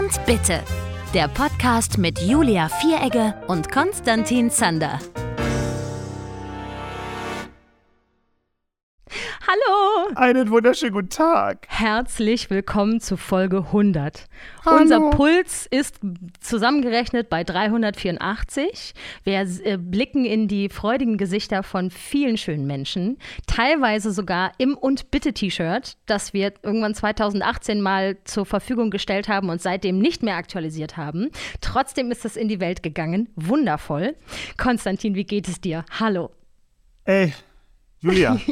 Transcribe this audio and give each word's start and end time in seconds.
und 0.00 0.24
Bitte. 0.24 0.62
Der 1.12 1.28
Podcast 1.28 1.98
mit 1.98 2.20
Julia 2.20 2.68
Vieregge 2.68 3.34
und 3.48 3.70
Konstantin 3.70 4.50
Zander. 4.50 4.98
Hallo! 9.50 10.12
Einen 10.14 10.50
wunderschönen 10.50 10.92
guten 10.92 11.08
Tag. 11.08 11.66
Herzlich 11.68 12.50
willkommen 12.50 13.00
zu 13.00 13.16
Folge 13.16 13.64
100. 13.66 14.26
Hallo. 14.64 14.80
Unser 14.80 15.10
Puls 15.10 15.66
ist 15.66 15.98
zusammengerechnet 16.38 17.28
bei 17.28 17.42
384. 17.42 18.94
Wir 19.24 19.40
äh, 19.40 19.76
blicken 19.76 20.24
in 20.24 20.46
die 20.46 20.68
freudigen 20.68 21.16
Gesichter 21.16 21.64
von 21.64 21.90
vielen 21.90 22.36
schönen 22.36 22.64
Menschen, 22.64 23.18
teilweise 23.48 24.12
sogar 24.12 24.52
im 24.58 24.76
und 24.76 25.10
bitte 25.10 25.32
T-Shirt, 25.32 25.96
das 26.06 26.32
wir 26.32 26.52
irgendwann 26.62 26.94
2018 26.94 27.80
mal 27.80 28.18
zur 28.22 28.46
Verfügung 28.46 28.90
gestellt 28.90 29.26
haben 29.26 29.48
und 29.48 29.60
seitdem 29.60 29.98
nicht 29.98 30.22
mehr 30.22 30.36
aktualisiert 30.36 30.96
haben. 30.96 31.30
Trotzdem 31.60 32.12
ist 32.12 32.24
es 32.24 32.36
in 32.36 32.46
die 32.46 32.60
Welt 32.60 32.84
gegangen. 32.84 33.28
Wundervoll. 33.34 34.14
Konstantin, 34.56 35.16
wie 35.16 35.24
geht 35.24 35.48
es 35.48 35.60
dir? 35.60 35.84
Hallo. 35.98 36.30
Ey, 37.04 37.34
Julia. 38.00 38.38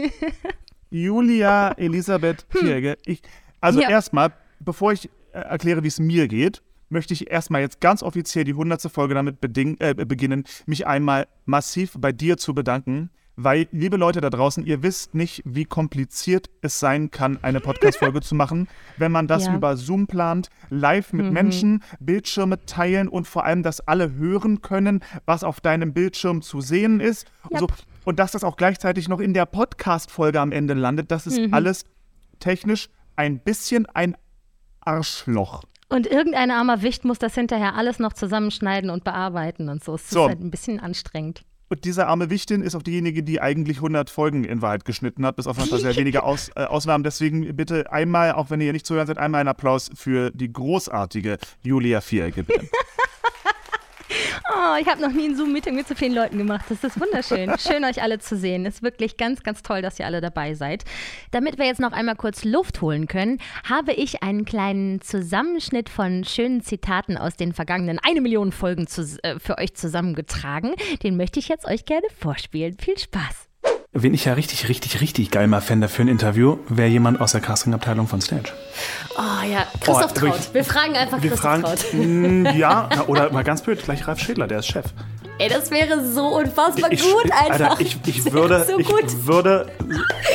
Julia 0.91 1.73
Elisabeth 1.73 2.47
Vieregge. 2.48 2.96
Ich, 3.05 3.23
also 3.60 3.80
Ja. 3.80 3.91
erstmal, 3.91 4.33
bevor 4.60 4.92
ich 4.92 5.06
äh, 5.33 5.38
erkläre, 5.41 5.83
wie 5.83 5.88
es 5.88 5.98
mir 6.01 6.29
geht, 6.29 6.62
möchte 6.88 7.12
ich 7.12 7.30
erstmal 7.30 7.60
jetzt 7.60 7.80
ganz 7.80 8.02
offiziell 8.02 8.45
die 8.45 8.52
100. 8.52 8.80
Folge 8.91 9.15
damit 9.15 9.37
äh, 9.43 9.95
beginnen, 9.95 10.45
mich 10.66 10.87
einmal 10.87 11.27
massiv 11.45 11.93
bei 11.98 12.12
dir 12.12 12.37
zu 12.38 12.55
bedanken. 12.55 13.10
Weil, 13.41 13.69
liebe 13.70 13.96
Leute 13.96 14.20
da 14.20 14.30
draußen, 14.30 14.66
ihr 14.66 14.82
wisst 14.82 15.15
nicht, 15.15 15.43
wie 15.45 15.65
kompliziert 15.65 16.51
es 16.60 16.80
sein 16.80 17.12
kann, 17.12 17.38
eine 17.43 17.60
Podcast-Folge 17.60 18.20
zu 18.23 18.34
machen, 18.34 18.66
wenn 18.96 19.12
man 19.12 19.29
das 19.29 19.46
Ja. 19.46 19.55
über 19.55 19.77
Zoom 19.77 20.09
plant, 20.09 20.48
live 20.70 21.12
mit 21.12 21.30
Menschen, 21.30 21.84
Bildschirme 22.01 22.65
teilen 22.66 23.07
und 23.07 23.29
vor 23.29 23.45
allem, 23.45 23.62
dass 23.62 23.80
alle 23.87 24.15
hören 24.15 24.60
können, 24.60 25.04
was 25.24 25.45
auf 25.45 25.60
deinem 25.60 25.93
Bildschirm 25.93 26.43
zu 26.43 26.60
sehen 26.60 26.98
ist. 26.98 27.30
Yep. 27.52 27.60
So, 27.60 27.66
und 28.09 28.18
dass 28.18 28.32
das 28.32 28.42
auch 28.42 28.56
gleichzeitig 28.56 29.06
noch 29.06 29.20
in 29.20 29.34
der 29.34 29.45
Podcast-Folge 29.45 30.40
am 30.40 30.51
Ende 30.51 30.73
landet, 30.73 31.10
das 31.10 31.26
ist 31.26 31.38
alles 31.52 31.84
technisch 32.40 32.88
ein 33.16 33.38
bisschen 33.38 33.84
ein 33.84 34.16
Arschloch. 34.80 35.62
Und 35.90 36.06
irgendein 36.06 36.51
armer 36.51 36.80
Wicht 36.80 37.04
muss 37.04 37.18
das 37.18 37.34
hinterher 37.34 37.74
alles 37.74 37.98
noch 37.98 38.14
zusammenschneiden 38.14 38.88
und 38.88 39.04
bearbeiten 39.04 39.68
und 39.68 39.84
so. 39.84 39.96
Es 39.96 40.09
So. 40.09 40.23
ist 40.23 40.29
halt 40.30 40.40
ein 40.40 40.51
bisschen 40.51 40.80
anstrengend. 40.80 41.42
Und 41.68 41.84
diese 41.84 42.06
arme 42.06 42.30
Wichtin 42.30 42.62
ist 42.62 42.74
auch 42.74 42.82
diejenige, 42.82 43.23
die 43.23 43.42
eigentlich 43.42 43.76
100 43.76 44.09
Folgen 44.09 44.45
in 44.45 44.62
Wahrheit 44.62 44.86
geschnitten 44.86 45.26
hat, 45.26 45.36
bis 45.36 45.46
auf 45.46 45.59
ein 45.59 45.68
paar 45.68 45.79
sehr 45.79 45.95
wenige 45.96 46.23
Aus, 46.23 46.51
äh, 46.56 46.64
Ausnahmen. 46.64 47.04
Deswegen 47.04 47.54
bitte 47.56 47.92
einmal, 47.92 48.32
auch 48.32 48.48
wenn 48.48 48.62
ihr 48.62 48.73
nicht 48.73 48.86
zuhören 48.86 49.06
seid, 49.06 49.18
einmal 49.18 49.40
einen 49.42 49.48
Applaus 49.51 49.90
für 49.95 50.30
die 50.30 50.51
großartige 50.51 51.36
Julia 51.62 52.01
Vierecke. 52.01 52.42
bitte. 52.45 52.70
Oh, 54.51 54.77
ich 54.81 54.87
habe 54.87 55.01
noch 55.01 55.13
nie 55.13 55.29
ein 55.29 55.37
Zoom-Meeting 55.37 55.75
mit 55.75 55.89
so 55.89 55.95
vielen 55.95 56.15
Leuten 56.15 56.39
gemacht. 56.39 56.65
Das 56.69 56.83
ist 56.85 57.01
wunderschön. 57.01 57.53
Schön, 57.59 57.85
euch 57.85 58.03
alle 58.03 58.19
zu 58.19 58.37
sehen. 58.37 58.67
Ist 58.67 58.83
wirklich 58.83 59.17
ganz, 59.17 59.43
ganz 59.43 59.63
toll, 59.63 59.83
dass 59.83 59.99
ihr 59.99 60.07
alle 60.07 60.21
dabei 60.21 60.55
seid. 60.55 60.85
Damit 61.31 61.59
wir 61.59 61.67
jetzt 61.67 61.81
noch 61.81 61.93
einmal 61.93 62.17
kurz 62.17 62.45
Luft 62.45 62.81
holen 62.81 63.07
können, 63.07 63.39
habe 63.69 63.93
ich 63.93 64.22
einen 64.22 64.44
kleinen 64.44 65.00
Zusammenschnitt 65.00 65.89
von 65.89 66.25
schönen 66.25 66.62
Zitaten 66.62 67.16
aus 67.16 67.37
den 67.37 67.53
vergangenen 67.53 67.99
eine 68.03 68.21
Million 68.21 68.53
Folgen 68.53 68.87
zu, 68.87 69.03
äh, 69.22 69.39
für 69.39 69.59
euch 69.59 69.75
zusammengetragen. 69.75 70.75
Den 71.03 71.16
möchte 71.16 71.39
ich 71.39 71.49
jetzt 71.49 71.66
euch 71.66 71.84
gerne 71.84 72.06
vorspielen. 72.19 72.77
Viel 72.78 72.99
Spaß. 72.99 73.47
Wen 73.93 74.15
ich 74.15 74.27
ja 74.27 74.34
richtig, 74.34 74.69
richtig, 74.69 75.00
richtig 75.00 75.31
geil 75.31 75.49
mal 75.49 75.61
fände 75.61 75.88
für 75.88 76.03
ein 76.03 76.09
Interview, 76.09 76.59
wäre 76.69 76.88
jemand 76.88 77.21
aus 77.21 77.33
der 77.33 77.41
Castingabteilung 77.41 78.06
von 78.06 78.21
Stage. 78.21 78.53
Oh 79.16 79.22
ja, 79.50 79.66
Christoph 79.81 79.97
Oh, 80.12 80.15
Traut. 80.15 80.22
wirklich. 80.22 80.55
Wir 80.55 80.65
fragen 80.65 80.94
einfach 80.94 81.22
Wir 81.22 81.31
Christoph 81.31 81.41
fragen, 81.50 81.62
Traut. 81.62 81.84
Mm, 81.94 82.47
ja, 82.56 82.88
na, 82.94 83.06
oder 83.09 83.33
mal 83.33 83.43
ganz 83.44 83.62
blöd, 83.62 83.83
gleich 83.83 84.06
Ralf 84.06 84.21
Schädler, 84.21 84.47
der 84.47 84.60
ist 84.60 84.66
Chef. 84.69 84.84
Ey, 85.41 85.49
das 85.49 85.71
wäre 85.71 86.05
so 86.05 86.27
unfassbar 86.27 86.91
Ich, 86.91 87.00
gut 87.00 87.31
einfach. 87.31 87.71
Alter, 87.71 87.77
ich, 87.81 87.97
ich, 88.06 88.33
würde, 88.33 88.66
so 88.69 88.78
ich 88.78 88.87
gut. 88.88 89.26
würde 89.26 89.71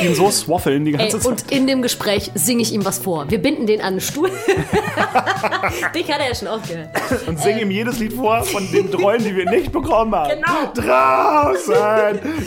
ihn 0.02 0.14
so 0.14 0.30
swaffeln 0.30 0.84
die 0.86 0.92
Ey, 0.92 0.98
ganze 0.98 1.20
Zeit. 1.20 1.30
und 1.30 1.52
in 1.52 1.66
dem 1.66 1.82
Gespräch 1.82 2.30
singe 2.34 2.62
ich 2.62 2.72
ihm 2.72 2.84
was 2.86 2.98
vor. 3.00 3.30
Wir 3.30 3.38
binden 3.40 3.66
den 3.66 3.80
an 3.80 3.86
einen 3.88 4.00
Stuhl. 4.00 4.30
Dich 5.94 6.10
hat 6.10 6.20
er 6.20 6.28
ja 6.28 6.34
schon 6.34 6.48
aufgehört. 6.48 6.88
Und 7.26 7.38
singe 7.38 7.60
ihm 7.62 7.70
jedes 7.70 7.98
Lied 7.98 8.14
vor 8.14 8.42
von 8.44 8.66
den 8.72 8.92
Rollen, 8.94 9.22
die 9.22 9.36
wir 9.36 9.50
nicht 9.50 9.72
bekommen 9.72 10.14
haben. 10.14 10.30
Genau. 10.30 10.72
Draußen, 10.74 11.74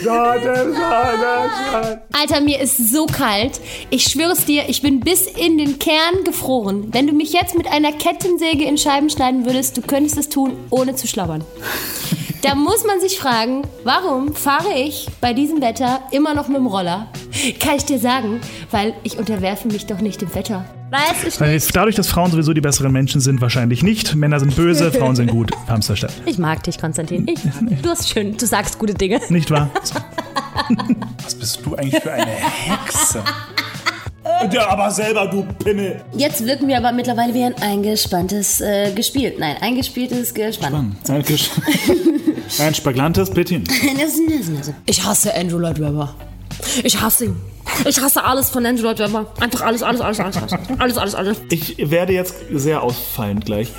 dort 0.03 0.43
ist 0.43 0.75
Sonnenschein. 0.75 2.01
Alter, 2.19 2.41
mir 2.41 2.59
ist 2.59 2.89
so 2.91 3.05
kalt. 3.05 3.59
Ich 3.91 4.03
schwöre 4.05 4.31
es 4.31 4.45
dir, 4.45 4.63
ich 4.67 4.81
bin 4.81 4.99
bis 5.01 5.27
in 5.27 5.57
den 5.59 5.77
Kern 5.77 6.23
gefroren. 6.23 6.87
Wenn 6.91 7.05
du 7.05 7.13
mich 7.13 7.33
jetzt 7.33 7.55
mit 7.55 7.67
einer 7.71 7.91
Kettensäge 7.91 8.65
in 8.65 8.77
Scheiben 8.79 9.09
schneiden 9.11 9.45
würdest, 9.45 9.77
du 9.77 9.81
könntest 9.81 10.17
es 10.17 10.29
tun, 10.29 10.57
ohne 10.71 10.95
zu 10.95 11.07
schlabbern. 11.07 11.43
Da 12.47 12.55
muss 12.55 12.85
man 12.85 13.01
sich 13.01 13.19
fragen, 13.19 13.63
warum 13.83 14.33
fahre 14.33 14.71
ich 14.73 15.09
bei 15.19 15.33
diesem 15.33 15.59
Wetter 15.59 15.99
immer 16.11 16.33
noch 16.33 16.47
mit 16.47 16.55
dem 16.55 16.67
Roller? 16.67 17.07
Kann 17.59 17.75
ich 17.75 17.83
dir 17.83 17.99
sagen, 17.99 18.39
weil 18.71 18.93
ich 19.03 19.17
unterwerfe 19.17 19.67
mich 19.67 19.85
doch 19.85 19.99
nicht 19.99 20.21
dem 20.21 20.33
Wetter. 20.33 20.63
Weiß 20.89 21.25
ich 21.27 21.41
Weil 21.41 21.55
nicht. 21.55 21.75
dadurch, 21.75 21.97
dass 21.97 22.07
Frauen 22.07 22.31
sowieso 22.31 22.53
die 22.53 22.61
besseren 22.61 22.93
Menschen 22.93 23.19
sind, 23.19 23.41
wahrscheinlich 23.41 23.83
nicht. 23.83 24.15
Männer 24.15 24.39
sind 24.39 24.55
böse, 24.55 24.91
Frauen 24.97 25.17
sind 25.17 25.29
gut. 25.29 25.51
Hamsterstadt. 25.67 26.13
Ich 26.25 26.37
mag 26.37 26.63
dich, 26.63 26.79
Konstantin. 26.79 27.27
Ich, 27.27 27.41
du 27.81 27.89
hast 27.89 28.07
schön, 28.07 28.37
du 28.37 28.45
sagst 28.45 28.79
gute 28.79 28.93
Dinge. 28.93 29.19
Nicht 29.27 29.51
wahr? 29.51 29.69
Was 31.21 31.35
bist 31.35 31.65
du 31.65 31.75
eigentlich 31.75 32.01
für 32.01 32.13
eine 32.13 32.31
Hexe? 32.31 33.23
Ja, 34.51 34.69
aber 34.69 34.91
selber, 34.91 35.27
du 35.27 35.43
Pimmel. 35.63 36.01
Jetzt 36.15 36.45
wirken 36.45 36.67
wir 36.67 36.77
aber 36.77 36.91
mittlerweile 36.91 37.33
wie 37.33 37.43
ein 37.43 37.55
eingespanntes 37.61 38.61
äh, 38.61 38.91
gespielt. 38.91 39.39
Nein, 39.39 39.57
eingespieltes 39.61 40.33
Gespann. 40.33 40.95
Ein 42.59 42.73
spaglantes 42.73 43.29
Plättchen. 43.29 43.65
Ich 44.85 45.03
hasse 45.03 45.35
Andrew 45.35 45.57
Lloyd 45.57 45.79
Webber. 45.79 46.15
Ich 46.83 47.01
hasse 47.01 47.25
ihn. 47.25 47.35
Ich 47.85 48.01
hasse 48.01 48.23
alles 48.23 48.49
von 48.49 48.65
Andrew 48.65 48.83
Lloyd 48.83 48.99
Webber. 48.99 49.27
Einfach 49.39 49.61
alles, 49.61 49.83
alles, 49.83 50.01
alles, 50.01 50.19
alles, 50.19 50.37
alles, 50.37 50.53
alles, 50.79 50.97
alles, 50.97 51.15
alles. 51.15 51.41
Ich 51.49 51.75
werde 51.77 52.13
jetzt 52.13 52.35
sehr 52.51 52.81
ausfallend 52.81 53.45
gleich. 53.45 53.69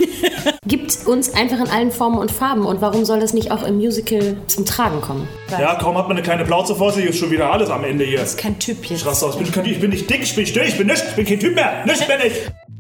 Gibt 0.67 1.07
uns 1.07 1.35
einfach 1.35 1.59
in 1.59 1.69
allen 1.69 1.91
Formen 1.91 2.19
und 2.19 2.31
Farben. 2.31 2.65
Und 2.67 2.81
warum 2.81 3.05
soll 3.05 3.21
das 3.21 3.33
nicht 3.33 3.51
auch 3.51 3.63
im 3.63 3.77
Musical 3.77 4.37
zum 4.47 4.65
Tragen 4.65 5.01
kommen? 5.01 5.27
Ja, 5.51 5.75
kaum 5.77 5.97
hat 5.97 6.07
man 6.09 6.17
eine 6.17 6.23
kleine 6.23 6.45
Plauze 6.45 6.75
vor 6.75 6.93
sich, 6.93 7.07
ist 7.07 7.19
schon 7.19 7.31
wieder 7.31 7.51
alles 7.53 7.71
am 7.71 7.85
Ende 7.85 8.05
hier. 8.05 8.25
Kein 8.37 8.59
Typ 8.59 8.85
hier. 8.85 8.97
Ich 8.97 9.07
raste 9.07 9.27
aus. 9.27 9.37
Ich 9.41 9.51
bin, 9.51 9.65
ich 9.65 9.81
bin 9.81 9.91
nicht 9.91 10.09
dick, 10.09 10.23
ich 10.23 10.35
bin 10.35 10.45
nicht 10.45 10.55
dünn, 10.55 10.65
ich 10.67 10.77
bin 10.77 10.87
nichts, 10.87 11.05
ich 11.09 11.17
bin 11.17 11.27
kein 11.27 11.41
Typ 11.41 11.55
mehr. 11.55 11.85
Nichts 11.85 12.07
bin 12.07 12.17
ich. 12.25 12.33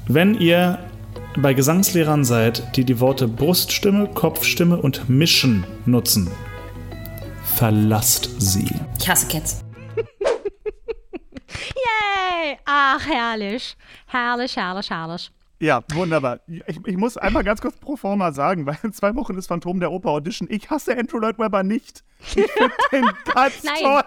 Wenn 0.06 0.34
ihr 0.34 0.78
bei 1.36 1.54
Gesangslehrern 1.54 2.24
seid, 2.24 2.76
die 2.76 2.84
die 2.84 3.00
Worte 3.00 3.28
Bruststimme, 3.28 4.08
Kopfstimme 4.08 4.76
und 4.76 5.08
Mischen 5.08 5.64
nutzen, 5.86 6.30
verlasst 7.56 8.30
sie. 8.38 8.68
Ich 8.98 9.08
hasse 9.08 9.26
Cats. 9.28 9.67
Yay! 11.48 12.58
Ach, 12.64 13.06
herrlich. 13.06 13.76
Herrlich, 14.06 14.56
herrlich, 14.56 14.90
herrlich. 14.90 15.30
Ja, 15.60 15.82
wunderbar. 15.92 16.40
Ich, 16.46 16.78
ich 16.86 16.96
muss 16.96 17.16
einmal 17.16 17.42
ganz 17.42 17.60
kurz 17.60 17.76
pro 17.76 17.96
forma 17.96 18.32
sagen, 18.32 18.64
weil 18.66 18.78
in 18.82 18.92
zwei 18.92 19.14
Wochen 19.16 19.36
ist 19.36 19.48
Phantom 19.48 19.80
der 19.80 19.90
Oper 19.90 20.10
Audition. 20.10 20.48
Ich 20.50 20.70
hasse 20.70 20.96
Andrew 20.96 21.18
Lloyd 21.18 21.38
Webber 21.38 21.62
nicht. 21.64 22.04
Ich 22.20 22.50
finde 22.50 22.74
den 22.92 23.10
ganz 23.34 23.64
Nein. 23.64 23.82
toll. 23.82 24.02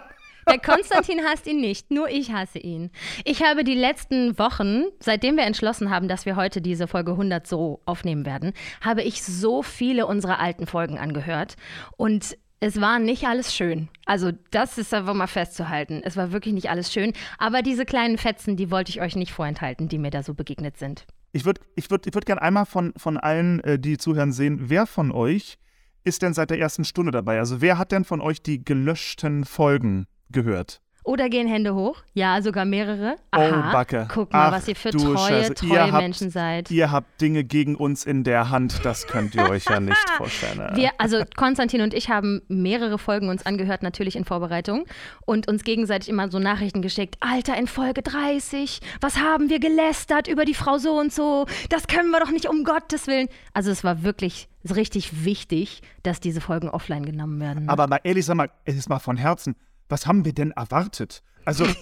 Der 0.48 0.58
Konstantin 0.58 1.20
hasst 1.24 1.46
ihn 1.46 1.60
nicht, 1.60 1.90
nur 1.90 2.08
ich 2.08 2.32
hasse 2.32 2.58
ihn. 2.58 2.90
Ich 3.24 3.44
habe 3.44 3.62
die 3.62 3.74
letzten 3.74 4.38
Wochen, 4.38 4.84
seitdem 4.98 5.36
wir 5.36 5.44
entschlossen 5.44 5.90
haben, 5.90 6.08
dass 6.08 6.26
wir 6.26 6.34
heute 6.34 6.60
diese 6.60 6.88
Folge 6.88 7.12
100 7.12 7.46
so 7.46 7.80
aufnehmen 7.84 8.26
werden, 8.26 8.52
habe 8.80 9.02
ich 9.02 9.22
so 9.22 9.62
viele 9.62 10.06
unserer 10.06 10.40
alten 10.40 10.66
Folgen 10.66 10.98
angehört 10.98 11.54
und 11.96 12.36
es 12.62 12.80
war 12.80 13.00
nicht 13.00 13.24
alles 13.24 13.52
schön. 13.52 13.88
Also 14.06 14.30
das 14.52 14.78
ist 14.78 14.94
einfach 14.94 15.14
mal 15.14 15.26
festzuhalten. 15.26 16.00
Es 16.04 16.16
war 16.16 16.30
wirklich 16.30 16.54
nicht 16.54 16.70
alles 16.70 16.92
schön, 16.92 17.12
aber 17.36 17.60
diese 17.60 17.84
kleinen 17.84 18.18
Fetzen, 18.18 18.56
die 18.56 18.70
wollte 18.70 18.90
ich 18.90 19.00
euch 19.00 19.16
nicht 19.16 19.32
vorenthalten, 19.32 19.88
die 19.88 19.98
mir 19.98 20.10
da 20.10 20.22
so 20.22 20.32
begegnet 20.32 20.78
sind. 20.78 21.04
Ich 21.32 21.44
würde 21.44 21.60
ich 21.74 21.90
würd, 21.90 22.06
ich 22.06 22.14
würd 22.14 22.24
gerne 22.24 22.40
einmal 22.40 22.64
von, 22.64 22.92
von 22.96 23.16
allen, 23.16 23.58
äh, 23.64 23.80
die 23.80 23.98
zuhören, 23.98 24.32
sehen, 24.32 24.70
wer 24.70 24.86
von 24.86 25.10
euch 25.10 25.58
ist 26.04 26.22
denn 26.22 26.34
seit 26.34 26.50
der 26.50 26.60
ersten 26.60 26.84
Stunde 26.84 27.10
dabei? 27.10 27.40
Also 27.40 27.60
wer 27.60 27.78
hat 27.78 27.90
denn 27.90 28.04
von 28.04 28.20
euch 28.20 28.42
die 28.42 28.64
gelöschten 28.64 29.44
Folgen 29.44 30.06
gehört? 30.30 30.81
Oder 31.04 31.28
gehen 31.28 31.48
Hände 31.48 31.74
hoch? 31.74 31.96
Ja, 32.14 32.40
sogar 32.42 32.64
mehrere. 32.64 33.16
Aha. 33.32 33.68
Oh, 33.68 33.72
Backe. 33.72 34.06
Guck 34.12 34.32
mal, 34.32 34.48
Ach, 34.48 34.52
was 34.52 34.68
ihr 34.68 34.76
für 34.76 34.90
treue, 34.90 35.16
Scheiße. 35.18 35.54
treue 35.54 35.70
Ihr 35.70 35.92
habt- 35.92 36.02
Menschen 36.02 36.30
seid. 36.30 36.70
Ihr 36.70 36.92
habt 36.92 37.20
Dinge 37.20 37.42
gegen 37.42 37.74
uns 37.74 38.04
in 38.04 38.22
der 38.22 38.50
Hand, 38.50 38.84
das 38.84 39.08
könnt 39.08 39.34
ihr 39.34 39.48
euch 39.50 39.64
ja 39.64 39.80
nicht 39.80 39.96
vorstellen. 40.16 40.60
äh. 40.60 40.76
Wir, 40.76 40.90
also 40.98 41.22
Konstantin 41.36 41.80
und 41.80 41.92
ich 41.92 42.08
haben 42.08 42.42
mehrere 42.46 42.98
Folgen 42.98 43.28
uns 43.30 43.44
angehört, 43.44 43.82
natürlich 43.82 44.14
in 44.14 44.24
Vorbereitung 44.24 44.84
und 45.26 45.48
uns 45.48 45.64
gegenseitig 45.64 46.08
immer 46.08 46.30
so 46.30 46.38
Nachrichten 46.38 46.82
geschickt. 46.82 47.16
Alter, 47.18 47.56
in 47.56 47.66
Folge 47.66 48.02
30, 48.02 48.80
was 49.00 49.18
haben 49.18 49.50
wir 49.50 49.58
gelästert 49.58 50.28
über 50.28 50.44
die 50.44 50.54
Frau 50.54 50.78
so 50.78 50.98
und 50.98 51.12
so? 51.12 51.46
Das 51.68 51.88
können 51.88 52.10
wir 52.10 52.20
doch 52.20 52.30
nicht, 52.30 52.48
um 52.48 52.62
Gottes 52.62 53.08
Willen. 53.08 53.28
Also 53.54 53.72
es 53.72 53.82
war 53.82 54.04
wirklich 54.04 54.48
richtig 54.72 55.24
wichtig, 55.24 55.82
dass 56.04 56.20
diese 56.20 56.40
Folgen 56.40 56.68
offline 56.68 57.04
genommen 57.04 57.40
werden. 57.40 57.68
Aber 57.68 57.88
mal 57.88 57.98
ehrlich, 58.04 58.24
sag 58.24 58.36
mal, 58.36 58.50
es 58.64 58.76
ist 58.76 58.88
mal 58.88 59.00
von 59.00 59.16
Herzen, 59.16 59.56
was 59.92 60.06
haben 60.06 60.24
wir 60.24 60.32
denn 60.32 60.50
erwartet? 60.50 61.22
Also, 61.44 61.64
äh, 61.64 61.74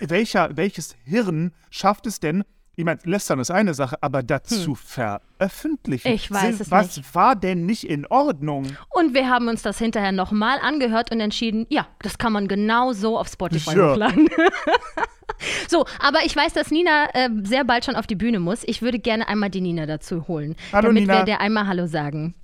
welcher, 0.08 0.56
welches 0.56 0.96
Hirn 1.04 1.52
schafft 1.70 2.06
es 2.06 2.20
denn, 2.20 2.44
Ich 2.78 2.84
meine, 2.84 3.00
lästern 3.04 3.38
ist 3.40 3.50
eine 3.50 3.72
Sache, 3.72 3.96
aber 4.02 4.22
dazu 4.22 4.74
veröffentlichen. 4.74 6.08
Hm. 6.08 6.14
Ich 6.14 6.30
weiß 6.30 6.60
es 6.60 6.70
Was 6.70 6.98
nicht. 6.98 7.14
war 7.14 7.34
denn 7.34 7.64
nicht 7.66 7.84
in 7.84 8.06
Ordnung? 8.06 8.66
Und 8.90 9.14
wir 9.14 9.28
haben 9.30 9.48
uns 9.48 9.62
das 9.62 9.78
hinterher 9.78 10.12
nochmal 10.12 10.58
angehört 10.60 11.10
und 11.10 11.20
entschieden, 11.20 11.66
ja, 11.70 11.86
das 12.02 12.18
kann 12.18 12.32
man 12.34 12.48
genau 12.48 12.92
so 12.92 13.18
auf 13.18 13.28
Spotify 13.28 13.76
Ja. 13.76 13.92
hochladen. 13.92 14.28
so, 15.68 15.86
aber 16.00 16.18
ich 16.24 16.34
weiß, 16.36 16.52
dass 16.52 16.70
Nina 16.70 17.08
äh, 17.14 17.28
sehr 17.44 17.64
bald 17.64 17.84
schon 17.84 17.96
auf 17.96 18.06
die 18.06 18.14
Bühne 18.14 18.40
muss. 18.40 18.62
Ich 18.64 18.82
würde 18.82 18.98
gerne 18.98 19.26
einmal 19.28 19.50
die 19.50 19.60
Nina 19.60 19.86
dazu 19.86 20.28
holen, 20.28 20.54
Hallo, 20.72 20.88
damit 20.88 21.02
Nina. 21.04 21.18
wir 21.18 21.24
dir 21.24 21.40
einmal 21.40 21.66
Hallo 21.66 21.86
sagen. 21.86 22.34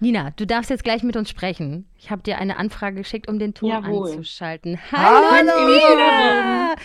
Nina, 0.00 0.30
du 0.36 0.46
darfst 0.46 0.70
jetzt 0.70 0.82
gleich 0.84 1.02
mit 1.02 1.16
uns 1.16 1.30
sprechen. 1.30 1.86
Ich 2.00 2.12
habe 2.12 2.22
dir 2.22 2.38
eine 2.38 2.58
Anfrage 2.58 2.98
geschickt, 2.98 3.28
um 3.28 3.40
den 3.40 3.54
Ton 3.54 3.70
Jawohl. 3.70 4.12
anzuschalten. 4.12 4.78
Hallo, 4.92 5.68
Nina! 5.68 6.76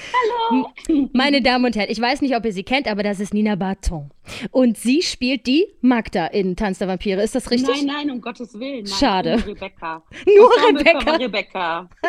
Hallo! 0.50 1.10
Meine 1.13 1.44
Damen 1.44 1.65
und 1.65 1.75
Herren, 1.75 1.92
ich 1.92 2.01
weiß 2.01 2.21
nicht, 2.21 2.36
ob 2.36 2.44
ihr 2.45 2.51
sie 2.51 2.63
kennt, 2.63 2.88
aber 2.88 3.04
das 3.04 3.19
ist 3.19 3.31
Nina 3.31 3.54
Barton. 3.54 4.10
Und 4.50 4.75
sie 4.77 5.04
spielt 5.04 5.45
die 5.45 5.68
Magda 5.81 6.25
in 6.27 6.56
Tanz 6.56 6.80
der 6.80 6.88
Vampire. 6.88 7.21
Ist 7.21 7.36
das 7.36 7.51
richtig? 7.51 7.83
Nein, 7.83 8.07
nein, 8.07 8.12
um 8.12 8.21
Gottes 8.21 8.57
Willen. 8.60 8.86
Nein, 8.86 8.88
Schade. 8.88 9.38
Nur 9.38 9.48
Rebecca. 9.48 10.04
Nur 10.25 10.50
Rebecca. 10.80 11.15
Rebecca. 11.15 11.89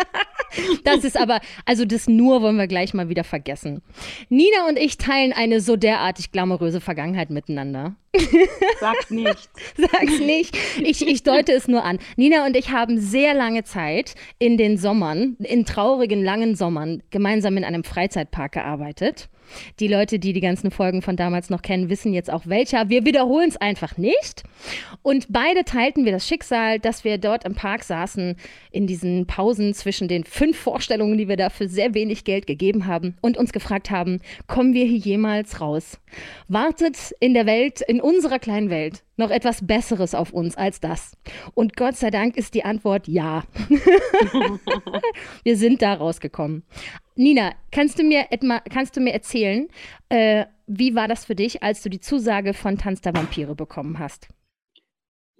Das 0.84 1.02
ist 1.02 1.18
aber, 1.18 1.40
also 1.64 1.84
das 1.84 2.06
nur 2.06 2.40
wollen 2.40 2.56
wir 2.56 2.68
gleich 2.68 2.94
mal 2.94 3.08
wieder 3.08 3.24
vergessen. 3.24 3.82
Nina 4.28 4.68
und 4.68 4.78
ich 4.78 4.98
teilen 4.98 5.32
eine 5.32 5.60
so 5.60 5.74
derartig 5.74 6.30
glamouröse 6.30 6.80
Vergangenheit 6.80 7.30
miteinander. 7.30 7.96
Sag's 8.78 9.10
nicht. 9.10 9.50
Sag's 9.76 10.20
nicht. 10.20 10.56
Ich, 10.80 11.06
ich 11.06 11.24
deute 11.24 11.52
es 11.52 11.66
nur 11.66 11.82
an. 11.84 11.98
Nina 12.16 12.46
und 12.46 12.56
ich 12.56 12.70
haben 12.70 12.93
sehr 12.98 13.34
lange 13.34 13.64
Zeit 13.64 14.14
in 14.38 14.56
den 14.56 14.76
Sommern, 14.76 15.36
in 15.40 15.64
traurigen 15.64 16.22
langen 16.24 16.54
Sommern, 16.54 17.02
gemeinsam 17.10 17.56
in 17.56 17.64
einem 17.64 17.84
Freizeitpark 17.84 18.52
gearbeitet. 18.52 19.28
Die 19.80 19.88
Leute, 19.88 20.18
die 20.18 20.32
die 20.32 20.40
ganzen 20.40 20.70
Folgen 20.70 21.02
von 21.02 21.16
damals 21.16 21.50
noch 21.50 21.62
kennen, 21.62 21.88
wissen 21.88 22.12
jetzt 22.12 22.30
auch 22.30 22.42
welcher. 22.46 22.88
Wir 22.88 23.04
wiederholen 23.04 23.48
es 23.48 23.56
einfach 23.56 23.96
nicht. 23.96 24.42
Und 25.02 25.26
beide 25.30 25.64
teilten 25.64 26.04
wir 26.04 26.12
das 26.12 26.26
Schicksal, 26.26 26.78
dass 26.78 27.04
wir 27.04 27.18
dort 27.18 27.44
im 27.44 27.54
Park 27.54 27.84
saßen, 27.84 28.36
in 28.70 28.86
diesen 28.86 29.26
Pausen 29.26 29.74
zwischen 29.74 30.08
den 30.08 30.24
fünf 30.24 30.58
Vorstellungen, 30.58 31.18
die 31.18 31.28
wir 31.28 31.36
da 31.36 31.50
für 31.50 31.68
sehr 31.68 31.94
wenig 31.94 32.24
Geld 32.24 32.46
gegeben 32.46 32.86
haben 32.86 33.16
und 33.20 33.36
uns 33.36 33.52
gefragt 33.52 33.90
haben, 33.90 34.20
kommen 34.46 34.74
wir 34.74 34.84
hier 34.84 34.98
jemals 34.98 35.60
raus? 35.60 35.98
Wartet 36.48 37.14
in 37.20 37.34
der 37.34 37.46
Welt, 37.46 37.80
in 37.80 38.00
unserer 38.00 38.38
kleinen 38.38 38.70
Welt, 38.70 39.02
noch 39.16 39.30
etwas 39.30 39.66
Besseres 39.66 40.14
auf 40.14 40.32
uns 40.32 40.56
als 40.56 40.80
das? 40.80 41.16
Und 41.54 41.76
Gott 41.76 41.96
sei 41.96 42.10
Dank 42.10 42.36
ist 42.36 42.54
die 42.54 42.64
Antwort 42.64 43.08
ja. 43.08 43.44
wir 45.44 45.56
sind 45.56 45.82
da 45.82 45.94
rausgekommen. 45.94 46.64
Nina, 47.16 47.52
kannst 47.70 47.98
du 47.98 48.02
mir, 48.02 48.26
etma, 48.30 48.60
kannst 48.60 48.96
du 48.96 49.00
mir 49.00 49.12
erzählen, 49.12 49.68
äh, 50.08 50.46
wie 50.66 50.94
war 50.94 51.06
das 51.08 51.24
für 51.24 51.34
dich, 51.34 51.62
als 51.62 51.82
du 51.82 51.88
die 51.88 52.00
Zusage 52.00 52.54
von 52.54 52.76
Tanz 52.78 53.00
der 53.02 53.14
Vampire 53.14 53.54
bekommen 53.54 53.98
hast? 53.98 54.28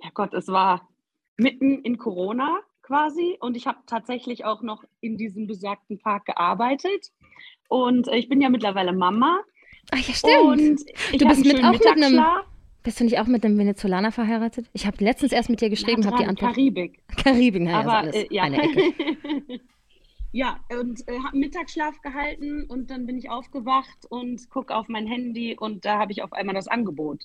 Ja 0.03 0.11
Gott, 0.13 0.35
es 0.35 0.49
war 0.49 0.89
mitten 1.37 1.81
in 1.83 1.99
Corona 1.99 2.61
quasi 2.83 3.37
und 3.41 3.57
ich 3.57 3.67
habe 3.67 3.79
tatsächlich 3.87 4.45
auch 4.45 4.63
noch 4.63 4.85
in 5.01 5.17
diesem 5.17 5.47
besagten 5.47 5.99
Park 5.99 6.27
gearbeitet. 6.27 7.11
Und 7.69 8.07
äh, 8.09 8.17
ich 8.17 8.29
bin 8.29 8.41
ja 8.41 8.51
mittlerweile 8.51 8.93
Mama. 8.93 9.41
Ach 9.91 9.99
ja, 9.99 10.15
stimmt. 10.15 10.81
Du 11.19 11.27
bist 11.27 11.45
mit- 11.45 11.65
auch 11.65 11.73
mit 11.73 11.87
einem-. 11.87 12.25
Bist 12.83 13.01
du 13.01 13.05
nicht 13.05 13.19
auch 13.19 13.27
mit 13.27 13.43
einem 13.47 13.57
Venezolaner 13.57 14.13
verheiratet? 14.13 14.67
Ich 14.75 14.87
habe 14.87 15.03
letztens 15.03 15.33
erst 15.33 15.49
mit 15.49 15.63
dir 15.63 15.71
geschrieben, 15.71 16.05
habe 16.05 16.19
die 16.19 16.27
Antwort. 16.27 16.53
Karibik. 16.55 17.03
Karibik, 17.17 17.63
naja, 17.63 17.81
ist 17.81 17.87
Aber 17.87 17.97
alles 17.97 18.15
äh, 18.15 18.27
ja. 18.31 18.43
eine 18.43 18.63
Ecke. 18.63 18.93
ja, 20.37 20.59
und 20.81 21.07
äh, 21.09 21.19
habe 21.21 21.39
Mittagsschlaf 21.39 22.01
gehalten 22.03 22.65
und 22.65 22.91
dann 22.91 23.07
bin 23.07 23.17
ich 23.17 23.31
aufgewacht 23.31 24.05
und 24.09 24.51
gucke 24.51 24.75
auf 24.75 24.89
mein 24.89 25.07
Handy 25.07 25.57
und 25.57 25.85
da 25.85 25.99
habe 26.01 26.11
ich 26.11 26.23
auf 26.23 26.33
einmal 26.33 26.55
das 26.57 26.67
Angebot 26.67 27.23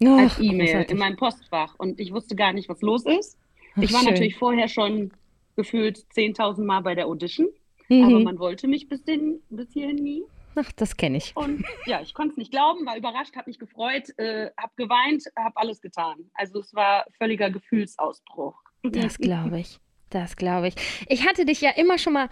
als 0.00 0.34
Ach, 0.34 0.40
E-Mail 0.40 0.66
großartig. 0.66 0.90
in 0.90 0.98
meinem 0.98 1.16
Postfach 1.16 1.74
und 1.78 1.98
ich 1.98 2.12
wusste 2.12 2.36
gar 2.36 2.52
nicht, 2.52 2.68
was 2.68 2.82
los 2.82 3.06
ist. 3.06 3.38
Ach, 3.76 3.82
Ich 3.82 3.92
war 3.94 4.00
schön. 4.00 4.10
natürlich 4.10 4.36
vorher 4.36 4.68
schon 4.68 5.10
gefühlt 5.56 5.98
10.000 6.14 6.64
Mal 6.64 6.80
bei 6.82 6.94
der 6.94 7.06
Audition, 7.06 7.48
aber 7.88 8.18
Mhm. 8.18 8.24
man 8.24 8.38
wollte 8.38 8.68
mich 8.68 8.88
bis, 8.88 9.02
den, 9.04 9.40
bis 9.48 9.72
hierhin 9.72 9.96
nie. 9.96 10.22
Ach, 10.56 10.70
das 10.72 10.96
kenne 10.98 11.16
ich. 11.16 11.32
Und 11.36 11.64
ja, 11.86 12.00
ich 12.02 12.12
konnte 12.12 12.32
es 12.32 12.36
nicht 12.36 12.50
glauben, 12.50 12.84
war 12.86 12.96
überrascht, 12.96 13.34
habe 13.36 13.48
mich 13.50 13.58
gefreut, 13.58 14.10
äh, 14.18 14.50
habe 14.56 14.72
geweint, 14.76 15.24
habe 15.36 15.56
alles 15.56 15.80
getan. 15.80 16.30
Also 16.34 16.60
es 16.60 16.74
war 16.74 17.06
völliger 17.18 17.50
Gefühlsausbruch. 17.50 18.54
Das 18.82 19.16
glaube 19.18 19.60
ich. 19.60 19.80
Das 20.10 20.36
glaube 20.36 20.68
ich. 20.68 20.74
Ich 21.08 21.26
hatte 21.26 21.44
dich 21.44 21.60
ja 21.60 21.70
immer 21.76 21.98
schon 21.98 22.12
mal 22.12 22.28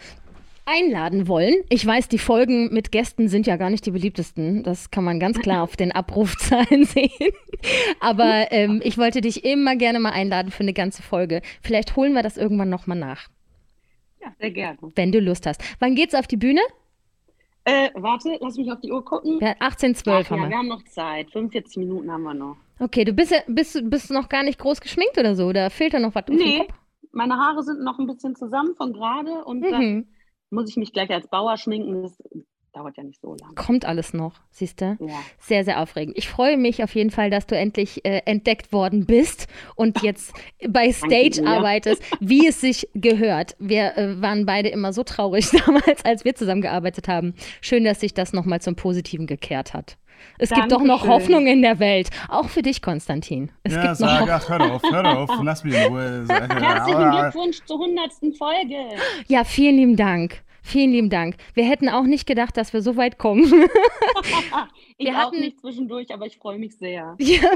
einladen 0.64 1.26
wollen. 1.26 1.56
Ich 1.70 1.84
weiß, 1.84 2.08
die 2.08 2.19
Folgen 2.19 2.72
mit 2.72 2.92
Gästen 2.92 3.26
sind 3.28 3.48
ja 3.48 3.56
gar 3.56 3.69
nicht 3.70 3.84
die 3.84 3.90
beliebtesten. 3.90 4.62
Das 4.62 4.92
kann 4.92 5.02
man 5.02 5.19
ganz 5.19 5.40
klar 5.40 5.64
auf 5.64 5.76
den 5.76 5.90
Abrufzahlen 5.90 6.84
sehen. 6.86 7.10
Aber 7.98 8.52
ähm, 8.52 8.80
ich 8.84 8.96
wollte 8.96 9.20
dich 9.20 9.44
immer 9.44 9.74
gerne 9.74 9.98
mal 9.98 10.12
einladen 10.12 10.52
für 10.52 10.62
eine 10.62 10.72
ganze 10.72 11.02
Folge. 11.02 11.42
Vielleicht 11.62 11.96
holen 11.96 12.12
wir 12.12 12.22
das 12.22 12.36
irgendwann 12.36 12.69
nochmal 12.70 12.98
nach, 12.98 13.28
Ja, 14.22 14.32
sehr 14.38 14.52
gerne. 14.52 14.78
wenn 14.94 15.10
du 15.10 15.19
Lust 15.19 15.46
hast. 15.46 15.60
Wann 15.80 15.96
geht's 15.96 16.14
auf 16.14 16.28
die 16.28 16.36
Bühne? 16.36 16.60
Äh, 17.64 17.90
warte, 17.94 18.36
lass 18.40 18.56
mich 18.56 18.70
auf 18.70 18.80
die 18.80 18.90
Uhr 18.92 19.04
gucken. 19.04 19.38
Ja, 19.40 19.54
18, 19.60 19.94
Ach 19.96 20.02
12 20.02 20.26
ja, 20.26 20.30
haben 20.30 20.42
wir 20.42 20.48
wir. 20.50 20.56
haben 20.58 20.69
noch 20.69 20.84
Zeit. 20.84 21.30
45 21.32 21.76
Minuten 21.78 22.10
haben 22.10 22.22
wir 22.22 22.34
noch. 22.34 22.56
Okay, 22.80 23.04
du 23.04 23.12
bist, 23.12 23.30
ja, 23.32 23.38
bist, 23.48 23.78
bist 23.90 24.10
noch 24.10 24.28
gar 24.28 24.42
nicht 24.44 24.58
groß 24.58 24.80
geschminkt 24.80 25.16
oder 25.19 25.34
so? 25.36 25.46
Oder 25.46 25.70
fehlt 25.70 25.94
da 25.94 26.00
noch 26.00 26.14
was 26.14 26.24
Nee, 26.28 26.58
Kopf? 26.58 26.74
Meine 27.12 27.37
Haare 27.37 27.62
sind 27.62 27.82
noch 27.82 27.99
ein 27.99 28.06
bisschen 28.06 28.35
zusammen 28.35 28.75
von 28.75 28.93
gerade 28.93 29.44
und 29.44 29.61
dann 29.62 29.82
Mhm. 29.94 30.06
muss 30.50 30.69
ich 30.70 30.76
mich 30.76 30.93
gleich 30.93 31.11
als 31.11 31.29
Bauer 31.29 31.56
schminken. 31.56 32.03
Das 32.03 32.19
dauert 32.75 32.97
ja 32.97 33.03
nicht 33.03 33.20
so 33.20 33.37
lange. 33.38 33.55
Kommt 33.55 33.85
alles 33.85 34.14
noch, 34.14 34.32
siehst 34.50 34.81
du? 34.81 34.97
Ja. 34.99 35.14
Sehr, 35.38 35.62
sehr 35.62 35.81
aufregend. 35.81 36.17
Ich 36.17 36.26
freue 36.29 36.56
mich 36.56 36.82
auf 36.82 36.94
jeden 36.94 37.11
Fall, 37.11 37.29
dass 37.29 37.47
du 37.47 37.55
endlich 37.55 38.03
äh, 38.06 38.23
entdeckt 38.25 38.73
worden 38.73 39.05
bist 39.05 39.47
und 39.76 40.00
jetzt 40.03 40.32
bei 40.69 40.91
Stage 40.91 41.47
arbeitest, 41.47 42.03
wie 42.20 42.47
es 42.47 42.62
sich 42.62 42.88
gehört. 42.94 43.56
Wir 43.58 43.99
äh, 43.99 44.23
waren 44.23 44.47
beide 44.47 44.70
immer 44.70 44.94
so 44.94 45.03
traurig 45.03 45.50
damals, 45.67 46.03
als 46.06 46.25
wir 46.25 46.35
zusammengearbeitet 46.35 47.08
haben. 47.08 47.35
Schön, 47.61 47.85
dass 47.85 48.00
sich 48.00 48.15
das 48.15 48.32
nochmal 48.32 48.62
zum 48.62 48.75
Positiven 48.75 49.26
gekehrt 49.26 49.75
hat. 49.75 49.99
Es 50.38 50.50
gibt 50.50 50.72
doch 50.72 50.82
noch. 50.82 51.06
Hoffnung 51.06 51.46
in 51.46 51.62
der 51.62 51.78
Welt. 51.78 52.10
Auch 52.28 52.48
für 52.48 52.62
dich, 52.62 52.80
Konstantin. 52.82 53.50
Es 53.64 53.74
ja, 53.74 53.82
gibt 53.82 54.00
noch 54.00 54.08
sag, 54.08 54.20
Hoffnung. 54.20 54.30
ach, 54.30 54.48
hör 54.48 54.72
auf, 54.74 54.82
hör 54.90 55.19
auf, 55.19 55.30
lass 55.42 55.64
mich 55.64 55.74
in 55.74 55.82
Ruhe. 55.84 56.24
Herzlichen 56.28 57.10
Glückwunsch 57.10 57.58
zur 57.64 57.80
100. 57.82 58.36
Folge. 58.38 58.76
Ja, 59.28 59.44
vielen 59.44 59.76
lieben 59.76 59.96
Dank. 59.96 60.42
Vielen 60.64 60.92
lieben 60.92 61.10
Dank. 61.10 61.34
Wir 61.54 61.64
hätten 61.64 61.88
auch 61.88 62.04
nicht 62.04 62.24
gedacht, 62.24 62.56
dass 62.56 62.72
wir 62.72 62.82
so 62.82 62.96
weit 62.96 63.19
kommen. 63.19 63.44
Ich 64.98 65.08
Wir 65.08 65.14
auch 65.16 65.26
hatten- 65.26 65.40
nicht 65.40 65.58
zwischendurch, 65.58 66.14
aber 66.14 66.26
ich 66.26 66.36
freue 66.36 66.58
mich 66.58 66.76
sehr. 66.76 67.16
Ja, 67.19 67.50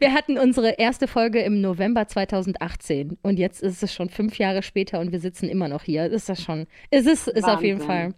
wir 0.00 0.12
hatten 0.12 0.38
unsere 0.38 0.70
erste 0.70 1.06
Folge 1.06 1.40
im 1.42 1.60
November 1.60 2.08
2018 2.08 3.18
und 3.22 3.38
jetzt 3.38 3.62
ist 3.62 3.82
es 3.82 3.94
schon 3.94 4.08
fünf 4.08 4.38
Jahre 4.38 4.62
später 4.64 4.98
und 4.98 5.12
wir 5.12 5.20
sitzen 5.20 5.48
immer 5.48 5.68
noch 5.68 5.84
hier. 5.84 6.06
Ist 6.06 6.28
das 6.28 6.42
schon, 6.42 6.66
ist 6.90 7.06
es 7.06 7.28
ist 7.28 7.44
auf 7.44 7.62
jeden. 7.62 7.80
Fall 7.80 8.14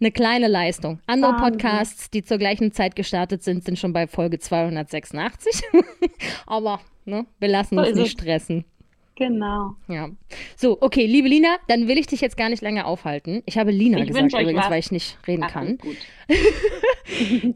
eine 0.00 0.10
kleine 0.12 0.48
Leistung. 0.48 1.00
Andere 1.06 1.32
Wahnsinn. 1.32 1.52
Podcasts, 1.52 2.10
die 2.10 2.22
zur 2.24 2.38
gleichen 2.38 2.72
Zeit 2.72 2.96
gestartet 2.96 3.42
sind, 3.42 3.64
sind 3.64 3.78
schon 3.78 3.92
bei 3.92 4.06
Folge 4.06 4.38
286. 4.38 5.62
Aber 6.46 6.80
ne, 7.04 7.26
wir 7.38 7.48
lassen 7.48 7.76
So 7.76 7.82
uns 7.82 7.94
nicht 7.96 8.06
es. 8.06 8.12
stressen. 8.12 8.64
Genau. 9.16 9.76
Ja. 9.86 10.08
So, 10.56 10.76
okay, 10.82 11.06
liebe 11.06 11.28
Lina, 11.28 11.56
dann 11.68 11.86
will 11.86 11.98
ich 11.98 12.08
dich 12.08 12.20
jetzt 12.20 12.36
gar 12.36 12.48
nicht 12.48 12.62
lange 12.62 12.84
aufhalten. 12.84 13.44
Ich 13.46 13.56
habe 13.58 13.70
Lina 13.70 13.98
Ich 13.98 14.08
gesagt 14.08 14.32
übrigens, 14.32 14.62
was. 14.64 14.70
weil 14.70 14.80
ich 14.80 14.90
nicht 14.90 15.16
reden 15.28 15.44
Ach, 15.44 15.52
kann. 15.52 15.78
gut. 15.78 15.96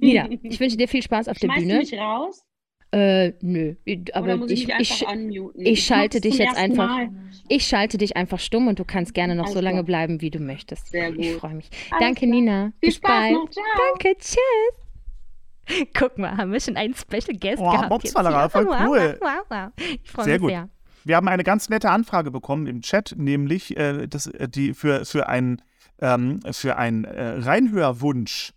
Lina, 0.01 0.29
ich 0.43 0.61
wünsche 0.61 0.77
dir 0.77 0.87
viel 0.89 1.03
Spaß 1.03 1.29
auf 1.29 1.39
der 1.39 1.49
Schmeißt 1.49 1.61
du 1.61 1.67
Bühne. 1.67 1.79
mich 1.81 1.95
raus? 1.95 2.45
Äh, 2.91 3.33
nö, 3.43 3.75
aber 4.15 4.25
oder 4.25 4.37
muss 4.39 4.51
ich, 4.51 4.67
ich, 4.69 4.79
mich 4.79 5.03
ich, 5.03 5.67
ich 5.67 5.85
schalte 5.85 6.17
mach's 6.19 6.23
dich 6.23 6.39
jetzt 6.39 6.57
einfach- 6.57 6.89
Mal. 6.89 7.09
Ich 7.51 7.67
schalte 7.67 7.99
dich 7.99 8.17
einfach 8.17 8.39
stumm 8.41 8.69
und 8.69 8.79
du 8.79 8.85
kannst 8.85 9.13
gerne 9.15 9.35
noch 9.35 9.45
Alles 9.45 9.55
so 9.55 9.61
lange 9.61 9.85
bleiben, 9.85 10.21
wie 10.21 10.31
du 10.31 10.39
möchtest. 10.39 10.89
Sehr 10.89 11.11
Ich 11.11 11.33
gut. 11.33 11.41
freue 11.41 11.55
mich. 11.55 11.71
Alles 11.91 12.01
Danke, 12.01 12.21
klar. 12.21 12.31
Nina. 12.31 12.65
Viel 12.81 12.89
Bis 12.89 12.95
Spaß 12.97 13.11
bald. 13.11 13.33
noch. 13.35 13.51
Ciao. 13.51 13.65
Danke, 13.93 14.17
tschüss. 14.19 15.89
Guck 15.99 16.17
mal, 16.19 16.37
haben 16.37 16.53
wir 16.53 16.61
schon 16.61 16.77
einen 16.77 16.95
Special 16.95 17.37
Guest 17.39 17.59
Oh, 17.63 17.71
gehabt. 17.71 17.91
Mopsfallerei, 17.91 18.43
jetzt 18.45 18.53
voll. 18.53 18.67
Wow, 18.67 18.87
cool. 18.87 19.19
Wow, 19.21 19.29
wow, 19.49 19.71
wow. 19.77 19.87
Ich 20.03 20.11
freue 20.11 20.25
Sehr 20.25 20.35
mich 20.35 20.41
gut. 20.43 20.51
sehr. 20.51 20.69
Wir 21.05 21.17
haben 21.17 21.29
eine 21.29 21.45
ganz 21.45 21.69
nette 21.69 21.91
Anfrage 21.91 22.31
bekommen 22.31 22.67
im 22.67 22.81
Chat, 22.81 23.15
nämlich 23.19 23.77
äh, 23.77 24.07
das, 24.09 24.27
äh, 24.29 24.49
die 24.49 24.73
für, 24.75 25.05
für 25.05 25.29
einen 25.29 25.61
ähm, 26.01 26.41
für 26.53 26.77
einen 26.77 27.05
äh, 27.05 27.23
Reinhörwunsch. 27.39 28.53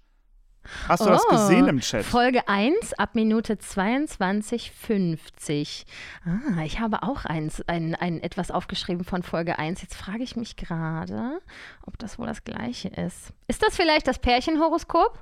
Hast 0.88 1.03
du 1.06 1.10
das 1.10 1.24
Oh, 1.27 1.32
gesehen 1.32 1.68
im 1.68 1.80
Chat? 1.80 2.06
Folge 2.06 2.48
1 2.48 2.94
ab 2.94 3.15
Minute 3.15 3.56
22,50. 3.56 5.84
Ah, 6.25 6.62
ich 6.63 6.80
habe 6.80 7.03
auch 7.03 7.25
eins, 7.25 7.62
ein, 7.68 7.96
ein 7.96 8.22
etwas 8.22 8.51
aufgeschrieben 8.51 9.03
von 9.03 9.24
Folge 9.24 9.58
1. 9.60 9.82
Jetzt 9.82 9.96
frage 9.96 10.24
ich 10.24 10.36
mich 10.36 10.56
gerade, 10.56 11.39
ob 11.86 11.98
das 12.00 12.18
wohl 12.20 12.27
das 12.27 12.44
gleiche 12.44 12.89
ist. 12.89 13.34
Ist 13.48 13.63
das 13.63 13.75
vielleicht 13.75 14.08
das 14.08 14.20
Pärchenhoroskop? 14.20 15.20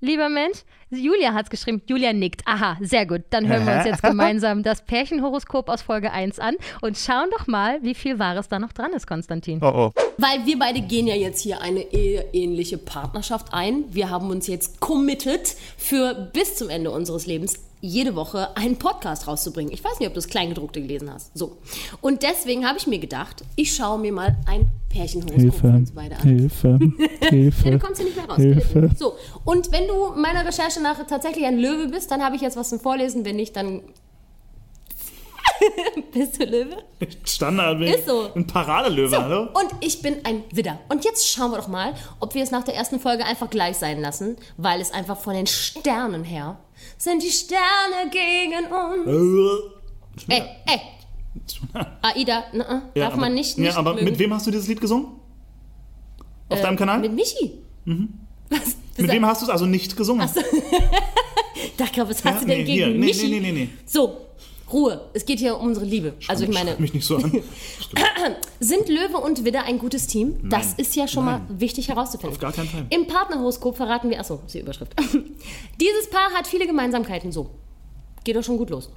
Lieber 0.00 0.28
Mensch? 0.28 0.58
Julia 0.90 1.34
hat 1.34 1.44
es 1.44 1.50
geschrieben. 1.50 1.82
Julia 1.86 2.12
nickt. 2.12 2.42
Aha, 2.46 2.76
sehr 2.80 3.06
gut. 3.06 3.22
Dann 3.30 3.46
hören 3.46 3.64
wir 3.64 3.76
uns 3.76 3.84
jetzt 3.84 4.02
gemeinsam 4.02 4.62
das 4.62 4.82
Pärchenhoroskop 4.82 5.68
aus 5.68 5.82
Folge 5.82 6.10
1 6.10 6.38
an 6.40 6.56
und 6.80 6.98
schauen 6.98 7.28
doch 7.30 7.46
mal, 7.46 7.80
wie 7.82 7.94
viel 7.94 8.18
Wahres 8.18 8.48
da 8.48 8.58
noch 8.58 8.72
dran 8.72 8.92
ist, 8.92 9.06
Konstantin. 9.06 9.60
Oh, 9.62 9.72
oh. 9.72 9.92
Weil 10.18 10.44
wir 10.46 10.58
beide 10.58 10.80
gehen 10.80 11.06
ja 11.06 11.14
jetzt 11.14 11.42
hier 11.42 11.60
eine 11.60 11.80
eheähnliche 11.80 12.78
Partnerschaft 12.78 13.54
ein. 13.54 13.84
Wir 13.90 14.10
haben 14.10 14.30
uns 14.30 14.46
jetzt 14.48 14.80
committed 14.80 15.54
für 15.76 16.30
bis 16.32 16.56
zum 16.56 16.68
Ende 16.68 16.90
unseres 16.90 17.26
Lebens 17.26 17.69
jede 17.80 18.14
Woche 18.14 18.56
einen 18.56 18.76
Podcast 18.76 19.26
rauszubringen. 19.26 19.72
Ich 19.72 19.82
weiß 19.82 19.98
nicht, 19.98 20.08
ob 20.08 20.14
du 20.14 20.18
das 20.18 20.28
Kleingedruckte 20.28 20.80
gelesen 20.80 21.12
hast. 21.12 21.36
So. 21.36 21.58
Und 22.00 22.22
deswegen 22.22 22.66
habe 22.66 22.78
ich 22.78 22.86
mir 22.86 22.98
gedacht, 22.98 23.42
ich 23.56 23.74
schaue 23.74 23.98
mir 23.98 24.12
mal 24.12 24.36
ein 24.46 24.70
Pärchenhoroskop 24.90 25.54
für 25.54 25.66
uns 25.68 25.92
beide 25.92 26.16
an. 26.16 26.22
Hilfe, 26.22 26.78
Hilfe. 27.28 27.64
Ja, 27.68 27.70
du 27.72 27.78
kommst 27.78 28.00
hier 28.00 28.10
nicht 28.10 28.16
mehr 28.16 28.28
raus. 28.28 28.38
Hilfe. 28.38 28.90
So, 28.98 29.14
und 29.44 29.72
wenn 29.72 29.86
du 29.88 30.20
meiner 30.20 30.44
Recherche 30.44 30.80
nach 30.82 31.04
tatsächlich 31.06 31.46
ein 31.46 31.58
Löwe 31.58 31.88
bist, 31.88 32.10
dann 32.10 32.22
habe 32.22 32.36
ich 32.36 32.42
jetzt 32.42 32.56
was 32.56 32.68
zum 32.68 32.80
Vorlesen. 32.80 33.24
Wenn 33.24 33.36
nicht, 33.36 33.56
dann 33.56 33.82
bist 36.12 36.40
du 36.40 36.44
Löwe. 36.44 36.76
Standard. 37.24 37.80
Ist 37.82 38.06
so. 38.06 38.30
Ein 38.34 38.46
Paradelöwe, 38.46 39.22
hallo? 39.22 39.42
Und 39.54 39.70
ich 39.80 40.02
bin 40.02 40.16
ein 40.24 40.42
Widder. 40.52 40.78
Und 40.88 41.04
jetzt 41.04 41.28
schauen 41.28 41.50
wir 41.50 41.58
doch 41.58 41.68
mal, 41.68 41.94
ob 42.18 42.34
wir 42.34 42.42
es 42.42 42.50
nach 42.50 42.64
der 42.64 42.74
ersten 42.74 43.00
Folge 43.00 43.24
einfach 43.24 43.48
gleich 43.50 43.76
sein 43.76 44.00
lassen, 44.00 44.36
weil 44.56 44.80
es 44.80 44.92
einfach 44.92 45.18
von 45.18 45.34
den 45.34 45.46
Sternen 45.46 46.24
her 46.24 46.58
sind 46.98 47.22
die 47.22 47.30
Sterne 47.30 48.10
gegen 48.10 48.66
uns. 48.66 50.24
Ey, 50.28 50.42
ey. 50.66 50.80
Aida, 52.02 52.44
na, 52.52 52.82
Ja, 52.94 53.04
darf 53.04 53.12
aber- 53.12 53.20
man 53.22 53.34
nicht, 53.34 53.56
nicht 53.58 53.72
Ja, 53.72 53.76
aber 53.78 53.94
mögen. 53.94 54.04
mit 54.04 54.18
wem 54.18 54.34
hast 54.34 54.46
du 54.46 54.50
dieses 54.50 54.66
Lied 54.68 54.80
gesungen? 54.80 55.06
Auf 56.48 56.58
Äh, 56.58 56.62
deinem 56.62 56.76
Kanal? 56.76 56.98
Mit 57.00 57.12
Michi. 57.14 57.52
Was? 58.48 58.76
mit 58.96 59.10
wem 59.10 59.24
hast 59.26 59.40
du 59.42 59.46
es 59.46 59.50
also 59.50 59.66
nicht 59.66 59.96
gesungen? 59.96 60.28
Ich 61.54 61.76
dachte, 61.76 62.08
was 62.08 62.24
hast 62.24 62.24
Ja, 62.24 62.40
du 62.40 62.46
denn 62.46 62.58
nee, 62.58 62.64
gegen 62.64 62.72
hier, 62.72 62.86
nee, 62.88 62.98
Michi? 62.98 63.28
nee, 63.28 63.40
nee, 63.40 63.52
nee, 63.52 63.58
nee. 63.64 63.68
So, 63.86 64.26
Ruhe. 64.72 65.08
Es 65.12 65.24
geht 65.24 65.38
hier 65.38 65.58
um 65.58 65.68
unsere 65.68 65.86
Liebe. 65.86 66.14
Also 66.28 66.44
ich 66.44 66.50
meine, 66.50 66.70
Schreib 66.70 66.80
mich 66.80 66.94
nicht 66.94 67.06
so 67.06 67.16
an. 67.16 67.32
sind 68.60 68.88
Löwe 68.88 69.18
und 69.18 69.44
Widder 69.44 69.64
ein 69.64 69.78
gutes 69.78 70.06
Team? 70.06 70.48
Das 70.48 70.74
ist 70.74 70.94
ja 70.96 71.08
schon 71.08 71.24
mal 71.24 71.42
wichtig 71.48 71.88
herauszufinden. 71.88 72.34
Auf 72.34 72.40
gar 72.40 72.52
keinen 72.52 72.68
Fall. 72.68 72.86
Im 72.90 73.06
Partnerhoroskop 73.06 73.76
verraten 73.76 74.10
wir, 74.10 74.20
achso, 74.20 74.40
ist 74.46 74.54
die 74.54 74.60
Überschrift. 74.60 74.94
Dieses 75.80 76.10
Paar 76.10 76.30
hat 76.32 76.46
viele 76.46 76.66
Gemeinsamkeiten. 76.66 77.32
So, 77.32 77.50
geht 78.24 78.36
doch 78.36 78.44
schon 78.44 78.58
gut 78.58 78.70
los. 78.70 78.90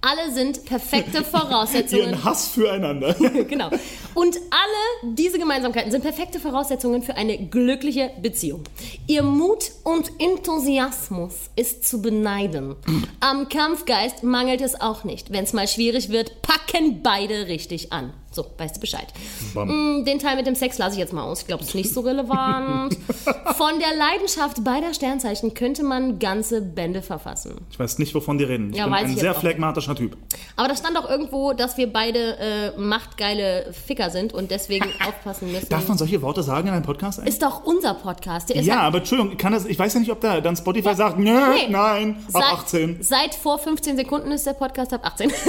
Alle 0.00 0.32
sind 0.32 0.64
perfekte 0.64 1.24
Voraussetzungen. 1.24 2.02
Ihren 2.10 2.24
Hass 2.24 2.48
füreinander. 2.48 3.14
genau. 3.48 3.70
Und 4.14 4.36
alle 4.36 5.14
diese 5.14 5.38
Gemeinsamkeiten 5.38 5.90
sind 5.90 6.02
perfekte 6.02 6.38
Voraussetzungen 6.38 7.02
für 7.02 7.16
eine 7.16 7.36
glückliche 7.36 8.12
Beziehung. 8.22 8.62
Ihr 9.08 9.22
Mut 9.22 9.72
und 9.82 10.10
Enthusiasmus 10.18 11.50
ist 11.56 11.86
zu 11.86 12.00
beneiden. 12.00 12.76
Am 13.20 13.48
Kampfgeist 13.48 14.22
mangelt 14.22 14.60
es 14.60 14.80
auch 14.80 15.02
nicht. 15.02 15.32
Wenn 15.32 15.44
es 15.44 15.52
mal 15.52 15.66
schwierig 15.66 16.10
wird, 16.10 16.42
packen 16.42 17.02
beide 17.02 17.48
richtig 17.48 17.92
an. 17.92 18.12
So, 18.38 18.46
weißt 18.56 18.76
du 18.76 18.80
Bescheid. 18.80 19.08
Mm, 19.54 20.04
Den 20.04 20.20
Teil 20.20 20.36
mit 20.36 20.46
dem 20.46 20.54
Sex 20.54 20.78
lasse 20.78 20.92
ich 20.92 21.00
jetzt 21.00 21.12
mal 21.12 21.24
aus. 21.24 21.40
Ich 21.40 21.46
glaube, 21.48 21.58
das 21.60 21.70
ist 21.70 21.74
nicht 21.74 21.92
so 21.92 22.02
relevant. 22.02 22.96
Von 23.56 23.80
der 23.80 23.96
Leidenschaft 23.96 24.62
beider 24.62 24.94
Sternzeichen 24.94 25.54
könnte 25.54 25.82
man 25.82 26.20
ganze 26.20 26.62
Bände 26.62 27.02
verfassen. 27.02 27.56
Ich 27.72 27.78
weiß 27.80 27.98
nicht, 27.98 28.14
wovon 28.14 28.38
die 28.38 28.44
reden. 28.44 28.70
Ich 28.70 28.76
Ja, 28.78 28.84
bin 28.84 28.94
ein 28.94 29.10
ich 29.12 29.18
sehr 29.18 29.34
phlegmatischer 29.34 29.96
Typ. 29.96 30.16
Aber 30.54 30.68
da 30.68 30.76
stand 30.76 30.96
auch 30.96 31.10
irgendwo, 31.10 31.52
dass 31.52 31.76
wir 31.78 31.92
beide 31.92 32.38
äh, 32.38 32.78
machtgeile 32.78 33.72
Ficker 33.72 34.10
sind 34.10 34.32
und 34.32 34.52
deswegen 34.52 34.86
aufpassen 35.08 35.50
müssen. 35.50 35.68
Darf 35.68 35.88
man 35.88 35.98
solche 35.98 36.22
Worte 36.22 36.44
sagen 36.44 36.68
in 36.68 36.74
einem 36.74 36.84
Podcast? 36.84 37.18
eigentlich? 37.18 37.34
ist 37.34 37.42
doch 37.42 37.64
unser 37.64 37.94
Podcast. 37.94 38.54
Ja, 38.54 38.74
halt- 38.76 38.84
aber 38.84 38.98
Entschuldigung, 38.98 39.36
kann 39.36 39.52
das, 39.52 39.64
ich 39.64 39.76
weiß 39.76 39.94
ja 39.94 40.00
nicht, 40.00 40.12
ob 40.12 40.20
da 40.20 40.40
dann 40.40 40.56
Spotify 40.56 40.94
sagt, 40.94 41.18
nö, 41.18 41.32
Nee. 41.32 41.66
nein, 41.70 42.24
ab 42.32 42.42
seit, 42.44 42.52
18. 42.60 42.98
Seit 43.02 43.34
vor 43.34 43.58
15 43.58 43.96
Sekunden 43.96 44.30
ist 44.30 44.46
der 44.46 44.52
Podcast 44.52 44.92
ab 44.92 45.00
18. 45.04 45.32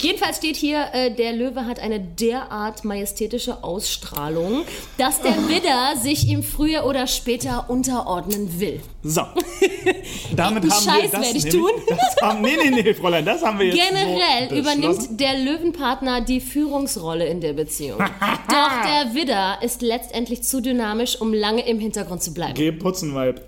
Jedenfalls 0.00 0.38
steht 0.38 0.56
hier, 0.56 0.86
äh, 0.92 1.10
der 1.14 1.32
Löwe 1.32 1.64
hat 1.66 1.80
eine 1.80 2.00
derart 2.00 2.84
majestätische 2.84 3.62
Ausstrahlung, 3.64 4.64
dass 4.98 5.20
der 5.20 5.32
Widder 5.48 5.94
sich 6.00 6.26
ihm 6.28 6.42
früher 6.42 6.84
oder 6.84 7.06
später 7.06 7.66
unterordnen 7.68 8.60
will. 8.60 8.80
So. 9.02 9.22
Damit 10.36 10.64
haben 10.64 10.84
wir 10.86 10.92
Scheiß 11.00 11.10
das 11.10 11.20
werd 11.22 11.36
ich 11.36 11.44
nämlich- 11.44 11.52
tun. 11.62 11.70
Das 11.88 12.16
haben, 12.28 12.40
nee, 12.42 12.56
nee, 12.62 12.70
nee, 12.82 12.94
Fräulein, 12.94 13.24
das 13.24 13.42
haben 13.42 13.58
wir 13.58 13.66
jetzt 13.66 13.78
Generell 13.88 14.58
übernimmt 14.58 15.20
der 15.20 15.38
Löwenpartner 15.38 16.20
die 16.20 16.40
Führungsrolle 16.40 17.26
in 17.26 17.40
der 17.40 17.52
Beziehung. 17.52 17.98
Doch 17.98 18.70
der 18.84 19.14
Widder 19.14 19.58
ist 19.62 19.82
letztendlich 19.82 20.42
zu 20.42 20.60
dynamisch, 20.60 21.20
um 21.20 21.32
lange 21.32 21.66
im 21.66 21.78
Hintergrund 21.80 22.22
zu 22.22 22.32
bleiben. 22.34 22.54
Geh 22.54 22.70
putzen, 22.72 23.14
Weib. 23.14 23.40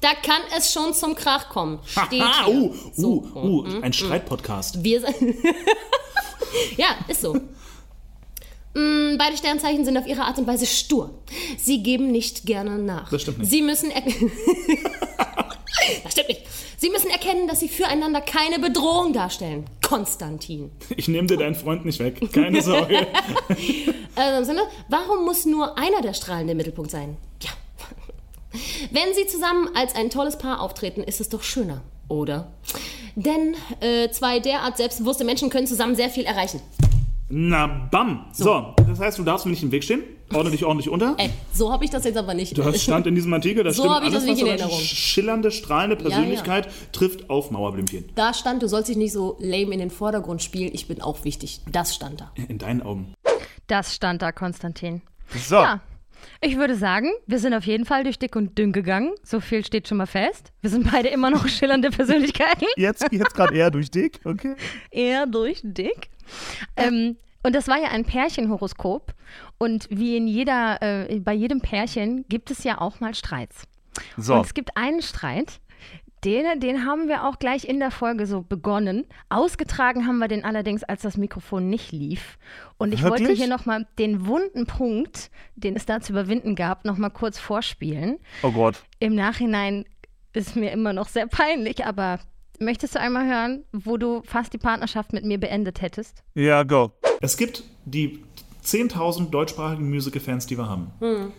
Da 0.00 0.08
kann 0.22 0.40
es 0.56 0.72
schon 0.72 0.92
zum 0.94 1.14
Krach 1.14 1.48
kommen. 1.48 1.78
Steht 1.86 2.22
hier. 2.44 2.48
uh, 2.48 2.74
So. 2.94 3.24
uh, 3.34 3.38
uh, 3.38 3.80
ein 3.82 3.92
Streitpodcast. 3.92 4.84
Wir 4.84 5.00
sind. 5.00 5.36
ja, 6.76 6.86
ist 7.08 7.22
so. 7.22 7.34
Mm, 8.74 9.16
Beide 9.16 9.36
Sternzeichen 9.38 9.84
sind 9.86 9.96
auf 9.96 10.06
ihre 10.06 10.22
Art 10.22 10.38
und 10.38 10.46
Weise 10.46 10.66
stur. 10.66 11.10
Sie 11.58 11.82
geben 11.82 12.12
nicht 12.12 12.44
gerne 12.44 12.78
nach. 12.78 13.08
Das 13.10 13.22
stimmt 13.22 13.38
nicht. 13.38 13.50
Sie 13.50 13.62
müssen. 13.62 13.90
Das 16.02 16.12
stimmt 16.12 16.28
nicht. 16.28 16.42
Sie 16.78 16.90
müssen 16.90 17.10
erkennen, 17.10 17.46
dass 17.46 17.60
sie 17.60 17.68
füreinander 17.68 18.20
keine 18.20 18.58
Bedrohung 18.58 19.12
darstellen. 19.12 19.66
Konstantin. 19.86 20.70
Ich 20.96 21.06
nehme 21.06 21.28
dir 21.28 21.36
deinen 21.36 21.54
Freund 21.54 21.84
nicht 21.84 22.00
weg. 22.00 22.32
Keine 22.32 22.60
Sorge. 22.62 23.06
Also 24.16 24.50
im 24.52 24.58
warum 24.88 25.24
muss 25.24 25.44
nur 25.44 25.78
einer 25.78 26.00
der 26.00 26.12
Strahlen 26.14 26.46
der 26.48 26.56
Mittelpunkt 26.56 26.90
sein? 26.90 27.16
Ja. 27.42 27.50
Wenn 28.90 29.14
sie 29.14 29.26
zusammen 29.26 29.68
als 29.74 29.94
ein 29.94 30.10
tolles 30.10 30.38
Paar 30.38 30.60
auftreten, 30.60 31.02
ist 31.02 31.20
es 31.20 31.28
doch 31.28 31.42
schöner, 31.42 31.82
oder? 32.08 32.52
Denn 33.14 33.54
äh, 33.80 34.10
zwei 34.10 34.40
derart 34.40 34.76
selbstbewusste 34.76 35.24
Menschen 35.24 35.48
können 35.50 35.66
zusammen 35.66 35.96
sehr 35.96 36.10
viel 36.10 36.24
erreichen. 36.24 36.60
Na, 37.28 37.66
bam. 37.90 38.26
So. 38.32 38.74
das 38.86 39.00
heißt, 39.00 39.18
du 39.18 39.24
darfst 39.24 39.46
mir 39.46 39.50
nicht 39.50 39.62
im 39.62 39.72
Weg 39.72 39.82
stehen. 39.84 40.02
Ordne 40.32 40.50
dich 40.50 40.64
ordentlich 40.64 40.88
unter. 40.88 41.14
Ey, 41.18 41.30
so 41.52 41.72
habe 41.72 41.84
ich 41.84 41.90
das 41.90 42.04
jetzt 42.04 42.16
aber 42.16 42.34
nicht. 42.34 42.56
Das 42.58 42.82
stand 42.82 43.06
in 43.06 43.14
diesem 43.14 43.32
Artikel, 43.32 43.62
das 43.64 43.76
So 43.76 43.82
stimmt 43.82 43.94
hab 43.96 44.02
ich 44.02 44.08
alles, 44.10 44.24
das 44.24 44.24
nicht 44.24 44.40
in 44.40 44.46
so 44.46 44.50
eine 44.52 44.60
Erinnerung. 44.60 44.80
schillernde, 44.80 45.50
strahlende 45.52 45.96
ja. 45.96 46.02
Persönlichkeit 46.02 46.68
trifft 46.92 47.30
auf 47.30 47.50
Mauerblümchen. 47.52 48.08
Da 48.16 48.34
stand, 48.34 48.62
du 48.62 48.68
sollst 48.68 48.88
dich 48.88 48.96
nicht 48.96 49.12
so 49.12 49.36
lame 49.40 49.72
in 49.72 49.78
den 49.78 49.90
Vordergrund 49.90 50.42
spielen, 50.42 50.70
ich 50.72 50.88
bin 50.88 51.00
auch 51.00 51.24
wichtig. 51.24 51.60
Das 51.70 51.94
stand 51.94 52.20
da. 52.20 52.32
In 52.48 52.58
deinen 52.58 52.82
Augen. 52.82 53.14
Das 53.68 53.94
stand 53.94 54.20
da, 54.22 54.32
Konstantin. 54.32 55.02
So, 55.48 55.56
Ja. 55.56 55.80
Ich 56.40 56.56
würde 56.56 56.74
sagen, 56.74 57.10
wir 57.26 57.38
sind 57.38 57.54
auf 57.54 57.64
jeden 57.64 57.84
Fall 57.84 58.04
durch 58.04 58.18
dick 58.18 58.36
und 58.36 58.56
dünn 58.58 58.72
gegangen. 58.72 59.12
So 59.22 59.40
viel 59.40 59.64
steht 59.64 59.88
schon 59.88 59.98
mal 59.98 60.06
fest. 60.06 60.52
Wir 60.60 60.70
sind 60.70 60.90
beide 60.90 61.08
immer 61.08 61.30
noch 61.30 61.46
schillernde 61.48 61.90
Persönlichkeiten. 61.90 62.66
jetzt, 62.76 63.06
jetzt 63.10 63.34
gerade 63.34 63.54
eher 63.54 63.70
durch 63.70 63.90
dick, 63.90 64.20
okay? 64.24 64.56
Eher 64.90 65.26
durch 65.26 65.60
dick. 65.62 66.10
Ähm, 66.76 67.16
und 67.42 67.54
das 67.54 67.68
war 67.68 67.78
ja 67.78 67.88
ein 67.90 68.04
Pärchenhoroskop. 68.04 69.14
Und 69.58 69.88
wie 69.90 70.16
in 70.16 70.26
jeder, 70.26 70.82
äh, 70.82 71.20
bei 71.20 71.32
jedem 71.32 71.60
Pärchen 71.60 72.24
gibt 72.28 72.50
es 72.50 72.64
ja 72.64 72.80
auch 72.80 73.00
mal 73.00 73.14
Streits. 73.14 73.64
So, 74.16 74.34
Und 74.34 74.46
es 74.46 74.54
gibt 74.54 74.76
einen 74.76 75.00
Streit, 75.00 75.60
den, 76.26 76.60
den 76.60 76.84
haben 76.84 77.08
wir 77.08 77.24
auch 77.24 77.38
gleich 77.38 77.64
in 77.66 77.78
der 77.78 77.92
Folge 77.92 78.26
so 78.26 78.42
begonnen. 78.42 79.06
Ausgetragen 79.28 80.06
haben 80.06 80.18
wir 80.18 80.28
den 80.28 80.44
allerdings, 80.44 80.82
als 80.82 81.02
das 81.02 81.16
Mikrofon 81.16 81.70
nicht 81.70 81.92
lief. 81.92 82.38
Und 82.76 82.92
ich 82.92 83.02
wollte 83.04 83.22
Wirklich? 83.22 83.38
hier 83.38 83.48
nochmal 83.48 83.86
den 83.98 84.26
wunden 84.26 84.66
Punkt, 84.66 85.30
den 85.54 85.76
es 85.76 85.86
da 85.86 86.00
zu 86.00 86.12
überwinden 86.12 86.56
gab, 86.56 86.84
nochmal 86.84 87.10
kurz 87.10 87.38
vorspielen. 87.38 88.18
oh 88.42 88.50
Gott. 88.50 88.82
Im 88.98 89.14
Nachhinein 89.14 89.84
ist 90.32 90.56
mir 90.56 90.72
immer 90.72 90.92
noch 90.92 91.08
sehr 91.08 91.28
peinlich, 91.28 91.86
aber 91.86 92.18
möchtest 92.58 92.96
du 92.96 93.00
einmal 93.00 93.26
hören, 93.26 93.64
wo 93.72 93.96
du 93.96 94.22
fast 94.24 94.52
die 94.52 94.58
Partnerschaft 94.58 95.12
mit 95.12 95.24
mir 95.24 95.38
beendet 95.38 95.80
hättest? 95.80 96.24
Ja, 96.34 96.64
go. 96.64 96.92
Es 97.20 97.36
gibt 97.36 97.62
die 97.84 98.22
10.000 98.64 99.30
deutschsprachigen 99.30 99.88
Musical-Fans, 99.88 100.46
die 100.46 100.58
wir 100.58 100.68
haben. 100.68 100.90
Hm. 100.98 101.32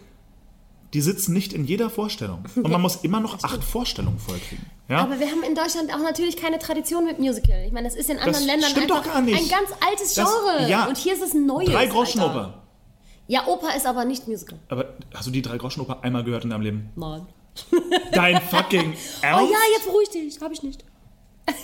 Die 0.93 1.01
sitzen 1.01 1.33
nicht 1.33 1.51
in 1.51 1.65
jeder 1.65 1.89
Vorstellung. 1.89 2.45
Und 2.55 2.71
man 2.71 2.81
muss 2.81 3.03
immer 3.03 3.19
noch 3.19 3.43
acht 3.43 3.63
Vorstellungen 3.63 4.19
vollkriegen. 4.19 4.65
Ja? 4.89 4.99
Aber 4.99 5.19
wir 5.19 5.27
haben 5.29 5.43
in 5.43 5.53
Deutschland 5.53 5.93
auch 5.93 5.99
natürlich 5.99 6.37
keine 6.37 6.59
Tradition 6.59 7.03
mit 7.05 7.19
Musical. 7.19 7.63
Ich 7.65 7.73
meine, 7.73 7.87
das 7.89 7.97
ist 7.97 8.09
in 8.09 8.17
anderen 8.17 8.33
Das 8.33 8.45
Ländern 8.45 8.69
stimmt 8.69 8.91
einfach 8.91 9.03
doch 9.03 9.13
gar 9.13 9.21
nicht. 9.21 9.37
ein 9.37 9.49
ganz 9.49 9.69
altes 9.85 10.13
Das- 10.13 10.29
Genre. 10.29 10.69
ja. 10.69 10.85
Und 10.87 10.97
hier 10.97 11.13
ist 11.13 11.21
es 11.23 11.33
ein 11.33 11.45
neues. 11.45 11.69
Drei. 11.69 11.87
Groschenoper. 11.87 12.63
Ja, 13.27 13.45
Oper 13.47 13.75
ist 13.75 13.85
aber 13.85 14.05
nicht 14.05 14.27
Musical. 14.29 14.57
Aber 14.69 14.93
hast 15.13 15.27
du 15.27 15.31
die 15.31 15.41
drei 15.41 15.57
Groschenoper 15.57 16.01
einmal 16.03 16.23
gehört 16.23 16.45
in 16.45 16.51
deinem 16.51 16.61
Leben? 16.61 16.89
Nein. 16.95 17.25
Dein 18.13 18.41
fucking 18.49 18.93
Oh 18.93 19.25
Ernst? 19.25 19.51
ja, 19.51 19.57
jetzt 19.75 19.85
beruhig 19.85 20.09
dich. 20.09 20.39
Hab 20.39 20.51
ich 20.53 20.63
nicht. 20.63 20.85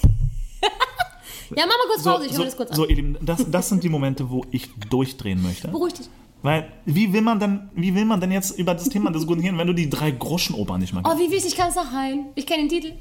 ja, 1.56 1.66
mach 1.66 1.68
mal 1.68 1.88
kurz 1.88 2.04
so, 2.04 2.10
Pause. 2.12 2.26
Ich 2.26 2.32
höre 2.32 2.38
so, 2.40 2.44
das 2.44 2.58
kurz 2.58 2.70
an. 2.72 2.76
so, 2.76 2.88
ihr 2.88 2.96
Lieben, 2.96 3.18
das, 3.22 3.46
das 3.50 3.70
sind 3.70 3.84
die 3.84 3.90
Momente, 3.90 4.30
wo 4.30 4.44
ich 4.52 4.70
durchdrehen 4.90 5.42
möchte. 5.42 5.68
Beruhig 5.70 5.94
dich. 5.94 6.10
Weil, 6.42 6.70
wie 6.86 7.14
will 7.14 7.22
man 7.22 7.40
denn, 7.40 7.70
wie 7.74 7.96
will 7.96 8.04
man 8.04 8.20
denn 8.20 8.32
jetzt 8.32 8.58
über 8.60 8.74
das 8.74 8.90
Thema 8.90 9.12
diskutieren, 9.12 9.58
wenn 9.58 9.68
du 9.68 9.74
die 9.74 9.90
drei 9.90 10.12
Groschenoper 10.12 10.78
nicht 10.78 10.92
mal 10.94 11.02
Oh, 11.06 11.10
kennst? 11.10 11.24
wie 11.24 11.32
wichtig 11.32 11.56
kann 11.56 11.70
es 11.70 11.76
sein? 11.76 12.26
Ich 12.36 12.46
kenne 12.46 12.64
den 12.64 12.70
Titel. 12.70 12.94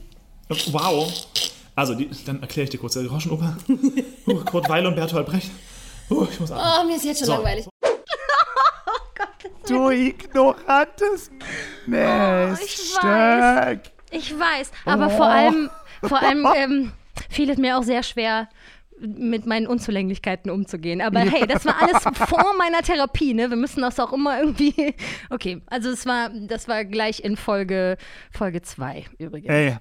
Wow. 0.72 1.12
Also, 1.74 1.94
die, 1.94 2.10
dann 2.26 2.40
erkläre 2.42 2.64
ich 2.64 2.70
dir 2.70 2.78
kurz. 2.78 2.94
Die 2.94 3.06
Groschenoper. 3.06 3.56
Uh, 4.26 4.34
Kurt 4.44 4.68
Weil 4.68 4.86
und 4.86 4.94
Bertolt 4.94 5.26
Brecht. 5.26 5.50
Uh, 6.10 6.26
ich 6.30 6.38
muss 6.38 6.50
atmen. 6.50 6.80
Oh, 6.80 6.86
mir 6.86 6.96
ist 6.96 7.04
jetzt 7.04 7.18
schon 7.18 7.26
So. 7.26 7.32
langweilig. 7.34 7.66
Du 9.66 9.90
ignorantes 9.90 11.30
Oh, 11.86 12.54
ich 12.64 12.94
weiß. 12.96 13.78
Ich 14.10 14.38
weiß, 14.38 14.70
aber 14.84 15.08
vor 15.08 15.26
allem, 15.26 15.70
vor 16.02 16.20
allem 16.20 16.46
ähm, 16.56 16.92
fiel 17.30 17.48
es 17.48 17.58
mir 17.58 17.78
auch 17.78 17.82
sehr 17.82 18.02
schwer, 18.02 18.48
mit 19.02 19.46
meinen 19.46 19.66
Unzulänglichkeiten 19.66 20.50
umzugehen. 20.50 21.00
Aber 21.00 21.20
hey, 21.20 21.46
das 21.46 21.64
war 21.64 21.80
alles 21.82 22.02
vor 22.28 22.44
meiner 22.56 22.82
Therapie, 22.82 23.34
ne? 23.34 23.50
Wir 23.50 23.56
müssen 23.56 23.80
das 23.80 23.98
auch 24.00 24.12
immer 24.12 24.40
irgendwie. 24.40 24.72
Okay, 25.30 25.62
also 25.66 25.90
es 25.90 26.04
war, 26.04 26.30
das 26.30 26.68
war 26.68 26.84
gleich 26.84 27.24
in 27.24 27.36
Folge 27.36 27.96
Folge 28.30 28.60
2 28.62 29.04
übrigens. 29.18 29.48
Ey, 29.50 29.76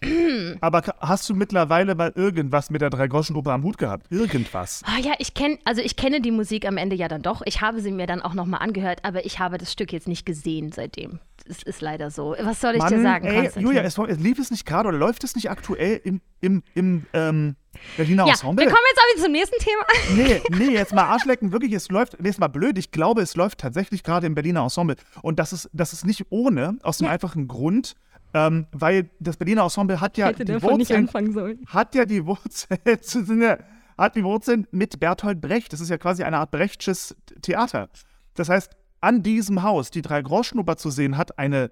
aber 0.61 0.81
hast 0.99 1.29
du 1.29 1.35
mittlerweile 1.35 1.95
mal 1.95 2.11
irgendwas 2.15 2.69
mit 2.69 2.81
der 2.81 2.89
Drei-Groschen-Oper 2.89 3.51
am 3.51 3.63
Hut 3.63 3.77
gehabt? 3.77 4.07
Irgendwas? 4.11 4.81
Ah 4.85 4.99
ja, 4.99 5.13
ich 5.19 5.33
kenne, 5.33 5.57
also 5.65 5.81
ich 5.81 5.95
kenne 5.95 6.21
die 6.21 6.31
Musik 6.31 6.65
am 6.65 6.77
Ende 6.77 6.95
ja 6.95 7.07
dann 7.07 7.21
doch. 7.21 7.41
Ich 7.45 7.61
habe 7.61 7.81
sie 7.81 7.91
mir 7.91 8.07
dann 8.07 8.21
auch 8.21 8.33
nochmal 8.33 8.61
angehört, 8.61 9.03
aber 9.03 9.25
ich 9.25 9.39
habe 9.39 9.57
das 9.57 9.71
Stück 9.71 9.91
jetzt 9.91 10.07
nicht 10.07 10.25
gesehen 10.25 10.71
seitdem. 10.71 11.19
Es 11.45 11.63
ist 11.63 11.81
leider 11.81 12.11
so. 12.11 12.35
Was 12.39 12.61
soll 12.61 12.75
ich 12.75 12.83
dir 12.83 13.01
sagen, 13.01 13.27
ey? 13.27 13.49
Julia, 13.57 13.81
es, 13.81 13.97
es 13.97 14.19
lief 14.19 14.39
es 14.39 14.51
nicht 14.51 14.65
gerade 14.65 14.89
oder 14.89 14.97
läuft 14.97 15.23
es 15.23 15.35
nicht 15.35 15.49
aktuell 15.49 15.99
im, 16.03 16.21
im, 16.39 16.63
im 16.75 17.05
ähm, 17.13 17.55
Berliner 17.97 18.25
ja, 18.25 18.33
Ensemble? 18.33 18.65
wir 18.65 18.71
kommen 18.71 18.83
jetzt 18.89 18.99
aber 18.99 19.23
zum 19.23 19.31
nächsten 19.31 19.57
Thema. 19.59 19.83
Nee, 20.15 20.41
nee, 20.57 20.73
jetzt 20.73 20.93
mal 20.93 21.03
Arschlecken, 21.05 21.51
wirklich, 21.51 21.73
es 21.73 21.89
läuft, 21.89 22.21
nee, 22.21 22.29
ist 22.29 22.39
mal 22.39 22.47
blöd, 22.47 22.77
ich 22.77 22.91
glaube, 22.91 23.21
es 23.21 23.35
läuft 23.35 23.59
tatsächlich 23.59 24.03
gerade 24.03 24.27
im 24.27 24.35
Berliner 24.35 24.61
Ensemble. 24.61 24.95
Und 25.21 25.39
das 25.39 25.53
ist, 25.53 25.69
das 25.73 25.93
ist 25.93 26.05
nicht 26.05 26.25
ohne, 26.29 26.77
aus 26.83 26.97
dem 26.97 27.07
einfachen 27.07 27.47
Grund, 27.47 27.95
ähm, 28.33 28.67
weil 28.71 29.09
das 29.19 29.37
Berliner 29.37 29.63
Ensemble 29.63 29.99
hat 29.99 30.17
ja 30.17 30.27
Hätte 30.27 30.45
die 30.45 30.53
davon 30.53 30.77
nicht 30.77 30.89
Wurzeln, 30.89 31.05
anfangen 31.07 31.33
sollen. 31.33 31.59
hat 31.67 31.95
ja 31.95 32.05
die 32.05 32.25
Wurzeln, 32.25 32.79
hat 33.97 34.15
die 34.15 34.23
Wurzeln 34.23 34.67
mit 34.71 34.99
Bertolt 34.99 35.41
Brecht. 35.41 35.73
Das 35.73 35.81
ist 35.81 35.89
ja 35.89 35.97
quasi 35.97 36.23
eine 36.23 36.37
Art 36.37 36.51
Brechtsches 36.51 37.15
Theater. 37.41 37.89
Das 38.35 38.49
heißt, 38.49 38.75
an 39.01 39.23
diesem 39.23 39.63
Haus, 39.63 39.91
die 39.91 40.01
Drei-Groschen-Oper 40.01 40.77
zu 40.77 40.89
sehen, 40.91 41.17
hat 41.17 41.37
eine, 41.39 41.71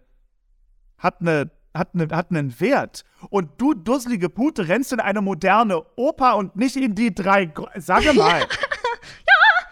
hat 0.97 1.21
eine, 1.21 1.51
hat, 1.73 1.89
eine, 1.93 2.07
hat 2.15 2.31
einen 2.31 2.59
Wert. 2.59 3.03
Und 3.29 3.49
du, 3.57 3.73
dusselige 3.73 4.29
Pute, 4.29 4.67
rennst 4.67 4.91
in 4.93 4.99
eine 4.99 5.21
moderne 5.21 5.81
Oper 5.95 6.35
und 6.37 6.55
nicht 6.55 6.75
in 6.75 6.95
die 6.95 7.13
drei, 7.13 7.45
Gro- 7.45 7.69
sage 7.75 8.13
mal. 8.15 8.41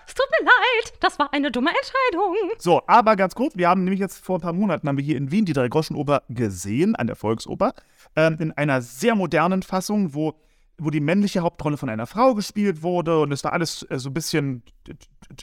Es 0.08 0.14
tut 0.14 0.26
mir 0.40 0.46
leid, 0.46 0.94
das 1.00 1.20
war 1.20 1.32
eine 1.34 1.52
dumme 1.52 1.70
Entscheidung. 1.70 2.36
So, 2.58 2.82
aber 2.88 3.16
ganz 3.16 3.36
kurz, 3.36 3.56
wir 3.56 3.70
haben 3.70 3.84
nämlich 3.84 4.00
jetzt 4.00 4.18
vor 4.24 4.38
ein 4.38 4.42
paar 4.42 4.54
Monaten 4.54 4.88
haben 4.88 4.98
wir 4.98 5.04
hier 5.04 5.18
in 5.18 5.30
Wien 5.32 5.46
die 5.46 5.54
Drei-Groschen-Oper 5.54 6.24
gesehen, 6.30 6.96
an 6.96 7.06
der 7.08 7.16
Volksoper, 7.16 7.74
ähm, 8.16 8.38
in 8.40 8.52
einer 8.54 8.82
sehr 8.82 9.14
modernen 9.14 9.62
Fassung, 9.62 10.16
wo, 10.16 10.34
wo 10.80 10.90
die 10.90 11.00
männliche 11.02 11.42
Hauptrolle 11.42 11.78
von 11.78 11.90
einer 11.90 12.08
Frau 12.08 12.34
gespielt 12.34 12.82
wurde 12.82 13.20
und 13.20 13.32
es 13.32 13.44
war 13.44 13.54
alles 13.54 13.84
äh, 13.92 14.00
so 14.00 14.10
ein 14.10 14.14
bisschen 14.16 14.64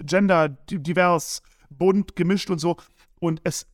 genderdivers, 0.04 1.42
bunt, 1.70 2.16
gemischt 2.16 2.50
und 2.50 2.58
so. 2.58 2.76
Und 3.20 3.40
es, 3.44 3.66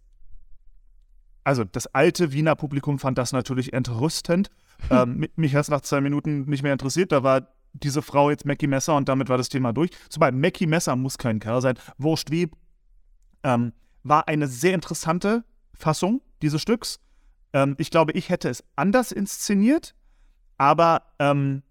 also 1.50 1.64
das 1.64 1.88
alte 1.88 2.32
Wiener 2.32 2.54
Publikum 2.54 3.00
fand 3.00 3.18
das 3.18 3.32
natürlich 3.32 3.72
entrüstend. 3.72 4.50
ähm, 4.90 5.16
mi- 5.18 5.30
mich 5.34 5.56
hat 5.56 5.62
es 5.62 5.68
nach 5.68 5.80
zwei 5.80 6.00
Minuten 6.00 6.42
nicht 6.42 6.62
mehr 6.62 6.72
interessiert, 6.72 7.10
da 7.10 7.24
war 7.24 7.48
diese 7.72 8.02
Frau 8.02 8.30
jetzt 8.30 8.46
Mackie 8.46 8.68
Messer 8.68 8.94
und 8.94 9.08
damit 9.08 9.28
war 9.28 9.36
das 9.36 9.48
Thema 9.48 9.72
durch. 9.72 9.90
Zumal 10.08 10.30
Mackie 10.30 10.66
Messer 10.68 10.94
muss 10.94 11.18
kein 11.18 11.40
Kerl 11.40 11.60
sein, 11.60 11.74
wurscht 11.98 12.30
wie, 12.30 12.50
ähm, 13.42 13.72
war 14.04 14.28
eine 14.28 14.46
sehr 14.46 14.74
interessante 14.74 15.42
Fassung 15.74 16.20
dieses 16.40 16.62
Stücks. 16.62 17.00
Ähm, 17.52 17.74
ich 17.78 17.90
glaube, 17.90 18.12
ich 18.12 18.28
hätte 18.28 18.48
es 18.48 18.62
anders 18.76 19.10
inszeniert, 19.10 19.94
aber 20.56 21.02
ähm, 21.18 21.62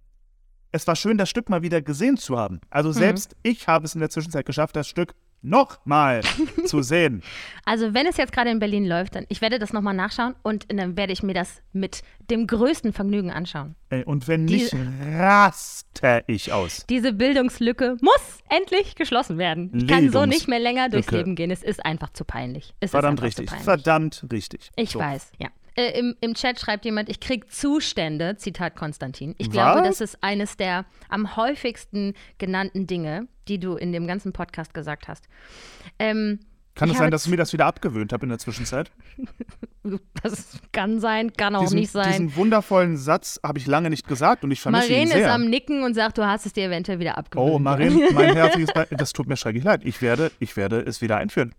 es 0.73 0.85
war 0.87 0.95
schön, 0.97 1.17
das 1.17 1.29
Stück 1.29 1.49
mal 1.49 1.61
wieder 1.61 1.81
gesehen 1.81 2.17
zu 2.17 2.37
haben. 2.37 2.59
Also 2.69 2.89
selbst 2.99 3.35
ich 3.43 3.67
habe 3.69 3.85
es 3.85 3.93
in 3.93 4.01
der 4.01 4.09
Zwischenzeit 4.09 4.45
geschafft, 4.45 4.75
das 4.75 4.87
Stück 4.89 5.15
nochmal 5.41 6.21
zu 6.65 6.81
sehen. 6.81 7.23
Also 7.65 7.93
wenn 7.93 8.05
es 8.07 8.17
jetzt 8.17 8.31
gerade 8.33 8.49
in 8.49 8.59
Berlin 8.59 8.85
läuft, 8.85 9.15
dann 9.15 9.25
ich 9.29 9.41
werde 9.41 9.59
das 9.59 9.73
nochmal 9.73 9.93
nachschauen 9.93 10.35
und 10.43 10.65
dann 10.71 10.97
werde 10.97 11.13
ich 11.13 11.23
mir 11.23 11.33
das 11.33 11.61
mit 11.71 12.01
dem 12.29 12.47
größten 12.47 12.93
Vergnügen 12.93 13.31
anschauen. 13.31 13.75
Ey, 13.89 14.03
und 14.03 14.27
wenn 14.27 14.45
nicht, 14.45 14.73
raste 15.29 16.23
ich 16.27 16.51
aus. 16.53 16.85
Diese 16.89 17.13
Bildungslücke 17.13 17.97
muss 18.01 18.39
endlich 18.49 18.95
geschlossen 18.95 19.37
werden. 19.37 19.71
Ich 19.75 19.87
kann 19.87 20.11
so 20.11 20.25
nicht 20.25 20.47
mehr 20.47 20.59
länger 20.59 20.89
durchs 20.89 21.07
Lücke. 21.07 21.17
Leben 21.17 21.35
gehen. 21.35 21.51
Es 21.51 21.63
ist 21.63 21.85
einfach 21.85 22.11
zu 22.11 22.25
peinlich. 22.25 22.73
Es 22.79 22.91
Verdammt 22.91 23.21
richtig. 23.21 23.49
Verdammt 23.49 24.25
richtig. 24.31 24.69
Ich 24.75 24.91
So. 24.91 24.99
weiß, 24.99 25.31
ja. 25.39 25.49
Äh, 25.75 25.99
im, 25.99 26.15
Im 26.21 26.33
Chat 26.33 26.59
schreibt 26.59 26.85
jemand, 26.85 27.09
ich 27.09 27.19
krieg 27.19 27.51
Zustände, 27.51 28.35
Zitat 28.37 28.75
Konstantin. 28.75 29.35
Ich 29.37 29.51
glaube, 29.51 29.81
Was? 29.81 29.99
das 29.99 30.01
ist 30.01 30.23
eines 30.23 30.57
der 30.57 30.85
am 31.09 31.35
häufigsten 31.35 32.13
genannten 32.37 32.87
Dinge, 32.87 33.27
die 33.47 33.59
du 33.59 33.75
in 33.75 33.91
dem 33.91 34.07
ganzen 34.07 34.33
Podcast 34.33 34.73
gesagt 34.73 35.07
hast. 35.07 35.27
Ähm, 35.97 36.39
Kann 36.75 36.89
es 36.89 36.97
sein, 36.97 37.11
dass 37.11 37.25
ich 37.25 37.31
mir 37.31 37.37
das 37.37 37.53
wieder 37.53 37.65
abgewöhnt 37.65 38.13
habe 38.13 38.25
in 38.25 38.29
der 38.29 38.39
Zwischenzeit? 38.39 38.91
Das 40.21 40.59
kann 40.73 40.99
sein, 40.99 41.33
kann 41.33 41.55
auch 41.55 41.61
diesen, 41.61 41.79
nicht 41.79 41.91
sein. 41.91 42.11
diesen 42.11 42.35
wundervollen 42.35 42.97
Satz 42.97 43.39
habe 43.43 43.57
ich 43.57 43.65
lange 43.65 43.89
nicht 43.89 44.07
gesagt 44.07 44.43
und 44.43 44.51
ich 44.51 44.61
vermisse 44.61 44.87
ihn 44.87 45.07
Maren 45.07 45.07
ist 45.07 45.13
sehr. 45.13 45.33
am 45.33 45.49
Nicken 45.49 45.83
und 45.83 45.93
sagt, 45.93 46.17
du 46.17 46.27
hast 46.27 46.45
es 46.45 46.53
dir 46.53 46.65
eventuell 46.65 46.99
wieder 46.99 47.17
abgewöhnt. 47.17 47.49
Oh, 47.49 47.57
Marin, 47.59 47.99
mein 48.13 48.33
herzliches 48.35 48.73
Be 48.73 48.87
das 48.91 49.13
tut 49.13 49.27
mir 49.27 49.37
schrecklich 49.37 49.63
leid. 49.63 49.81
Ich 49.85 50.01
werde, 50.01 50.31
ich 50.39 50.57
werde 50.57 50.81
es 50.81 51.01
wieder 51.01 51.17
einführen. 51.17 51.55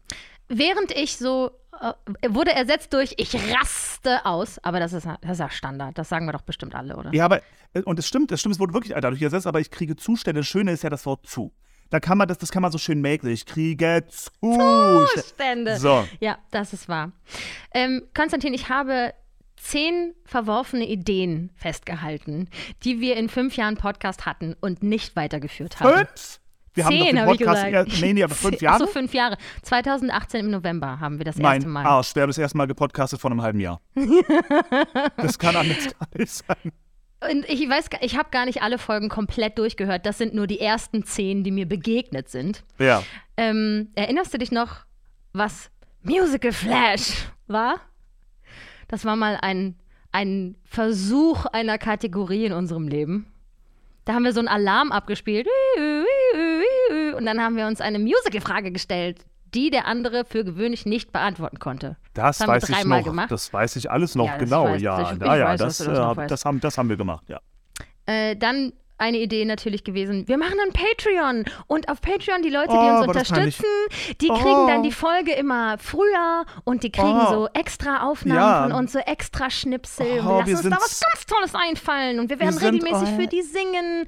Während 0.53 0.91
ich 0.91 1.17
so, 1.17 1.53
äh, 1.81 1.93
wurde 2.29 2.53
ersetzt 2.53 2.93
durch, 2.93 3.15
ich 3.19 3.35
raste 3.55 4.27
aus, 4.27 4.59
aber 4.65 4.81
das 4.81 4.93
ist, 4.93 5.07
das 5.07 5.31
ist 5.31 5.39
ja 5.39 5.49
Standard, 5.49 5.97
das 5.97 6.09
sagen 6.09 6.27
wir 6.27 6.33
doch 6.33 6.43
bestimmt 6.43 6.75
alle, 6.75 6.97
oder? 6.97 7.15
Ja, 7.15 7.25
aber, 7.25 7.41
äh, 7.73 7.83
und 7.83 7.99
es 8.01 8.09
stimmt, 8.09 8.33
es 8.33 8.41
stimmt, 8.41 8.57
es 8.57 8.61
wurde 8.61 8.75
wirklich 8.75 8.93
dadurch 9.01 9.23
ersetzt, 9.23 9.47
aber 9.47 9.61
ich 9.61 9.71
kriege 9.71 9.95
Zustände. 9.95 10.41
Das 10.41 10.49
Schöne 10.49 10.73
ist 10.73 10.83
ja 10.83 10.91
das 10.91 11.07
Wort 11.07 11.27
zu. 11.27 11.53
Da 11.89 12.01
kann 12.01 12.19
man 12.19 12.29
das, 12.29 12.39
das 12.39 12.51
kann 12.51 12.63
man 12.63 12.73
so 12.73 12.79
schön 12.79 13.01
mäkeln. 13.01 13.33
Ich 13.33 13.47
kriege 13.47 14.05
Zustände. 14.09 15.07
Zustände. 15.15 15.77
So. 15.79 16.07
Ja, 16.21 16.39
das 16.51 16.73
ist 16.73 16.89
wahr. 16.89 17.13
Ähm, 17.73 18.03
Konstantin, 18.15 18.55
ich 18.55 18.69
habe 18.69 19.15
zehn 19.57 20.15
verworfene 20.25 20.87
Ideen 20.87 21.51
festgehalten, 21.55 22.49
die 22.85 23.01
wir 23.01 23.17
in 23.17 23.29
fünf 23.29 23.57
Jahren 23.57 23.77
Podcast 23.77 24.27
hatten 24.27 24.57
und 24.61 24.83
nicht 24.83 25.17
weitergeführt 25.17 25.81
haben. 25.81 26.07
Fünf? 26.07 26.41
Wir 26.75 26.85
haben 26.85 26.99
doch 26.99 27.07
Zehn, 27.07 27.17
den 27.17 27.25
Podcast 27.25 27.65
gesagt. 27.65 27.93
eher, 27.93 28.01
nee, 28.01 28.13
nee, 28.13 28.23
aber 28.23 28.35
fünf 28.35 28.57
Zehn- 28.59 28.65
Jahre? 28.65 28.79
So, 28.79 28.87
fünf 28.87 29.13
Jahre. 29.15 29.37
2018 29.63 30.41
im 30.47 30.51
November 30.51 31.01
haben 31.01 31.19
wir 31.19 31.25
das 31.25 31.37
erste 31.37 31.67
mein 31.67 31.85
Mal. 31.85 31.85
Arsch, 31.87 32.15
wir 32.15 32.23
haben 32.23 32.31
das 32.31 32.39
erste 32.39 32.57
Mal 32.57 32.67
gepodcastet 32.67 33.21
vor 33.21 33.31
einem 33.31 33.43
halben 33.43 33.61
Jahr. 33.61 33.81
das 35.17 35.39
kann 35.39 35.55
gar 35.55 35.65
nicht 35.65 35.95
sein. 36.29 36.73
Und 37.31 37.47
ich 37.51 37.69
weiß, 37.69 37.87
ich 38.01 38.17
habe 38.17 38.31
gar 38.31 38.47
nicht 38.47 38.63
alle 38.63 38.79
Folgen 38.79 39.09
komplett 39.11 39.59
durchgehört. 39.59 40.07
Das 40.07 40.17
sind 40.17 40.33
nur 40.33 40.47
die 40.47 40.61
ersten 40.61 41.05
zehn, 41.05 41.45
die 41.45 41.51
mir 41.51 41.67
begegnet 41.67 42.29
sind. 42.31 42.65
Ja. 42.79 43.03
Ähm, 43.37 43.91
erinnerst 43.95 44.33
du 44.33 44.39
dich 44.39 44.53
noch, 44.53 44.87
was 45.35 45.71
Musical 46.03 46.53
Flash 46.53 47.27
war? 47.47 47.75
Das 48.89 49.05
war 49.05 49.17
mal 49.17 49.37
ein, 49.43 49.77
ein 50.13 50.57
Versuch 50.65 51.45
einer 51.47 51.77
Kategorie 51.77 52.47
in 52.47 52.53
unserem 52.53 52.89
Leben. 52.89 53.27
Da 54.07 54.15
haben 54.15 54.25
wir 54.25 54.33
so 54.33 54.41
einen 54.41 54.49
Alarm 54.49 54.91
abgespielt. 54.91 55.47
Und 57.21 57.27
dann 57.27 57.41
haben 57.43 57.57
wir 57.57 57.67
uns 57.67 57.81
eine 57.83 57.99
Musical-Frage 57.99 58.73
gestellt, 58.73 59.19
die 59.55 59.69
der 59.69 59.87
andere 59.87 60.25
für 60.25 60.43
gewöhnlich 60.43 60.87
nicht 60.87 61.13
beantworten 61.13 61.59
konnte. 61.59 61.97
Das, 62.15 62.41
wir 62.41 62.49
weiß 62.49 62.69
ich 62.71 62.85
noch. 62.85 63.05
gemacht. 63.05 63.31
Das 63.31 63.53
weiß 63.53 63.77
ich 63.77 63.91
alles 63.91 64.15
noch 64.15 64.25
Ja, 64.27 64.39
das 64.39 64.45
genau. 64.49 64.67
weiß- 64.69 64.77
ja, 64.79 65.03
ich- 65.03 65.17
ich 65.17 65.21
ja, 65.21 65.45
weiß, 65.45 65.61
das, 65.61 65.79
das 65.79 65.87
äh, 65.89 66.27
das, 66.29 66.45
haben, 66.47 66.61
das 66.61 66.79
haben 66.79 66.89
wir 66.89 66.97
gemacht, 66.97 67.25
ja. 67.29 67.41
Äh, 68.07 68.37
dann 68.37 68.73
eine 68.97 69.19
Idee 69.19 69.45
natürlich 69.47 69.83
gewesen, 69.85 70.29
wir 70.29 70.37
machen 70.39 70.57
ein 70.67 70.73
Patreon 70.73 71.45
und 71.67 71.89
auf 71.89 72.01
Patreon 72.01 72.43
die 72.43 72.51
Leute, 72.51 72.69
die 72.69 72.75
Oh, 72.77 73.03
uns 73.05 73.13
das 73.15 73.29
peinlich. 73.31 73.59
unterstützen, 73.59 74.17
die 74.21 74.29
Oh. 74.31 74.35
kriegen 74.35 74.67
dann 74.67 74.83
die 74.83 74.93
Folge 74.93 75.33
immer 75.33 75.77
früher 75.79 76.45
und 76.65 76.83
die 76.83 76.91
kriegen 76.93 77.19
Oh. 77.27 77.31
so 77.31 77.49
extra 77.55 78.09
Aufnahmen 78.09 78.39
Ja. 78.41 78.63
von 78.65 78.73
uns, 78.73 78.93
so 78.93 78.99
extra 78.99 79.49
Schnipsel. 79.51 80.07
Oh, 80.25 80.39
und 80.41 80.47
wir 80.47 80.53
lassen 80.55 80.71
wir 80.71 80.77
uns 80.77 80.77
da 80.77 80.77
was 80.77 81.01
ganz 81.01 81.27
Tolles 81.27 81.55
einfallen 81.55 82.19
und 82.21 82.29
wir 82.31 82.39
werden 82.41 82.55
Wir 82.55 82.61
sind- 82.61 82.83
regelmäßig 82.85 83.15
oh. 83.15 83.21
für 83.21 83.27
die 83.27 83.43
singen. 83.43 84.07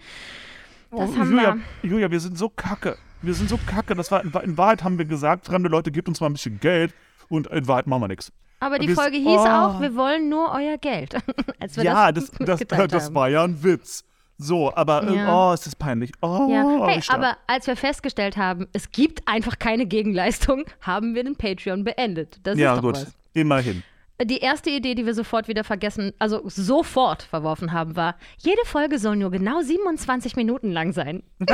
Das 0.92 1.10
Oh, 1.10 1.16
haben 1.16 1.30
Julia, 1.30 1.56
wir. 1.82 1.90
Julia, 1.90 2.10
wir 2.10 2.20
sind 2.20 2.36
so 2.36 2.48
kacke. 2.50 2.96
Wir 3.22 3.34
sind 3.34 3.48
so 3.48 3.58
kacke. 3.66 3.94
Das 3.94 4.10
war, 4.10 4.22
in 4.22 4.58
Wahrheit 4.58 4.84
haben 4.84 4.98
wir 4.98 5.04
gesagt, 5.06 5.46
fremde 5.46 5.68
Leute, 5.68 5.90
gebt 5.90 6.06
uns 6.08 6.20
mal 6.20 6.26
ein 6.26 6.34
bisschen 6.34 6.60
Geld. 6.60 6.94
Und 7.28 7.46
in 7.46 7.66
Wahrheit 7.66 7.86
machen 7.86 8.02
wir 8.02 8.08
nichts. 8.08 8.30
Aber 8.60 8.78
die 8.78 8.88
Folge 8.94 9.16
hieß 9.16 9.26
oh. 9.26 9.46
auch, 9.46 9.80
wir 9.80 9.96
wollen 9.96 10.28
nur 10.28 10.52
euer 10.52 10.76
Geld. 10.78 11.16
Als 11.58 11.76
wir 11.76 11.84
Ja, 11.84 12.12
das, 12.12 12.30
das, 12.30 12.60
das, 12.68 12.88
das 12.88 13.14
war 13.14 13.28
ja 13.28 13.42
ein 13.42 13.62
Witz. 13.64 14.04
So, 14.38 14.74
aber 14.74 15.08
äh, 15.08 15.16
Ja. 15.16 15.50
oh, 15.50 15.52
ist 15.54 15.66
das 15.66 15.74
peinlich. 15.74 16.12
Oh, 16.20 16.48
Ja. 16.50 16.86
Hey, 16.86 17.00
aber 17.08 17.36
als 17.46 17.66
wir 17.66 17.76
festgestellt 17.76 18.36
haben, 18.36 18.66
es 18.72 18.90
gibt 18.90 19.26
einfach 19.26 19.58
keine 19.58 19.86
Gegenleistung, 19.86 20.64
haben 20.80 21.14
wir 21.14 21.24
den 21.24 21.36
Patreon 21.36 21.84
beendet. 21.84 22.38
Das 22.42 22.58
ja, 22.58 22.72
ist 22.72 22.78
doch 22.78 22.82
gut. 22.82 22.96
was. 22.96 23.14
Immerhin. 23.34 23.82
Die 24.24 24.38
erste 24.38 24.70
Idee, 24.70 24.94
die 24.94 25.06
wir 25.06 25.14
sofort 25.14 25.48
wieder 25.48 25.64
vergessen, 25.64 26.12
also 26.18 26.42
sofort 26.44 27.22
verworfen 27.22 27.72
haben, 27.72 27.96
war, 27.96 28.16
jede 28.38 28.64
Folge 28.64 28.98
soll 28.98 29.16
nur 29.16 29.30
genau 29.30 29.62
27 29.62 30.36
Minuten 30.36 30.70
lang 30.70 30.92
sein. 30.92 31.22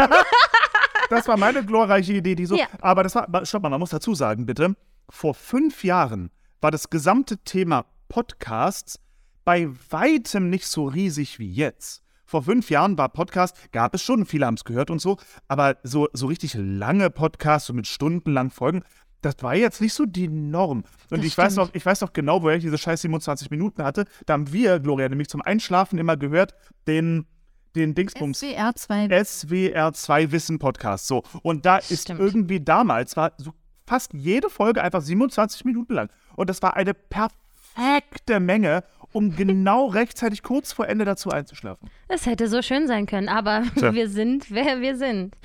Das 1.11 1.27
war 1.27 1.39
meine 1.39 1.65
glorreiche 1.65 2.13
Idee, 2.13 2.35
die 2.35 2.47
so. 2.47 2.57
Ja. 2.57 2.67
Aber 2.81 3.03
das 3.03 3.15
war, 3.15 3.27
stopp 3.47 3.63
mal, 3.63 3.71
man 3.71 3.81
muss 3.81 3.91
dazu 3.91 4.15
sagen, 4.15 4.47
bitte. 4.47 4.77
Vor 5.09 5.35
fünf 5.35 5.83
Jahren 5.83 6.31
war 6.61 6.71
das 6.71 6.91
gesamte 6.91 7.39
Thema 7.39 7.87
Podcasts 8.09 9.01
bei 9.45 9.69
weitem 9.91 10.51
nicht 10.51 10.67
so 10.67 10.85
riesig 10.85 11.39
wie 11.39 11.51
jetzt. 11.51 12.03
Vor 12.27 12.43
fünf 12.43 12.69
Jahren 12.69 12.99
war 12.99 13.09
Podcast, 13.09 13.73
gab 13.73 13.95
es 13.95 14.03
schon, 14.03 14.27
viele 14.27 14.45
haben 14.45 14.55
es 14.55 14.65
gehört 14.65 14.91
und 14.91 15.01
so, 15.01 15.17
aber 15.47 15.79
so, 15.83 16.09
so 16.13 16.27
richtig 16.27 16.53
lange 16.55 17.09
Podcasts, 17.09 17.69
so 17.69 17.73
mit 17.73 17.87
stundenlangen 17.87 18.51
Folgen, 18.51 18.83
das 19.23 19.35
war 19.41 19.55
jetzt 19.55 19.81
nicht 19.81 19.95
so 19.95 20.05
die 20.07 20.29
Norm. 20.29 20.85
Und 21.11 21.19
Das 21.19 21.25
ich 21.25 21.37
weiß, 21.37 21.57
noch, 21.57 21.71
ich 21.75 21.85
weiß 21.85 22.01
noch 22.03 22.13
genau, 22.13 22.43
woher 22.43 22.57
ich 22.57 22.63
diese 22.63 22.79
scheiß 22.79 23.03
27 23.03 23.51
Minuten 23.51 23.83
hatte. 23.83 24.05
Da 24.27 24.35
haben 24.35 24.53
wir, 24.53 24.79
Gloria, 24.79 25.09
nämlich 25.09 25.29
zum 25.29 25.43
Einschlafen 25.43 25.99
immer 25.99 26.17
gehört, 26.17 26.55
den, 26.87 27.27
den 27.75 27.95
Dingsbums. 27.95 28.39
SWR 28.41 28.75
2. 28.75 29.07
SWR2 29.07 30.31
Wissen 30.33 30.59
Podcast. 30.59 31.07
So. 31.07 31.23
Und 31.43 31.67
da 31.67 31.79
ist 31.79 32.03
Stimmt. 32.03 32.21
irgendwie 32.21 32.61
damals, 32.61 33.17
war 33.17 33.33
so 33.39 33.53
fast 33.87 34.13
jede 34.15 34.51
Folge 34.51 34.83
einfach 34.83 35.01
27 35.03 35.65
Minuten 35.65 35.95
lang. 35.95 36.11
Und 36.37 36.49
das 36.51 36.63
war 36.63 36.77
eine 36.77 36.95
perfekte 36.95 38.39
Menge, 38.41 38.85
um 39.13 39.35
genau 39.37 39.87
rechtzeitig 39.87 40.43
kurz 40.43 40.73
vor 40.73 40.87
Ende 40.89 41.05
dazu 41.05 41.31
einzuschlafen. 41.31 41.89
Es 42.09 42.27
hätte 42.27 42.49
so 42.49 42.63
schön 42.63 42.87
sein 42.87 43.07
können, 43.07 43.29
aber 43.29 43.63
Tja. 43.77 43.93
wir 43.95 44.09
sind, 44.09 44.51
wer 44.51 44.81
wir 44.81 44.97
sind. 44.97 45.37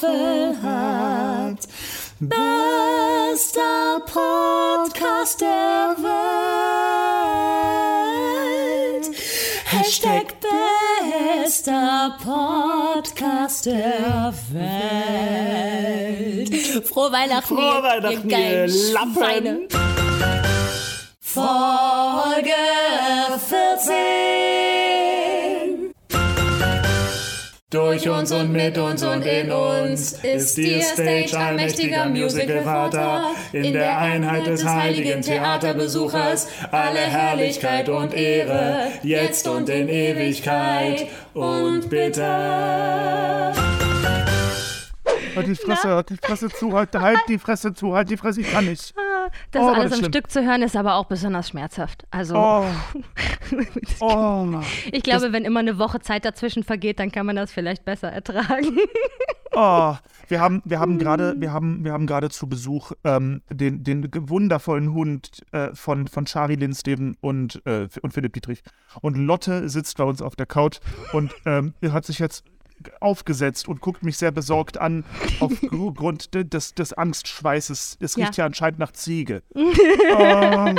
Waffel 0.00 0.56
habt. 0.62 1.68
Bester 2.20 4.00
Podcast 4.06 5.40
der 5.42 5.96
Welt. 5.98 6.16
Hashtag 9.66 10.34
bester 11.44 12.16
Podcast 12.22 13.66
der 13.66 14.32
Welt. 14.52 15.66
Frohe 16.86 17.12
Weihnachten, 17.12 17.56
Frohe 17.56 17.82
Weihnachten, 17.82 18.30
ihr 18.30 18.38
ihr 18.38 18.66
Lappen. 18.92 19.14
Schweine. 19.14 19.68
Folge 21.20 22.69
Durch 27.70 28.08
uns 28.08 28.32
und 28.32 28.50
mit 28.50 28.76
uns 28.78 29.04
und 29.04 29.24
in 29.24 29.52
uns 29.52 30.14
ist 30.24 30.56
die 30.56 30.82
Stage 30.82 31.38
ein 31.38 31.54
mächtiger 31.54 32.06
Musicalvater. 32.06 33.30
In 33.52 33.72
der 33.72 33.96
Einheit 33.96 34.48
des 34.48 34.64
heiligen 34.64 35.22
Theaterbesuchers. 35.22 36.48
Alle 36.72 36.98
Herrlichkeit 36.98 37.88
und 37.88 38.12
Ehre, 38.12 38.88
jetzt 39.04 39.46
und 39.46 39.68
in 39.68 39.88
Ewigkeit. 39.88 41.06
Und 41.32 41.88
bitte. 41.88 42.24
Halt 45.36 45.46
die 45.46 45.54
Fresse, 45.54 45.88
halt 45.90 46.10
die 46.10 46.16
Fresse 46.16 46.48
zu, 46.48 46.72
halt, 46.72 46.92
halt 46.96 47.20
die 47.28 47.38
Fresse 47.38 47.72
zu, 47.72 47.94
halt 47.94 48.10
die 48.10 48.16
Fresse, 48.16 48.40
ich 48.40 48.50
kann 48.50 48.66
nicht. 48.66 48.92
Das 49.50 49.62
Oh, 49.62 49.68
alles 49.68 49.84
das 49.84 49.92
am 49.94 49.98
schlimm. 50.00 50.12
Stück 50.12 50.30
zu 50.30 50.44
hören 50.44 50.62
ist 50.62 50.76
aber 50.76 50.94
auch 50.96 51.06
besonders 51.06 51.48
schmerzhaft. 51.48 52.06
Also 52.10 52.34
Oh. 52.36 52.64
Oh. 54.00 54.46
ich 54.92 55.02
glaube, 55.02 55.32
wenn 55.32 55.44
immer 55.44 55.60
eine 55.60 55.78
Woche 55.78 56.00
Zeit 56.00 56.24
dazwischen 56.24 56.62
vergeht, 56.62 56.98
dann 56.98 57.10
kann 57.10 57.26
man 57.26 57.36
das 57.36 57.52
vielleicht 57.52 57.84
besser 57.84 58.10
ertragen. 58.10 58.78
Oh, 59.52 59.96
wir 60.28 60.40
haben, 60.40 60.62
wir 60.64 60.78
haben 60.78 61.00
gerade, 61.00 61.34
wir 61.40 61.52
haben, 61.52 61.84
wir 61.84 61.92
haben 61.92 62.06
gerade 62.06 62.30
zu 62.30 62.48
Besuch 62.48 62.92
ähm, 63.02 63.42
den, 63.50 63.82
den 63.82 64.08
wundervollen 64.28 64.92
Hund 64.94 65.42
äh, 65.50 65.74
von, 65.74 66.06
von 66.06 66.24
Shari 66.24 66.54
Lindsteven 66.54 67.16
und, 67.20 67.60
äh, 67.66 67.88
und 68.00 68.14
Philipp 68.14 68.32
Dietrich. 68.34 68.62
Und 69.00 69.16
Lotte 69.16 69.68
sitzt 69.68 69.96
bei 69.96 70.04
uns 70.04 70.22
auf 70.22 70.36
der 70.36 70.46
Couch 70.46 70.78
und 71.12 71.32
ähm, 71.46 71.74
hat 71.90 72.04
sich 72.04 72.20
jetzt 72.20 72.44
aufgesetzt 73.00 73.68
und 73.68 73.80
guckt 73.80 74.02
mich 74.02 74.16
sehr 74.16 74.30
besorgt 74.32 74.78
an 74.78 75.04
aufgrund 75.40 76.34
de- 76.34 76.44
des, 76.44 76.74
des 76.74 76.92
Angstschweißes. 76.92 77.98
Es 78.00 78.16
Ja. 78.16 78.24
riecht 78.26 78.36
ja 78.38 78.46
anscheinend 78.46 78.78
nach 78.78 78.92
Ziege. 78.92 79.42
oh, 79.54 79.60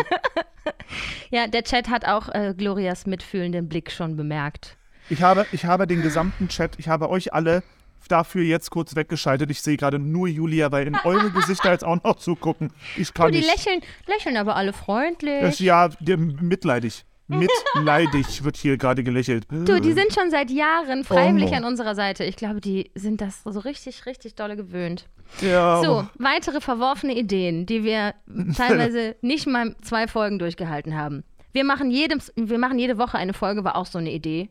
ja, 1.31 1.47
der 1.47 1.63
Chat 1.63 1.89
hat 1.89 2.05
auch 2.05 2.29
äh, 2.29 2.53
Glorias 2.57 3.05
mitfühlenden 3.05 3.67
Blick 3.69 3.91
schon 3.91 4.15
bemerkt. 4.15 4.77
ich, 5.09 5.21
habe, 5.21 5.45
ich 5.51 5.65
habe 5.65 5.87
den 5.87 6.01
gesamten 6.01 6.47
Chat, 6.49 6.77
ich 6.77 6.87
habe 6.87 7.09
euch 7.09 7.33
alle 7.33 7.63
dafür 8.07 8.43
jetzt 8.43 8.71
kurz 8.71 8.95
weggeschaltet. 8.95 9.49
Ich 9.51 9.61
sehe 9.61 9.77
gerade 9.77 9.97
nur 9.99 10.27
Julia, 10.27 10.71
weil 10.71 10.85
in 10.87 10.95
eure 11.03 11.29
Gesichter 11.33 11.71
jetzt 11.71 11.83
auch 11.85 12.03
noch 12.03 12.17
zugucken. 12.17 12.73
Ich 12.97 13.13
kann 13.13 13.27
Oh, 13.27 13.29
die 13.29 13.37
nicht. 13.37 13.49
lächeln, 13.55 13.81
lächeln 14.07 14.37
aber 14.37 14.55
alle 14.55 14.73
freundlich. 14.73 15.41
Das, 15.41 15.59
ja, 15.59 15.89
mitleidig. 16.17 17.05
Mitleidig 17.31 18.43
wird 18.43 18.57
hier 18.57 18.77
gerade 18.77 19.03
gelächelt. 19.03 19.45
Du, 19.49 19.79
die 19.79 19.93
sind 19.93 20.13
schon 20.13 20.29
seit 20.29 20.51
Jahren 20.51 21.03
freiwillig 21.03 21.51
Oh. 21.51 21.55
an 21.55 21.63
unserer 21.65 21.95
Seite. 21.95 22.23
Ich 22.23 22.35
glaube, 22.35 22.61
die 22.61 22.91
sind 22.95 23.21
das 23.21 23.41
so 23.43 23.59
richtig, 23.59 24.05
richtig 24.05 24.35
dolle 24.35 24.55
gewöhnt. 24.55 25.07
ja, 25.41 25.81
So, 25.83 26.07
weitere 26.19 26.61
verworfene 26.61 27.17
Ideen, 27.17 27.65
die 27.65 27.83
wir 27.83 28.13
teilweise 28.57 29.15
nicht 29.21 29.47
mal 29.47 29.75
zwei 29.81 30.07
Folgen 30.07 30.39
durchgehalten 30.39 30.95
haben. 30.97 31.23
Wir 31.53 31.63
machen, 31.65 31.91
jedes, 31.91 32.31
wir 32.35 32.57
machen 32.59 32.79
jede 32.79 32.97
Woche 32.97 33.17
eine 33.17 33.33
Folge, 33.33 33.63
war 33.63 33.75
auch 33.75 33.85
so 33.85 33.97
eine 33.97 34.11
Idee. 34.11 34.49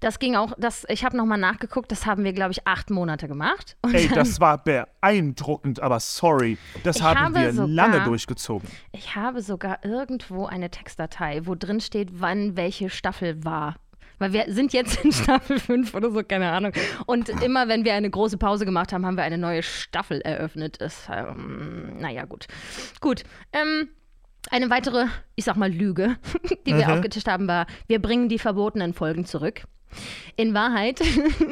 Das 0.00 0.18
ging 0.18 0.36
auch, 0.36 0.52
das, 0.58 0.84
ich 0.88 1.04
habe 1.04 1.16
nochmal 1.16 1.38
nachgeguckt, 1.38 1.90
das 1.92 2.06
haben 2.06 2.24
wir, 2.24 2.32
glaube 2.32 2.52
ich, 2.52 2.66
acht 2.66 2.90
Monate 2.90 3.28
gemacht. 3.28 3.76
Und 3.82 3.94
Ey, 3.94 4.08
das 4.08 4.40
war 4.40 4.62
beeindruckend, 4.62 5.80
aber 5.80 6.00
sorry. 6.00 6.58
Das 6.82 7.02
haben 7.02 7.18
habe 7.18 7.34
wir 7.40 7.52
sogar- 7.52 7.68
lange 7.68 8.00
durchgezogen. 8.04 8.68
Ich 8.92 9.14
habe 9.16 9.42
sogar 9.42 9.84
irgendwo 9.84 10.46
eine 10.46 10.70
Textdatei, 10.70 11.42
wo 11.44 11.54
drin 11.54 11.80
steht, 11.80 12.20
wann 12.20 12.56
welche 12.56 12.90
Staffel 12.90 13.44
war. 13.44 13.76
Weil 14.18 14.32
wir 14.32 14.44
sind 14.48 14.72
jetzt 14.72 15.04
in 15.04 15.10
Staffel 15.12 15.58
5 15.58 15.92
oder 15.94 16.10
so, 16.10 16.22
keine 16.22 16.50
Ahnung. 16.52 16.72
Und 17.06 17.28
immer, 17.42 17.66
wenn 17.68 17.84
wir 17.84 17.94
eine 17.94 18.08
große 18.10 18.38
Pause 18.38 18.64
gemacht 18.64 18.92
haben, 18.92 19.04
haben 19.04 19.16
wir 19.16 19.24
eine 19.24 19.38
neue 19.38 19.62
Staffel 19.62 20.20
eröffnet. 20.20 20.76
Ist, 20.76 21.08
ähm, 21.12 21.96
naja, 21.98 22.24
gut. 22.24 22.46
Gut. 23.00 23.24
Ähm, 23.52 23.88
eine 24.50 24.70
weitere, 24.70 25.06
ich 25.34 25.44
sag 25.44 25.56
mal, 25.56 25.72
Lüge, 25.72 26.16
die 26.66 26.76
wir 26.76 26.92
aufgetischt 26.92 27.26
haben, 27.26 27.48
war, 27.48 27.66
wir 27.88 28.00
bringen 28.00 28.28
die 28.28 28.38
verbotenen 28.38 28.94
Folgen 28.94 29.24
zurück. 29.24 29.62
In 30.36 30.54
Wahrheit 30.54 31.00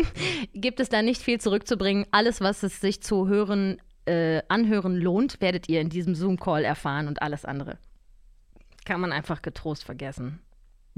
gibt 0.54 0.80
es 0.80 0.88
da 0.88 1.02
nicht 1.02 1.22
viel 1.22 1.40
zurückzubringen. 1.40 2.06
Alles, 2.10 2.40
was 2.40 2.62
es 2.62 2.80
sich 2.80 3.02
zu 3.02 3.28
hören, 3.28 3.80
äh, 4.06 4.42
anhören 4.48 4.96
lohnt, 4.96 5.40
werdet 5.40 5.68
ihr 5.68 5.80
in 5.80 5.88
diesem 5.88 6.14
Zoom-Call 6.14 6.64
erfahren 6.64 7.08
und 7.08 7.22
alles 7.22 7.44
andere. 7.44 7.78
Kann 8.84 9.00
man 9.00 9.12
einfach 9.12 9.42
getrost 9.42 9.84
vergessen. 9.84 10.40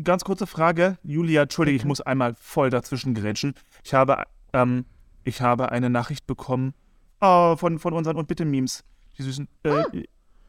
Ganz 0.02 0.24
kurze 0.24 0.46
Frage. 0.46 0.98
Julia, 1.04 1.42
entschuldige, 1.42 1.76
ich 1.76 1.84
muss 1.84 2.00
einmal 2.00 2.34
voll 2.34 2.70
dazwischen 2.70 3.14
grätschen. 3.14 3.54
Ich 3.84 3.94
habe, 3.94 4.24
ähm, 4.52 4.86
ich 5.22 5.40
habe 5.40 5.70
eine 5.70 5.90
Nachricht 5.90 6.26
bekommen 6.26 6.74
oh, 7.20 7.56
von, 7.56 7.78
von 7.78 7.92
unseren 7.92 8.16
Und 8.16 8.26
Bitte-Memes. 8.26 8.84
Die 9.18 9.22
süßen. 9.22 9.48
Äh, 9.62 9.70
Ah. 9.70 9.86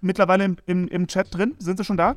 Mittlerweile 0.02 0.44
im, 0.44 0.58
im, 0.66 0.88
im 0.88 1.08
Chat 1.08 1.34
drin? 1.34 1.56
Sind 1.58 1.78
sie 1.78 1.84
schon 1.84 1.98
da? 1.98 2.16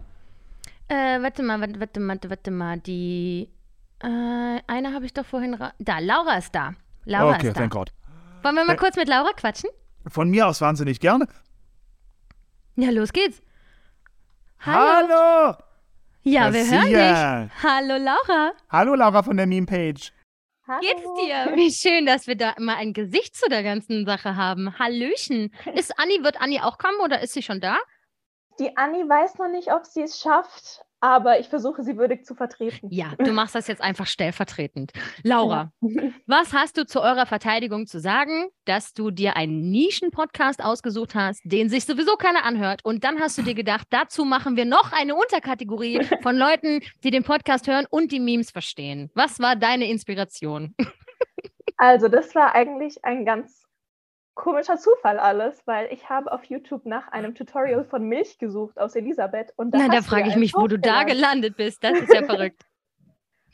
Äh, 0.88 1.22
warte 1.22 1.42
mal, 1.42 1.60
warte, 1.60 1.80
warte 1.80 2.00
mal, 2.00 2.18
warte 2.26 2.50
mal. 2.50 2.78
Die. 2.80 3.48
Äh, 4.02 4.60
eine 4.66 4.94
habe 4.94 5.06
ich 5.06 5.12
doch 5.12 5.26
vorhin. 5.26 5.58
Da, 5.78 5.98
Laura 5.98 6.36
ist 6.38 6.54
da. 6.54 6.74
Laura 7.04 7.34
okay, 7.36 7.48
ist 7.48 7.56
da. 7.56 7.60
thank 7.60 7.72
God. 7.72 7.90
Wollen 8.42 8.54
wir 8.54 8.64
mal 8.64 8.74
Äh, 8.74 8.76
kurz 8.76 8.96
mit 8.96 9.08
Laura 9.08 9.32
quatschen? 9.32 9.70
Von 10.06 10.30
mir 10.30 10.46
aus 10.46 10.60
wahnsinnig 10.60 11.00
gerne. 11.00 11.26
Ja, 12.76 12.90
los 12.90 13.12
geht's. 13.12 13.42
Hallo! 14.60 15.56
Ja, 16.22 16.50
Das 16.50 16.54
wir 16.54 16.70
hören 16.70 16.86
dich. 16.86 16.92
ja. 16.92 17.48
Hallo, 17.62 17.96
Laura. 17.96 18.52
Hallo 18.70 18.94
Laura 18.94 19.22
von 19.22 19.36
der 19.36 19.46
Meme-Page. 19.46 20.12
Geht's 20.80 21.02
dir? 21.22 21.52
Wie 21.56 21.72
schön, 21.72 22.04
dass 22.04 22.26
wir 22.26 22.36
da 22.36 22.54
mal 22.58 22.76
ein 22.76 22.92
Gesicht 22.92 23.34
zu 23.36 23.48
der 23.48 23.62
ganzen 23.62 24.04
Sache 24.04 24.36
haben. 24.36 24.78
Hallöchen. 24.78 25.50
Ist 25.74 25.98
Anni, 25.98 26.22
wird 26.22 26.40
Anni 26.40 26.60
auch 26.60 26.76
kommen 26.76 27.00
oder 27.02 27.22
ist 27.22 27.32
sie 27.32 27.42
schon 27.42 27.60
da? 27.60 27.78
Die 28.58 28.76
Anni 28.76 28.98
weiß 29.08 29.38
noch 29.38 29.48
nicht, 29.48 29.72
ob 29.72 29.86
sie 29.86 30.02
es 30.02 30.20
schafft, 30.20 30.82
aber 31.00 31.38
ich 31.38 31.48
versuche 31.48 31.82
sie 31.82 31.96
würdig 31.96 32.24
zu 32.24 32.34
vertreten. 32.34 32.88
Ja, 32.90 33.14
du 33.18 33.32
machst 33.32 33.54
das 33.54 33.68
jetzt 33.68 33.82
einfach 33.82 34.06
stellvertretend. 34.06 34.92
Laura, 35.22 35.72
was 36.26 36.52
hast 36.52 36.76
du 36.76 36.86
zu 36.86 37.00
eurer 37.00 37.26
Verteidigung 37.26 37.86
zu 37.86 38.00
sagen, 38.00 38.48
dass 38.64 38.94
du 38.94 39.10
dir 39.10 39.36
einen 39.36 39.70
Nischen-Podcast 39.70 40.62
ausgesucht 40.62 41.14
hast, 41.14 41.40
den 41.44 41.68
sich 41.68 41.84
sowieso 41.84 42.16
keiner 42.16 42.44
anhört? 42.44 42.84
Und 42.84 43.04
dann 43.04 43.20
hast 43.20 43.38
du 43.38 43.42
dir 43.42 43.54
gedacht, 43.54 43.86
dazu 43.90 44.24
machen 44.24 44.56
wir 44.56 44.64
noch 44.64 44.92
eine 44.92 45.14
Unterkategorie 45.14 46.04
von 46.22 46.36
Leuten, 46.36 46.80
die 47.04 47.10
den 47.10 47.22
Podcast 47.22 47.68
hören 47.68 47.86
und 47.88 48.12
die 48.12 48.20
Memes 48.20 48.50
verstehen. 48.50 49.10
Was 49.14 49.38
war 49.40 49.56
deine 49.56 49.88
Inspiration? 49.88 50.74
Also, 51.80 52.08
das 52.08 52.34
war 52.34 52.56
eigentlich 52.56 53.04
ein 53.04 53.24
ganz 53.24 53.67
komischer 54.38 54.78
Zufall 54.78 55.18
alles, 55.18 55.66
weil 55.66 55.92
ich 55.92 56.08
habe 56.08 56.32
auf 56.32 56.44
YouTube 56.44 56.86
nach 56.86 57.08
einem 57.08 57.34
Tutorial 57.34 57.84
von 57.84 58.04
Milch 58.04 58.38
gesucht 58.38 58.78
aus 58.78 58.94
Elisabeth. 58.96 59.52
Und 59.56 59.72
da 59.72 59.78
Na, 59.78 59.88
da 59.88 60.02
frage 60.02 60.28
ich 60.30 60.36
mich, 60.36 60.54
wo 60.54 60.66
du 60.66 60.78
da 60.78 61.02
gelandet 61.02 61.56
bist. 61.56 61.84
Das 61.84 61.98
ist 61.98 62.14
ja 62.14 62.22
verrückt. 62.24 62.62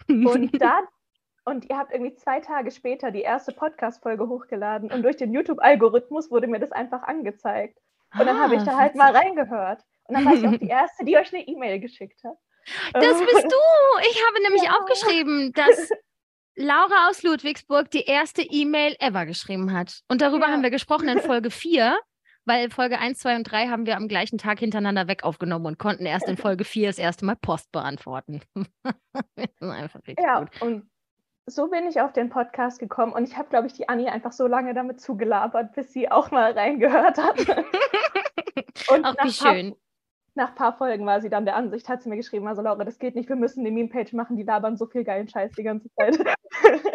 Und 0.09 0.51
da 0.62 0.81
und 1.47 1.68
ihr 1.68 1.77
habt 1.77 1.92
irgendwie 1.92 2.14
zwei 2.14 2.40
Tage 2.40 2.70
später 2.70 3.11
die 3.11 3.20
erste 3.20 3.53
Podcast-Folge 3.53 4.29
hochgeladen 4.29 4.90
und 4.90 5.03
durch 5.03 5.16
den 5.16 5.33
YouTube-Algorithmus 5.33 6.31
wurde 6.31 6.47
mir 6.47 6.59
das 6.59 6.73
einfach 6.73 7.03
angezeigt. 7.03 7.79
Und 8.18 8.27
dann 8.27 8.38
habe 8.38 8.55
ich 8.55 8.62
Ah, 8.62 8.64
da 8.64 8.77
halt 8.79 8.94
mal 8.94 9.14
reingehört. 9.14 9.83
Und 10.05 10.14
dann 10.16 10.25
war 10.25 10.35
ich 10.35 10.47
auch 10.47 10.57
die 10.59 10.68
Erste, 10.68 11.05
die 11.05 11.16
euch 11.18 11.35
eine 11.35 11.47
E-Mail 11.47 11.81
geschickt 11.81 12.23
hat. 12.25 12.37
Das 12.94 13.18
bist 13.18 13.44
du. 13.44 13.99
Ich 14.11 14.25
habe 14.27 14.42
nämlich 14.42 14.62
Ja. 14.62 14.77
aufgeschrieben, 14.79 15.53
dass 15.53 15.90
Laura 16.57 17.09
aus 17.09 17.23
Ludwigsburg 17.23 17.90
die 17.90 18.05
erste 18.05 18.43
E-Mail 18.43 18.95
ever 19.01 19.27
geschrieben 19.27 19.73
hat. 19.73 20.01
Und 20.09 20.21
darüber 20.21 20.47
Ja. 20.47 20.53
haben 20.53 20.62
wir 20.62 20.71
gesprochen 20.71 21.09
in 21.09 21.19
Folge 21.21 21.51
4, 21.51 21.99
weil 22.45 22.71
Folge 22.71 22.99
1, 22.99 23.19
2 23.19 23.37
und 23.37 23.45
3 23.45 23.69
haben 23.69 23.87
wir 23.87 23.97
am 23.97 24.07
gleichen 24.09 24.38
Tag 24.38 24.59
hintereinander 24.61 25.09
weg 25.09 25.25
aufgenommen 25.25 25.67
und 25.67 25.79
konnten 25.79 26.07
erst 26.07 26.29
in 26.29 26.37
Folge 26.37 26.64
4 26.64 26.88
das 26.88 26.99
erste 26.99 27.25
Mal 27.25 27.37
Post 27.37 27.73
beantworten. 27.73 28.40
Ja, 30.19 30.40
gut. 30.40 30.62
und 30.62 30.90
so 31.47 31.69
bin 31.69 31.87
ich 31.87 32.01
auf 32.01 32.12
den 32.12 32.31
Podcast 32.31 32.79
gekommen 32.79 33.12
und 33.12 33.29
ich 33.29 33.37
habe, 33.37 33.49
glaube 33.51 33.67
ich, 33.67 33.73
die 33.75 33.88
Anni 33.88 34.09
einfach 34.09 34.33
so 34.33 34.47
lange 34.47 34.73
damit 34.75 35.01
zugelabert, 35.01 35.73
bis 35.75 35.93
sie 35.93 36.11
auch 36.11 36.31
mal 36.31 36.53
reingehört 36.53 37.19
hat. 37.19 37.38
und 38.90 39.05
Auch 39.05 39.14
wie 39.25 39.33
schön. 39.33 39.75
Nach 40.35 40.51
ein 40.51 40.55
paar 40.55 40.77
Folgen 40.77 41.07
war 41.07 41.20
sie 41.20 41.31
dann 41.31 41.44
der 41.44 41.57
Ansicht, 41.57 41.88
hat 41.88 42.03
sie 42.03 42.09
mir 42.09 42.16
geschrieben, 42.16 42.47
also 42.49 42.62
Laura, 42.62 42.85
das 42.85 42.99
geht 42.99 43.14
nicht, 43.14 43.29
wir 43.29 43.37
müssen 43.37 43.61
eine 43.61 43.70
Meme-Page 43.70 44.12
machen, 44.14 44.37
die 44.37 44.42
labern 44.42 44.77
so 44.77 44.87
viel 44.87 45.05
geilen 45.05 45.29
Scheiß 45.29 45.53
die 45.53 45.62
ganze 45.62 45.88
Zeit. 45.94 46.18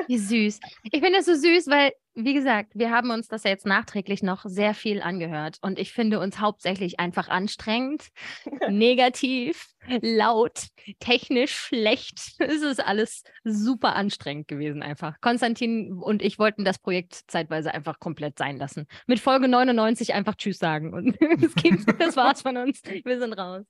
Wie 0.08 0.18
süß. 0.18 0.60
Ich 0.84 1.02
finde 1.02 1.20
es 1.20 1.26
so 1.26 1.36
süß, 1.36 1.68
weil, 1.68 1.92
wie 2.16 2.34
gesagt, 2.34 2.72
wir 2.74 2.92
haben 2.92 3.12
uns 3.12 3.28
das 3.28 3.44
ja 3.44 3.52
jetzt 3.52 3.66
nachträglich 3.66 4.24
noch 4.24 4.44
sehr 4.46 4.74
viel 4.74 5.02
angehört. 5.02 5.58
Und 5.62 5.80
ich 5.80 5.94
finde 5.94 6.20
uns 6.20 6.40
hauptsächlich 6.40 7.00
einfach 7.00 7.30
anstrengend, 7.30 8.08
negativ, 8.70 9.68
laut, 10.02 10.68
technisch 11.00 11.54
schlecht. 11.56 12.20
Es 12.40 12.62
ist 12.62 12.86
alles 12.86 13.24
super 13.44 13.96
anstrengend 13.96 14.48
gewesen 14.48 14.82
einfach. 14.84 15.20
Konstantin 15.22 15.94
und 15.94 16.22
ich 16.22 16.40
wollten 16.40 16.66
das 16.66 16.80
Projekt 16.80 17.22
zeitweise 17.28 17.74
einfach 17.74 18.00
komplett 18.00 18.38
sein 18.38 18.58
lassen. 18.58 18.88
Mit 19.08 19.20
Folge 19.20 19.48
99 19.48 20.14
einfach 20.14 20.36
Tschüss 20.36 20.58
sagen. 20.60 20.94
Und 20.94 21.16
es 21.44 21.56
gibt, 21.56 21.86
das 22.02 22.16
war's 22.16 22.42
von 22.42 22.58
uns. 22.58 22.82
Wir 22.84 23.20
sind 23.20 23.34
raus. 23.34 23.66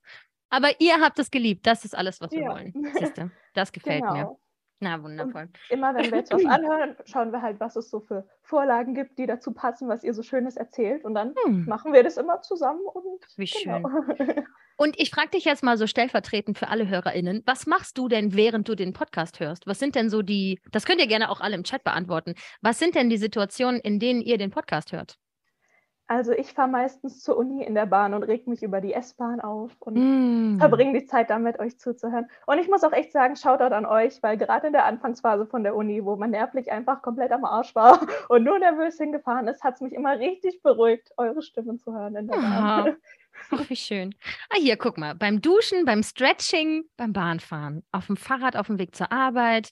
Aber 0.48 0.80
ihr 0.80 1.00
habt 1.00 1.18
es 1.18 1.30
geliebt. 1.30 1.66
Das 1.66 1.84
ist 1.84 1.96
alles, 1.96 2.20
was 2.20 2.32
wir 2.32 2.42
Ja. 2.42 2.48
wollen. 2.50 2.72
Siehste, 2.98 3.30
das 3.54 3.70
gefällt 3.70 4.02
mir. 4.02 4.36
Na, 4.80 5.02
wundervoll. 5.02 5.48
Immer 5.68 5.94
wenn 5.94 6.10
wir 6.10 6.18
jetzt 6.18 6.32
was 6.32 6.44
anhören, 6.46 6.96
schauen 7.04 7.32
wir 7.32 7.42
halt, 7.42 7.60
was 7.60 7.76
es 7.76 7.90
so 7.90 8.00
für 8.00 8.26
Vorlagen 8.42 8.94
gibt, 8.94 9.18
die 9.18 9.26
dazu 9.26 9.52
passen, 9.52 9.88
was 9.88 10.02
ihr 10.02 10.14
so 10.14 10.22
Schönes 10.22 10.56
erzählt. 10.56 11.04
Und 11.04 11.14
dann 11.14 11.34
Hm. 11.44 11.64
machen 11.66 11.92
wir 11.92 12.02
das 12.02 12.16
immer 12.16 12.40
zusammen 12.40 12.80
und 12.86 13.24
Wie 13.36 13.46
schön. 13.46 13.82
genau. 13.82 13.88
Und 14.76 14.98
ich 14.98 15.10
frage 15.10 15.28
dich 15.32 15.44
jetzt 15.44 15.62
mal 15.62 15.76
so 15.76 15.86
stellvertretend 15.86 16.56
für 16.56 16.68
alle 16.68 16.88
HörerInnen, 16.88 17.42
was 17.44 17.66
machst 17.66 17.98
du 17.98 18.08
denn, 18.08 18.34
während 18.34 18.66
du 18.66 18.74
den 18.74 18.94
Podcast 18.94 19.38
hörst? 19.38 19.66
Was 19.66 19.78
sind 19.78 19.94
denn 19.94 20.08
so 20.08 20.22
die, 20.22 20.58
das 20.70 20.86
könnt 20.86 21.02
ihr 21.02 21.06
gerne 21.06 21.28
auch 21.28 21.42
alle 21.42 21.54
im 21.54 21.64
Chat 21.64 21.84
beantworten, 21.84 22.32
was 22.62 22.78
sind 22.78 22.94
denn 22.94 23.10
die 23.10 23.18
Situationen, 23.18 23.78
in 23.78 23.98
denen 23.98 24.22
ihr 24.22 24.38
den 24.38 24.50
Podcast 24.50 24.92
hört? 24.92 25.16
Also 26.10 26.32
ich 26.32 26.54
fahre 26.54 26.68
meistens 26.68 27.22
zur 27.22 27.36
Uni 27.36 27.62
in 27.62 27.76
der 27.76 27.86
Bahn 27.86 28.14
und 28.14 28.24
reg 28.24 28.48
mich 28.48 28.64
über 28.64 28.80
die 28.80 28.92
S-Bahn 28.92 29.40
auf 29.40 29.70
und 29.78 29.96
Mm. 29.96 30.58
verbringe 30.58 30.98
die 30.98 31.06
Zeit 31.06 31.30
damit, 31.30 31.60
euch 31.60 31.78
zuzuhören. 31.78 32.26
Und 32.46 32.58
ich 32.58 32.66
muss 32.66 32.82
auch 32.82 32.90
echt 32.90 33.12
sagen, 33.12 33.36
Shoutout 33.36 33.72
an 33.72 33.86
euch, 33.86 34.20
weil 34.20 34.36
gerade 34.36 34.66
in 34.66 34.72
der 34.72 34.86
Anfangsphase 34.86 35.46
von 35.46 35.62
der 35.62 35.76
Uni, 35.76 36.04
wo 36.04 36.16
man 36.16 36.30
nervlich 36.30 36.72
einfach 36.72 37.00
komplett 37.02 37.30
am 37.30 37.44
Arsch 37.44 37.76
war 37.76 38.00
und 38.28 38.42
nur 38.42 38.58
nervös 38.58 38.98
hingefahren 38.98 39.46
ist, 39.46 39.62
hat 39.62 39.74
es 39.76 39.82
mich 39.82 39.92
immer 39.92 40.18
richtig 40.18 40.60
beruhigt, 40.64 41.12
eure 41.16 41.42
Stimmen 41.42 41.78
zu 41.78 41.94
hören 41.94 42.16
in 42.16 42.26
der 42.26 42.38
Aha. 42.38 42.82
Bahn. 42.82 42.96
Ach, 43.52 43.70
wie 43.70 43.76
schön. 43.76 44.12
Ah, 44.48 44.58
hier, 44.58 44.76
guck 44.76 44.98
mal, 44.98 45.14
beim 45.14 45.40
Duschen, 45.40 45.84
beim 45.84 46.02
Stretching, 46.02 46.86
beim 46.96 47.12
Bahnfahren, 47.12 47.84
auf 47.92 48.08
dem 48.08 48.16
Fahrrad, 48.16 48.56
auf 48.56 48.66
dem 48.66 48.80
Weg 48.80 48.96
zur 48.96 49.12
Arbeit, 49.12 49.70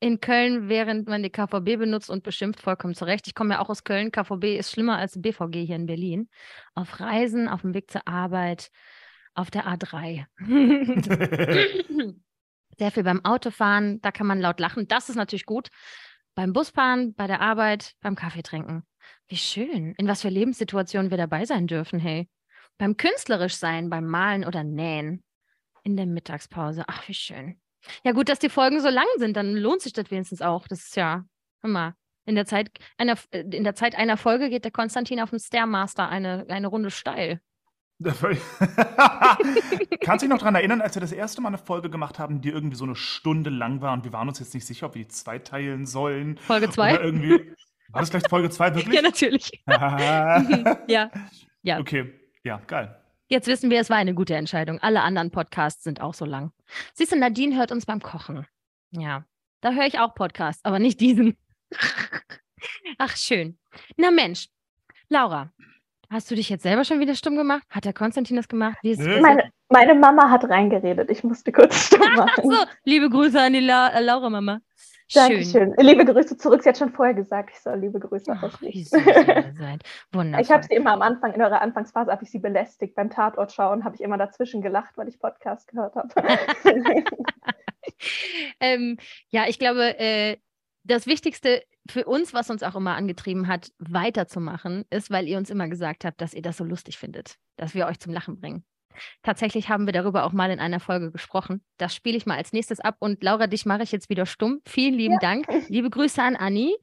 in 0.00 0.20
Köln, 0.20 0.68
während 0.70 1.08
man 1.08 1.22
die 1.22 1.30
KVB 1.30 1.78
benutzt 1.78 2.08
und 2.08 2.22
beschimpft, 2.22 2.60
vollkommen 2.60 2.94
zurecht. 2.94 3.26
Ich 3.26 3.34
komme 3.34 3.54
ja 3.54 3.60
auch 3.60 3.68
aus 3.68 3.84
Köln. 3.84 4.10
KVB 4.10 4.58
ist 4.58 4.72
schlimmer 4.72 4.96
als 4.96 5.20
BVG 5.20 5.66
hier 5.66 5.76
in 5.76 5.86
Berlin. 5.86 6.30
Auf 6.74 7.00
Reisen, 7.00 7.48
auf 7.48 7.60
dem 7.60 7.74
Weg 7.74 7.90
zur 7.90 8.08
Arbeit, 8.08 8.70
auf 9.34 9.50
der 9.50 9.66
A3. 9.66 10.24
Sehr 12.78 12.90
viel 12.90 13.02
beim 13.02 13.22
Autofahren, 13.26 14.00
da 14.00 14.10
kann 14.10 14.26
man 14.26 14.40
laut 14.40 14.58
lachen. 14.58 14.88
Das 14.88 15.10
ist 15.10 15.16
natürlich 15.16 15.44
gut. 15.44 15.68
Beim 16.34 16.54
Busfahren, 16.54 17.14
bei 17.14 17.26
der 17.26 17.42
Arbeit, 17.42 17.92
beim 18.00 18.16
Kaffee 18.16 18.42
trinken. 18.42 18.84
Wie 19.28 19.36
schön. 19.36 19.94
In 19.98 20.08
was 20.08 20.22
für 20.22 20.30
Lebenssituationen 20.30 21.10
wir 21.10 21.18
dabei 21.18 21.44
sein 21.44 21.66
dürfen, 21.66 21.98
hey. 22.00 22.26
Beim 22.78 22.96
künstlerisch 22.96 23.56
sein, 23.56 23.90
beim 23.90 24.06
Malen 24.06 24.46
oder 24.46 24.64
Nähen. 24.64 25.22
In 25.82 25.96
der 25.96 26.06
Mittagspause. 26.06 26.84
Ach, 26.86 27.06
wie 27.06 27.14
schön. 27.14 27.60
Ja, 28.04 28.12
gut, 28.12 28.28
dass 28.28 28.38
die 28.38 28.48
Folgen 28.48 28.80
so 28.80 28.88
lang 28.88 29.06
sind, 29.16 29.36
dann 29.36 29.54
lohnt 29.54 29.82
sich 29.82 29.92
das 29.92 30.10
wenigstens 30.10 30.42
auch. 30.42 30.68
Das 30.68 30.80
ist 30.80 30.96
ja, 30.96 31.24
hör 31.60 31.70
mal, 31.70 31.94
in 32.26 32.34
der 32.34 32.46
Zeit 32.46 32.70
einer, 32.98 33.16
äh, 33.30 33.40
in 33.40 33.64
der 33.64 33.74
Zeit 33.74 33.96
einer 33.96 34.16
Folge 34.16 34.50
geht 34.50 34.64
der 34.64 34.70
Konstantin 34.70 35.20
auf 35.20 35.30
dem 35.30 35.38
Stairmaster 35.38 36.08
eine, 36.08 36.46
eine 36.48 36.68
Runde 36.68 36.90
steil. 36.90 37.40
Kannst 40.00 40.22
du 40.22 40.26
dich 40.26 40.30
noch 40.30 40.38
daran 40.38 40.54
erinnern, 40.54 40.80
als 40.80 40.96
wir 40.96 41.00
das 41.00 41.12
erste 41.12 41.42
Mal 41.42 41.48
eine 41.48 41.58
Folge 41.58 41.90
gemacht 41.90 42.18
haben, 42.18 42.40
die 42.40 42.48
irgendwie 42.48 42.76
so 42.76 42.84
eine 42.84 42.96
Stunde 42.96 43.50
lang 43.50 43.82
war 43.82 43.92
und 43.92 44.04
wir 44.04 44.12
waren 44.14 44.26
uns 44.26 44.38
jetzt 44.38 44.54
nicht 44.54 44.64
sicher, 44.66 44.86
ob 44.86 44.94
wir 44.94 45.02
die 45.02 45.08
zweiteilen 45.08 45.84
sollen? 45.84 46.38
Folge 46.38 46.70
zwei? 46.70 46.94
Oder 46.94 47.04
irgendwie. 47.04 47.54
War 47.92 48.00
das 48.00 48.10
gleich 48.10 48.22
Folge 48.28 48.50
2 48.50 48.74
wirklich? 48.76 48.94
Ja, 48.94 49.02
natürlich. 49.02 49.62
ja. 50.88 51.10
Ja. 51.62 51.78
Okay, 51.78 52.12
ja, 52.44 52.60
geil. 52.66 52.96
Jetzt 53.28 53.46
wissen 53.46 53.70
wir, 53.70 53.80
es 53.80 53.90
war 53.90 53.96
eine 53.96 54.14
gute 54.14 54.34
Entscheidung. 54.34 54.78
Alle 54.80 55.02
anderen 55.02 55.30
Podcasts 55.30 55.84
sind 55.84 56.00
auch 56.00 56.14
so 56.14 56.24
lang. 56.24 56.52
Siehst 56.94 57.12
du, 57.12 57.16
Nadine 57.16 57.56
hört 57.56 57.72
uns 57.72 57.86
beim 57.86 58.00
Kochen. 58.00 58.46
Ja, 58.90 59.24
da 59.60 59.72
höre 59.72 59.86
ich 59.86 59.98
auch 59.98 60.14
Podcasts, 60.14 60.64
aber 60.64 60.78
nicht 60.78 61.00
diesen. 61.00 61.36
Ach, 62.98 63.16
schön. 63.16 63.58
Na 63.96 64.10
Mensch, 64.10 64.48
Laura, 65.08 65.52
hast 66.10 66.30
du 66.30 66.34
dich 66.34 66.48
jetzt 66.48 66.62
selber 66.62 66.84
schon 66.84 67.00
wieder 67.00 67.14
stumm 67.14 67.36
gemacht? 67.36 67.62
Hat 67.70 67.84
der 67.84 67.92
Konstantin 67.92 68.36
das 68.36 68.48
gemacht? 68.48 68.78
Wie 68.82 68.90
ist 68.90 69.00
Nö. 69.00 69.20
Meine, 69.20 69.50
meine 69.68 69.94
Mama 69.94 70.30
hat 70.30 70.44
reingeredet, 70.44 71.10
ich 71.10 71.22
musste 71.24 71.52
kurz 71.52 71.90
Ach 72.00 72.16
machen. 72.16 72.50
so, 72.50 72.56
liebe 72.84 73.08
Grüße 73.08 73.40
an 73.40 73.52
die 73.52 73.60
La 73.60 73.88
äh, 73.88 74.02
Laura-Mama. 74.02 74.60
Schön. 75.12 75.22
Dankeschön. 75.28 75.74
Liebe 75.78 76.04
Grüße 76.04 76.36
zurück. 76.36 76.62
Sie 76.62 76.68
hat 76.68 76.78
schon 76.78 76.92
vorher 76.92 77.14
gesagt, 77.14 77.50
ich 77.52 77.58
soll 77.58 77.78
liebe 77.78 77.98
Grüße 77.98 78.30
Ach, 78.32 78.44
ausrichten. 78.44 78.96
Wundervoll. 80.12 80.40
Ich 80.40 80.50
habe 80.52 80.62
sie 80.62 80.74
immer 80.74 80.92
am 80.92 81.02
Anfang, 81.02 81.34
in 81.34 81.42
eurer 81.42 81.60
Anfangsphase, 81.60 82.12
habe 82.12 82.22
ich 82.22 82.30
sie 82.30 82.38
belästigt. 82.38 82.94
Beim 82.94 83.10
Tatort 83.10 83.50
schauen 83.50 83.82
habe 83.82 83.96
ich 83.96 84.02
immer 84.02 84.18
dazwischen 84.18 84.62
gelacht, 84.62 84.96
weil 84.96 85.08
ich 85.08 85.18
Podcast 85.18 85.66
gehört 85.66 85.96
habe. 85.96 86.08
ähm, 88.60 88.98
ja, 89.30 89.48
ich 89.48 89.58
glaube, 89.58 89.98
äh, 89.98 90.36
das 90.84 91.08
Wichtigste 91.08 91.64
für 91.88 92.04
uns, 92.04 92.32
was 92.32 92.48
uns 92.48 92.62
auch 92.62 92.76
immer 92.76 92.94
angetrieben 92.94 93.48
hat, 93.48 93.72
weiterzumachen, 93.80 94.84
ist, 94.90 95.10
weil 95.10 95.26
ihr 95.26 95.38
uns 95.38 95.50
immer 95.50 95.66
gesagt 95.66 96.04
habt, 96.04 96.20
dass 96.20 96.34
ihr 96.34 96.42
das 96.42 96.56
so 96.56 96.62
lustig 96.62 96.98
findet, 96.98 97.34
dass 97.56 97.74
wir 97.74 97.86
euch 97.86 97.98
zum 97.98 98.12
Lachen 98.12 98.38
bringen. 98.38 98.64
Tatsächlich 99.22 99.68
haben 99.68 99.86
wir 99.86 99.92
darüber 99.92 100.24
auch 100.24 100.32
mal 100.32 100.50
in 100.50 100.60
einer 100.60 100.80
Folge 100.80 101.10
gesprochen. 101.10 101.62
Das 101.78 101.94
spiele 101.94 102.16
ich 102.16 102.26
mal 102.26 102.36
als 102.36 102.52
nächstes 102.52 102.80
ab. 102.80 102.96
Und 102.98 103.22
Laura, 103.22 103.46
dich 103.46 103.66
mache 103.66 103.82
ich 103.82 103.92
jetzt 103.92 104.08
wieder 104.08 104.26
stumm. 104.26 104.60
Vielen 104.66 104.94
lieben 104.94 105.18
Dank. 105.20 105.46
Liebe 105.68 105.90
Grüße 105.90 106.22
an 106.22 106.36
Anni. 106.36 106.76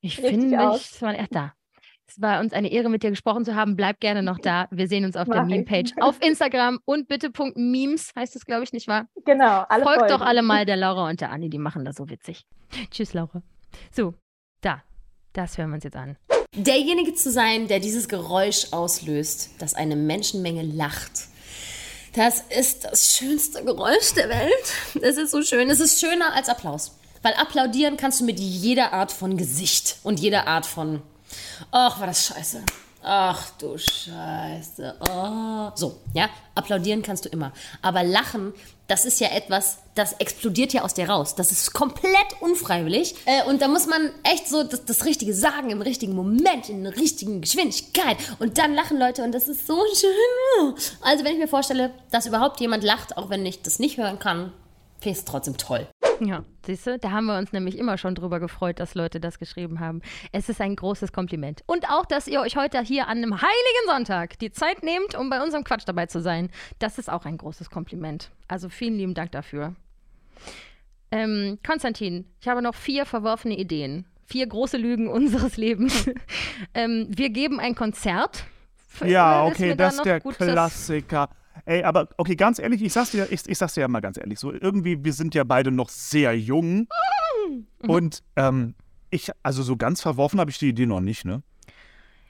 Ich 0.00 0.16
finde 0.16 0.56
mich, 0.56 0.90
es 0.92 1.00
war 1.02 1.18
echt 1.18 1.34
da. 1.34 1.54
Es 2.06 2.20
war 2.20 2.40
uns 2.40 2.52
eine 2.52 2.70
Ehre, 2.70 2.90
mit 2.90 3.02
dir 3.02 3.08
gesprochen 3.10 3.46
zu 3.46 3.54
haben. 3.54 3.76
Bleib 3.76 3.98
gerne 4.00 4.22
noch 4.22 4.38
da. 4.38 4.68
Wir 4.70 4.88
sehen 4.88 5.06
uns 5.06 5.16
auf 5.16 5.26
der 5.26 5.36
Mach 5.42 5.48
ich. 5.48 5.54
Meme-Page 5.54 5.92
auf 6.00 6.20
Instagram 6.22 6.78
und 6.84 7.08
bitte 7.08 7.30
Punkt 7.30 7.56
Memes 7.56 8.12
heißt 8.14 8.36
es, 8.36 8.44
glaube 8.44 8.64
ich, 8.64 8.72
nicht 8.74 8.88
wahr? 8.88 9.08
Genau, 9.24 9.64
alle 9.68 9.82
Folgt 9.82 10.02
doch 10.02 10.08
Folgen. 10.08 10.22
alle 10.24 10.42
mal 10.42 10.66
der 10.66 10.76
Laura 10.76 11.08
und 11.08 11.22
der 11.22 11.30
Anni, 11.30 11.48
die 11.48 11.58
machen 11.58 11.84
das 11.86 11.96
so 11.96 12.10
witzig. 12.10 12.44
Tschüss, 12.90 13.14
Laura. 13.14 13.42
So, 13.90 14.14
da. 14.60 14.82
Das 15.32 15.56
hören 15.56 15.70
wir 15.70 15.76
uns 15.76 15.84
jetzt 15.84 15.96
an. 15.96 16.16
derjenige 16.54 17.14
zu 17.14 17.30
sein, 17.30 17.66
der 17.66 17.80
dieses 17.80 18.08
Geräusch 18.08 18.72
auslöst, 18.72 19.60
dass 19.60 19.74
eine 19.74 19.96
Menschenmenge 19.96 20.62
lacht. 20.62 21.28
Das 22.14 22.44
ist 22.48 22.84
das 22.84 23.16
schönste 23.16 23.64
Geräusch 23.64 24.14
der 24.14 24.28
Welt. 24.28 25.02
Es 25.02 25.16
ist 25.16 25.32
so 25.32 25.42
schön. 25.42 25.68
Es 25.68 25.80
ist 25.80 26.00
schöner 26.00 26.32
als 26.32 26.48
Applaus. 26.48 26.92
Weil 27.22 27.34
applaudieren 27.34 27.96
kannst 27.96 28.20
du 28.20 28.24
mit 28.24 28.38
jeder 28.38 28.92
Art 28.92 29.10
von 29.10 29.36
Gesicht 29.36 29.96
und 30.04 30.20
jeder 30.20 30.46
Art 30.46 30.64
von. 30.64 31.02
Ach, 31.72 31.98
war 31.98 32.06
das 32.06 32.26
scheiße. 32.26 32.62
Ach 33.06 33.50
du 33.58 33.76
Scheiße. 33.76 34.94
Oh. 35.10 35.70
So, 35.74 36.00
ja, 36.14 36.30
applaudieren 36.54 37.02
kannst 37.02 37.26
du 37.26 37.28
immer. 37.28 37.52
Aber 37.82 38.02
lachen, 38.02 38.54
das 38.86 39.04
ist 39.04 39.20
ja 39.20 39.28
etwas, 39.28 39.78
das 39.94 40.14
explodiert 40.14 40.72
ja 40.72 40.82
aus 40.82 40.94
dir 40.94 41.10
raus. 41.10 41.34
Das 41.34 41.52
ist 41.52 41.74
komplett 41.74 42.40
unfreiwillig. 42.40 43.14
Äh, 43.26 43.44
und 43.44 43.60
da 43.60 43.68
muss 43.68 43.86
man 43.86 44.10
echt 44.22 44.48
so 44.48 44.64
das, 44.64 44.86
das 44.86 45.04
Richtige 45.04 45.34
sagen, 45.34 45.68
im 45.68 45.82
richtigen 45.82 46.14
Moment, 46.14 46.70
in 46.70 46.84
der 46.84 46.96
richtigen 46.96 47.42
Geschwindigkeit. 47.42 48.16
Und 48.38 48.56
dann 48.56 48.74
lachen 48.74 48.98
Leute 48.98 49.22
und 49.22 49.32
das 49.32 49.48
ist 49.48 49.66
so 49.66 49.82
schön. 49.94 50.74
Also, 51.02 51.24
wenn 51.24 51.34
ich 51.34 51.38
mir 51.38 51.48
vorstelle, 51.48 51.92
dass 52.10 52.24
überhaupt 52.24 52.58
jemand 52.60 52.84
lacht, 52.84 53.18
auch 53.18 53.28
wenn 53.28 53.44
ich 53.44 53.60
das 53.60 53.78
nicht 53.78 53.98
hören 53.98 54.18
kann, 54.18 54.50
finde 55.04 55.18
ich 55.18 55.18
es 55.18 55.24
trotzdem 55.24 55.56
toll. 55.58 55.86
Ja, 56.20 56.44
siehst 56.64 56.86
du, 56.86 56.98
da 56.98 57.10
haben 57.10 57.26
wir 57.26 57.36
uns 57.36 57.52
nämlich 57.52 57.76
immer 57.76 57.98
schon 57.98 58.14
drüber 58.14 58.40
gefreut, 58.40 58.78
dass 58.78 58.94
Leute 58.94 59.20
das 59.20 59.38
geschrieben 59.38 59.80
haben. 59.80 60.00
Es 60.32 60.48
ist 60.48 60.60
ein 60.60 60.76
großes 60.76 61.12
Kompliment. 61.12 61.62
Und 61.66 61.90
auch, 61.90 62.06
dass 62.06 62.26
ihr 62.26 62.40
euch 62.40 62.56
heute 62.56 62.80
hier 62.80 63.08
an 63.08 63.18
einem 63.18 63.34
heiligen 63.34 63.86
Sonntag 63.86 64.38
die 64.38 64.52
Zeit 64.52 64.82
nehmt, 64.82 65.14
um 65.14 65.28
bei 65.28 65.42
unserem 65.42 65.64
Quatsch 65.64 65.82
dabei 65.86 66.06
zu 66.06 66.22
sein. 66.22 66.50
Das 66.78 66.98
ist 66.98 67.10
auch 67.10 67.26
ein 67.26 67.36
großes 67.36 67.68
Kompliment. 67.68 68.30
Also 68.48 68.68
vielen 68.68 68.96
lieben 68.96 69.14
Dank 69.14 69.32
dafür. 69.32 69.74
Ähm, 71.10 71.58
Konstantin, 71.66 72.26
ich 72.40 72.48
habe 72.48 72.62
noch 72.62 72.74
vier 72.74 73.04
verworfene 73.06 73.58
Ideen. 73.58 74.06
Vier 74.24 74.46
große 74.46 74.78
Lügen 74.78 75.08
unseres 75.08 75.56
Lebens. 75.56 76.08
ähm, 76.74 77.08
wir 77.10 77.28
geben 77.28 77.60
ein 77.60 77.74
Konzert. 77.74 78.44
Ja, 79.04 79.48
Ist 79.48 79.58
mir 79.58 79.66
okay, 79.66 79.76
da 79.76 79.84
das 79.84 79.94
ist 79.96 80.04
der 80.04 80.20
gut, 80.20 80.36
Klassiker. 80.36 81.28
Ey, 81.66 81.82
aber 81.84 82.08
okay, 82.16 82.36
ganz 82.36 82.58
ehrlich, 82.58 82.82
ich 82.82 82.92
sag's 82.92 83.10
dir, 83.12 83.26
ich, 83.30 83.48
ich 83.48 83.56
sag's 83.58 83.74
dir 83.74 83.82
ja 83.82 83.88
mal 83.88 84.00
ganz 84.00 84.16
ehrlich, 84.18 84.38
so 84.38 84.52
irgendwie, 84.52 85.04
wir 85.04 85.12
sind 85.12 85.34
ja 85.34 85.44
beide 85.44 85.70
noch 85.70 85.88
sehr 85.88 86.36
jung 86.38 86.88
Mhm. 87.82 87.90
und 87.90 88.22
ähm, 88.36 88.74
ich, 89.10 89.30
also 89.42 89.62
so 89.62 89.76
ganz 89.76 90.00
verworfen 90.00 90.40
habe 90.40 90.50
ich 90.50 90.58
die 90.58 90.68
Idee 90.68 90.86
noch 90.86 91.00
nicht, 91.00 91.24
ne? 91.24 91.42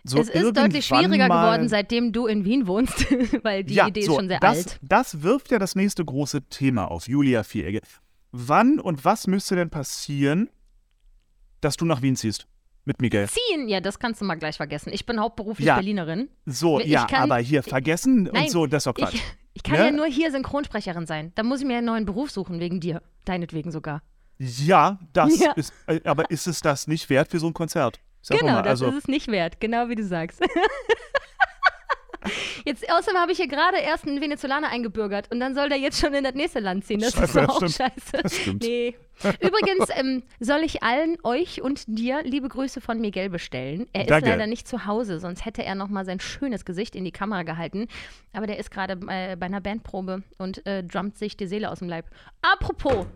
So 0.03 0.19
es 0.19 0.29
ist 0.29 0.57
deutlich 0.57 0.85
schwieriger 0.85 1.29
mal- 1.29 1.53
geworden, 1.57 1.69
seitdem 1.69 2.13
du 2.13 2.27
in 2.27 2.45
Wien 2.45 2.67
wohnst, 2.67 3.07
weil 3.45 3.65
die 3.65 3.75
ja, 3.75 3.87
Idee 3.89 4.03
so, 4.03 4.13
ist 4.13 4.17
schon 4.19 4.29
sehr 4.29 4.41
das, 4.41 4.57
alt. 4.57 4.79
Das 4.83 5.23
wirft 5.23 5.51
ja 5.51 5.59
das 5.59 5.77
nächste 5.77 6.05
große 6.05 6.43
Thema 6.49 6.91
auf, 6.91 7.09
Julia 7.09 7.43
Vieregge. 7.43 7.81
Wann 8.33 8.81
und 8.81 9.05
was 9.05 9.27
müsste 9.27 9.57
denn 9.57 9.71
passieren, 9.71 10.51
dass 11.63 11.77
du 11.77 11.85
nach 11.87 12.03
Wien 12.03 12.17
ziehst? 12.17 12.47
Mit 12.87 13.01
Miguel. 13.01 13.29
Ziehen, 13.29 13.69
ja, 13.69 13.81
das 13.81 13.99
kannst 13.99 14.21
du 14.21 14.25
mal 14.27 14.35
gleich 14.35 14.57
vergessen. 14.57 14.91
Ich 14.93 15.07
bin 15.07 15.19
hauptberuflich 15.19 15.67
Ja. 15.67 15.75
Berlinerin. 15.77 16.29
So, 16.47 16.81
Ich 16.81 16.87
ja, 16.87 17.07
kann- 17.07 17.23
aber 17.31 17.39
hier 17.39 17.63
vergessen 17.63 18.25
Nein, 18.25 18.45
und 18.45 18.51
so, 18.51 18.67
das 18.67 18.83
ist 18.83 18.87
doch 18.87 18.95
Quatsch. 18.95 19.15
Ich, 19.15 19.23
ich 19.55 19.63
kann 19.63 19.79
Ne? 19.79 19.85
ja 19.87 19.91
nur 19.91 20.07
hier 20.07 20.31
Synchronsprecherin 20.31 21.07
sein. 21.07 21.33
Da 21.35 21.43
muss 21.43 21.61
ich 21.61 21.67
mir 21.67 21.79
einen 21.79 21.87
neuen 21.87 22.05
Beruf 22.05 22.31
suchen, 22.31 22.61
wegen 22.61 22.81
dir. 22.81 23.03
Deinetwegen 23.25 23.71
sogar. 23.71 24.03
Ja, 24.39 24.99
das 25.15 25.39
Ja. 25.39 25.53
ist, 25.53 25.73
äh, 25.87 26.01
aber 26.05 26.31
ist 26.31 26.47
es 26.47 26.61
das 26.61 26.87
nicht 26.87 27.09
wert 27.09 27.31
für 27.31 27.39
so 27.39 27.47
ein 27.47 27.55
Konzert? 27.55 28.01
Sag 28.21 28.39
genau, 28.41 28.53
mal, 28.55 28.63
das 28.63 28.83
also, 28.83 28.89
ist 28.89 29.05
es 29.05 29.09
nicht 29.09 29.29
wert. 29.29 29.61
Genau 29.61 29.89
wie 29.89 29.95
du 29.95 30.05
sagst. 30.05 30.43
Jetzt, 32.65 32.91
außerdem 32.91 33.21
habe 33.21 33.33
ich 33.33 33.39
hier 33.39 33.49
gerade 33.49 33.79
erst 33.79 34.07
einen 34.07 34.21
Venezolaner 34.21 34.69
eingebürgert 34.69 35.31
und 35.31 35.41
dann 35.41 35.55
soll 35.55 35.69
der 35.69 35.79
jetzt 35.79 36.01
schon 36.01 36.15
in 36.15 36.25
das 36.25 36.35
nächste 36.35 36.61
Land 36.61 36.85
ziehen. 36.85 37.01
Das 37.01 37.11
ist 37.11 37.17
Scheiße, 37.17 37.41
doch 37.47 37.61
das 37.61 37.81
auch 37.81 37.87
scheiße. 37.87 38.23
Das 38.23 38.37
stimmt. 38.37 38.63
Nee. 38.63 38.97
Übrigens 39.41 39.89
ähm, 39.95 40.23
soll 40.41 40.61
ich 40.63 40.83
allen 40.83 41.17
euch 41.23 41.63
und 41.63 41.85
dir 41.87 42.23
liebe 42.25 42.49
Grüße 42.49 42.81
von 42.81 43.01
Miguel 43.01 43.31
bestellen. 43.31 43.87
Er 43.93 44.03
ist 44.03 44.11
Danke. 44.11 44.31
leider 44.31 44.47
nicht 44.47 44.67
zu 44.67 44.87
Hause, 44.87 45.21
sonst 45.21 45.45
hätte 45.45 45.63
er 45.63 45.75
noch 45.75 45.89
mal 45.89 46.05
sein 46.05 46.21
schönes 46.21 46.65
Gesicht 46.65 46.97
in 46.97 47.05
die 47.05 47.13
Kamera 47.13 47.43
gehalten. 47.43 47.87
Aber 48.33 48.47
der 48.47 48.59
ist 48.59 48.71
gerade 48.71 48.95
äh, 49.09 49.37
bei 49.37 49.47
einer 49.47 49.61
Bandprobe 49.61 50.23
und 50.39 50.67
äh, 50.67 50.83
drummt 50.83 51.17
sich 51.17 51.37
die 51.37 51.47
Seele 51.47 51.71
aus 51.71 51.79
dem 51.79 51.89
Leib. 51.89 52.07
Apropos, 52.43 53.07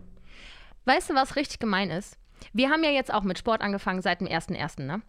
weißt 0.85 1.11
du, 1.11 1.15
was 1.15 1.37
richtig 1.37 1.59
gemein 1.59 1.91
ist? 1.91 2.17
Wir 2.53 2.71
haben 2.71 2.85
ja 2.85 2.91
jetzt 2.91 3.13
auch 3.13 3.23
mit 3.23 3.39
Sport 3.39 3.61
angefangen 3.63 4.01
seit 4.01 4.21
dem 4.21 4.29
1.1., 4.29 4.83
ne? 4.83 5.03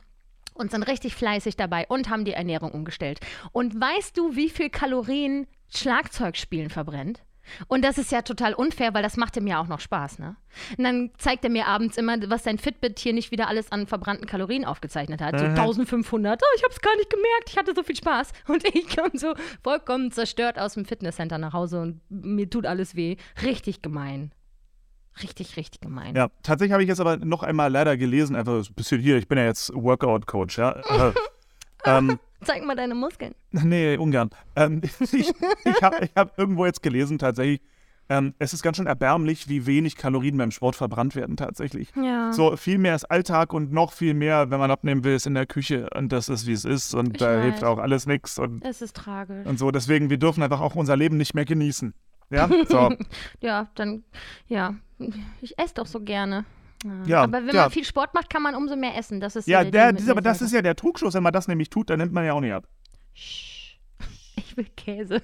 Und 0.60 0.72
sind 0.72 0.84
richtig 0.84 1.16
fleißig 1.16 1.56
dabei 1.56 1.86
und 1.88 2.10
haben 2.10 2.26
die 2.26 2.34
Ernährung 2.34 2.72
umgestellt. 2.72 3.20
Und 3.52 3.80
weißt 3.80 4.18
du, 4.18 4.36
wie 4.36 4.50
viel 4.50 4.70
Kalorien 4.70 5.48
Schlagzeugspielen 5.70 6.70
verbrennt? 6.70 7.24
Und 7.68 7.84
das 7.84 7.98
ist 7.98 8.12
ja 8.12 8.22
total 8.22 8.54
unfair, 8.54 8.94
weil 8.94 9.04
das 9.04 9.18
macht 9.18 9.36
ihm 9.38 9.48
ja 9.48 9.60
auch 9.60 9.68
noch 9.68 9.80
Spaß, 9.80 10.20
ne? 10.20 10.36
Und 10.78 10.84
dann 10.84 11.12
zeigt 11.18 11.44
er 11.44 11.50
mir 11.50 11.68
abends 11.68 11.98
immer, 11.98 12.18
was 12.30 12.44
sein 12.44 12.58
Fitbit 12.58 13.00
hier 13.00 13.14
nicht 13.14 13.32
wieder 13.32 13.48
alles 13.48 13.72
an 13.72 13.88
verbrannten 13.88 14.28
Kalorien 14.28 14.66
aufgezeichnet 14.66 15.22
hat. 15.22 15.40
So 15.40 15.46
1500. 15.46 16.42
Oh, 16.42 16.56
ich 16.56 16.64
hab's 16.64 16.82
gar 16.82 16.96
nicht 16.98 17.10
gemerkt, 17.10 17.50
ich 17.50 17.58
hatte 17.58 17.74
so 17.76 17.84
viel 17.84 17.96
Spaß. 17.96 18.32
Und 18.48 18.64
ich 18.66 18.96
komme 18.96 19.12
so 19.14 19.34
vollkommen 19.64 20.12
zerstört 20.12 20.60
aus 20.60 20.74
dem 20.74 20.86
Fitnesscenter 20.86 21.38
nach 21.38 21.54
Hause 21.54 21.82
und 21.82 22.02
mir 22.10 22.50
tut 22.50 22.66
alles 22.66 22.96
weh. 22.96 23.18
Richtig 23.44 23.82
gemein. 23.82 24.32
Richtig, 25.22 25.58
richtig 25.58 25.82
gemein. 25.82 26.16
ja, 26.16 26.30
tatsächlich 26.44 26.72
habe 26.74 26.84
ich 26.84 26.90
jetzt 26.90 27.02
aber 27.02 27.18
noch 27.18 27.44
einmal 27.44 27.72
leider 27.72 27.98
gelesen, 27.98 28.36
einfach 28.36 28.54
ein 28.54 28.74
bisschen 28.76 29.02
hier, 29.02 29.18
ich 29.18 29.28
bin 29.28 29.38
ja 29.38 29.46
jetzt 29.46 29.72
Workout-Coach, 29.74 30.58
ja. 30.58 30.76
Äh, 31.86 31.98
ähm, 31.98 32.20
Zeig 32.44 32.64
mal 32.66 32.76
deine 32.76 32.94
Muskeln. 32.96 33.34
nee, 33.52 33.96
ungern. 33.98 34.30
Ähm, 34.56 34.82
ich 34.84 35.12
ich 35.12 35.82
habe 35.82 36.10
hab 36.16 36.38
irgendwo 36.38 36.66
jetzt 36.66 36.82
gelesen, 36.84 37.18
tatsächlich, 37.18 37.62
ähm, 38.10 38.34
es 38.40 38.54
ist 38.54 38.64
ganz 38.64 38.78
schön 38.78 38.88
erbärmlich, 38.88 39.48
wie 39.50 39.66
wenig 39.66 39.96
Kalorien 39.96 40.36
beim 40.38 40.52
Sport 40.52 40.76
verbrannt 40.76 41.16
werden, 41.16 41.38
tatsächlich. 41.38 41.90
Ja. 41.96 42.34
So 42.34 42.58
viel 42.58 42.80
mehr 42.80 42.96
ist 42.96 43.06
Alltag 43.06 43.54
und 43.54 43.72
noch 43.72 43.94
viel 43.94 44.14
mehr, 44.14 44.50
wenn 44.52 44.60
man 44.60 44.72
abnehmen 44.72 45.04
will, 45.04 45.16
ist 45.16 45.28
in 45.28 45.36
der 45.36 45.46
Küche 45.46 45.88
und 45.96 46.12
das 46.12 46.28
ist, 46.28 46.48
wie 46.48 46.54
es 46.54 46.66
ist 46.66 46.94
und 46.96 47.12
Ich 47.16 47.20
da 47.20 47.38
weiß. 47.38 47.44
hilft 47.44 47.64
auch 47.64 47.78
alles 47.78 48.08
nichts 48.08 48.40
und, 48.40 48.64
Es 48.66 48.82
ist 48.82 48.96
tragisch. 48.96 49.46
und 49.46 49.60
so. 49.60 49.70
Deswegen, 49.72 50.10
wir 50.10 50.18
dürfen 50.18 50.42
einfach 50.44 50.60
auch 50.62 50.76
unser 50.76 50.96
Leben 50.98 51.18
nicht 51.18 51.34
mehr 51.36 51.46
genießen. 51.46 51.94
Ja, 52.30 52.50
so. 52.68 52.92
Ja, 53.42 53.70
dann, 53.76 54.04
ja, 54.48 54.76
ich 55.42 55.58
esse 55.58 55.74
doch 55.76 55.86
so 55.86 56.00
gerne. 56.02 56.46
Ja, 57.06 57.24
aber 57.24 57.46
wenn 57.46 57.56
ja. 57.56 57.64
man 57.64 57.72
viel 57.72 57.84
Sport 57.84 58.14
macht, 58.14 58.30
kann 58.30 58.42
man 58.42 58.56
umso 58.56 58.76
mehr 58.78 58.96
essen. 58.96 59.20
Das 59.20 59.36
ist 59.36 59.48
Ja, 59.48 59.66
so 59.66 59.72
der, 59.72 59.92
dieser, 59.92 60.12
aber 60.12 60.22
das 60.22 60.42
ist 60.42 60.54
ja 60.54 60.62
der 60.62 60.76
Trugschluss. 60.76 61.14
Wenn 61.14 61.24
man 61.24 61.34
das 61.34 61.48
nämlich 61.50 61.70
tut, 61.70 61.90
dann 61.90 62.00
nimmt 62.00 62.14
man 62.14 62.24
ja 62.26 62.34
auch 62.34 62.40
nicht 62.42 62.54
ab. 62.54 62.68
Ich 64.36 64.56
will 64.58 64.68
Käse. 64.78 65.22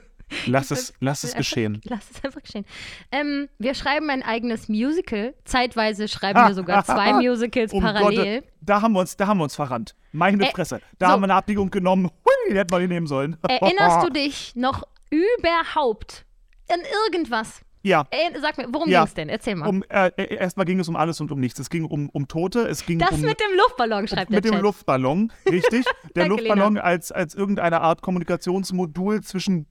Lass 0.48 0.72
es, 0.72 0.94
lass 1.00 1.24
es 1.24 1.32
Einfach- 1.32 1.38
geschehen. 1.40 1.82
Lass 1.86 2.10
es 2.12 2.24
einfach 2.24 2.42
geschehen. 2.42 2.66
Ähm, 3.12 3.48
wir 3.60 3.74
schreiben 3.76 4.10
ein 4.10 4.24
eigenes 4.24 4.68
Musical. 4.68 5.34
Zeitweise 5.46 6.08
schreiben 6.08 6.40
wir 6.48 6.54
sogar 6.54 6.84
zwei 6.84 7.14
Musicals 7.14 7.72
Um 7.72 7.82
parallel. 7.84 8.42
Gott, 8.42 8.50
da 8.62 8.82
haben 8.82 8.94
wir 8.94 9.00
uns, 9.02 9.16
da 9.16 9.28
haben 9.28 9.38
wir 9.38 9.44
uns 9.44 9.56
verrannt. 9.56 9.96
Meine 10.12 10.44
Ä- 10.44 10.52
Fresse. 10.52 10.82
Da 11.00 11.08
so. 11.08 11.12
haben 11.14 11.22
wir 11.22 11.26
eine 11.26 11.36
Abbiegung 11.36 11.70
genommen. 11.70 12.06
Hui, 12.26 12.52
die 12.52 12.58
hätten 12.58 12.72
wir 12.72 12.80
die 12.80 12.88
nehmen 12.88 13.08
sollen. 13.08 13.38
Erinnerst 13.48 14.06
du 14.06 14.12
dich 14.12 14.56
noch 14.56 14.84
überhaupt 15.12 16.25
an 16.72 16.80
irgendwas? 17.06 17.62
Ja. 17.84 18.08
Ey, 18.10 18.32
sag 18.42 18.58
mir, 18.58 18.66
worum 18.72 18.90
Ja. 18.90 19.02
ging's 19.02 19.14
denn? 19.14 19.30
Erzähl 19.30 19.54
mal. 19.56 19.68
Um, 19.70 19.84
äh, 19.90 20.08
äh, 20.18 20.36
erstmal 20.38 20.66
ging 20.66 20.80
es 20.80 20.88
um 20.90 20.96
alles 20.96 21.22
und 21.22 21.32
um 21.32 21.40
nichts. 21.40 21.60
Es 21.60 21.70
ging 21.70 21.86
um, 21.86 22.10
um 22.10 22.28
Tote, 22.28 22.62
es 22.68 22.84
ging 22.84 22.98
das 22.98 23.12
um 23.12 23.22
mit 23.22 23.40
dem 23.40 23.56
Luftballon, 23.58 24.08
schreibt 24.08 24.32
mit 24.32 24.44
der 24.44 24.52
dem 24.52 24.56
Chat. 24.56 24.64
Luftballon, 24.64 25.32
richtig. 25.48 25.86
Der 26.16 26.28
Luftballon 26.28 26.78
als, 26.80 27.12
als 27.12 27.36
irgendeine 27.36 27.82
Art 27.82 28.02
Kommunikationsmodul 28.02 29.22
zwischen 29.22 29.68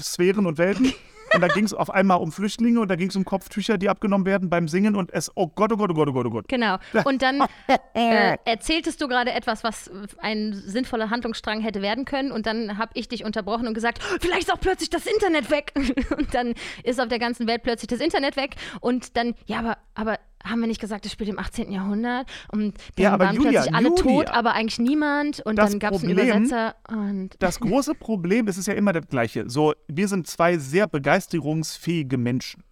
Sphären 0.00 0.46
und 0.46 0.58
Welten. 0.58 0.92
Und 1.34 1.40
da 1.40 1.48
ging 1.48 1.64
es 1.64 1.74
auf 1.74 1.90
einmal 1.90 2.18
um 2.18 2.32
Flüchtlinge 2.32 2.80
und 2.80 2.88
da 2.88 2.96
ging 2.96 3.08
es 3.08 3.16
um 3.16 3.24
Kopftücher, 3.24 3.78
die 3.78 3.88
abgenommen 3.88 4.26
werden 4.26 4.50
beim 4.50 4.68
Singen 4.68 4.96
und 4.96 5.12
es, 5.12 5.30
oh 5.34 5.48
Gott, 5.48 5.72
oh 5.72 5.76
Gott, 5.76 5.90
oh 5.90 5.94
Gott, 5.94 6.08
oh 6.08 6.12
Gott, 6.12 6.26
oh 6.26 6.30
Gott. 6.30 6.48
Genau. 6.48 6.76
Und 7.04 7.22
dann 7.22 7.42
äh, 7.94 8.36
erzähltest 8.44 9.00
du 9.00 9.08
gerade 9.08 9.32
etwas, 9.32 9.64
was 9.64 9.90
ein 10.18 10.52
sinnvoller 10.52 11.10
Handlungsstrang 11.10 11.60
hätte 11.60 11.82
werden 11.82 12.04
können. 12.04 12.32
Und 12.32 12.46
dann 12.46 12.78
habe 12.78 12.92
ich 12.94 13.08
dich 13.08 13.24
unterbrochen 13.24 13.66
und 13.66 13.74
gesagt, 13.74 14.02
vielleicht 14.20 14.48
ist 14.48 14.52
auch 14.52 14.60
plötzlich 14.60 14.90
das 14.90 15.06
Internet 15.06 15.50
weg. 15.50 15.72
Und 16.16 16.34
dann 16.34 16.54
ist 16.82 17.00
auf 17.00 17.08
der 17.08 17.18
ganzen 17.18 17.46
Welt 17.46 17.62
plötzlich 17.62 17.88
das 17.88 18.00
Internet 18.00 18.36
weg. 18.36 18.56
Und 18.80 19.16
dann, 19.16 19.34
ja, 19.46 19.58
aber, 19.58 19.78
aber 19.94 20.18
haben 20.44 20.60
wir 20.60 20.66
nicht 20.68 20.80
gesagt, 20.80 21.04
das 21.04 21.12
spielt 21.12 21.28
im 21.30 21.38
18. 21.38 21.72
Jahrhundert? 21.72 22.28
Und 22.52 22.76
dann 22.96 23.02
Ja, 23.02 23.12
aber 23.12 23.26
waren 23.26 23.36
Julia, 23.36 23.50
plötzlich 23.62 23.74
alle 23.74 23.88
Julia. 23.88 24.02
tot, 24.02 24.30
aber 24.30 24.52
eigentlich 24.52 24.78
niemand. 24.78 25.40
Und 25.44 25.56
dann 25.56 25.78
gab 25.78 25.94
es 25.94 26.02
einen 26.04 26.12
Übersetzer. 26.12 26.74
Und 26.88 27.30
Das 27.38 27.58
große 27.60 27.94
Problem 27.94 28.46
ist 28.48 28.56
es 28.56 28.66
ja 28.66 28.74
immer 28.74 28.92
das 28.92 29.08
Gleiche. 29.08 29.48
So, 29.50 29.74
wir 29.88 30.08
sind 30.08 30.26
zwei 30.26 30.58
sehr 30.58 30.86
begeisterungsfähige 30.86 32.16
Menschen. 32.18 32.62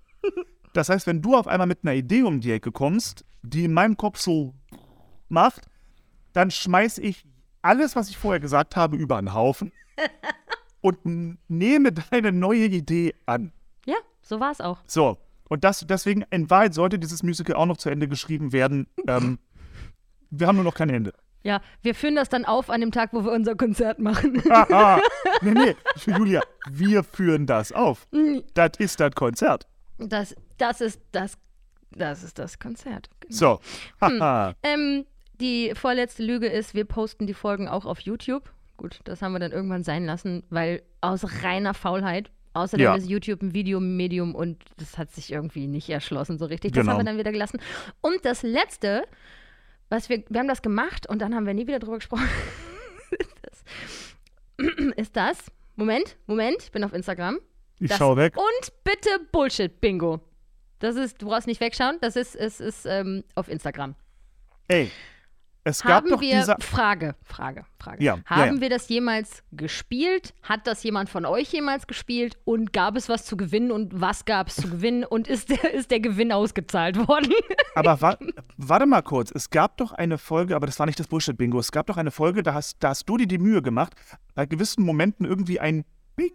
Das 0.72 0.88
heißt, 0.88 1.06
wenn 1.06 1.22
du 1.22 1.36
auf 1.36 1.46
einmal 1.46 1.66
mit 1.66 1.80
einer 1.82 1.94
Idee 1.94 2.22
um 2.22 2.40
die 2.40 2.50
Ecke 2.52 2.72
kommst, 2.72 3.24
die 3.42 3.64
in 3.64 3.72
meinem 3.72 3.96
Kopf 3.96 4.18
so 4.18 4.54
macht, 5.28 5.62
dann 6.32 6.50
schmeiß 6.50 6.98
ich 6.98 7.24
alles, 7.62 7.94
was 7.96 8.08
ich 8.08 8.16
vorher 8.16 8.40
gesagt 8.40 8.74
habe, 8.76 8.96
über 8.96 9.16
einen 9.16 9.32
Haufen 9.34 9.72
und 10.80 10.98
nehme 11.48 11.92
deine 11.92 12.32
neue 12.32 12.66
Idee 12.66 13.14
an. 13.26 13.52
Ja, 13.86 13.96
so 14.22 14.40
war 14.40 14.50
es 14.50 14.60
auch. 14.60 14.78
So, 14.86 15.16
und 15.54 15.62
das, 15.62 15.86
deswegen, 15.88 16.24
in 16.30 16.50
Wahrheit 16.50 16.74
sollte 16.74 16.98
dieses 16.98 17.22
Musical 17.22 17.54
auch 17.54 17.66
noch 17.66 17.76
zu 17.76 17.88
Ende 17.88 18.08
geschrieben 18.08 18.52
werden. 18.52 18.88
Ähm, 19.06 19.38
wir 20.30 20.48
haben 20.48 20.56
nur 20.56 20.64
noch 20.64 20.74
kein 20.74 20.90
Ende. 20.90 21.14
Ja, 21.44 21.60
wir 21.80 21.94
führen 21.94 22.16
das 22.16 22.28
dann 22.28 22.44
auf 22.44 22.70
an 22.70 22.80
dem 22.80 22.90
Tag, 22.90 23.12
wo 23.12 23.24
wir 23.24 23.30
unser 23.30 23.54
Konzert 23.54 24.00
machen. 24.00 24.42
Haha. 24.50 25.00
nee, 25.42 25.52
nee, 25.52 25.76
Julia, 26.06 26.42
wir 26.68 27.04
führen 27.04 27.46
das 27.46 27.70
auf. 27.70 28.08
Das 28.54 28.70
ist 28.78 28.98
das 28.98 29.12
Konzert. 29.14 29.68
Das, 29.98 30.34
das 30.58 30.80
ist 30.80 31.00
das, 31.12 31.38
das 31.92 32.24
ist 32.24 32.40
das 32.40 32.58
Konzert. 32.58 33.10
Genau. 33.20 33.32
So. 33.32 33.60
Haha. 34.00 34.54
Ähm, 34.64 35.04
die 35.40 35.72
vorletzte 35.76 36.24
Lüge 36.24 36.48
ist, 36.48 36.74
wir 36.74 36.84
posten 36.84 37.28
die 37.28 37.34
Folgen 37.34 37.68
auch 37.68 37.84
auf 37.84 38.00
YouTube. 38.00 38.50
Gut, 38.76 38.98
das 39.04 39.22
haben 39.22 39.34
wir 39.34 39.38
dann 39.38 39.52
irgendwann 39.52 39.84
sein 39.84 40.04
lassen, 40.04 40.42
weil 40.50 40.82
aus 41.00 41.44
reiner 41.44 41.74
Faulheit. 41.74 42.32
Außerdem 42.54 42.84
Ja. 42.84 42.94
ist 42.94 43.08
YouTube 43.08 43.42
ein 43.42 43.52
Videomedium 43.52 44.34
und 44.34 44.62
das 44.76 44.96
hat 44.96 45.10
sich 45.10 45.32
irgendwie 45.32 45.66
nicht 45.66 45.88
erschlossen 45.90 46.38
so 46.38 46.44
richtig. 46.46 46.72
Das 46.72 46.80
Genau. 46.82 46.92
haben 46.92 47.00
wir 47.00 47.04
dann 47.04 47.18
wieder 47.18 47.32
gelassen. 47.32 47.60
Und 48.00 48.24
das 48.24 48.42
letzte, 48.42 49.04
was 49.90 50.08
wir, 50.08 50.22
wir 50.28 50.40
haben 50.40 50.48
das 50.48 50.62
gemacht 50.62 51.08
und 51.08 51.20
dann 51.20 51.34
haben 51.34 51.46
wir 51.46 51.54
nie 51.54 51.66
wieder 51.66 51.80
drüber 51.80 51.96
gesprochen. 51.98 52.28
das, 53.42 53.64
ist 54.96 55.16
das? 55.16 55.38
Moment, 55.76 56.16
Moment, 56.26 56.62
ich 56.62 56.70
bin 56.72 56.84
auf 56.84 56.92
Instagram. 56.92 57.38
Ich 57.80 57.88
Das- 57.88 57.98
schau 57.98 58.16
weg. 58.16 58.36
Und 58.36 58.72
bitte 58.84 59.10
Bullshit-Bingo. 59.32 60.20
Das 60.78 60.96
ist, 60.96 61.20
du 61.20 61.26
brauchst 61.26 61.46
nicht 61.46 61.60
wegschauen, 61.60 61.98
das 62.00 62.14
ist, 62.14 62.36
es 62.36 62.60
ist 62.60 62.84
ähm, 62.86 63.24
auf 63.34 63.48
Instagram. 63.48 63.94
Ey, 64.68 64.90
es 65.66 65.82
gab 65.82 66.04
Haben 66.04 66.10
doch 66.10 66.20
wir, 66.20 66.36
diese. 66.36 66.56
Frage, 66.60 67.14
Frage, 67.22 67.64
Frage. 67.78 68.04
Ja, 68.04 68.16
ja, 68.16 68.22
Haben 68.26 68.56
ja. 68.56 68.60
wir 68.60 68.70
das 68.70 68.88
jemals 68.90 69.42
gespielt? 69.50 70.34
Hat 70.42 70.66
das 70.66 70.82
jemand 70.82 71.08
von 71.08 71.24
euch 71.24 71.50
jemals 71.52 71.86
gespielt? 71.86 72.36
Und 72.44 72.74
gab 72.74 72.96
es 72.96 73.08
was 73.08 73.24
zu 73.24 73.38
gewinnen? 73.38 73.72
Und 73.72 73.98
was 73.98 74.26
gab 74.26 74.48
es 74.48 74.56
zu 74.56 74.68
gewinnen? 74.68 75.04
Und 75.04 75.26
ist 75.26 75.48
der, 75.48 75.72
ist 75.72 75.90
der 75.90 76.00
Gewinn 76.00 76.32
ausgezahlt 76.32 77.08
worden? 77.08 77.32
Aber 77.74 78.00
wa 78.02 78.18
warte 78.58 78.86
mal 78.86 79.02
kurz, 79.02 79.32
es 79.34 79.48
gab 79.48 79.78
doch 79.78 79.92
eine 79.92 80.18
Folge, 80.18 80.54
aber 80.54 80.66
das 80.66 80.78
war 80.78 80.86
nicht 80.86 81.00
das 81.00 81.08
Bullshit-Bingo. 81.08 81.58
Es 81.58 81.72
gab 81.72 81.86
doch 81.86 81.96
eine 81.96 82.12
Folge, 82.12 82.42
da 82.42 82.54
hast, 82.54 82.76
da 82.80 82.90
hast 82.90 83.08
du 83.08 83.16
dir 83.16 83.26
die 83.26 83.38
Mühe 83.38 83.62
gemacht, 83.62 83.94
bei 84.34 84.46
gewissen 84.46 84.84
Momenten 84.84 85.26
irgendwie 85.26 85.58
ein 85.58 85.84
Bing, 86.14 86.30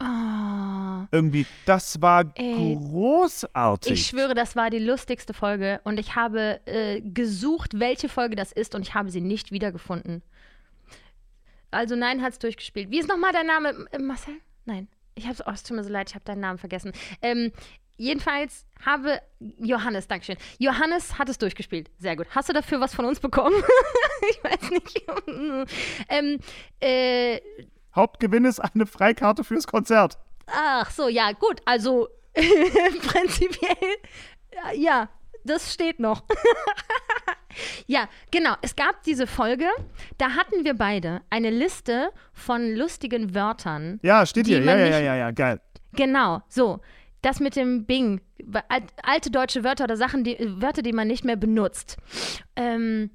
Ah, 0.00 1.06
irgendwie. 1.12 1.46
Das 1.66 2.00
war 2.00 2.24
Ey, 2.34 2.74
großartig. 2.74 3.92
ich 3.92 4.06
schwöre, 4.06 4.34
das 4.34 4.56
war 4.56 4.70
die 4.70 4.78
lustigste 4.78 5.34
Folge. 5.34 5.80
Und 5.84 6.00
ich 6.00 6.16
habe 6.16 6.60
äh, 6.64 7.02
gesucht, 7.02 7.78
welche 7.78 8.08
Folge 8.08 8.34
das 8.34 8.50
ist. 8.50 8.74
Und 8.74 8.82
ich 8.82 8.94
habe 8.94 9.10
sie 9.10 9.20
nicht 9.20 9.52
wiedergefunden. 9.52 10.22
Also 11.70 11.96
nein, 11.96 12.22
hat 12.22 12.32
es 12.32 12.38
durchgespielt. 12.38 12.90
Wie 12.90 12.98
ist 12.98 13.08
nochmal 13.08 13.32
dein 13.32 13.46
Name? 13.46 13.86
Äh, 13.92 13.98
Marcel? 13.98 14.34
Nein. 14.64 14.88
Ich 15.14 15.26
habe 15.26 15.36
oh, 15.46 15.50
es 15.50 15.62
tut 15.62 15.76
mir 15.76 15.84
so 15.84 15.90
leid, 15.90 16.08
ich 16.08 16.14
habe 16.14 16.24
deinen 16.24 16.40
Namen 16.40 16.58
vergessen. 16.58 16.92
Ähm, 17.20 17.52
jedenfalls 17.98 18.64
habe 18.84 19.20
Johannes, 19.58 20.08
Dankeschön. 20.08 20.36
Johannes 20.58 21.18
hat 21.18 21.28
es 21.28 21.36
durchgespielt. 21.36 21.90
Sehr 21.98 22.16
gut. 22.16 22.26
Hast 22.30 22.48
du 22.48 22.54
dafür 22.54 22.80
was 22.80 22.94
von 22.94 23.04
uns 23.04 23.20
bekommen? 23.20 23.62
ich 24.30 24.42
weiß 24.42 24.70
nicht. 24.70 25.02
ähm, 26.08 26.38
äh, 26.80 27.40
Hauptgewinn 27.94 28.44
ist 28.44 28.60
eine 28.60 28.86
Freikarte 28.86 29.44
fürs 29.44 29.66
Konzert. 29.66 30.18
ach 30.46 30.90
so, 30.90 31.08
ja, 31.08 31.32
gut. 31.32 31.60
Also 31.64 32.08
prinzipiell, 32.34 33.76
ja, 34.54 34.72
ja, 34.72 35.08
das 35.44 35.72
steht 35.72 35.98
noch. 36.00 36.22
ja, 37.86 38.08
genau. 38.30 38.54
Es 38.62 38.76
gab 38.76 39.02
diese 39.04 39.26
Folge, 39.26 39.66
da 40.18 40.30
hatten 40.30 40.64
wir 40.64 40.74
beide 40.74 41.22
eine 41.30 41.50
Liste 41.50 42.10
von 42.32 42.74
lustigen 42.74 43.34
Wörtern. 43.34 43.98
Ja, 44.02 44.24
steht 44.26 44.46
hier. 44.46 44.60
Ja, 44.62 44.76
ja, 44.76 44.86
ja, 44.86 44.98
ja, 45.00 45.16
ja, 45.16 45.30
geil. 45.30 45.60
Genau, 45.92 46.42
so. 46.48 46.80
Das 47.22 47.38
mit 47.40 47.54
dem 47.56 47.84
Bing. 47.84 48.22
Al- 48.68 48.82
Alte 49.02 49.30
deutsche 49.30 49.62
Wörter 49.64 49.84
oder 49.84 49.96
Sachen, 49.98 50.24
die, 50.24 50.36
Wörter, 50.62 50.80
die 50.82 50.92
man 50.92 51.06
nicht 51.08 51.24
mehr 51.24 51.36
benutzt. 51.36 51.98
Ähm, 52.56 53.10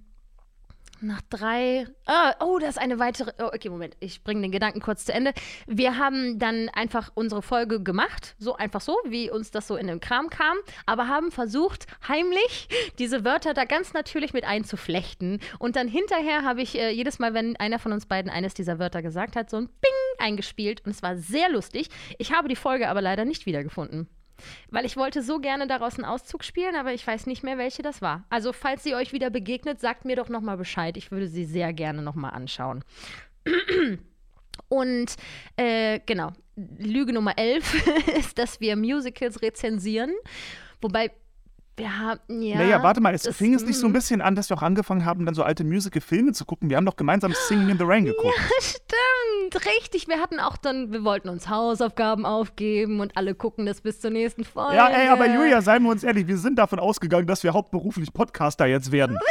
nach 1.05 1.21
drei. 1.29 1.87
Ah, 2.05 2.33
oh, 2.39 2.59
das 2.59 2.71
ist 2.71 2.77
eine 2.77 2.99
weitere. 2.99 3.31
Oh, 3.39 3.47
okay, 3.53 3.69
Moment. 3.69 3.95
Ich 3.99 4.23
bringe 4.23 4.41
den 4.41 4.51
Gedanken 4.51 4.81
kurz 4.81 5.05
zu 5.05 5.13
Ende. 5.13 5.33
Wir 5.67 5.97
haben 5.97 6.39
dann 6.39 6.69
einfach 6.69 7.11
unsere 7.15 7.41
Folge 7.41 7.81
gemacht. 7.81 8.35
So 8.37 8.55
einfach 8.55 8.81
so, 8.81 8.97
wie 9.05 9.29
uns 9.29 9.51
das 9.51 9.67
so 9.67 9.75
in 9.75 9.87
den 9.87 9.99
Kram 9.99 10.29
kam. 10.29 10.57
Aber 10.85 11.07
haben 11.07 11.31
versucht, 11.31 11.87
heimlich 12.07 12.67
diese 12.99 13.23
Wörter 13.23 13.53
da 13.53 13.65
ganz 13.65 13.93
natürlich 13.93 14.33
mit 14.33 14.43
einzuflechten. 14.45 15.39
Und 15.59 15.75
dann 15.75 15.87
hinterher 15.87 16.43
habe 16.43 16.61
ich 16.61 16.77
äh, 16.77 16.89
jedes 16.89 17.19
Mal, 17.19 17.33
wenn 17.33 17.55
einer 17.55 17.79
von 17.79 17.91
uns 17.93 18.05
beiden 18.05 18.31
eines 18.31 18.53
dieser 18.53 18.79
Wörter 18.79 19.01
gesagt 19.01 19.35
hat, 19.35 19.49
so 19.49 19.57
ein 19.57 19.67
Bing 19.67 20.25
eingespielt. 20.25 20.85
Und 20.85 20.91
es 20.91 21.03
war 21.03 21.17
sehr 21.17 21.49
lustig. 21.49 21.89
Ich 22.17 22.33
habe 22.33 22.47
die 22.47 22.55
Folge 22.55 22.89
aber 22.89 23.01
leider 23.01 23.25
nicht 23.25 23.45
wiedergefunden. 23.45 24.09
Weil 24.69 24.85
ich 24.85 24.97
wollte 24.97 25.21
so 25.21 25.39
gerne 25.39 25.67
daraus 25.67 25.95
einen 25.95 26.05
Auszug 26.05 26.43
spielen, 26.43 26.75
aber 26.75 26.93
ich 26.93 27.05
weiß 27.05 27.25
nicht 27.27 27.43
mehr, 27.43 27.57
welche 27.57 27.81
das 27.81 28.01
war. 28.01 28.25
Also, 28.29 28.53
falls 28.53 28.83
sie 28.83 28.95
euch 28.95 29.13
wieder 29.13 29.29
begegnet, 29.29 29.79
sagt 29.79 30.05
mir 30.05 30.15
doch 30.15 30.29
nochmal 30.29 30.57
Bescheid. 30.57 30.97
Ich 30.97 31.11
würde 31.11 31.27
sie 31.27 31.45
sehr 31.45 31.73
gerne 31.73 32.01
nochmal 32.01 32.31
anschauen. 32.31 32.83
Und 34.69 35.15
äh, 35.57 35.99
genau, 36.05 36.31
Lüge 36.55 37.13
Nummer 37.13 37.37
11 37.37 37.87
ist, 38.17 38.37
dass 38.37 38.59
wir 38.59 38.75
Musicals 38.75 39.41
rezensieren. 39.41 40.13
Wobei 40.81 41.11
wir 41.77 41.97
haben, 41.99 42.19
ja. 42.29 42.57
naja, 42.57 42.83
warte 42.83 43.01
mal, 43.01 43.13
es 43.13 43.23
das- 43.23 43.35
fing 43.35 43.53
es 43.53 43.65
nicht 43.65 43.77
so 43.77 43.87
ein 43.87 43.91
mm. 43.91 43.93
bisschen 43.93 44.21
an, 44.21 44.35
dass 44.35 44.49
wir 44.49 44.57
auch 44.57 44.61
angefangen 44.61 45.03
haben, 45.03 45.25
dann 45.25 45.35
so 45.35 45.43
alte 45.43 45.65
Musical-Filme 45.65 46.31
zu 46.31 46.45
gucken. 46.45 46.69
Wir 46.69 46.77
haben 46.77 46.85
doch 46.85 46.95
gemeinsam 46.95 47.33
Singing 47.33 47.69
in 47.69 47.77
the 47.77 47.83
Rain 47.83 48.05
geguckt. 48.05 48.33
Stimmt, 48.61 49.65
richtig. 49.65 50.07
Wir 50.07 50.21
hatten 50.21 50.39
auch 50.39 50.55
dann, 50.55 50.93
wir 50.93 51.03
wollten 51.03 51.27
uns 51.27 51.49
Hausaufgaben 51.49 52.25
aufgeben 52.25 53.01
und 53.01 53.17
alle 53.17 53.35
gucken 53.35 53.65
das 53.65 53.81
bis 53.81 53.99
zur 53.99 54.11
nächsten 54.11 54.45
Folge. 54.45 54.77
Ja, 54.77 54.87
ey, 54.87 55.09
aber 55.09 55.27
Julia, 55.27 55.61
seien 55.61 55.83
wir 55.83 55.91
uns 55.91 56.03
ehrlich, 56.03 56.27
wir 56.27 56.37
sind 56.37 56.57
davon 56.57 56.79
ausgegangen, 56.79 57.27
dass 57.27 57.43
wir 57.43 57.53
hauptberuflich 57.53 58.13
Podcaster 58.13 58.65
jetzt 58.65 58.91
werden. 58.91 59.17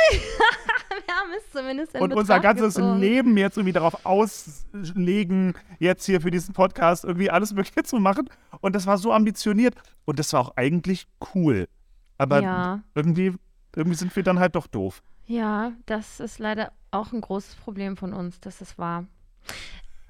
Wir 1.07 1.15
haben 1.15 1.31
es 1.37 1.51
zumindest 1.53 1.95
in 1.95 2.01
und 2.01 2.11
Betracht 2.11 2.21
unser 2.21 2.41
ganzes 2.41 2.75
gezogen. 2.75 3.01
Leben 3.01 3.37
jetzt 3.37 3.57
irgendwie 3.57 3.73
darauf 3.73 4.05
auslegen, 4.05 5.55
jetzt 5.79 6.05
hier 6.07 6.21
für 6.21 6.31
diesen 6.31 6.55
Podcast 6.55 7.05
irgendwie 7.05 7.31
alles 7.31 7.53
Mögliche 7.53 7.83
zu 7.83 7.97
machen. 7.97 8.29
Und 8.61 8.75
das 8.75 8.87
war 8.87 8.99
so 8.99 9.13
ambitioniert. 9.13 9.75
Und 10.05 10.19
das 10.19 10.33
war 10.33 10.41
auch 10.41 10.57
eigentlich 10.57 11.07
cool. 11.35 11.67
Aber 12.25 12.41
Ja. 12.41 12.83
irgendwie, 12.95 13.35
irgendwie 13.77 13.97
sind 13.97 14.15
wir 14.17 14.23
dann 14.23 14.39
halt 14.39 14.55
doch 14.57 14.67
doof. 14.67 15.03
Ja, 15.27 15.73
das 15.87 16.21
ist 16.21 16.39
leider 16.39 16.73
auch 16.91 17.13
ein 17.13 17.21
großes 17.21 17.55
Problem 17.57 17.97
von 17.97 18.13
uns, 18.13 18.41
das 18.41 18.61
ist 18.61 18.79
wahr. 18.79 19.07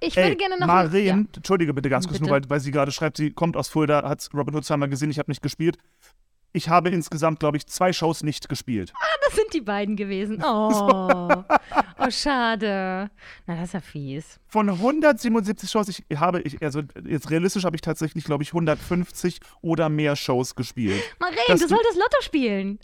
Ich 0.00 0.16
würde 0.16 0.30
Ey, 0.30 0.36
gerne 0.36 0.58
noch. 0.58 0.66
Maren, 0.66 1.28
entschuldige 1.34 1.72
bitte 1.72 1.88
ganz 1.88 2.06
kurz, 2.06 2.18
Bitte. 2.18 2.30
nur 2.30 2.34
weil, 2.40 2.48
weil 2.50 2.60
sie 2.60 2.70
gerade 2.70 2.92
schreibt, 2.92 3.16
sie 3.16 3.30
kommt 3.30 3.56
aus 3.56 3.68
Fulda, 3.68 4.08
hat 4.08 4.28
Robin 4.34 4.54
Hood 4.54 4.64
zweimal 4.64 4.88
gesehen, 4.88 5.10
ich 5.10 5.18
habe 5.18 5.30
nicht 5.30 5.42
gespielt. 5.42 5.78
Ich 6.56 6.68
habe 6.68 6.88
insgesamt, 6.90 7.40
glaube 7.40 7.56
ich, 7.56 7.66
zwei 7.66 7.92
Shows 7.92 8.22
nicht 8.22 8.48
gespielt. 8.48 8.92
das 9.26 9.34
sind 9.34 9.52
die 9.52 9.60
beiden 9.60 9.96
gewesen. 9.96 10.38
Oh, 10.46 11.42
oh 11.98 12.10
schade. 12.10 13.10
Na, 13.46 13.54
das 13.56 13.64
ist 13.70 13.72
ja 13.74 13.80
fies. 13.80 14.38
Von 14.46 14.68
177 14.70 15.68
Shows, 15.68 15.88
ich 15.88 16.04
habe, 16.16 16.40
ich, 16.42 16.62
also 16.62 16.82
jetzt 17.04 17.30
realistisch 17.30 17.64
habe 17.64 17.74
ich 17.76 17.80
tatsächlich, 17.82 18.22
glaube 18.24 18.44
ich, 18.44 18.50
150 18.50 19.40
oder 19.62 19.88
mehr 19.88 20.14
Shows 20.14 20.54
gespielt. 20.54 21.02
Maren, 21.18 21.34
Das- 21.48 21.60
du 21.60 21.66
solltest 21.68 21.96
Lotto 21.96 22.22
spielen. 22.22 22.78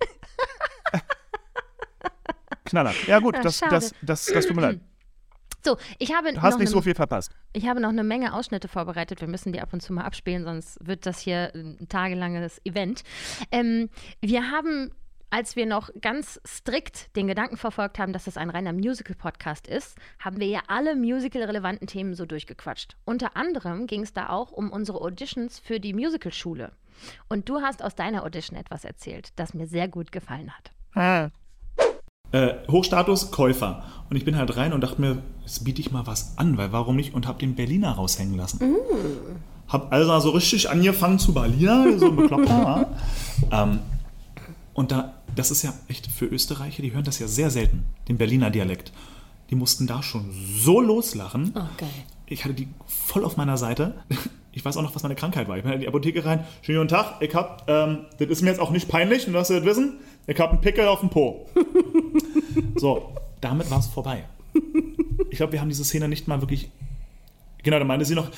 Knaller. 2.65 2.95
Ja 3.07 3.19
gut, 3.21 3.37
Ah, 3.39 3.43
das, 3.43 3.61
das, 3.61 3.95
das, 4.03 4.27
das 4.27 4.47
tut 4.47 4.57
mir 4.57 4.63
leid. 4.63 4.81
So, 5.63 5.77
ich 5.99 6.15
habe 6.15 6.33
Du 6.33 6.41
hast 6.43 6.53
noch 6.53 6.59
nicht 6.59 6.69
eine, 6.69 6.75
so 6.75 6.83
viel 6.83 6.95
verpasst. 6.95 7.33
Ich 7.53 7.69
habe 7.69 7.81
noch 7.81 7.91
eine 7.91 8.05
Menge 8.05 8.35
Ausschnitte 8.35 8.69
vorbereitet. 8.69 9.21
Wir 9.21 9.29
müssen 9.29 9.53
die 9.53 9.61
ab 9.61 9.73
und 9.73 9.81
zu 9.81 9.93
mal 9.93 10.05
abspielen, 10.05 10.45
sonst 10.45 10.79
wird 10.87 11.07
das 11.07 11.21
hier 11.21 11.53
ein 11.55 11.89
tagelanges 11.89 12.61
Event. 12.65 13.03
Ähm, 13.51 13.91
wir 14.21 14.51
haben, 14.51 14.91
als 15.29 15.57
wir 15.57 15.67
noch 15.67 15.91
ganz 16.01 16.41
strikt 16.47 17.15
den 17.15 17.27
Gedanken 17.27 17.57
verfolgt 17.57 17.99
haben, 17.99 18.13
dass 18.13 18.25
das 18.25 18.37
ein 18.37 18.51
reiner 18.51 18.73
Musical-Podcast 18.73 19.67
ist, 19.67 19.99
haben 20.19 20.41
wir 20.41 20.47
ja 20.47 20.61
alle 20.67 20.97
musical-relevanten 20.97 21.87
Themen 21.87 22.15
so 22.15 22.25
durchgequatscht. 22.25 22.97
Unter 23.05 23.37
anderem 23.37 23.87
ging 23.87 24.03
es 24.03 24.13
da 24.13 24.31
auch 24.31 24.53
um 24.53 24.71
unsere 24.71 25.01
Auditions 25.01 25.59
für 25.59 25.79
die 25.79 25.93
Musicalschule. 25.93 26.73
Und 27.29 27.49
du 27.49 27.61
hast 27.61 27.83
aus 27.83 27.95
deiner 27.95 28.25
Audition 28.25 28.59
etwas 28.59 28.85
erzählt, 28.85 29.31
das 29.37 29.55
mir 29.55 29.67
sehr 29.67 29.89
gut 29.89 30.13
gefallen 30.13 30.51
hat. 30.57 30.73
Äh, 32.33 32.55
Hochstatus 32.71 33.31
Käufer. 33.31 33.83
Und 34.09 34.17
ich 34.17 34.25
bin 34.25 34.37
halt 34.37 34.57
rein 34.57 34.73
und 34.73 34.81
dachte 34.81 35.01
mir, 35.01 35.19
jetzt 35.43 35.65
biete 35.65 35.81
ich 35.81 35.93
mal 35.93 36.07
was 36.07 36.37
an, 36.37 36.57
weil 36.57 36.73
warum 36.73 36.97
nicht? 36.97 37.15
Und 37.15 37.27
habe 37.27 37.39
den 37.39 37.55
Berliner 37.55 37.93
raushängen 37.93 38.37
lassen. 38.37 38.61
Hab 39.69 39.93
also 39.93 40.19
so 40.19 40.31
richtig 40.31 40.69
angefangen 40.69 41.19
zu 41.19 41.33
Berliner, 41.33 41.99
so 41.99 42.07
ein 42.07 42.17
Bekloppter. 42.17 42.89
ähm, 43.53 43.79
und 44.75 44.91
da, 44.91 45.15
das 45.37 45.51
ist 45.51 45.63
ja 45.63 45.73
echt 45.89 46.09
für 46.09 46.27
Österreicher, 46.27 46.83
die 46.83 46.93
hören 46.93 47.05
das 47.05 47.19
ja 47.21 47.29
sehr 47.29 47.51
selten, 47.51 47.85
den 48.09 48.19
Berliner 48.19 48.51
Dialekt. 48.51 48.93
Die 49.51 49.55
mussten 49.55 49.87
da 49.87 50.03
schon 50.03 50.31
so 50.33 50.81
loslachen. 50.81 51.53
Oh, 51.55 51.61
geil. 51.77 51.89
Ich 52.27 52.45
hatte 52.45 52.55
die 52.55 52.69
voll 52.87 53.25
auf 53.25 53.37
meiner 53.37 53.57
Seite. 53.57 53.95
Ich 54.53 54.65
weiß 54.65 54.77
auch 54.77 54.83
noch, 54.83 54.97
was 54.97 55.05
meine 55.05 55.15
Krankheit 55.15 55.47
war. 55.47 55.57
Ich 55.59 55.63
bin 55.63 55.73
in 55.73 55.79
die 55.79 55.87
Apotheke 55.87 56.25
rein. 56.25 56.45
Schönen 56.63 56.79
guten 56.79 56.89
Tag. 56.89 57.19
Ich 57.21 57.33
hab, 57.37 57.71
ähm, 57.71 58.07
das 58.19 58.29
ist 58.31 58.43
mir 58.43 58.49
jetzt 58.49 58.59
auch 58.59 58.73
nicht 58.73 58.89
peinlich, 58.89 59.29
nur 59.29 59.35
dass 59.35 59.47
Sie 59.47 59.55
das 59.55 59.65
wissen. 59.65 59.99
Ich 60.27 60.41
hab 60.41 60.51
einen 60.51 60.61
Pickel 60.61 60.89
auf 60.89 60.99
dem 60.99 61.09
Po. 61.09 61.47
so, 62.77 63.15
damit 63.41 63.71
war 63.71 63.79
es 63.81 63.87
vorbei. 63.87 64.25
Ich 65.31 65.37
glaube, 65.37 65.53
wir 65.53 65.61
haben 65.61 65.69
diese 65.69 65.85
Szene 65.85 66.09
nicht 66.09 66.27
mal 66.29 66.41
wirklich 66.43 66.71
Genau, 67.63 67.79
dann 67.79 67.89
meinte 67.89 68.07
sie 68.07 68.15
noch, 68.15 68.31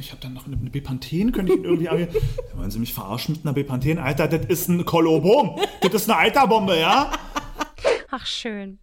ich 0.00 0.10
habe 0.10 0.20
dann 0.20 0.32
noch 0.34 0.46
eine 0.48 0.56
Bepanthen, 0.56 1.30
könnte 1.30 1.52
ich 1.52 1.58
Ihnen 1.58 1.64
irgendwie... 1.64 1.88
aber- 1.88 2.08
Wollen 2.56 2.72
Sie 2.72 2.80
mich 2.80 2.92
verarschen 2.92 3.36
mit 3.36 3.44
einer 3.46 3.52
Bepanthen? 3.52 3.98
Alter, 3.98 4.26
das 4.26 4.46
ist 4.46 4.68
ein 4.68 4.84
Kolobom. 4.84 5.60
Das 5.80 5.94
ist 5.94 6.10
eine 6.10 6.18
Eiterbombe, 6.18 6.76
ja? 6.76 7.12
Ach, 8.10 8.26
schön. 8.26 8.80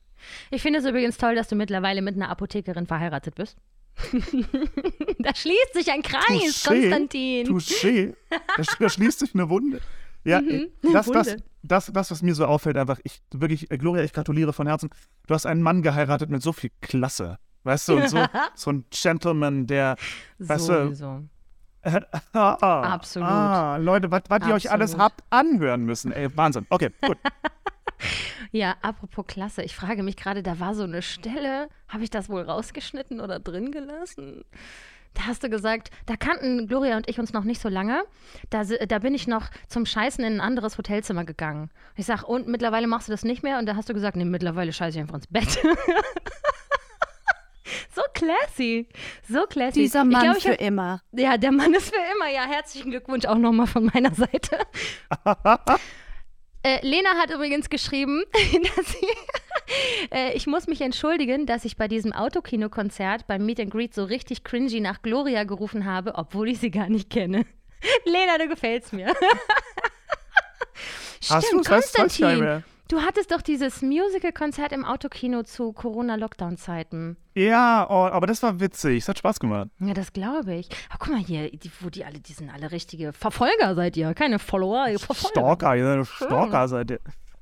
Ich 0.50 0.62
finde 0.62 0.80
es 0.80 0.86
übrigens 0.86 1.18
toll, 1.18 1.36
dass 1.36 1.50
du 1.50 1.56
mittlerweile 1.58 2.02
mit 2.02 2.16
einer 2.16 2.30
Apothekerin 2.30 2.88
verheiratet 2.88 3.36
bist. 3.36 3.58
da 5.20 5.36
schließt 5.36 5.74
sich 5.74 5.92
ein 5.92 6.04
Kreis, 6.04 6.64
Konstantin. 6.66 7.48
Touché. 7.48 8.14
Da, 8.30 8.64
sch- 8.64 8.78
da 8.80 8.90
schließt 8.90 9.20
sich 9.20 9.34
eine 9.34 9.50
Wunde. 9.50 9.82
Ja, 10.24 10.40
äh, 10.40 10.70
das, 10.94 11.06
das, 11.06 11.08
Mhm. 11.08 11.10
Wunde. 11.10 11.24
das, 11.36 11.44
das, 11.62 11.94
was 11.94 12.22
mir 12.22 12.36
so 12.36 12.46
auffällt, 12.46 12.78
einfach, 12.78 13.00
ich 13.04 13.22
wirklich, 13.32 13.70
äh, 13.72 13.78
Gloria, 13.78 14.04
ich 14.04 14.14
gratuliere 14.14 14.54
von 14.54 14.68
Herzen. 14.68 14.90
Du 15.28 15.34
hast 15.34 15.46
einen 15.46 15.62
Mann 15.62 15.82
geheiratet 15.82 16.30
mit 16.30 16.42
so 16.42 16.54
viel 16.54 16.72
Klasse. 16.82 17.38
Weißt 17.64 17.90
du, 17.90 17.98
und 17.98 18.10
so, 18.10 18.26
so 18.56 18.72
ein 18.72 18.86
Gentleman, 18.90 19.68
der, 19.68 19.96
weißt 20.40 20.70
du, 20.70 20.84
Sowieso. 20.86 21.24
ah, 21.84 22.58
ah, 22.62 22.94
Absolut. 22.94 23.30
Ah, 23.30 23.78
Leute, 23.78 24.12
was 24.12 24.48
ihr 24.48 24.54
euch 24.54 24.72
alles 24.72 24.98
habt 24.98 25.24
anhören 25.30 25.86
müssen. 25.86 26.12
Ey, 26.12 26.36
Wahnsinn. 26.36 26.66
Okay, 26.70 26.92
gut. 27.02 27.18
Ja, 28.52 28.78
apropos 28.82 29.28
Klasse, 29.28 29.62
ich 29.62 29.76
frage 29.76 30.02
mich 30.02 30.16
gerade, 30.16 30.42
da 30.42 30.60
war 30.60 30.74
so 30.74 30.84
eine 30.84 31.02
Stelle, 31.02 31.70
habe 31.88 32.04
ich 32.04 32.10
das 32.10 32.30
wohl 32.30 32.42
rausgeschnitten 32.42 33.20
oder 33.20 33.40
drin 33.40 33.72
gelassen? 33.72 34.44
Da 35.20 35.26
hast 35.26 35.44
du 35.44 35.50
gesagt, 35.50 35.92
da 36.06 36.16
kannten 36.16 36.66
Gloria 36.68 36.96
und 36.96 37.10
ich 37.10 37.20
uns 37.20 37.34
noch 37.34 37.44
nicht 37.44 37.62
so 37.62 37.68
lange. 37.68 38.04
Da, 38.52 38.64
da 38.64 39.00
bin 39.00 39.14
ich 39.14 39.28
noch 39.28 39.50
zum 39.68 39.86
Scheißen 39.86 40.24
in 40.24 40.36
ein 40.38 40.40
anderes 40.42 40.78
Hotelzimmer 40.78 41.26
gegangen. 41.26 41.70
Ich 41.98 42.06
sag, 42.06 42.24
und 42.24 42.48
mittlerweile 42.48 42.88
machst 42.88 43.10
du 43.10 43.12
das 43.12 43.26
nicht 43.26 43.44
mehr? 43.44 43.60
Und 43.60 43.66
da 43.66 43.76
hast 43.76 43.90
du 43.90 43.94
gesagt, 43.94 44.16
nee, 44.16 44.24
mittlerweile 44.24 44.72
scheiße 44.72 44.98
ich 44.98 45.02
einfach 45.02 45.16
ins 45.16 45.28
Bett. 45.28 45.50
so 47.94 48.02
classy. 48.14 48.88
So 49.30 49.46
classy. 49.46 49.82
Dieser 49.82 50.04
Ich 50.04 50.10
Mann 50.10 50.24
glaub, 50.24 50.38
ich 50.38 50.44
für 50.44 50.52
hab- 50.54 50.62
immer. 50.62 51.02
ja, 51.12 51.38
der 51.38 51.52
Mann 51.52 51.74
ist 51.74 51.90
für 51.94 52.02
immer. 52.16 52.30
Ja, 52.34 52.46
herzlichen 52.50 52.92
Glückwunsch 52.92 53.26
auch 53.26 53.38
nochmal 53.38 53.68
von 53.68 53.92
meiner 53.94 54.14
Seite. 54.16 54.58
äh, 56.64 56.80
Lena 56.88 57.10
hat 57.22 57.30
übrigens 57.32 57.70
geschrieben, 57.70 58.24
dass 58.34 58.88
sie, 58.88 59.08
ich 60.34 60.48
muss 60.48 60.68
mich 60.68 60.82
entschuldigen, 60.82 61.46
dass 61.46 61.66
ich 61.66 61.78
bei 61.78 61.88
diesem 61.88 62.14
Autokino-Konzert 62.14 63.28
beim 63.28 63.46
Meet 63.46 63.60
and 63.62 63.72
Greet 63.72 63.94
so 63.94 64.04
richtig 64.04 64.44
cringy 64.44 64.80
nach 64.80 65.02
Gloria 65.02 65.44
gerufen 65.44 65.86
habe, 65.86 66.16
obwohl 66.16 66.50
ich 66.50 66.60
sie 66.60 66.72
gar 66.72 66.90
nicht 66.90 67.10
kenne. 67.10 67.46
Lena, 68.06 68.38
du 68.38 68.48
gefällst 68.48 68.94
mir. 68.94 69.14
Hast 71.30 71.48
Stimmt, 71.48 71.68
Konstantin. 71.68 72.64
Du 72.88 73.02
hattest 73.02 73.32
doch 73.32 73.44
dieses 73.44 73.84
Musical-Konzert 73.84 74.72
im 74.72 74.84
Autokino 74.84 75.44
zu 75.44 75.74
Corona-Lockdown-Zeiten. 75.74 77.18
Ja, 77.36 77.86
oh, 77.88 78.08
aber 78.08 78.26
das 78.26 78.42
war 78.42 78.60
witzig. 78.60 79.04
Es 79.04 79.08
hat 79.08 79.20
Spaß 79.20 79.40
gemacht. 79.40 79.70
Ja, 79.80 79.94
das 79.94 80.12
glaube 80.12 80.56
ich. 80.56 80.70
Aber 80.90 80.98
guck 80.98 81.14
mal 81.14 81.20
hier, 81.20 81.52
die, 81.52 81.70
wo 81.82 81.92
die 81.92 82.04
alle, 82.04 82.20
die 82.20 82.34
sind 82.34 82.50
alle 82.50 82.72
richtige 82.72 83.14
Verfolger 83.14 83.76
seid 83.76 83.96
ihr, 83.96 84.16
keine 84.16 84.40
Follower, 84.40 84.88
ihr 84.90 84.98
Verfolger. 84.98 85.40
Stalker, 85.40 85.76
ihr 85.76 86.04
seid 86.04 86.08
Stalker 86.08 86.68
seid 86.68 86.92
ihr. 86.92 87.00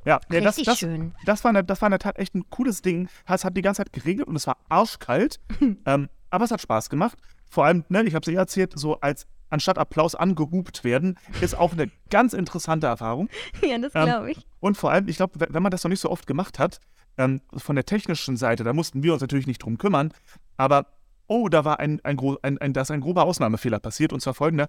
Ja, 0.08 0.22
nee, 0.30 0.39
das, 0.39 0.55
das, 0.55 0.80
schön. 0.80 1.14
Das 1.26 1.43
war, 1.43 1.49
eine, 1.49 1.66
das 1.66 1.82
war 1.82 1.88
in 1.88 1.91
der 1.91 1.99
Tat 1.99 2.18
echt 2.18 2.34
ein 2.34 2.49
cooles 2.49 2.82
Ding. 2.82 3.10
Es 3.28 3.43
hat 3.43 3.58
die 3.58 3.62
ganze 3.62 3.84
Zeit 3.84 3.91
geregnet 3.91 4.26
und 4.28 4.38
es 4.38 4.47
war 4.47 4.55
arschkalt. 4.70 5.41
ähm, 5.86 6.08
aber 6.30 6.45
es 6.45 6.51
hat 6.51 6.62
Spaß 6.62 6.89
gemacht. 6.89 7.18
Vor 7.49 7.66
allem, 7.66 7.84
ne, 7.89 8.03
ich 8.03 8.16
habe 8.16 8.24
es 8.26 8.34
ja 8.34 8.39
erzählt, 8.39 8.72
so 8.74 9.01
als 9.01 9.28
anstatt 9.49 9.78
Applaus 9.78 10.16
angehupt 10.16 10.86
werden, 10.86 11.20
ist 11.41 11.58
auch 11.58 11.74
eine 11.74 11.91
ganz 12.10 12.32
interessante 12.32 12.88
Erfahrung. 12.88 13.28
Ja, 13.62 13.78
das 13.78 13.93
Ähm, 13.95 14.05
glaube 14.05 14.32
ich. 14.32 14.45
Und 14.62 14.78
vor 14.78 14.91
allem, 14.91 15.10
ich 15.10 15.18
glaube, 15.18 15.45
wenn 15.49 15.64
man 15.64 15.72
das 15.72 15.84
noch 15.84 15.89
nicht 15.89 15.99
so 15.99 16.10
oft 16.10 16.26
gemacht 16.26 16.58
hat, 16.58 16.80
ähm, 17.18 17.41
von 17.55 17.76
der 17.76 17.86
technischen 17.86 18.38
Seite, 18.38 18.64
da 18.64 18.72
mussten 18.72 19.03
wir 19.03 19.12
uns 19.12 19.22
natürlich 19.22 19.47
nicht 19.47 19.60
drum 19.60 19.78
kümmern, 19.78 20.14
aber 20.55 20.88
oh, 21.28 21.49
da 21.49 21.66
war 21.66 21.82
ein, 21.82 21.99
ein, 22.05 22.18
ein, 22.43 22.58
ein, 22.60 22.74
da 22.74 22.82
ist 22.82 22.91
ein 22.91 23.01
grober 23.01 23.24
Ausnahmefehler 23.26 23.80
passiert 23.80 24.14
und 24.14 24.22
zwar 24.22 24.34
folgender. 24.34 24.68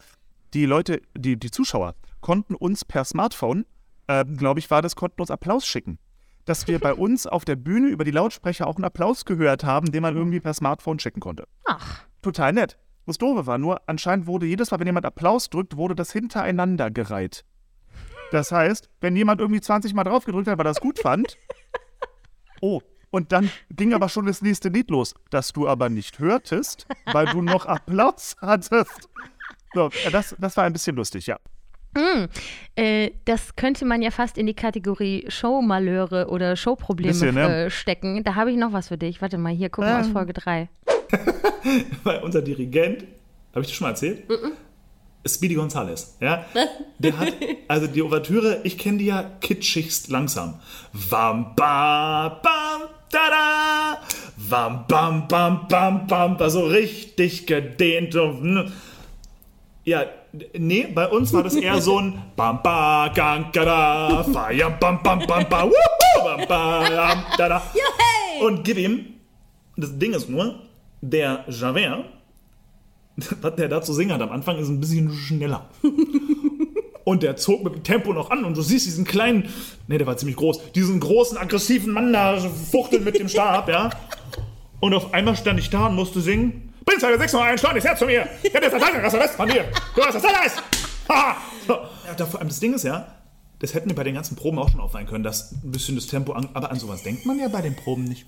Die 0.55 0.67
Leute, 0.67 1.01
die, 1.17 1.39
die 1.39 1.51
Zuschauer, 1.51 1.95
konnten 2.21 2.57
uns 2.57 2.85
per 2.85 3.05
Smartphone, 3.05 3.67
ähm, 4.09 4.37
glaube 4.37 4.61
ich, 4.61 4.71
war 4.71 4.83
das, 4.83 4.97
konnten 4.97 5.21
uns 5.21 5.31
Applaus 5.31 5.67
schicken. 5.67 5.99
Dass 6.45 6.67
wir 6.67 6.79
bei 6.79 6.95
uns 6.95 7.27
auf 7.27 7.45
der 7.45 7.57
Bühne 7.57 7.89
über 7.89 8.05
die 8.05 8.11
Lautsprecher 8.11 8.67
auch 8.67 8.77
einen 8.77 8.85
Applaus 8.85 9.25
gehört 9.25 9.65
haben, 9.65 9.93
den 9.93 10.03
man 10.03 10.17
irgendwie 10.17 10.41
per 10.41 10.55
Smartphone 10.55 10.99
schicken 10.99 11.21
konnte. 11.21 11.47
Ach, 11.67 12.09
Total 12.23 12.53
nett. 12.53 12.79
Das 13.07 13.19
Doofe 13.19 13.47
war 13.47 13.59
nur, 13.59 13.81
anscheinend 13.87 14.27
wurde 14.27 14.47
jedes 14.47 14.71
Mal, 14.71 14.81
wenn 14.81 14.87
jemand 14.87 15.07
Applaus 15.07 15.49
drückt, 15.49 15.77
wurde 15.77 15.95
das 15.95 16.13
hintereinander 16.13 16.91
gereiht. 16.91 17.45
Das 18.33 18.53
heißt, 18.53 18.91
wenn 19.01 19.17
jemand 19.17 19.41
irgendwie 19.41 19.61
20 19.61 19.95
Mal 19.95 20.05
drauf 20.05 20.25
gedrückt 20.25 20.49
hat, 20.49 20.59
weil 20.59 20.67
er 20.67 20.71
das 20.71 20.81
gut 20.81 20.99
fand, 20.99 21.39
oh, 22.61 22.83
und 23.11 23.33
dann 23.33 23.51
ging 23.71 23.95
aber 23.95 24.11
schon 24.11 24.27
das 24.27 24.43
nächste 24.43 24.69
Lied 24.69 24.91
los, 24.91 25.15
das 25.31 25.55
du 25.55 25.67
aber 25.67 25.89
nicht 25.89 26.19
hörtest, 26.19 26.87
weil 27.07 27.25
du 27.27 27.41
noch 27.41 27.65
Applaus 27.65 28.37
hattest. 28.43 29.09
So, 29.73 29.91
das, 30.13 30.37
das 30.39 30.57
war 30.59 30.65
ein 30.65 30.75
bisschen 30.75 30.97
lustig, 30.97 31.27
ja. 31.27 31.39
Äh, 32.77 33.11
das 33.25 33.57
könnte 33.57 33.85
man 33.85 34.03
ja 34.03 34.11
fast 34.11 34.39
in 34.39 34.47
die 34.47 34.55
Kategorie 34.55 35.25
Showmalheure 35.29 36.29
oder 36.29 36.57
Showprobleme 36.57 37.13
Bisschen, 37.13 37.35
ne? 37.35 37.67
äh, 37.67 37.71
stecken. 37.71 38.23
Da 38.25 38.35
habe 38.35 38.51
ich 38.51 38.57
noch 38.57 38.73
was 38.73 38.89
für 38.89 38.99
dich. 38.99 39.21
Warte 39.21 39.39
mal, 39.39 39.53
hier, 39.53 39.69
guck 39.69 39.85
mal 39.85 40.01
aus 40.01 40.09
Folge 40.09 40.33
3. 40.33 40.69
Weil 42.05 42.21
unser 42.23 42.43
Dirigent, 42.43 43.05
habe 43.53 43.63
ich 43.63 43.69
das 43.69 43.73
schon 43.73 43.87
mal 43.87 43.91
erzählt? 43.91 44.23
Speedy 45.27 45.55
Gonzales, 45.55 46.17
ja? 46.21 46.45
Der 46.99 47.19
hat, 47.19 47.33
also 47.67 47.87
die 47.87 48.03
Ouvertüre, 48.03 48.61
ich 48.65 48.79
kenne 48.79 48.99
die 48.99 49.07
ja 49.07 49.23
kitschigst 49.41 50.09
langsam. 50.09 50.61
Wam, 50.93 51.55
ba, 51.55 52.41
bam, 52.43 52.89
da, 53.11 53.31
da. 53.31 53.99
Wam, 54.37 54.85
bam, 54.87 55.29
bam, 55.29 55.69
bam, 55.69 56.07
bam. 56.07 56.37
Also 56.39 56.67
richtig 56.67 57.47
gedehnt. 57.47 58.15
und. 58.15 58.73
Ja, 59.85 60.05
nee, 60.57 60.87
bei 60.87 61.09
uns 61.09 61.33
war 61.33 61.43
das 61.43 61.55
eher 61.55 61.81
so 61.81 61.99
ein 61.99 62.23
Bam, 62.37 62.63
ba, 62.63 63.09
gang, 63.09 63.53
gada, 63.53 64.25
feier, 64.25 64.71
bam, 64.71 65.03
bam, 65.03 65.21
bam, 65.27 65.49
bam, 65.49 65.71
wuhu, 65.71 66.25
bam, 66.25 66.47
bam, 66.49 67.25
da, 67.37 67.49
da. 67.49 67.63
Und 68.41 68.65
gib 68.65 68.79
ihm, 68.79 69.15
das 69.77 69.99
Ding 69.99 70.13
ist 70.13 70.29
nur, 70.29 70.61
der 71.01 71.45
Javert, 71.49 72.05
was 73.41 73.57
der 73.57 73.69
da 73.69 73.83
zu 73.83 73.93
singen 73.93 74.13
hat 74.13 74.23
am 74.23 74.31
Anfang, 74.31 74.59
ist 74.59 74.69
ein 74.69 74.81
bisschen 74.81 75.13
schneller. 75.13 75.69
Und 77.05 77.23
der 77.23 77.37
zog 77.37 77.65
mit 77.65 77.75
dem 77.75 77.83
Tempo 77.83 78.13
noch 78.13 78.31
an 78.31 78.45
und 78.45 78.55
du 78.55 78.61
siehst 78.61 78.85
diesen 78.85 79.07
kleinen, 79.07 79.49
nee, 79.87 79.97
der 79.97 80.07
war 80.07 80.19
ziemlich 80.19 80.37
groß, 80.37 80.73
diesen 80.73 81.01
großen, 81.01 81.39
aggressiven 81.39 81.93
Mann 81.95 82.13
da 82.13 82.39
fuchteln 82.39 83.03
mit 83.03 83.19
dem 83.19 83.29
Stab, 83.29 83.69
ja. 83.69 83.89
Und 84.81 84.93
auf 84.93 85.15
einmal 85.15 85.35
stand 85.35 85.59
ich 85.59 85.71
da 85.71 85.87
und 85.87 85.95
musste 85.95 86.21
singen. 86.21 86.68
Noch 86.89 87.43
einen 87.43 87.59
Stein, 87.59 87.81
her 87.81 87.97
zu 87.97 88.07
mir. 88.07 88.29
Ich 88.43 88.53
hätte 88.53 88.67
jetzt 88.67 88.75
das 88.75 89.15
Rest 89.15 89.35
von 89.35 89.49
dir. 89.49 89.65
Du 89.95 90.03
hast 90.03 90.15
das 90.15 90.25
alles. 90.25 90.55
Haha. 91.09 91.37
So. 91.67 91.75
Ja, 91.75 92.15
da, 92.17 92.27
vor 92.27 92.41
allem 92.41 92.49
das 92.49 92.61
Ding 92.61 92.75
ist 92.75 92.85
ja, 92.85 93.07
das 93.61 93.75
hätten 93.75 93.89
wir 93.89 93.97
bei 93.97 94.05
den 94.05 94.15
ganzen 94.15 94.37
Proben 94.37 94.59
auch 94.59 94.71
schon 94.71 94.81
auffallen 94.81 95.07
können, 95.07 95.25
dass 95.25 95.53
ein 95.53 95.73
bisschen 95.73 95.97
das 95.97 96.07
Tempo 96.07 96.33
an, 96.33 96.49
aber 96.55 96.71
an 96.71 96.79
sowas 96.79 97.03
denkt 97.03 97.27
man 97.27 97.39
ja 97.39 97.49
bei 97.49 97.61
den 97.61 97.75
Proben 97.77 98.05
nicht. 98.05 98.27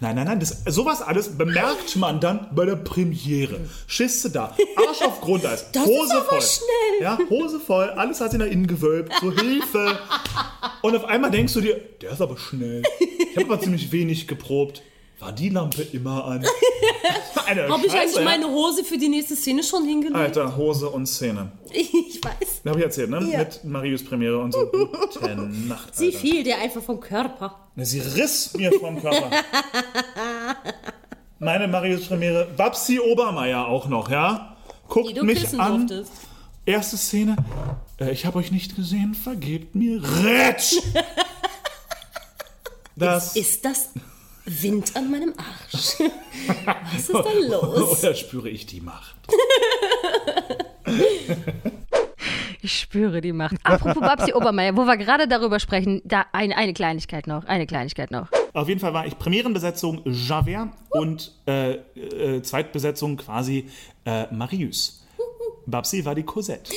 Nein, 0.00 0.16
nein, 0.16 0.26
nein, 0.26 0.40
das, 0.40 0.62
sowas 0.66 1.02
alles 1.02 1.36
bemerkt 1.36 1.96
man 1.96 2.20
dann 2.20 2.48
bei 2.54 2.64
der 2.64 2.76
Premiere. 2.76 3.60
Schisse 3.86 4.30
da, 4.30 4.56
Arsch 4.76 5.02
auf 5.02 5.20
Grundeis, 5.20 5.66
Das 5.72 5.84
Hose 5.84 6.04
ist 6.04 6.10
aber 6.12 6.24
voll. 6.24 6.42
schnell. 6.42 7.02
Ja, 7.02 7.18
Hose 7.30 7.60
voll, 7.60 7.90
alles 7.90 8.20
hat 8.20 8.30
sich 8.30 8.40
nach 8.40 8.46
innen 8.46 8.66
gewölbt, 8.66 9.12
so 9.20 9.30
Hilfe. 9.32 9.98
Und 10.82 10.96
auf 10.96 11.04
einmal 11.04 11.30
denkst 11.30 11.52
du 11.52 11.60
dir, 11.60 11.80
der 12.00 12.12
ist 12.12 12.20
aber 12.20 12.36
schnell. 12.38 12.82
Ich 12.98 13.36
habe 13.36 13.52
aber 13.52 13.60
ziemlich 13.60 13.92
wenig 13.92 14.26
geprobt. 14.26 14.82
War 15.22 15.30
die 15.30 15.50
Lampe 15.50 15.82
immer 15.82 16.24
an? 16.24 16.44
Eine 17.46 17.68
Habe 17.68 17.86
ich 17.86 17.92
eigentlich 17.92 18.24
meine 18.24 18.48
Hose 18.48 18.82
für 18.82 18.98
die 18.98 19.08
nächste 19.08 19.36
Szene 19.36 19.62
schon 19.62 19.84
hingelegt? 19.84 20.16
Alter, 20.16 20.56
Hose 20.56 20.90
und 20.90 21.06
Szene. 21.06 21.52
Ich 21.72 22.20
weiß. 22.24 22.62
Habe 22.66 22.80
ich 22.80 22.84
erzählt, 22.84 23.10
ne? 23.10 23.28
Ja. 23.30 23.38
Mit 23.38 23.62
Marius 23.62 24.04
Premiere 24.04 24.40
und 24.40 24.52
so. 24.52 24.66
Gute 25.12 25.36
Nacht, 25.36 25.94
Sie 25.94 26.06
Alter. 26.06 26.18
fiel 26.18 26.42
dir 26.42 26.58
einfach 26.58 26.82
vom 26.82 26.98
Körper. 26.98 27.68
Ne, 27.76 27.86
Sie 27.86 28.00
riss 28.00 28.52
mir 28.54 28.72
vom 28.72 29.00
Körper. 29.00 29.30
Meine 31.38 31.68
Marius 31.68 32.06
Premiere, 32.06 32.48
Babsi 32.56 32.98
Obermeier 32.98 33.68
auch 33.68 33.86
noch, 33.86 34.10
ja? 34.10 34.56
Guckt 34.88 35.16
Die 35.16 35.22
mich 35.22 35.56
an. 35.56 35.86
durftest. 35.86 36.12
Erste 36.66 36.96
Szene. 36.96 37.36
Äh, 38.00 38.10
ich 38.10 38.26
habe 38.26 38.38
euch 38.40 38.50
nicht 38.50 38.74
gesehen, 38.74 39.14
vergebt 39.14 39.76
mir. 39.76 40.02
Rätsch! 40.02 40.78
Das. 42.96 43.36
Ist 43.36 43.64
das 43.64 43.90
Wind 44.44 44.96
an 44.96 45.10
meinem 45.10 45.34
Arsch? 45.36 45.98
Was 46.92 47.08
ist 47.08 47.14
da 47.14 47.32
los? 47.58 48.02
Oder 48.02 48.14
spüre 48.14 48.48
ich 48.48 48.66
die 48.66 48.80
Macht? 48.80 49.16
Ich 52.64 52.78
spüre 52.78 53.20
die 53.20 53.32
Macht. 53.32 53.56
Apropos 53.64 54.00
Babsi 54.00 54.32
Obermeier, 54.32 54.76
wo 54.76 54.84
wir 54.84 54.96
gerade 54.96 55.26
darüber 55.26 55.58
sprechen, 55.58 56.00
da 56.04 56.26
eine, 56.32 56.56
eine 56.56 56.72
Kleinigkeit 56.72 57.26
noch, 57.26 57.44
eine 57.46 57.66
Kleinigkeit 57.66 58.12
noch. 58.12 58.28
Auf 58.52 58.68
jeden 58.68 58.80
Fall 58.80 58.94
war 58.94 59.04
ich 59.04 59.18
Premierenbesetzung 59.18 60.02
Javert 60.04 60.68
und 60.90 61.32
äh, 61.46 61.72
äh, 61.72 62.42
Zweitbesetzung 62.42 63.16
quasi 63.16 63.68
äh, 64.04 64.32
Marius. 64.32 65.04
Babsi 65.66 66.04
war 66.04 66.14
die 66.14 66.22
Cosette. 66.22 66.72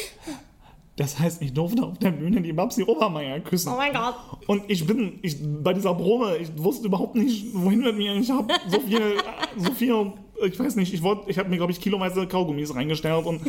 Das 0.97 1.19
heißt, 1.19 1.41
ich 1.41 1.53
durfte 1.53 1.83
auf 1.83 1.97
der 1.97 2.11
Bühne 2.11 2.41
die 2.41 2.53
Babsi 2.53 2.83
Obermeier 2.83 3.41
küssen. 3.41 3.71
Oh 3.73 3.75
mein 3.75 3.91
Gott. 3.93 4.15
Und 4.47 4.63
ich 4.69 4.87
bin, 4.87 5.19
ich, 5.23 5.37
bei 5.61 5.73
dieser 5.73 5.93
Probe, 5.93 6.37
ich 6.39 6.49
wusste 6.57 6.87
überhaupt 6.87 7.15
nicht, 7.15 7.47
wohin 7.53 7.81
mit 7.81 7.97
mir. 7.97 8.15
Ich 8.15 8.31
habe 8.31 8.53
so 8.67 8.79
viel, 8.79 9.01
so 9.57 9.71
viel 9.73 10.13
ich 10.43 10.59
weiß 10.59 10.75
nicht, 10.75 10.93
ich, 10.93 11.01
wollt- 11.01 11.27
ich 11.27 11.37
habe 11.39 11.49
mir, 11.49 11.57
glaube 11.57 11.71
ich, 11.71 11.79
kiloweise 11.79 12.27
Kaugummis 12.27 12.73
reingestellt 12.75 13.25
und 13.25 13.41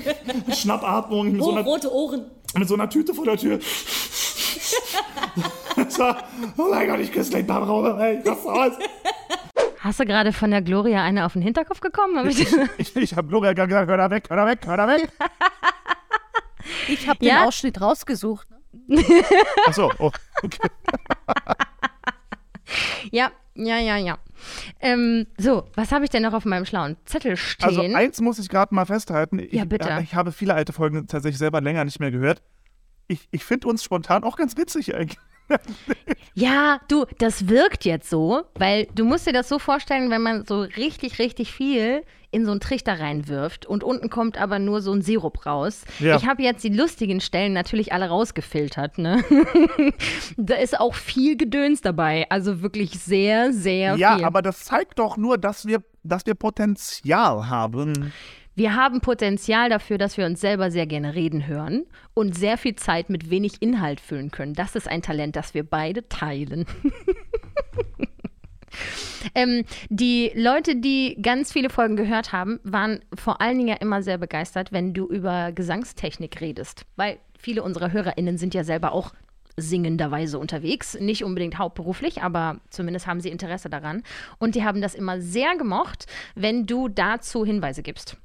Schnappatmung 0.54 1.32
mit 1.32 1.42
so, 1.42 1.50
einer, 1.50 1.62
rote 1.64 1.90
Ohren. 1.92 2.26
mit 2.56 2.68
so 2.68 2.74
einer 2.74 2.88
Tüte 2.90 3.14
vor 3.14 3.24
der 3.24 3.36
Tür. 3.38 3.58
Das 5.76 5.98
war, 5.98 6.16
oh 6.58 6.68
mein 6.70 6.88
Gott, 6.88 7.00
ich 7.00 7.12
küsse 7.12 7.30
gleich 7.30 7.46
Barbara, 7.46 8.06
ey, 8.06 8.22
das 8.24 8.44
aus. 8.46 8.72
Hast 9.80 10.00
du 10.00 10.04
gerade 10.06 10.32
von 10.32 10.50
der 10.50 10.62
Gloria 10.62 11.02
eine 11.02 11.24
auf 11.26 11.34
den 11.34 11.42
Hinterkopf 11.42 11.80
gekommen? 11.80 12.18
Hab 12.18 12.26
ich 12.26 12.46
Ich, 12.78 12.96
ich 12.96 13.16
habe 13.16 13.28
Gloria 13.28 13.52
gesagt, 13.52 13.72
hör 13.88 13.96
da 13.96 14.10
weg, 14.10 14.24
hör 14.28 14.36
da 14.36 14.46
weg, 14.46 14.58
hör 14.66 14.76
da 14.76 14.88
weg. 14.88 15.08
Ich 16.88 17.08
habe 17.08 17.24
Ja? 17.24 17.40
den 17.40 17.48
Ausschnitt 17.48 17.80
rausgesucht. 17.80 18.48
Achso, 19.66 19.90
oh, 19.98 20.10
okay. 20.42 20.68
ja, 23.10 23.30
ja, 23.54 23.78
ja, 23.78 23.96
ja. 23.96 24.18
Ähm, 24.80 25.26
so, 25.38 25.66
was 25.74 25.92
habe 25.92 26.04
ich 26.04 26.10
denn 26.10 26.22
noch 26.22 26.34
auf 26.34 26.44
meinem 26.44 26.66
schlauen 26.66 26.96
Zettel 27.06 27.36
Also 27.62 27.80
stehen? 27.80 27.96
eins 27.96 28.20
muss 28.20 28.38
ich 28.38 28.48
gerade 28.48 28.74
mal 28.74 28.84
festhalten. 28.84 29.38
Ich, 29.38 29.52
Ja, 29.52 29.64
bitte. 29.64 29.98
Ich 30.02 30.14
habe 30.14 30.30
viele 30.32 30.54
alte 30.54 30.72
Folgen 30.72 31.06
tatsächlich 31.06 31.38
selber 31.38 31.60
länger 31.60 31.84
nicht 31.84 32.00
mehr 32.00 32.10
gehört. 32.10 32.42
Ich, 33.08 33.28
ich 33.30 33.44
finde 33.44 33.68
uns 33.68 33.82
spontan 33.82 34.24
auch 34.24 34.36
ganz 34.36 34.56
witzig 34.56 34.94
eigentlich. 34.94 35.18
Ja, 36.34 36.80
du, 36.88 37.06
das 37.18 37.48
wirkt 37.48 37.84
jetzt 37.84 38.10
so, 38.10 38.42
weil 38.56 38.86
du 38.94 39.04
musst 39.04 39.26
dir 39.26 39.32
das 39.32 39.48
so 39.48 39.58
vorstellen, 39.58 40.10
wenn 40.10 40.22
man 40.22 40.44
so 40.44 40.60
richtig, 40.60 41.18
richtig 41.18 41.52
viel 41.52 42.02
in 42.30 42.44
so 42.44 42.50
einen 42.50 42.60
Trichter 42.60 43.00
reinwirft 43.00 43.64
und 43.64 43.82
unten 43.82 44.10
kommt 44.10 44.36
aber 44.38 44.58
nur 44.58 44.82
so 44.82 44.92
ein 44.92 45.00
Sirup 45.00 45.46
raus. 45.46 45.84
Ja. 46.00 46.16
Ich 46.16 46.26
habe 46.26 46.42
jetzt 46.42 46.62
die 46.64 46.68
lustigen 46.68 47.20
Stellen 47.22 47.54
natürlich 47.54 47.92
alle 47.94 48.08
rausgefiltert, 48.08 48.98
ne? 48.98 49.24
da 50.36 50.56
ist 50.56 50.78
auch 50.78 50.94
viel 50.94 51.36
Gedöns 51.38 51.80
dabei, 51.80 52.26
also 52.28 52.60
wirklich 52.60 52.90
sehr, 52.98 53.52
sehr 53.54 53.96
Ja, 53.96 54.16
viel. 54.16 54.24
aber 54.26 54.42
das 54.42 54.64
zeigt 54.64 54.98
doch 54.98 55.16
nur, 55.16 55.38
dass 55.38 55.66
wir, 55.66 55.82
dass 56.02 56.26
wir 56.26 56.34
Potenzial 56.34 57.48
haben. 57.48 58.12
Wir 58.56 58.74
haben 58.74 59.02
Potenzial 59.02 59.68
dafür, 59.68 59.98
dass 59.98 60.16
wir 60.16 60.24
uns 60.24 60.40
selber 60.40 60.70
sehr 60.70 60.86
gerne 60.86 61.14
reden 61.14 61.46
hören 61.46 61.84
und 62.14 62.34
sehr 62.34 62.56
viel 62.56 62.74
Zeit 62.74 63.10
mit 63.10 63.28
wenig 63.28 63.60
Inhalt 63.60 64.00
füllen 64.00 64.30
können. 64.30 64.54
Das 64.54 64.74
ist 64.74 64.88
ein 64.88 65.02
Talent, 65.02 65.36
das 65.36 65.52
wir 65.52 65.62
beide 65.62 66.08
teilen. 66.08 66.64
ähm, 69.34 69.64
die 69.90 70.32
Leute, 70.34 70.76
die 70.76 71.18
ganz 71.20 71.52
viele 71.52 71.68
Folgen 71.68 71.96
gehört 71.96 72.32
haben, 72.32 72.58
waren 72.64 73.00
vor 73.14 73.42
allen 73.42 73.58
Dingen 73.58 73.68
ja 73.68 73.74
immer 73.74 74.02
sehr 74.02 74.16
begeistert, 74.16 74.72
wenn 74.72 74.94
du 74.94 75.06
über 75.06 75.52
Gesangstechnik 75.52 76.40
redest. 76.40 76.86
Weil 76.96 77.18
viele 77.38 77.62
unserer 77.62 77.92
HörerInnen 77.92 78.38
sind 78.38 78.54
ja 78.54 78.64
selber 78.64 78.92
auch 78.92 79.12
singenderweise 79.58 80.38
unterwegs. 80.38 80.98
Nicht 80.98 81.24
unbedingt 81.24 81.58
hauptberuflich, 81.58 82.22
aber 82.22 82.58
zumindest 82.70 83.06
haben 83.06 83.20
sie 83.20 83.28
Interesse 83.28 83.68
daran. 83.68 84.02
Und 84.38 84.54
die 84.54 84.64
haben 84.64 84.80
das 84.80 84.94
immer 84.94 85.20
sehr 85.20 85.58
gemocht, 85.58 86.06
wenn 86.34 86.64
du 86.64 86.88
dazu 86.88 87.44
Hinweise 87.44 87.82
gibst. 87.82 88.16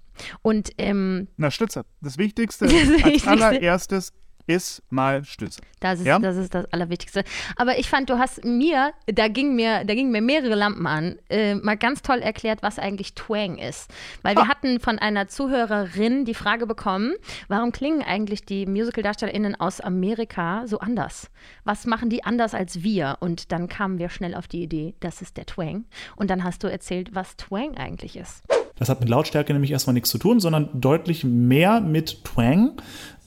Und 0.41 0.71
ähm, 0.77 1.27
Na, 1.37 1.51
Stütze. 1.51 1.85
Das 2.01 2.17
Wichtigste 2.17 2.65
Das 2.67 2.73
als 2.75 2.89
Wichtigste. 2.89 3.29
allererstes 3.29 4.13
ist 4.47 4.81
mal 4.89 5.23
Stütze. 5.23 5.61
Das 5.79 5.99
ist, 5.99 6.05
Ja? 6.07 6.17
das 6.19 6.35
ist 6.35 6.53
das 6.53 6.65
Allerwichtigste. 6.73 7.23
Aber 7.55 7.77
ich 7.77 7.87
fand, 7.87 8.09
du 8.09 8.17
hast 8.17 8.43
mir, 8.43 8.91
da 9.05 9.27
ging 9.27 9.55
mir, 9.55 9.85
da 9.85 9.93
gingen 9.93 10.11
mir 10.11 10.21
mehrere 10.21 10.55
Lampen 10.55 10.87
an, 10.87 11.19
äh, 11.29 11.55
mal 11.55 11.77
ganz 11.77 12.01
toll 12.01 12.17
erklärt, 12.19 12.63
was 12.63 12.79
eigentlich 12.79 13.13
Twang 13.13 13.59
ist. 13.59 13.89
Weil 14.23 14.35
wir 14.35 14.47
hatten 14.47 14.79
von 14.79 14.97
einer 14.97 15.27
Zuhörerin 15.27 16.25
die 16.25 16.33
Frage 16.33 16.65
bekommen, 16.65 17.13
warum 17.49 17.71
klingen 17.71 18.01
eigentlich 18.01 18.43
die 18.43 18.65
Musical-DarstellerInnen 18.65 19.59
aus 19.59 19.79
Amerika 19.79 20.63
so 20.65 20.79
anders? 20.79 21.29
Was 21.63 21.85
machen 21.85 22.09
die 22.09 22.23
anders 22.23 22.53
als 22.55 22.81
wir? 22.83 23.17
Und 23.19 23.51
dann 23.51 23.67
kamen 23.69 23.99
wir 23.99 24.09
schnell 24.09 24.33
auf 24.33 24.47
die 24.47 24.63
Idee, 24.63 24.95
das 25.01 25.21
ist 25.21 25.37
der 25.37 25.45
Twang. 25.45 25.85
Und 26.15 26.29
dann 26.31 26.43
hast 26.43 26.63
du 26.63 26.67
erzählt, 26.67 27.13
was 27.13 27.37
Twang 27.37 27.77
eigentlich 27.77 28.17
ist. 28.17 28.41
Das 28.81 28.89
hat 28.89 28.99
mit 28.99 29.09
Lautstärke 29.09 29.53
nämlich 29.53 29.69
erstmal 29.69 29.93
nichts 29.93 30.09
zu 30.09 30.17
tun, 30.17 30.39
sondern 30.39 30.67
deutlich 30.73 31.23
mehr 31.23 31.81
mit 31.81 32.23
Twang, 32.23 32.71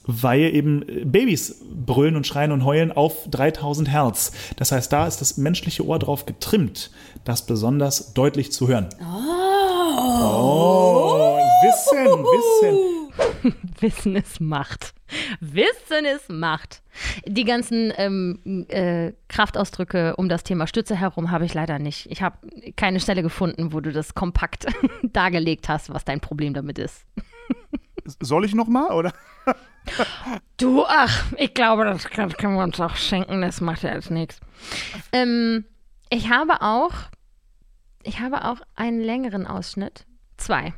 weil 0.05 0.53
eben 0.53 0.81
äh, 0.81 1.05
Babys 1.05 1.61
brüllen 1.73 2.17
und 2.17 2.27
schreien 2.27 2.51
und 2.51 2.65
heulen 2.65 2.91
auf 2.91 3.29
3000 3.31 3.89
Hertz. 3.89 4.33
Das 4.57 4.73
heißt, 4.73 4.91
da 4.91 5.07
ist 5.07 5.21
das 5.21 5.37
menschliche 5.37 5.85
Ohr 5.85 5.97
drauf 5.97 6.25
getrimmt, 6.25 6.91
das 7.23 7.45
besonders 7.45 8.13
deutlich 8.13 8.51
zu 8.51 8.67
hören. 8.67 8.89
Oh, 10.21 11.39
Wissen, 11.63 12.05
Wissen. 12.05 12.94
Wissen 13.79 14.15
ist 14.15 14.41
Macht. 14.41 14.93
Wissen 15.39 16.05
ist 16.05 16.29
Macht. 16.29 16.81
Die 17.27 17.43
ganzen 17.43 17.93
ähm, 17.97 18.65
äh, 18.69 19.13
Kraftausdrücke 19.27 20.15
um 20.15 20.29
das 20.29 20.43
Thema 20.43 20.67
Stütze 20.67 20.95
herum 20.95 21.31
habe 21.31 21.45
ich 21.45 21.53
leider 21.53 21.79
nicht. 21.79 22.09
Ich 22.11 22.21
habe 22.21 22.37
keine 22.75 22.99
Stelle 22.99 23.21
gefunden, 23.21 23.73
wo 23.73 23.79
du 23.79 23.91
das 23.91 24.13
kompakt 24.15 24.65
dargelegt 25.03 25.69
hast, 25.69 25.93
was 25.93 26.05
dein 26.05 26.19
Problem 26.19 26.53
damit 26.53 26.79
ist. 26.79 27.05
Soll 28.21 28.45
ich 28.45 28.53
noch 28.53 28.67
mal 28.67 28.91
oder? 28.91 29.13
Du, 30.57 30.83
ach, 30.83 31.25
ich 31.37 31.53
glaube, 31.53 31.85
das 31.85 32.05
können 32.05 32.31
wir 32.55 32.63
uns 32.63 32.79
auch 32.79 32.95
schenken. 32.95 33.41
Das 33.41 33.61
macht 33.61 33.83
ja 33.83 33.93
jetzt 33.93 34.09
nichts. 34.09 34.39
Ähm, 35.11 35.65
ich 36.09 36.31
habe 36.31 36.61
auch, 36.61 36.91
ich 38.01 38.19
habe 38.19 38.45
auch 38.45 38.57
einen 38.75 38.99
längeren 38.99 39.45
Ausschnitt. 39.45 40.05
Zwei. 40.37 40.73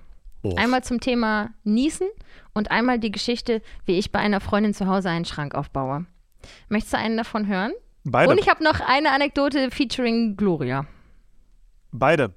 Einmal 0.56 0.84
zum 0.84 1.00
Thema 1.00 1.50
Niesen 1.64 2.08
und 2.54 2.72
einmal 2.72 3.00
die 3.00 3.12
Geschichte, 3.12 3.62
wie 3.86 3.98
ich 3.98 4.12
bei 4.12 4.20
einer 4.20 4.40
Freundin 4.40 4.74
zu 4.74 4.88
Hause 4.88 5.10
einen 5.10 5.26
Schrank 5.26 5.56
aufbaue. 5.56 6.06
Möchtest 6.70 6.94
du 6.94 6.98
einen 6.98 7.18
davon 7.18 7.48
hören? 7.48 7.74
Beide. 8.04 8.32
Und 8.32 8.40
ich 8.40 8.48
habe 8.48 8.64
noch 8.64 8.80
eine 8.80 9.12
Anekdote 9.12 9.70
featuring 9.72 10.38
Gloria. 10.38 10.86
Beide. 11.92 12.34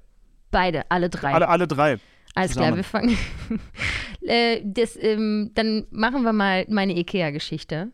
Beide, 0.49 0.83
alle 0.89 1.09
drei. 1.09 1.33
Alle, 1.33 1.47
alle 1.47 1.67
drei. 1.67 1.97
Alles 2.35 2.51
zusammen. 2.51 2.67
klar, 2.67 2.75
wir 2.75 2.83
fangen. 2.83 3.17
äh, 4.21 4.61
das, 4.63 4.97
ähm, 4.99 5.51
dann 5.53 5.87
machen 5.91 6.23
wir 6.23 6.33
mal 6.33 6.65
meine 6.69 6.97
IKEA-Geschichte. 6.97 7.91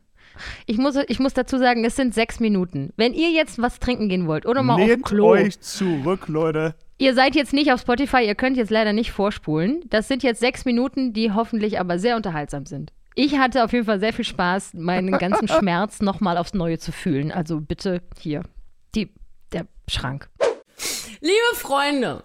Ich 0.66 0.78
muss, 0.78 0.96
ich 1.08 1.20
muss 1.20 1.34
dazu 1.34 1.58
sagen, 1.58 1.84
es 1.86 1.96
sind 1.96 2.14
sechs 2.14 2.40
Minuten. 2.40 2.94
Wenn 2.96 3.14
ihr 3.14 3.32
jetzt 3.32 3.60
was 3.60 3.80
trinken 3.80 4.10
gehen 4.10 4.28
wollt 4.28 4.46
oder 4.46 4.62
mal 4.64 4.76
auf 4.76 4.88
Lehnt 4.88 5.06
Klo, 5.06 5.30
euch 5.30 5.60
zurück, 5.60 6.28
Leute. 6.28 6.76
Ihr 6.98 7.14
seid 7.14 7.36
jetzt 7.36 7.54
nicht 7.54 7.72
auf 7.72 7.82
Spotify, 7.82 8.26
ihr 8.26 8.36
könnt 8.36 8.58
jetzt 8.58 8.72
leider 8.72 8.94
nicht 8.94 9.12
vorspulen. 9.12 9.82
Das 9.90 10.08
sind 10.08 10.24
jetzt 10.24 10.40
sechs 10.40 10.66
Minuten, 10.66 11.14
die 11.14 11.32
hoffentlich 11.32 11.80
aber 11.80 12.00
sehr 12.00 12.16
unterhaltsam 12.16 12.66
sind. 12.66 12.92
Ich 13.16 13.38
hatte 13.38 13.64
auf 13.64 13.74
jeden 13.74 13.86
Fall 13.86 14.00
sehr 14.00 14.14
viel 14.14 14.26
Spaß, 14.26 14.76
meinen 14.76 15.18
ganzen 15.18 15.48
Schmerz 15.48 16.02
nochmal 16.02 16.38
aufs 16.38 16.54
Neue 16.54 16.78
zu 16.78 16.92
fühlen. 16.92 17.32
Also 17.32 17.60
bitte 17.60 18.02
hier, 18.20 18.44
die, 18.94 19.12
der 19.52 19.66
Schrank. 19.90 20.30
Liebe 21.20 21.56
Freunde, 21.56 22.22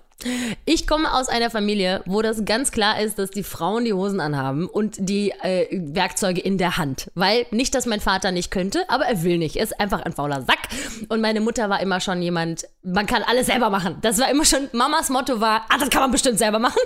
ich 0.64 0.86
komme 0.86 1.12
aus 1.12 1.28
einer 1.28 1.50
Familie, 1.50 2.02
wo 2.06 2.22
das 2.22 2.44
ganz 2.44 2.72
klar 2.72 3.00
ist, 3.00 3.18
dass 3.18 3.30
die 3.30 3.42
Frauen 3.42 3.84
die 3.84 3.92
Hosen 3.92 4.20
anhaben 4.20 4.66
und 4.66 4.96
die 4.98 5.30
äh, 5.42 5.66
Werkzeuge 5.70 6.40
in 6.40 6.58
der 6.58 6.76
Hand. 6.76 7.10
Weil 7.14 7.46
nicht, 7.50 7.74
dass 7.74 7.86
mein 7.86 8.00
Vater 8.00 8.32
nicht 8.32 8.50
könnte, 8.50 8.84
aber 8.88 9.06
er 9.06 9.22
will 9.22 9.38
nicht. 9.38 9.56
Er 9.56 9.64
ist 9.64 9.78
einfach 9.80 10.02
ein 10.02 10.12
fauler 10.12 10.42
Sack. 10.42 10.68
Und 11.08 11.20
meine 11.20 11.40
Mutter 11.40 11.68
war 11.70 11.80
immer 11.80 12.00
schon 12.00 12.22
jemand, 12.22 12.66
man 12.82 13.06
kann 13.06 13.22
alles 13.22 13.46
selber 13.46 13.70
machen. 13.70 13.98
Das 14.02 14.18
war 14.18 14.30
immer 14.30 14.44
schon, 14.44 14.68
Mamas 14.72 15.10
Motto 15.10 15.40
war, 15.40 15.66
ah, 15.68 15.78
das 15.78 15.90
kann 15.90 16.02
man 16.02 16.10
bestimmt 16.10 16.38
selber 16.38 16.58
machen. 16.58 16.80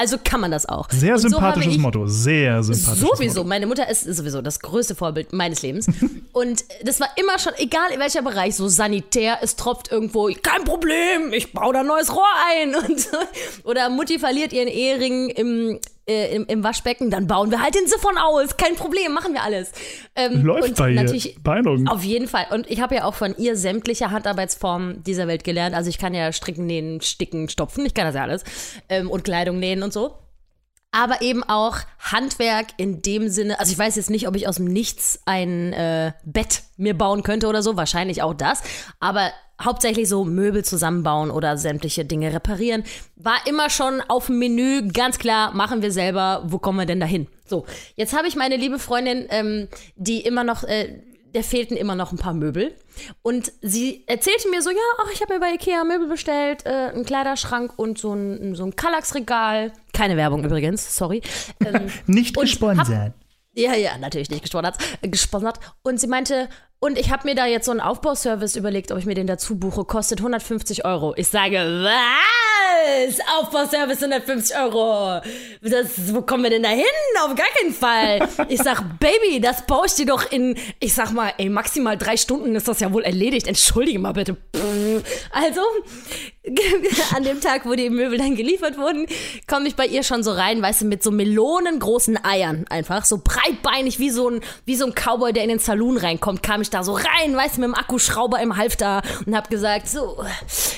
Also 0.00 0.16
kann 0.22 0.40
man 0.40 0.52
das 0.52 0.64
auch. 0.66 0.88
Sehr 0.90 1.14
Und 1.14 1.20
so 1.20 1.28
sympathisches 1.28 1.74
ich- 1.74 1.78
Motto. 1.80 2.06
Sehr 2.06 2.62
sympathisches 2.62 3.00
Sowieso. 3.00 3.40
Motto. 3.40 3.48
Meine 3.48 3.66
Mutter 3.66 3.90
ist 3.90 4.02
sowieso 4.04 4.40
das 4.42 4.60
größte 4.60 4.94
Vorbild 4.94 5.32
meines 5.32 5.60
Lebens. 5.62 5.86
Und 6.32 6.64
das 6.84 7.00
war 7.00 7.08
immer 7.16 7.36
schon, 7.40 7.52
egal 7.58 7.90
in 7.92 7.98
welcher 7.98 8.22
Bereich, 8.22 8.54
so 8.54 8.68
sanitär, 8.68 9.38
es 9.42 9.56
tropft 9.56 9.90
irgendwo, 9.90 10.30
kein 10.40 10.62
Problem, 10.64 11.32
ich 11.32 11.52
baue 11.52 11.72
da 11.72 11.80
ein 11.80 11.86
neues 11.86 12.14
Rohr 12.14 12.22
ein. 12.48 12.74
Und 12.88 13.00
so. 13.00 13.16
Oder 13.64 13.90
Mutti 13.90 14.20
verliert 14.20 14.52
ihren 14.52 14.68
Ehering 14.68 15.30
im, 15.30 15.80
äh, 16.08 16.34
im, 16.34 16.46
im 16.46 16.64
Waschbecken, 16.64 17.10
dann 17.10 17.26
bauen 17.26 17.50
wir 17.50 17.62
halt 17.62 17.74
den 17.74 17.86
Siphon 17.86 18.16
aus. 18.18 18.56
Kein 18.56 18.74
Problem, 18.74 19.12
machen 19.12 19.34
wir 19.34 19.42
alles. 19.42 19.72
Ähm, 20.16 20.42
Läuft 20.44 20.76
bei 20.76 20.90
ihr. 20.92 21.32
Beeindruckend. 21.42 21.90
auf 21.90 22.02
jeden 22.02 22.28
Fall. 22.28 22.46
Und 22.50 22.70
ich 22.70 22.80
habe 22.80 22.96
ja 22.96 23.04
auch 23.04 23.14
von 23.14 23.36
ihr 23.36 23.56
sämtliche 23.56 24.10
Handarbeitsformen 24.10 25.02
dieser 25.04 25.28
Welt 25.28 25.44
gelernt. 25.44 25.74
Also 25.74 25.90
ich 25.90 25.98
kann 25.98 26.14
ja 26.14 26.32
stricken, 26.32 26.66
nähen, 26.66 27.00
sticken, 27.00 27.48
stopfen. 27.48 27.84
Ich 27.86 27.94
kann 27.94 28.06
das 28.06 28.14
ja 28.14 28.22
alles. 28.22 28.44
Ähm, 28.88 29.10
und 29.10 29.24
Kleidung 29.24 29.58
nähen 29.58 29.82
und 29.82 29.92
so. 29.92 30.14
Aber 30.90 31.20
eben 31.20 31.44
auch 31.44 31.76
Handwerk 31.98 32.68
in 32.78 33.02
dem 33.02 33.28
Sinne, 33.28 33.60
also 33.60 33.72
ich 33.72 33.78
weiß 33.78 33.96
jetzt 33.96 34.08
nicht, 34.08 34.26
ob 34.26 34.36
ich 34.36 34.48
aus 34.48 34.56
dem 34.56 34.64
Nichts 34.64 35.20
ein 35.26 35.72
äh, 35.74 36.12
Bett 36.24 36.62
mir 36.76 36.96
bauen 36.96 37.22
könnte 37.22 37.46
oder 37.46 37.62
so, 37.62 37.76
wahrscheinlich 37.76 38.22
auch 38.22 38.32
das, 38.32 38.62
aber 38.98 39.30
hauptsächlich 39.62 40.08
so 40.08 40.24
Möbel 40.24 40.64
zusammenbauen 40.64 41.30
oder 41.30 41.56
sämtliche 41.56 42.04
Dinge 42.04 42.32
reparieren, 42.32 42.84
war 43.16 43.36
immer 43.46 43.70
schon 43.70 44.00
auf 44.08 44.26
dem 44.26 44.38
Menü, 44.38 44.88
ganz 44.88 45.18
klar, 45.18 45.52
machen 45.52 45.82
wir 45.82 45.90
selber, 45.90 46.42
wo 46.46 46.58
kommen 46.58 46.78
wir 46.78 46.86
denn 46.86 47.00
dahin? 47.00 47.26
So, 47.44 47.66
jetzt 47.96 48.16
habe 48.16 48.28
ich 48.28 48.36
meine 48.36 48.56
liebe 48.56 48.78
Freundin, 48.78 49.26
ähm, 49.30 49.68
die 49.96 50.20
immer 50.20 50.44
noch, 50.44 50.64
äh, 50.64 51.02
der 51.34 51.44
fehlten 51.44 51.76
immer 51.76 51.94
noch 51.94 52.12
ein 52.12 52.18
paar 52.18 52.34
Möbel. 52.34 52.74
Und 53.22 53.52
sie 53.62 54.04
erzählte 54.06 54.48
mir 54.50 54.62
so, 54.62 54.70
ja, 54.70 54.76
ach, 55.02 55.10
ich 55.12 55.20
habe 55.20 55.34
mir 55.34 55.40
bei 55.40 55.52
Ikea 55.54 55.84
Möbel 55.84 56.08
bestellt, 56.08 56.64
äh, 56.66 56.68
einen 56.68 57.04
Kleiderschrank 57.04 57.72
und 57.76 57.98
so 57.98 58.12
ein, 58.14 58.54
so 58.54 58.64
ein 58.64 58.76
Kallax-Regal. 58.76 59.72
Keine 59.92 60.16
Werbung 60.16 60.44
übrigens, 60.44 60.96
sorry. 60.96 61.22
Ähm, 61.64 61.90
Nicht 62.06 62.36
gesponsert. 62.36 63.12
ja, 63.54 63.74
ja, 63.74 63.98
natürlich 63.98 64.30
nicht 64.30 64.42
gesponsert. 64.42 64.76
Äh, 65.02 65.08
gesponsert. 65.08 65.58
Und 65.82 66.00
sie 66.00 66.06
meinte, 66.06 66.48
und 66.80 66.98
ich 66.98 67.10
habe 67.10 67.26
mir 67.28 67.34
da 67.34 67.46
jetzt 67.46 67.66
so 67.66 67.70
einen 67.72 67.80
Aufbauservice 67.80 68.56
überlegt, 68.56 68.92
ob 68.92 68.98
ich 68.98 69.06
mir 69.06 69.14
den 69.14 69.26
dazu 69.26 69.58
buche. 69.58 69.84
Kostet 69.84 70.20
150 70.20 70.84
Euro. 70.84 71.14
Ich 71.16 71.28
sage, 71.28 71.58
Niemals! 72.78 73.18
Aufbauservice 73.38 74.02
150 74.02 74.56
Euro. 74.56 75.20
Das, 75.62 76.14
wo 76.14 76.22
kommen 76.22 76.44
wir 76.44 76.50
denn 76.50 76.62
da 76.62 76.70
hin? 76.70 76.84
Auf 77.24 77.34
gar 77.34 77.46
keinen 77.58 77.72
Fall. 77.72 78.28
Ich 78.48 78.62
sag, 78.62 78.82
Baby, 78.98 79.40
das 79.40 79.66
baue 79.66 79.86
ich 79.86 79.94
dir 79.94 80.06
doch 80.06 80.30
in, 80.30 80.56
ich 80.80 80.94
sag 80.94 81.12
mal, 81.12 81.32
ey, 81.38 81.48
maximal 81.48 81.96
drei 81.96 82.16
Stunden 82.16 82.54
ist 82.56 82.68
das 82.68 82.80
ja 82.80 82.92
wohl 82.92 83.02
erledigt. 83.02 83.46
Entschuldige 83.46 83.98
mal 83.98 84.12
bitte. 84.12 84.36
Also, 85.30 85.60
an 87.14 87.24
dem 87.24 87.40
Tag, 87.40 87.66
wo 87.66 87.74
die 87.74 87.90
Möbel 87.90 88.18
dann 88.18 88.36
geliefert 88.36 88.78
wurden, 88.78 89.06
komme 89.46 89.68
ich 89.68 89.76
bei 89.76 89.86
ihr 89.86 90.02
schon 90.02 90.22
so 90.22 90.32
rein, 90.32 90.62
weißt 90.62 90.82
du, 90.82 90.86
mit 90.86 91.02
so 91.02 91.10
melonengroßen 91.10 92.24
Eiern 92.24 92.64
einfach, 92.70 93.04
so 93.04 93.20
breitbeinig 93.22 93.98
wie 93.98 94.10
so 94.10 94.30
ein, 94.30 94.40
wie 94.64 94.76
so 94.76 94.86
ein 94.86 94.94
Cowboy, 94.94 95.32
der 95.32 95.42
in 95.42 95.50
den 95.50 95.58
Saloon 95.58 95.96
reinkommt, 95.96 96.42
kam 96.42 96.62
ich 96.62 96.67
da 96.70 96.82
so 96.82 96.92
rein, 96.92 97.36
weißt 97.36 97.56
du, 97.56 97.60
mit 97.60 97.68
dem 97.68 97.74
Akkuschrauber 97.74 98.40
im 98.40 98.56
Halfter 98.56 99.02
und 99.26 99.36
hab 99.36 99.50
gesagt, 99.50 99.88
so, 99.88 100.22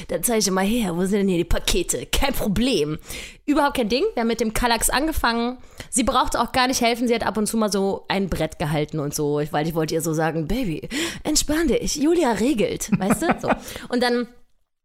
dann 0.08 0.22
zeige 0.22 0.38
ich 0.38 0.50
mal 0.50 0.64
her, 0.64 0.96
wo 0.96 1.02
sind 1.02 1.20
denn 1.20 1.28
hier 1.28 1.38
die 1.38 1.44
Pakete? 1.44 2.06
Kein 2.06 2.32
Problem. 2.32 2.98
Überhaupt 3.46 3.76
kein 3.76 3.88
Ding. 3.88 4.04
Wir 4.14 4.20
haben 4.20 4.28
mit 4.28 4.40
dem 4.40 4.54
Kallax 4.54 4.90
angefangen. 4.90 5.58
Sie 5.90 6.04
brauchte 6.04 6.40
auch 6.40 6.52
gar 6.52 6.68
nicht 6.68 6.80
helfen. 6.80 7.08
Sie 7.08 7.14
hat 7.14 7.26
ab 7.26 7.36
und 7.36 7.46
zu 7.46 7.56
mal 7.56 7.72
so 7.72 8.04
ein 8.08 8.28
Brett 8.28 8.58
gehalten 8.58 9.00
und 9.00 9.14
so, 9.14 9.40
weil 9.50 9.66
ich 9.66 9.74
wollte 9.74 9.94
ihr 9.94 10.02
so 10.02 10.12
sagen, 10.12 10.46
Baby, 10.46 10.88
entspann 11.24 11.68
dich. 11.68 11.96
Julia 11.96 12.32
regelt, 12.32 12.90
weißt 12.98 13.22
du? 13.22 13.26
So. 13.40 13.50
Und 13.88 14.02
dann 14.02 14.28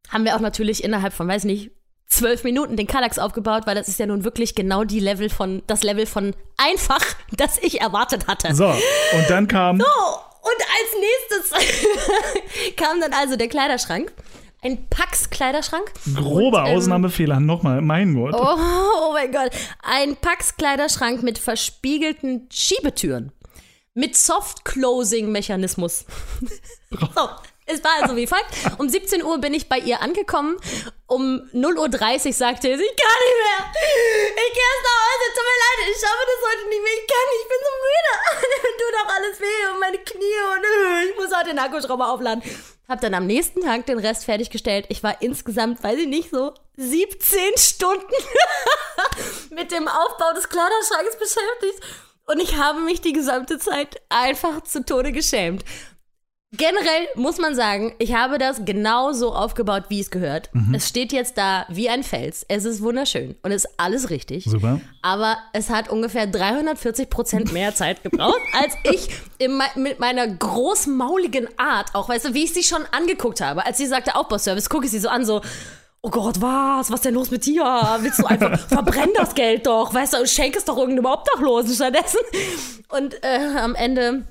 haben 0.10 0.26
wir 0.26 0.36
auch 0.36 0.40
natürlich 0.40 0.84
innerhalb 0.84 1.14
von, 1.14 1.28
weiß 1.28 1.44
nicht, 1.46 1.72
zwölf 2.08 2.44
Minuten 2.44 2.78
den 2.78 2.88
Kallax 2.88 3.20
aufgebaut, 3.20 3.64
weil 3.66 3.76
das 3.76 3.88
ist 3.88 4.00
ja 4.00 4.06
nun 4.06 4.24
wirklich 4.24 4.56
genau 4.56 4.84
die 4.84 5.00
Level 5.00 5.30
von, 5.30 5.64
das 5.68 5.84
Level 5.84 6.06
von 6.06 6.36
einfach, 6.58 7.02
das 7.32 7.58
ich 7.62 7.82
erwartet 7.82 8.28
hatte. 8.28 8.54
So, 8.56 8.68
und 8.68 9.30
dann 9.30 9.48
kam. 9.48 9.80
So, 9.80 9.86
und 10.46 10.62
als 10.78 10.90
nächstes 11.00 12.76
kam 12.76 13.02
dann 13.02 13.14
also 13.14 13.36
der 13.36 13.48
Kleiderschrank. 13.48 14.12
Ein 14.62 14.88
Pax-Kleiderschrank. 14.90 15.92
Grober 16.16 16.64
Und, 16.64 16.70
ähm, 16.70 16.78
Ausnahmefehler, 16.78 17.40
nochmal, 17.40 17.82
mein 17.82 18.14
Gott. 18.16 18.34
Oh, 18.36 18.58
oh 19.10 19.14
mein 19.14 19.32
Gott. 19.32 19.52
Ein 19.84 20.16
Pax-Kleiderschrank 20.16 21.24
mit 21.24 21.38
verspiegelten 21.38 22.48
Schiebetüren. 22.52 23.32
Mit 23.94 24.16
Soft-Closing-Mechanismus. 24.16 26.06
so, 26.92 27.30
es 27.66 27.84
war 27.84 27.92
also 28.02 28.16
wie 28.16 28.28
folgt. 28.28 28.46
Um 28.78 28.88
17 28.88 29.24
Uhr 29.24 29.40
bin 29.40 29.54
ich 29.54 29.68
bei 29.68 29.80
ihr 29.80 30.02
angekommen. 30.02 30.58
Um 31.08 31.42
0.30 31.54 32.28
Uhr 32.28 32.34
sagte 32.34 32.68
sie, 32.68 32.84
ich 32.84 32.96
kann 32.96 33.20
nicht 33.26 33.40
mehr. 33.42 33.62
Ich 34.36 34.54
gehe 34.54 34.66
erst 34.70 34.84
nach 34.84 35.02
Hause. 35.06 35.26
Tut 35.34 35.46
mir 35.46 35.60
leid, 35.64 35.90
ich 35.90 36.00
schaffe 36.00 36.26
das 36.26 36.52
heute 36.52 36.70
nicht 36.70 36.84
mehr. 36.84 36.94
Ich 36.94 37.08
kann 37.08 37.26
nicht, 37.32 37.42
ich 37.42 37.50
bin 37.50 37.62
so 37.66 37.72
müde. 37.86 38.78
Tut 38.80 38.96
auch 39.02 39.16
alles 39.16 39.40
weh 39.40 39.74
und 39.74 39.80
meine 39.80 39.98
Knie 39.98 40.40
und 40.56 40.64
äh, 40.64 41.10
ich 41.10 41.16
muss 41.16 41.36
heute 41.36 41.50
den 41.50 41.60
Akkuschrauber 41.60 42.10
aufladen. 42.10 42.44
Hab 42.88 43.02
dann 43.02 43.16
am 43.16 43.26
nächsten 43.26 43.62
Tag 43.62 43.88
den 43.88 43.98
Rest 43.98 44.26
fertiggestellt. 44.26 44.86
Ich 44.90 45.02
war 45.02 45.22
insgesamt, 45.22 45.84
weiß 45.84 45.98
ich 45.98 46.08
nicht, 46.08 46.30
so 46.30 46.54
17 46.78 47.58
Stunden 47.58 48.06
mit 49.50 49.72
dem 49.72 49.88
Aufbau 49.88 50.34
des 50.34 50.50
Kleiderschranks 50.50 51.18
beschäftigt. 51.18 51.84
Und 52.28 52.40
ich 52.40 52.58
habe 52.58 52.80
mich 52.80 53.02
die 53.02 53.14
gesamte 53.14 53.58
Zeit 53.60 54.02
einfach 54.10 54.62
zu 54.62 54.84
Tode 54.84 55.12
geschämt. 55.12 55.64
Generell 56.58 57.08
muss 57.16 57.38
man 57.38 57.56
sagen, 57.56 57.94
ich 58.00 58.14
habe 58.14 58.38
das 58.38 58.62
genau 58.66 59.12
so 59.14 59.34
aufgebaut, 59.34 59.84
wie 59.90 60.00
es 60.00 60.12
gehört. 60.12 60.50
Es 60.74 60.88
steht 60.90 61.12
jetzt 61.12 61.38
da 61.38 61.66
wie 61.70 61.90
ein 61.90 62.04
Fels. 62.04 62.46
Es 62.48 62.66
ist 62.66 62.82
wunderschön 62.82 63.36
und 63.44 63.52
es 63.52 63.66
ist 63.66 63.74
alles 63.78 64.10
richtig. 64.10 64.46
Super. 64.46 64.80
Aber 65.02 65.38
es 65.54 65.70
hat 65.70 65.90
ungefähr 65.90 66.28
340 66.28 67.10
Prozent 67.10 67.52
mehr 67.54 67.74
Zeit 67.76 68.04
gebraucht, 68.04 68.40
als 68.54 68.76
ich 68.84 69.10
mei- 69.50 69.66
mit 69.76 70.00
meiner 70.00 70.28
großmauligen 70.28 71.48
Art, 71.58 71.94
auch 71.94 72.10
weißt 72.10 72.26
du, 72.26 72.34
wie 72.34 72.44
ich 72.46 72.54
sie 72.54 72.64
schon 72.64 72.84
angeguckt 72.92 73.42
habe. 73.42 73.66
Als 73.66 73.78
sie 73.78 73.86
sagte 73.88 74.16
Aufbauservice, 74.16 74.70
gucke 74.70 74.86
ich 74.86 74.92
sie 74.92 75.00
so 75.00 75.10
an, 75.10 75.26
so, 75.26 75.42
oh 76.02 76.10
Gott, 76.10 76.42
was? 76.42 76.90
Was 76.92 76.96
ist 77.00 77.06
denn 77.06 77.16
los 77.16 77.32
mit 77.32 77.46
dir? 77.46 77.64
Willst 78.02 78.20
du 78.20 78.26
einfach, 78.26 78.60
verbrenn 78.68 79.10
das 79.16 79.34
Geld 79.36 79.66
doch, 79.66 79.94
weißt 79.94 80.14
du, 80.14 80.28
schenk 80.28 80.56
es 80.56 80.66
doch 80.66 80.78
irgendeinem 80.78 81.12
Obdachlosen 81.12 81.74
stattdessen. 81.74 82.20
Und 82.90 83.24
äh, 83.24 83.58
am 83.60 83.74
Ende 83.76 84.24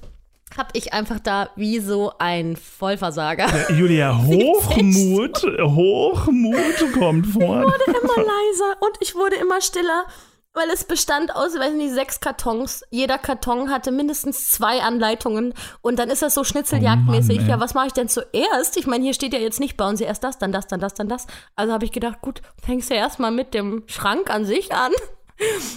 habe 0.56 0.70
ich 0.74 0.92
einfach 0.92 1.18
da 1.20 1.50
wie 1.56 1.80
so 1.80 2.12
ein 2.18 2.56
Vollversager. 2.56 3.46
Julia, 3.72 4.16
Hochmut, 4.26 5.42
Hochmut 5.62 6.92
kommt 6.92 7.26
vor. 7.26 7.62
wurde 7.62 7.84
immer 7.86 8.16
leiser 8.16 8.76
und 8.80 8.96
ich 9.00 9.14
wurde 9.14 9.36
immer 9.36 9.60
stiller, 9.60 10.06
weil 10.52 10.70
es 10.70 10.84
bestand 10.84 11.34
aus, 11.34 11.58
weiß 11.58 11.74
nicht, 11.74 11.92
sechs 11.92 12.20
Kartons. 12.20 12.84
Jeder 12.90 13.18
Karton 13.18 13.70
hatte 13.70 13.90
mindestens 13.90 14.46
zwei 14.48 14.80
Anleitungen 14.82 15.52
und 15.82 15.98
dann 15.98 16.10
ist 16.10 16.22
das 16.22 16.34
so 16.34 16.44
schnitzeljagdmäßig. 16.44 17.38
Oh 17.38 17.40
Mann, 17.40 17.50
ja, 17.50 17.60
was 17.60 17.74
mache 17.74 17.88
ich 17.88 17.92
denn 17.92 18.08
zuerst? 18.08 18.76
Ich 18.76 18.86
meine, 18.86 19.02
hier 19.02 19.14
steht 19.14 19.32
ja 19.32 19.40
jetzt 19.40 19.58
nicht, 19.58 19.76
bauen 19.76 19.96
Sie 19.96 20.04
erst 20.04 20.22
das, 20.22 20.38
dann 20.38 20.52
das, 20.52 20.68
dann 20.68 20.78
das, 20.80 20.94
dann 20.94 21.08
das. 21.08 21.26
Also 21.56 21.72
habe 21.72 21.84
ich 21.84 21.92
gedacht, 21.92 22.20
gut, 22.20 22.40
fängst 22.64 22.90
du 22.90 22.94
erstmal 22.94 23.32
mit 23.32 23.52
dem 23.52 23.82
Schrank 23.86 24.30
an 24.30 24.44
sich 24.44 24.72
an 24.72 24.92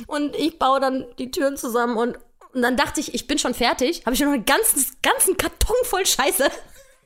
und 0.06 0.36
ich 0.36 0.60
baue 0.60 0.80
dann 0.80 1.06
die 1.18 1.32
Türen 1.32 1.58
zusammen 1.58 1.98
und, 1.98 2.20
und 2.58 2.64
dann 2.64 2.76
dachte 2.76 3.00
ich, 3.00 3.14
ich 3.14 3.28
bin 3.28 3.38
schon 3.38 3.54
fertig, 3.54 4.02
habe 4.04 4.16
ich 4.16 4.20
noch 4.20 4.32
einen 4.32 4.44
ganzen, 4.44 4.84
ganzen 5.04 5.38
Karton 5.38 5.76
voll 5.84 6.08
Scheiße. 6.08 6.50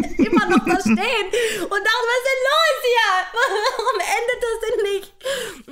immer 0.17 0.49
noch 0.49 0.65
da 0.65 0.79
stehen 0.79 0.95
und 0.95 0.97
dachte, 0.97 2.01
was 2.07 2.17
ist 2.17 2.27
denn 2.29 2.41
los 2.47 2.77
hier? 2.81 3.11
Warum 3.77 3.99
endet 3.99 4.39
das 4.41 4.59
denn 4.63 4.93
nicht? 4.93 5.13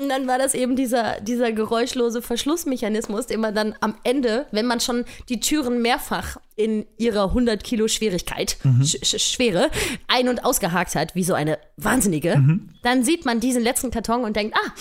Und 0.01 0.09
dann 0.09 0.27
war 0.27 0.37
das 0.37 0.53
eben 0.53 0.75
dieser, 0.75 1.21
dieser 1.21 1.53
geräuschlose 1.53 2.21
Verschlussmechanismus, 2.21 3.27
den 3.27 3.39
man 3.39 3.55
dann 3.55 3.73
am 3.79 3.95
Ende, 4.03 4.47
wenn 4.51 4.65
man 4.65 4.81
schon 4.81 5.05
die 5.29 5.39
Türen 5.39 5.81
mehrfach 5.81 6.37
in 6.57 6.85
ihrer 6.97 7.29
100 7.29 7.63
Kilo 7.63 7.87
Schwierigkeit, 7.87 8.57
Sch 8.83 8.97
Sch 9.01 9.31
Schwere, 9.31 9.71
ein- 10.09 10.27
und 10.27 10.43
ausgehakt 10.43 10.93
hat, 10.95 11.15
wie 11.15 11.23
so 11.23 11.33
eine 11.33 11.57
Wahnsinnige, 11.77 12.43
dann 12.83 13.05
sieht 13.05 13.23
man 13.23 13.39
diesen 13.39 13.63
letzten 13.63 13.91
Karton 13.91 14.25
und 14.25 14.35
denkt, 14.35 14.57
ah, 14.57 14.73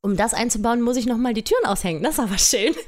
um 0.00 0.16
das 0.16 0.32
einzubauen, 0.32 0.80
muss 0.80 0.96
ich 0.96 1.04
nochmal 1.04 1.34
die 1.34 1.44
Türen 1.44 1.66
aushängen. 1.66 2.02
Das 2.02 2.14
ist 2.14 2.20
aber 2.20 2.38
schön. 2.38 2.74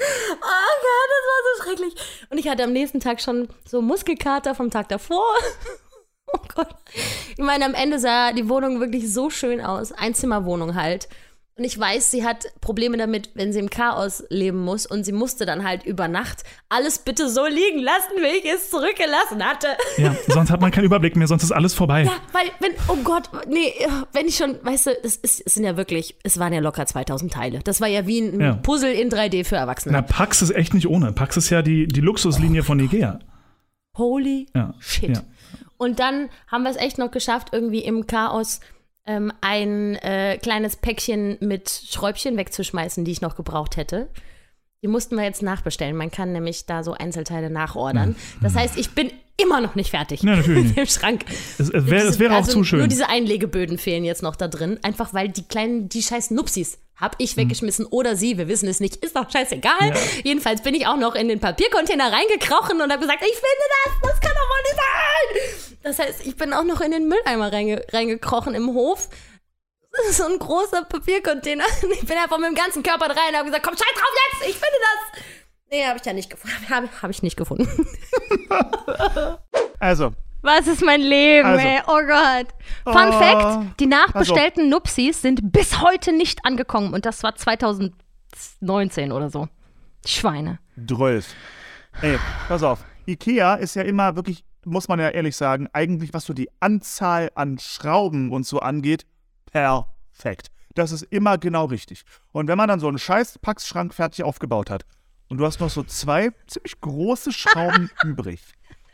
Oh 0.00 0.74
Gott, 0.82 1.10
das 1.10 1.26
war 1.26 1.40
so 1.44 1.62
schrecklich. 1.62 1.94
Und 2.30 2.38
ich 2.38 2.48
hatte 2.48 2.64
am 2.64 2.72
nächsten 2.72 3.00
Tag 3.00 3.20
schon 3.20 3.48
so 3.66 3.82
Muskelkater 3.82 4.54
vom 4.54 4.70
Tag 4.70 4.88
davor. 4.88 5.24
Oh 6.32 6.38
Gott. 6.54 6.68
Ich 7.32 7.38
meine, 7.38 7.64
am 7.64 7.74
Ende 7.74 7.98
sah 7.98 8.30
die 8.30 8.48
Wohnung 8.48 8.78
wirklich 8.78 9.12
so 9.12 9.30
schön 9.30 9.60
aus. 9.60 9.90
Einzimmerwohnung 9.90 10.76
halt. 10.76 11.08
Und 11.60 11.66
ich 11.66 11.78
weiß, 11.78 12.10
sie 12.10 12.24
hat 12.24 12.46
Probleme 12.62 12.96
damit, 12.96 13.32
wenn 13.34 13.52
sie 13.52 13.58
im 13.58 13.68
Chaos 13.68 14.24
leben 14.30 14.64
muss. 14.64 14.86
Und 14.86 15.04
sie 15.04 15.12
musste 15.12 15.44
dann 15.44 15.62
halt 15.62 15.84
über 15.84 16.08
Nacht 16.08 16.42
alles 16.70 17.00
bitte 17.00 17.28
so 17.28 17.44
liegen 17.46 17.80
lassen, 17.80 18.12
wie 18.16 18.38
ich 18.38 18.46
es 18.50 18.70
zurückgelassen 18.70 19.44
hatte. 19.44 19.66
Ja, 19.98 20.16
sonst 20.28 20.50
hat 20.50 20.62
man 20.62 20.70
keinen 20.70 20.84
Überblick 20.86 21.16
mehr, 21.16 21.26
sonst 21.26 21.42
ist 21.42 21.52
alles 21.52 21.74
vorbei. 21.74 22.04
Ja, 22.04 22.12
weil, 22.32 22.46
wenn, 22.60 22.72
oh 22.88 22.96
Gott, 23.04 23.28
nee, 23.46 23.74
wenn 24.14 24.26
ich 24.26 24.36
schon, 24.38 24.56
weißt 24.62 24.86
du, 24.86 24.90
es, 25.04 25.16
ist, 25.16 25.42
es 25.44 25.52
sind 25.52 25.64
ja 25.64 25.76
wirklich, 25.76 26.16
es 26.22 26.38
waren 26.38 26.54
ja 26.54 26.60
locker 26.60 26.86
2000 26.86 27.30
Teile. 27.30 27.58
Das 27.62 27.82
war 27.82 27.88
ja 27.88 28.06
wie 28.06 28.20
ein 28.22 28.40
Ja. 28.40 28.54
Puzzle 28.54 28.92
in 28.92 29.10
3D 29.10 29.44
für 29.44 29.56
Erwachsene. 29.56 29.92
Na, 29.92 30.00
Pax 30.00 30.40
ist 30.40 30.52
echt 30.52 30.72
nicht 30.72 30.88
ohne. 30.88 31.12
Pax 31.12 31.36
ist 31.36 31.50
ja 31.50 31.60
die, 31.60 31.86
die 31.86 32.00
Luxuslinie 32.00 32.62
von 32.62 32.80
Ikea. 32.80 33.18
Holy 33.98 34.46
Ja, 34.54 34.72
shit. 34.78 35.10
ja. 35.16 35.22
Und 35.76 35.98
dann 35.98 36.30
haben 36.46 36.62
wir 36.64 36.70
es 36.70 36.76
echt 36.78 36.96
noch 36.96 37.10
geschafft, 37.10 37.48
irgendwie 37.52 37.80
im 37.80 38.06
Chaos 38.06 38.60
ähm, 39.10 39.32
ein 39.40 39.96
äh, 39.96 40.38
kleines 40.38 40.76
Päckchen 40.76 41.36
mit 41.40 41.68
Schräubchen 41.68 42.36
wegzuschmeißen, 42.36 43.04
die 43.04 43.10
ich 43.10 43.20
noch 43.20 43.34
gebraucht 43.34 43.76
hätte. 43.76 44.08
Die 44.82 44.88
mussten 44.88 45.16
wir 45.16 45.24
jetzt 45.24 45.42
nachbestellen. 45.42 45.96
Man 45.96 46.10
kann 46.10 46.32
nämlich 46.32 46.64
da 46.64 46.84
so 46.84 46.92
Einzelteile 46.92 47.50
nachordern. 47.50 48.16
Das 48.40 48.54
heißt, 48.54 48.78
ich 48.78 48.92
bin 48.92 49.12
immer 49.36 49.60
noch 49.60 49.74
nicht 49.74 49.90
fertig 49.90 50.22
Ja, 50.22 50.36
natürlich 50.36 50.64
mit 50.68 50.76
dem 50.76 50.86
Schrank. 50.86 51.24
Es, 51.58 51.68
es, 51.68 51.90
wär, 51.90 52.18
wäre 52.18 52.34
also 52.34 52.50
auch 52.50 52.54
zu 52.54 52.64
schön. 52.64 52.78
Nur 52.78 52.88
diese 52.88 53.08
Einlegeböden 53.08 53.78
fehlen 53.78 54.04
jetzt 54.04 54.22
noch 54.22 54.36
da 54.36 54.48
drin. 54.48 54.78
Einfach 54.82 55.12
weil 55.12 55.28
die 55.28 55.42
kleinen, 55.42 55.88
die 55.88 56.02
scheiß 56.02 56.30
Nupsis 56.30 56.78
hab 57.00 57.16
ich 57.18 57.36
weggeschmissen 57.36 57.86
oder 57.86 58.14
sie, 58.16 58.36
wir 58.36 58.46
wissen 58.48 58.68
es 58.68 58.80
nicht, 58.80 58.96
ist 58.96 59.16
doch 59.16 59.30
scheißegal. 59.30 59.88
Ja. 59.88 59.94
Jedenfalls 60.22 60.62
bin 60.62 60.74
ich 60.74 60.86
auch 60.86 60.96
noch 60.96 61.14
in 61.14 61.28
den 61.28 61.40
Papiercontainer 61.40 62.12
reingekrochen 62.12 62.80
und 62.80 62.92
habe 62.92 63.00
gesagt, 63.00 63.22
ich 63.22 63.32
finde 63.32 63.64
das, 63.84 64.10
das 64.10 64.20
kann 64.20 64.32
doch 64.32 64.48
wohl 64.48 64.62
nicht 64.62 64.76
sein. 64.76 65.78
Das 65.82 65.98
heißt, 65.98 66.26
ich 66.26 66.36
bin 66.36 66.52
auch 66.52 66.64
noch 66.64 66.80
in 66.80 66.90
den 66.90 67.08
Mülleimer 67.08 67.52
reinge 67.52 67.84
reingekrochen 67.92 68.54
im 68.54 68.74
Hof. 68.74 69.08
So 70.12 70.24
ein 70.24 70.38
großer 70.38 70.84
Papiercontainer. 70.84 71.64
Ich 71.92 72.06
bin 72.06 72.16
einfach 72.16 72.38
mit 72.38 72.48
dem 72.48 72.54
ganzen 72.54 72.82
Körper 72.82 73.06
rein 73.06 73.30
und 73.30 73.36
habe 73.36 73.46
gesagt, 73.46 73.64
komm, 73.64 73.74
scheiß 73.76 73.94
drauf 73.94 74.14
jetzt, 74.32 74.50
ich 74.50 74.54
finde 74.54 74.78
das. 74.80 75.22
Nee, 75.70 75.86
habe 75.86 75.98
ich 75.98 76.04
ja 76.04 76.12
nicht 76.12 76.30
gefunden. 76.30 76.56
Habe 76.68 76.88
hab 77.00 77.10
ich 77.10 77.22
nicht 77.22 77.36
gefunden. 77.36 77.68
Also, 79.82 80.12
Was 80.42 80.66
ist 80.66 80.82
mein 80.82 81.00
Leben, 81.00 81.46
Also. 81.48 81.66
ey? 81.66 81.80
Oh 81.86 82.00
Gott. 82.06 82.48
Fun 82.84 83.08
Oh. 83.08 83.18
Fact: 83.18 83.80
Die 83.80 83.86
nachbestellten 83.86 84.68
Nupsis 84.68 85.20
sind 85.22 85.52
bis 85.52 85.80
heute 85.82 86.12
nicht 86.12 86.44
angekommen. 86.46 86.94
Und 86.94 87.04
das 87.06 87.22
war 87.22 87.34
2019 87.34 89.12
oder 89.12 89.30
so. 89.30 89.48
Schweine. 90.06 90.58
12. 90.88 91.34
Ey, 92.02 92.18
pass 92.48 92.62
auf. 92.62 92.84
Ikea 93.06 93.54
ist 93.56 93.74
ja 93.76 93.82
immer 93.82 94.16
wirklich, 94.16 94.44
muss 94.64 94.88
man 94.88 94.98
ja 95.00 95.08
ehrlich 95.10 95.36
sagen, 95.36 95.68
eigentlich, 95.72 96.14
was 96.14 96.24
so 96.24 96.32
die 96.32 96.48
Anzahl 96.60 97.30
an 97.34 97.58
Schrauben 97.58 98.30
und 98.32 98.46
so 98.46 98.60
angeht, 98.60 99.04
perfekt. 99.52 100.48
Das 100.74 100.92
ist 100.92 101.02
immer 101.10 101.36
genau 101.36 101.64
richtig. 101.66 102.04
Und 102.32 102.46
wenn 102.46 102.56
man 102.56 102.68
dann 102.68 102.80
so 102.80 102.88
einen 102.88 102.98
scheiß 102.98 103.38
Packschrank 103.40 103.92
fertig 103.92 104.22
aufgebaut 104.24 104.70
hat 104.70 104.84
und 105.28 105.38
du 105.38 105.44
hast 105.44 105.60
noch 105.60 105.68
so 105.70 105.82
zwei 105.82 106.30
ziemlich 106.46 106.80
große 106.80 107.32
Schrauben 107.32 107.90
übrig, 108.04 108.40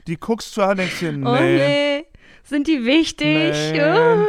die 0.06 0.16
guckst 0.16 0.56
du 0.56 0.62
an 0.62 0.70
und 0.70 0.78
denkst 0.78 0.98
dir, 1.00 1.12
nee, 1.12 1.26
Oh 1.26 1.34
nee. 1.34 2.04
Sind 2.44 2.68
die 2.68 2.84
wichtig? 2.84 3.52
Nee. 3.72 4.26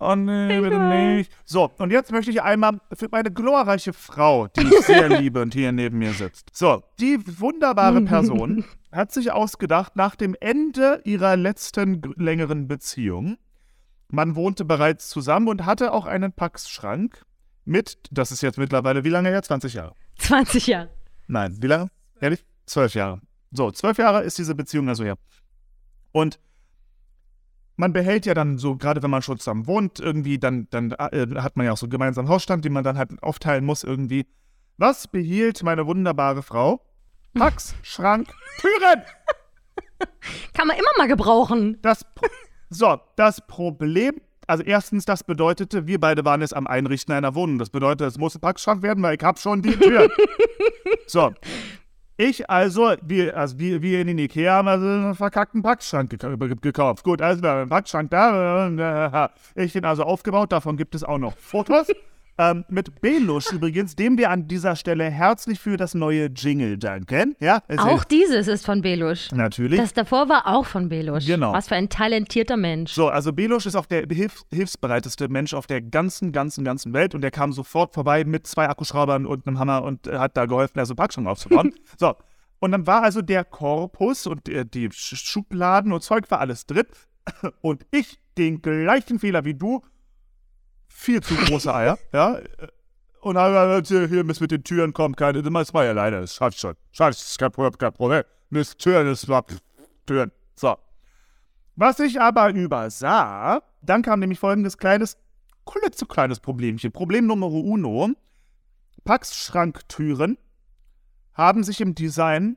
Oh 0.00 0.14
nee, 0.16 0.60
bitte 0.60 0.78
nicht. 0.78 1.32
So, 1.44 1.70
und 1.78 1.90
jetzt 1.90 2.10
möchte 2.10 2.30
ich 2.30 2.42
einmal 2.42 2.80
für 2.92 3.08
meine 3.10 3.30
glorreiche 3.30 3.92
Frau, 3.92 4.48
die 4.48 4.62
ich 4.62 4.80
sehr 4.86 5.08
liebe 5.20 5.40
und 5.40 5.54
hier 5.54 5.72
neben 5.72 5.98
mir 5.98 6.12
sitzt. 6.12 6.50
So, 6.52 6.82
die 7.00 7.18
wunderbare 7.40 8.02
Person 8.02 8.64
hat 8.92 9.12
sich 9.12 9.32
ausgedacht, 9.32 9.96
nach 9.96 10.16
dem 10.16 10.36
Ende 10.40 11.00
ihrer 11.04 11.36
letzten 11.36 12.02
längeren 12.16 12.68
Beziehung, 12.68 13.38
man 14.08 14.36
wohnte 14.36 14.64
bereits 14.64 15.08
zusammen 15.08 15.48
und 15.48 15.64
hatte 15.64 15.92
auch 15.92 16.06
einen 16.06 16.32
Packschrank 16.32 17.24
mit, 17.64 17.98
das 18.10 18.30
ist 18.30 18.42
jetzt 18.42 18.58
mittlerweile, 18.58 19.04
wie 19.04 19.08
lange 19.08 19.30
her? 19.30 19.42
20 19.42 19.74
Jahre. 19.74 19.94
20 20.18 20.66
Jahre. 20.66 20.90
Nein, 21.28 21.56
wie 21.60 21.66
lange? 21.66 21.88
Ehrlich? 22.20 22.44
Zwölf 22.66 22.94
Jahre. 22.94 23.20
So, 23.54 23.70
zwölf 23.70 23.98
Jahre 23.98 24.22
ist 24.22 24.36
diese 24.36 24.54
Beziehung 24.54 24.88
also 24.88 25.04
her. 25.04 25.16
Und 26.10 26.40
man 27.76 27.92
behält 27.92 28.26
ja 28.26 28.34
dann 28.34 28.58
so, 28.58 28.76
gerade 28.76 29.02
wenn 29.02 29.10
man 29.10 29.22
schon 29.22 29.38
zusammen 29.38 29.66
wohnt, 29.68 30.00
irgendwie, 30.00 30.38
dann, 30.38 30.68
dann 30.70 30.90
äh, 30.90 31.26
hat 31.36 31.56
man 31.56 31.66
ja 31.66 31.72
auch 31.72 31.76
so 31.76 31.86
einen 31.86 31.90
gemeinsamen 31.90 32.28
Hausstand, 32.28 32.64
den 32.64 32.72
man 32.72 32.84
dann 32.84 32.98
halt 32.98 33.22
aufteilen 33.22 33.64
muss 33.64 33.84
irgendwie. 33.84 34.26
Was 34.76 35.06
behielt 35.06 35.62
meine 35.62 35.86
wunderbare 35.86 36.42
Frau? 36.42 36.84
Pax, 37.34 37.76
Schrank, 37.82 38.28
Türen! 38.58 39.02
Kann 40.52 40.66
man 40.66 40.76
immer 40.76 40.90
mal 40.98 41.08
gebrauchen. 41.08 41.78
Das, 41.80 42.04
so, 42.70 42.98
das 43.14 43.46
Problem, 43.46 44.20
also 44.48 44.64
erstens, 44.64 45.04
das 45.04 45.22
bedeutete, 45.22 45.86
wir 45.86 46.00
beide 46.00 46.24
waren 46.24 46.40
jetzt 46.40 46.56
am 46.56 46.66
Einrichten 46.66 47.14
einer 47.14 47.36
Wohnung. 47.36 47.58
Das 47.58 47.70
bedeutet, 47.70 48.08
es 48.08 48.18
muss 48.18 48.34
ein 48.34 48.40
Packschrank 48.40 48.82
werden, 48.82 49.02
weil 49.02 49.16
ich 49.16 49.22
habe 49.22 49.38
schon 49.38 49.62
die 49.62 49.76
Tür. 49.76 50.08
so. 51.06 51.32
Ich 52.16 52.48
also, 52.48 52.94
wir, 53.02 53.36
also 53.36 53.58
wir, 53.58 53.82
wir 53.82 54.00
in 54.00 54.06
den 54.06 54.18
Ikea 54.18 54.52
haben 54.52 54.68
also 54.68 54.86
einen 54.86 55.14
verkackten 55.16 55.62
Packschrank 55.62 56.10
gek 56.10 56.62
gekauft. 56.62 57.02
Gut, 57.02 57.20
also 57.20 57.42
da 57.42 57.62
ein 57.62 57.68
Packschrank 57.68 58.08
da. 58.10 59.30
Ich 59.56 59.72
den 59.72 59.84
also 59.84 60.04
aufgebaut, 60.04 60.52
davon 60.52 60.76
gibt 60.76 60.94
es 60.94 61.02
auch 61.02 61.18
noch 61.18 61.36
Fotos. 61.36 61.88
Ähm, 62.36 62.64
mit 62.68 63.00
Belusch 63.00 63.52
übrigens, 63.52 63.94
dem 63.94 64.18
wir 64.18 64.30
an 64.30 64.48
dieser 64.48 64.74
Stelle 64.74 65.04
herzlich 65.08 65.60
für 65.60 65.76
das 65.76 65.94
neue 65.94 66.26
Jingle 66.26 66.76
danken. 66.78 67.36
Ja, 67.38 67.62
Auch 67.78 67.98
ist- 68.00 68.10
dieses 68.10 68.48
ist 68.48 68.66
von 68.66 68.82
Belusch. 68.82 69.30
natürlich. 69.30 69.78
Das 69.78 69.92
davor 69.92 70.28
war 70.28 70.48
auch 70.48 70.66
von 70.66 70.88
Belusch. 70.88 71.26
Genau. 71.26 71.52
Was 71.52 71.68
für 71.68 71.76
ein 71.76 71.88
talentierter 71.88 72.56
Mensch. 72.56 72.92
So, 72.92 73.08
also 73.08 73.32
Belusch 73.32 73.66
ist 73.66 73.76
auch 73.76 73.86
der 73.86 74.06
hilf 74.10 74.42
hilfsbereiteste 74.52 75.28
Mensch 75.28 75.54
auf 75.54 75.68
der 75.68 75.80
ganzen, 75.80 76.32
ganzen, 76.32 76.64
ganzen 76.64 76.92
Welt 76.92 77.14
und 77.14 77.20
der 77.20 77.30
kam 77.30 77.52
sofort 77.52 77.94
vorbei 77.94 78.24
mit 78.24 78.48
zwei 78.48 78.68
Akkuschraubern 78.68 79.26
und 79.26 79.46
einem 79.46 79.60
Hammer 79.60 79.84
und 79.84 80.08
äh, 80.08 80.18
hat 80.18 80.36
da 80.36 80.46
geholfen, 80.46 80.80
also 80.80 80.96
Packschrank 80.96 81.28
aufzubauen. 81.28 81.72
so, 81.98 82.14
und 82.58 82.72
dann 82.72 82.84
war 82.86 83.02
also 83.04 83.22
der 83.22 83.44
Korpus 83.44 84.26
und 84.26 84.48
äh, 84.48 84.64
die 84.66 84.88
Sch 84.90 85.14
Schubladen 85.16 85.92
und 85.92 86.02
Zeug 86.02 86.28
war 86.32 86.40
alles 86.40 86.66
drin 86.66 86.86
und 87.60 87.86
ich 87.92 88.18
den 88.36 88.60
gleichen 88.60 89.18
Fehler 89.20 89.44
wie 89.44 89.54
du, 89.54 89.82
viel 90.94 91.20
zu 91.20 91.34
große 91.34 91.74
Eier, 91.74 91.98
ja, 92.12 92.38
und 93.20 93.36
dann 93.36 93.54
er 93.54 94.08
hier 94.08 94.24
bis 94.24 94.40
mit 94.40 94.50
den 94.50 94.64
Türen 94.64 94.92
kommt 94.92 95.16
keine, 95.16 95.42
das 95.42 95.74
war 95.74 95.84
ja 95.84 95.92
leider, 95.92 96.20
das 96.20 96.34
schafft 96.34 96.58
schon, 96.58 96.74
schafft, 96.92 97.18
ist 97.18 97.38
kein 97.38 97.50
Problem, 97.50 97.76
kein 97.78 97.92
Problem, 97.92 98.22
Mist, 98.50 98.78
Türen, 98.78 99.06
das 99.06 99.28
war 99.28 99.44
Türen, 100.06 100.30
so. 100.54 100.76
Was 101.76 101.98
ich 101.98 102.20
aber 102.20 102.50
übersah, 102.50 103.60
dann 103.82 104.02
kam 104.02 104.20
nämlich 104.20 104.38
folgendes 104.38 104.78
kleines, 104.78 105.18
klitzekleines 105.66 106.38
Problemchen. 106.38 106.92
Problem 106.92 107.26
Nummer 107.26 107.48
uno. 107.48 108.10
Packschranktüren 109.04 110.38
haben 111.34 111.64
sich 111.64 111.80
im 111.80 111.94
Design 111.96 112.56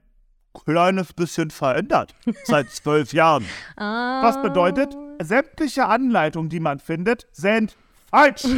kleines 0.53 1.13
bisschen 1.13 1.49
verändert 1.49 2.15
seit 2.45 2.69
zwölf 2.69 3.13
Jahren. 3.13 3.45
Ah. 3.75 4.21
Was 4.23 4.41
bedeutet, 4.41 4.95
sämtliche 5.21 5.87
Anleitungen, 5.87 6.49
die 6.49 6.59
man 6.59 6.79
findet, 6.79 7.27
sind 7.31 7.75
falsch. 8.09 8.43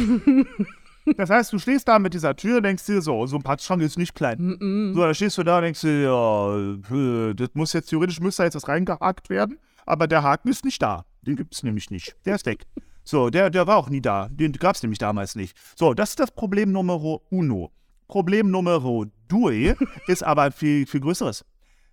Das 1.16 1.30
heißt, 1.30 1.52
du 1.52 1.58
stehst 1.58 1.88
da 1.88 1.98
mit 1.98 2.14
dieser 2.14 2.36
Tür 2.36 2.58
und 2.58 2.62
denkst 2.62 2.84
dir 2.84 3.00
so, 3.00 3.26
so 3.26 3.36
ein 3.36 3.42
Packschrank 3.42 3.82
ist 3.82 3.98
nicht 3.98 4.14
klein. 4.14 4.92
So, 4.94 5.00
dann 5.00 5.14
stehst 5.14 5.38
du 5.38 5.42
da 5.42 5.56
und 5.56 5.64
denkst 5.64 5.80
dir, 5.80 6.02
ja, 6.02 6.56
äh, 6.94 7.34
das 7.34 7.48
muss 7.54 7.72
jetzt 7.72 7.88
theoretisch, 7.88 8.20
müsste 8.20 8.42
da 8.42 8.44
jetzt 8.44 8.54
was 8.54 8.68
reingehakt 8.68 9.30
werden, 9.30 9.58
aber 9.86 10.06
der 10.06 10.22
Haken 10.22 10.48
ist 10.50 10.64
nicht 10.64 10.80
da. 10.80 11.06
Den 11.22 11.36
gibt 11.36 11.54
es 11.54 11.62
nämlich 11.62 11.90
nicht. 11.90 12.14
Der 12.26 12.36
ist 12.36 12.46
weg. 12.46 12.66
So, 13.02 13.30
der, 13.30 13.50
der 13.50 13.66
war 13.66 13.76
auch 13.76 13.88
nie 13.88 14.00
da. 14.00 14.28
Den 14.30 14.52
gab 14.52 14.76
es 14.76 14.82
nämlich 14.82 14.98
damals 14.98 15.34
nicht. 15.34 15.56
So, 15.74 15.94
das 15.94 16.10
ist 16.10 16.20
das 16.20 16.30
Problem 16.30 16.70
Nummer 16.70 17.00
uno. 17.30 17.72
Problem 18.06 18.50
Nummer 18.50 19.06
due 19.28 19.76
ist 20.06 20.22
aber 20.22 20.52
viel, 20.52 20.86
viel 20.86 21.00
größeres. 21.00 21.44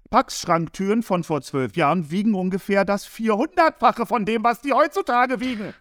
Packschranktüren 0.09 1.03
von 1.03 1.23
vor 1.23 1.41
zwölf 1.41 1.75
Jahren 1.75 2.11
wiegen 2.11 2.33
ungefähr 2.33 2.85
das 2.85 3.07
400-fache 3.07 4.05
von 4.05 4.25
dem, 4.25 4.43
was 4.43 4.61
die 4.61 4.73
heutzutage 4.73 5.39
wiegen. 5.39 5.73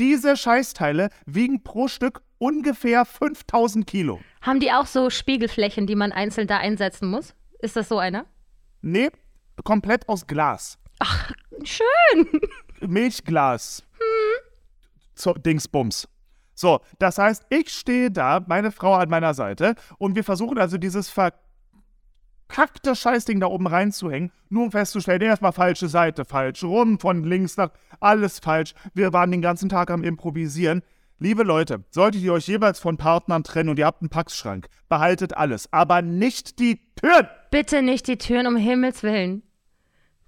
Diese 0.00 0.34
Scheißteile 0.34 1.10
wiegen 1.26 1.62
pro 1.62 1.86
Stück 1.86 2.22
ungefähr 2.38 3.04
5000 3.04 3.86
Kilo. 3.86 4.18
Haben 4.40 4.58
die 4.58 4.72
auch 4.72 4.86
so 4.86 5.10
Spiegelflächen, 5.10 5.86
die 5.86 5.94
man 5.94 6.10
einzeln 6.10 6.46
da 6.46 6.56
einsetzen 6.56 7.10
muss? 7.10 7.34
Ist 7.58 7.76
das 7.76 7.90
so 7.90 7.98
einer? 7.98 8.24
Nee, 8.80 9.10
komplett 9.62 10.08
aus 10.08 10.26
Glas. 10.26 10.78
Schön. 11.64 12.40
Milchglas. 12.80 13.82
So, 15.14 15.34
Dingsbums. 15.34 16.08
So, 16.54 16.80
das 16.98 17.18
heißt, 17.18 17.44
ich 17.50 17.68
stehe 17.68 18.10
da, 18.10 18.42
meine 18.46 18.72
Frau 18.72 18.94
an 18.94 19.10
meiner 19.10 19.34
Seite, 19.34 19.74
und 19.98 20.16
wir 20.16 20.24
versuchen 20.24 20.56
also 20.56 20.78
dieses 20.78 21.10
verkackte 22.50 22.96
Scheißding 22.96 23.40
da 23.40 23.46
oben 23.46 23.66
reinzuhängen, 23.66 24.32
nur 24.48 24.64
um 24.64 24.70
festzustellen, 24.72 25.22
erstmal 25.22 25.52
falsche 25.52 25.88
Seite, 25.88 26.24
falsch 26.24 26.64
rum, 26.64 26.98
von 26.98 27.24
links 27.24 27.56
nach, 27.56 27.70
alles 28.00 28.40
falsch. 28.40 28.74
Wir 28.92 29.12
waren 29.12 29.30
den 29.30 29.42
ganzen 29.42 29.68
Tag 29.68 29.90
am 29.90 30.02
Improvisieren. 30.02 30.82
Liebe 31.18 31.42
Leute, 31.42 31.84
solltet 31.90 32.22
ihr 32.22 32.32
euch 32.32 32.48
jeweils 32.48 32.80
von 32.80 32.96
Partnern 32.96 33.44
trennen 33.44 33.68
und 33.68 33.78
ihr 33.78 33.86
habt 33.86 34.02
einen 34.02 34.08
Packschrank, 34.08 34.68
behaltet 34.88 35.36
alles, 35.36 35.72
aber 35.72 36.02
nicht 36.02 36.58
die 36.58 36.80
Türen. 36.96 37.28
Bitte 37.50 37.82
nicht 37.82 38.08
die 38.08 38.16
Türen, 38.16 38.46
um 38.46 38.56
Himmels 38.56 39.02
Willen. 39.02 39.42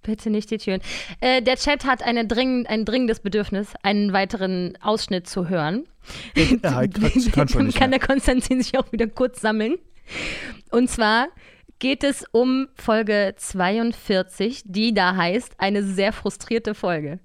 Bitte 0.03 0.31
nicht 0.31 0.51
die 0.51 0.59
Türen. 0.59 0.81
Äh, 1.21 1.43
der 1.43 1.57
Chat 1.57 1.87
hat 1.87 2.03
eine 2.03 2.27
dringend, 2.27 2.69
ein 2.69 2.85
dringendes 2.85 3.21
Bedürfnis, 3.21 3.69
einen 3.83 4.13
weiteren 4.13 4.77
Ausschnitt 4.81 5.29
zu 5.29 5.49
hören. 5.49 5.87
Ja, 6.37 6.87
kann, 6.87 6.91
kann 7.33 7.49
schon 7.49 7.65
Dann 7.67 7.73
kann 7.73 7.91
der 7.91 8.01
Konstantin 8.01 8.61
sich 8.63 8.77
auch 8.79 8.91
wieder 8.93 9.07
kurz 9.07 9.41
sammeln. 9.41 9.79
Und 10.71 10.91
zwar 10.91 11.29
geht 11.83 12.05
es 12.05 12.25
um 12.31 12.69
Folge 12.77 13.35
42, 13.37 14.63
die 14.67 14.95
da 14.95 15.17
heißt, 15.17 15.55
eine 15.59 15.83
sehr 15.83 16.13
frustrierte 16.13 16.77
Folge. 16.77 17.19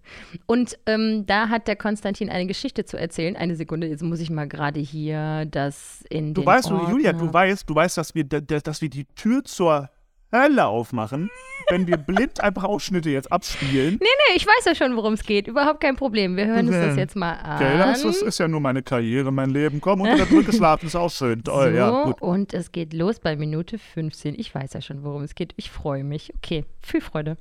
Und 0.47 0.79
ähm, 0.87 1.27
da 1.27 1.49
hat 1.49 1.67
der 1.67 1.75
Konstantin 1.75 2.31
eine 2.31 2.47
Geschichte 2.47 2.83
zu 2.83 2.97
erzählen. 2.97 3.35
Eine 3.35 3.55
Sekunde, 3.55 3.85
jetzt 3.85 4.01
muss 4.01 4.19
ich 4.19 4.31
mal 4.31 4.47
gerade 4.47 4.79
hier 4.79 5.45
das 5.45 6.03
in 6.09 6.33
Du 6.33 6.41
den 6.41 6.47
weißt, 6.47 6.71
Ordner. 6.71 6.89
Julia, 6.89 7.13
du 7.13 7.31
weißt, 7.31 7.69
du 7.69 7.75
weißt, 7.75 7.97
dass 7.99 8.15
wir, 8.15 8.23
da- 8.23 8.41
da- 8.41 8.59
dass 8.59 8.81
wir 8.81 8.89
die 8.89 9.05
Tür 9.13 9.43
zur 9.43 9.91
Hölle 10.31 10.65
aufmachen, 10.65 11.29
wenn 11.69 11.87
wir 11.87 11.97
blind 11.97 12.41
einfach 12.41 12.63
Ausschnitte 12.63 13.09
jetzt 13.09 13.31
abspielen. 13.31 13.97
Nee, 13.99 14.07
nee, 14.29 14.35
ich 14.35 14.45
weiß 14.45 14.65
ja 14.65 14.75
schon, 14.75 14.95
worum 14.95 15.13
es 15.13 15.23
geht. 15.23 15.47
Überhaupt 15.47 15.79
kein 15.79 15.95
Problem. 15.95 16.35
Wir 16.35 16.47
hören 16.47 16.67
uns 16.67 16.75
das 16.75 16.97
jetzt 16.97 17.15
mal 17.15 17.33
an. 17.33 17.55
Okay, 17.55 17.77
das 17.77 18.03
ist, 18.03 18.21
ist 18.21 18.37
ja 18.37 18.47
nur 18.47 18.59
meine 18.59 18.83
Karriere, 18.83 19.31
mein 19.31 19.49
Leben. 19.49 19.79
Komm, 19.79 20.01
unter 20.01 20.17
der 20.17 20.25
Brücke 20.25 20.51
schlafen 20.53 20.87
ist 20.87 20.95
auch 20.95 21.11
schön. 21.11 21.43
Toll, 21.43 21.71
so, 21.71 21.77
ja, 21.77 22.03
gut. 22.03 22.21
und 22.21 22.53
es 22.53 22.71
geht 22.71 22.93
los 22.93 23.19
bei 23.19 23.35
Minute 23.35 23.77
15. 23.77 24.35
Ich 24.37 24.53
weiß 24.53 24.73
ja 24.73 24.81
schon, 24.81 25.03
worum 25.03 25.23
es 25.23 25.35
geht. 25.35 25.53
Ich 25.55 25.71
freue 25.71 26.03
mich. 26.03 26.33
Okay, 26.35 26.65
viel 26.81 27.01
Freude. 27.01 27.37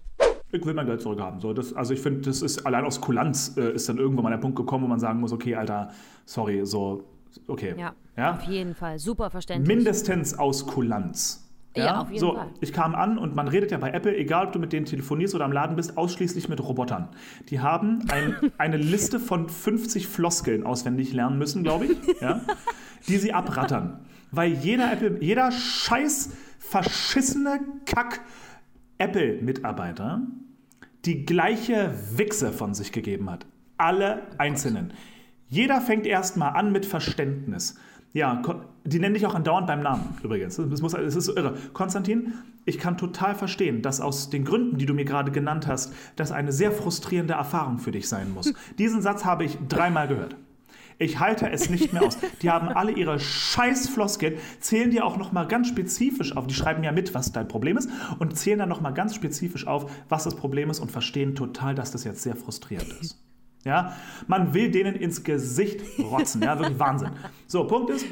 Ich 0.52 0.64
will 0.64 0.74
mein 0.74 0.86
Geld 0.86 1.00
zurückhaben. 1.00 1.40
So, 1.40 1.52
das, 1.52 1.74
also 1.74 1.92
ich 1.92 2.00
finde, 2.00 2.20
das 2.20 2.40
ist 2.40 2.64
allein 2.64 2.84
aus 2.84 3.00
Kulanz 3.00 3.56
äh, 3.56 3.72
ist 3.72 3.88
dann 3.88 3.98
irgendwann 3.98 4.24
mal 4.24 4.30
der 4.30 4.38
Punkt 4.38 4.56
gekommen, 4.56 4.84
wo 4.84 4.88
man 4.88 5.00
sagen 5.00 5.20
muss, 5.20 5.32
okay, 5.32 5.56
Alter, 5.56 5.90
sorry, 6.24 6.64
so, 6.64 7.04
okay. 7.48 7.74
Ja, 7.76 7.94
ja? 8.16 8.34
auf 8.34 8.44
jeden 8.44 8.74
Fall. 8.74 8.98
Super 8.98 9.30
verständlich. 9.30 9.76
Mindestens 9.76 10.38
aus 10.38 10.66
Kulanz. 10.66 11.45
Ja, 11.76 12.00
auf 12.02 12.08
jeden 12.08 12.20
so, 12.20 12.34
Fall. 12.34 12.48
Ich 12.60 12.72
kam 12.72 12.94
an 12.94 13.18
und 13.18 13.34
man 13.34 13.48
redet 13.48 13.70
ja 13.70 13.78
bei 13.78 13.90
Apple, 13.90 14.16
egal 14.16 14.46
ob 14.46 14.52
du 14.52 14.58
mit 14.58 14.72
denen 14.72 14.86
telefonierst 14.86 15.34
oder 15.34 15.44
am 15.44 15.52
Laden 15.52 15.76
bist, 15.76 15.96
ausschließlich 15.96 16.48
mit 16.48 16.60
Robotern. 16.60 17.08
Die 17.48 17.60
haben 17.60 18.04
ein, 18.10 18.36
eine 18.58 18.76
Liste 18.76 19.20
von 19.20 19.48
50 19.48 20.08
Floskeln 20.08 20.64
auswendig 20.64 21.12
lernen 21.12 21.38
müssen, 21.38 21.62
glaube 21.62 21.86
ich, 21.86 22.20
ja, 22.20 22.40
die 23.08 23.16
sie 23.16 23.32
abrattern. 23.32 24.00
Weil 24.30 24.52
jeder 24.52 24.92
Apple, 24.92 25.18
jeder 25.20 25.52
scheiß 25.52 26.36
verschissene 26.58 27.60
Kack 27.84 28.20
Apple-Mitarbeiter 28.98 30.22
die 31.04 31.24
gleiche 31.24 31.92
Wichse 32.16 32.52
von 32.52 32.74
sich 32.74 32.92
gegeben 32.92 33.30
hat. 33.30 33.46
Alle 33.76 34.22
Einzelnen. 34.38 34.92
Jeder 35.48 35.80
fängt 35.80 36.06
erstmal 36.06 36.56
an 36.56 36.72
mit 36.72 36.86
Verständnis. 36.86 37.78
Ja, 38.12 38.42
die 38.84 38.98
nennen 38.98 39.14
dich 39.14 39.26
auch 39.26 39.34
andauernd 39.34 39.66
beim 39.66 39.82
Namen 39.82 40.16
übrigens. 40.22 40.56
Das, 40.56 40.80
muss, 40.80 40.92
das 40.92 41.14
ist 41.14 41.24
so 41.24 41.36
irre. 41.36 41.54
Konstantin, 41.72 42.32
ich 42.64 42.78
kann 42.78 42.96
total 42.96 43.34
verstehen, 43.34 43.82
dass 43.82 44.00
aus 44.00 44.30
den 44.30 44.44
Gründen, 44.44 44.78
die 44.78 44.86
du 44.86 44.94
mir 44.94 45.04
gerade 45.04 45.30
genannt 45.30 45.66
hast, 45.66 45.92
das 46.16 46.32
eine 46.32 46.52
sehr 46.52 46.72
frustrierende 46.72 47.34
Erfahrung 47.34 47.78
für 47.78 47.92
dich 47.92 48.08
sein 48.08 48.32
muss. 48.32 48.54
Diesen 48.78 49.02
Satz 49.02 49.24
habe 49.24 49.44
ich 49.44 49.58
dreimal 49.68 50.08
gehört. 50.08 50.36
Ich 50.98 51.20
halte 51.20 51.50
es 51.50 51.68
nicht 51.68 51.92
mehr 51.92 52.02
aus. 52.02 52.16
Die 52.40 52.50
haben 52.50 52.68
alle 52.68 52.92
ihre 52.92 53.20
scheiß 53.20 53.88
Floskeln, 53.88 54.38
zählen 54.60 54.90
dir 54.90 55.04
auch 55.04 55.18
nochmal 55.18 55.46
ganz 55.46 55.68
spezifisch 55.68 56.34
auf. 56.34 56.46
Die 56.46 56.54
schreiben 56.54 56.82
ja 56.84 56.92
mit, 56.92 57.12
was 57.12 57.32
dein 57.32 57.48
Problem 57.48 57.76
ist 57.76 57.90
und 58.18 58.36
zählen 58.36 58.58
dann 58.58 58.68
nochmal 58.68 58.94
ganz 58.94 59.14
spezifisch 59.14 59.66
auf, 59.66 59.90
was 60.08 60.24
das 60.24 60.36
Problem 60.36 60.70
ist 60.70 60.80
und 60.80 60.90
verstehen 60.90 61.34
total, 61.34 61.74
dass 61.74 61.90
das 61.90 62.04
jetzt 62.04 62.22
sehr 62.22 62.34
frustrierend 62.34 62.94
ist. 63.00 63.25
Ja, 63.66 63.96
man 64.28 64.54
will 64.54 64.70
denen 64.70 64.94
ins 64.94 65.24
Gesicht 65.24 65.82
rotzen. 65.98 66.40
Ja, 66.40 66.56
wirklich 66.58 66.78
Wahnsinn. 66.78 67.10
So, 67.48 67.66
Punkt 67.66 67.90
ist, 67.90 68.06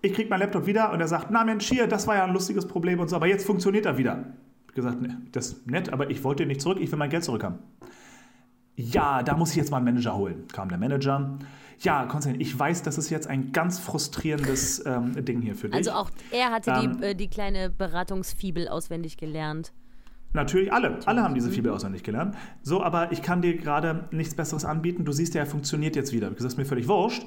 ich 0.00 0.12
kriege 0.12 0.30
meinen 0.30 0.40
Laptop 0.40 0.66
wieder 0.66 0.92
und 0.92 1.00
er 1.00 1.08
sagt, 1.08 1.30
na 1.30 1.42
Mensch, 1.42 1.68
hier, 1.68 1.88
das 1.88 2.06
war 2.06 2.14
ja 2.14 2.24
ein 2.24 2.32
lustiges 2.32 2.66
Problem 2.66 3.00
und 3.00 3.08
so, 3.08 3.16
aber 3.16 3.26
jetzt 3.26 3.44
funktioniert 3.44 3.84
er 3.84 3.98
wieder. 3.98 4.12
Ich 4.14 4.68
habe 4.68 4.74
gesagt, 4.74 5.02
nee, 5.02 5.08
das 5.32 5.48
ist 5.48 5.66
nett, 5.66 5.92
aber 5.92 6.08
ich 6.10 6.22
wollte 6.22 6.46
nicht 6.46 6.60
zurück, 6.60 6.78
ich 6.80 6.90
will 6.90 6.98
mein 6.98 7.10
Geld 7.10 7.24
zurückhaben. 7.24 7.58
Ja, 8.76 9.24
da 9.24 9.36
muss 9.36 9.50
ich 9.50 9.56
jetzt 9.56 9.72
mal 9.72 9.78
einen 9.78 9.86
Manager 9.86 10.16
holen. 10.16 10.44
Kam 10.52 10.68
der 10.68 10.78
Manager. 10.78 11.36
Ja, 11.80 12.06
Konstantin, 12.06 12.40
ich 12.40 12.56
weiß, 12.56 12.82
das 12.84 12.96
ist 12.96 13.10
jetzt 13.10 13.26
ein 13.26 13.50
ganz 13.50 13.80
frustrierendes 13.80 14.86
ähm, 14.86 15.24
Ding 15.24 15.42
hier 15.42 15.56
für 15.56 15.68
dich. 15.68 15.76
Also 15.76 15.90
auch 15.90 16.10
er 16.30 16.52
hatte 16.52 16.70
Ähm, 16.70 16.98
die, 17.00 17.06
äh, 17.06 17.14
die 17.16 17.28
kleine 17.28 17.70
Beratungsfibel 17.70 18.68
auswendig 18.68 19.16
gelernt. 19.16 19.72
Natürlich, 20.32 20.72
alle. 20.72 20.98
Alle 21.06 21.22
haben 21.22 21.34
diese 21.34 21.50
Fibel 21.50 21.72
auswendig 21.72 22.02
gelernt. 22.02 22.36
So, 22.62 22.82
aber 22.82 23.12
ich 23.12 23.22
kann 23.22 23.42
dir 23.42 23.56
gerade 23.56 24.08
nichts 24.10 24.34
Besseres 24.34 24.64
anbieten. 24.64 25.04
Du 25.04 25.12
siehst 25.12 25.34
ja, 25.34 25.40
er 25.42 25.46
funktioniert 25.46 25.96
jetzt 25.96 26.12
wieder. 26.12 26.30
Das 26.30 26.44
ist 26.44 26.58
mir 26.58 26.66
völlig 26.66 26.86
wurscht. 26.86 27.26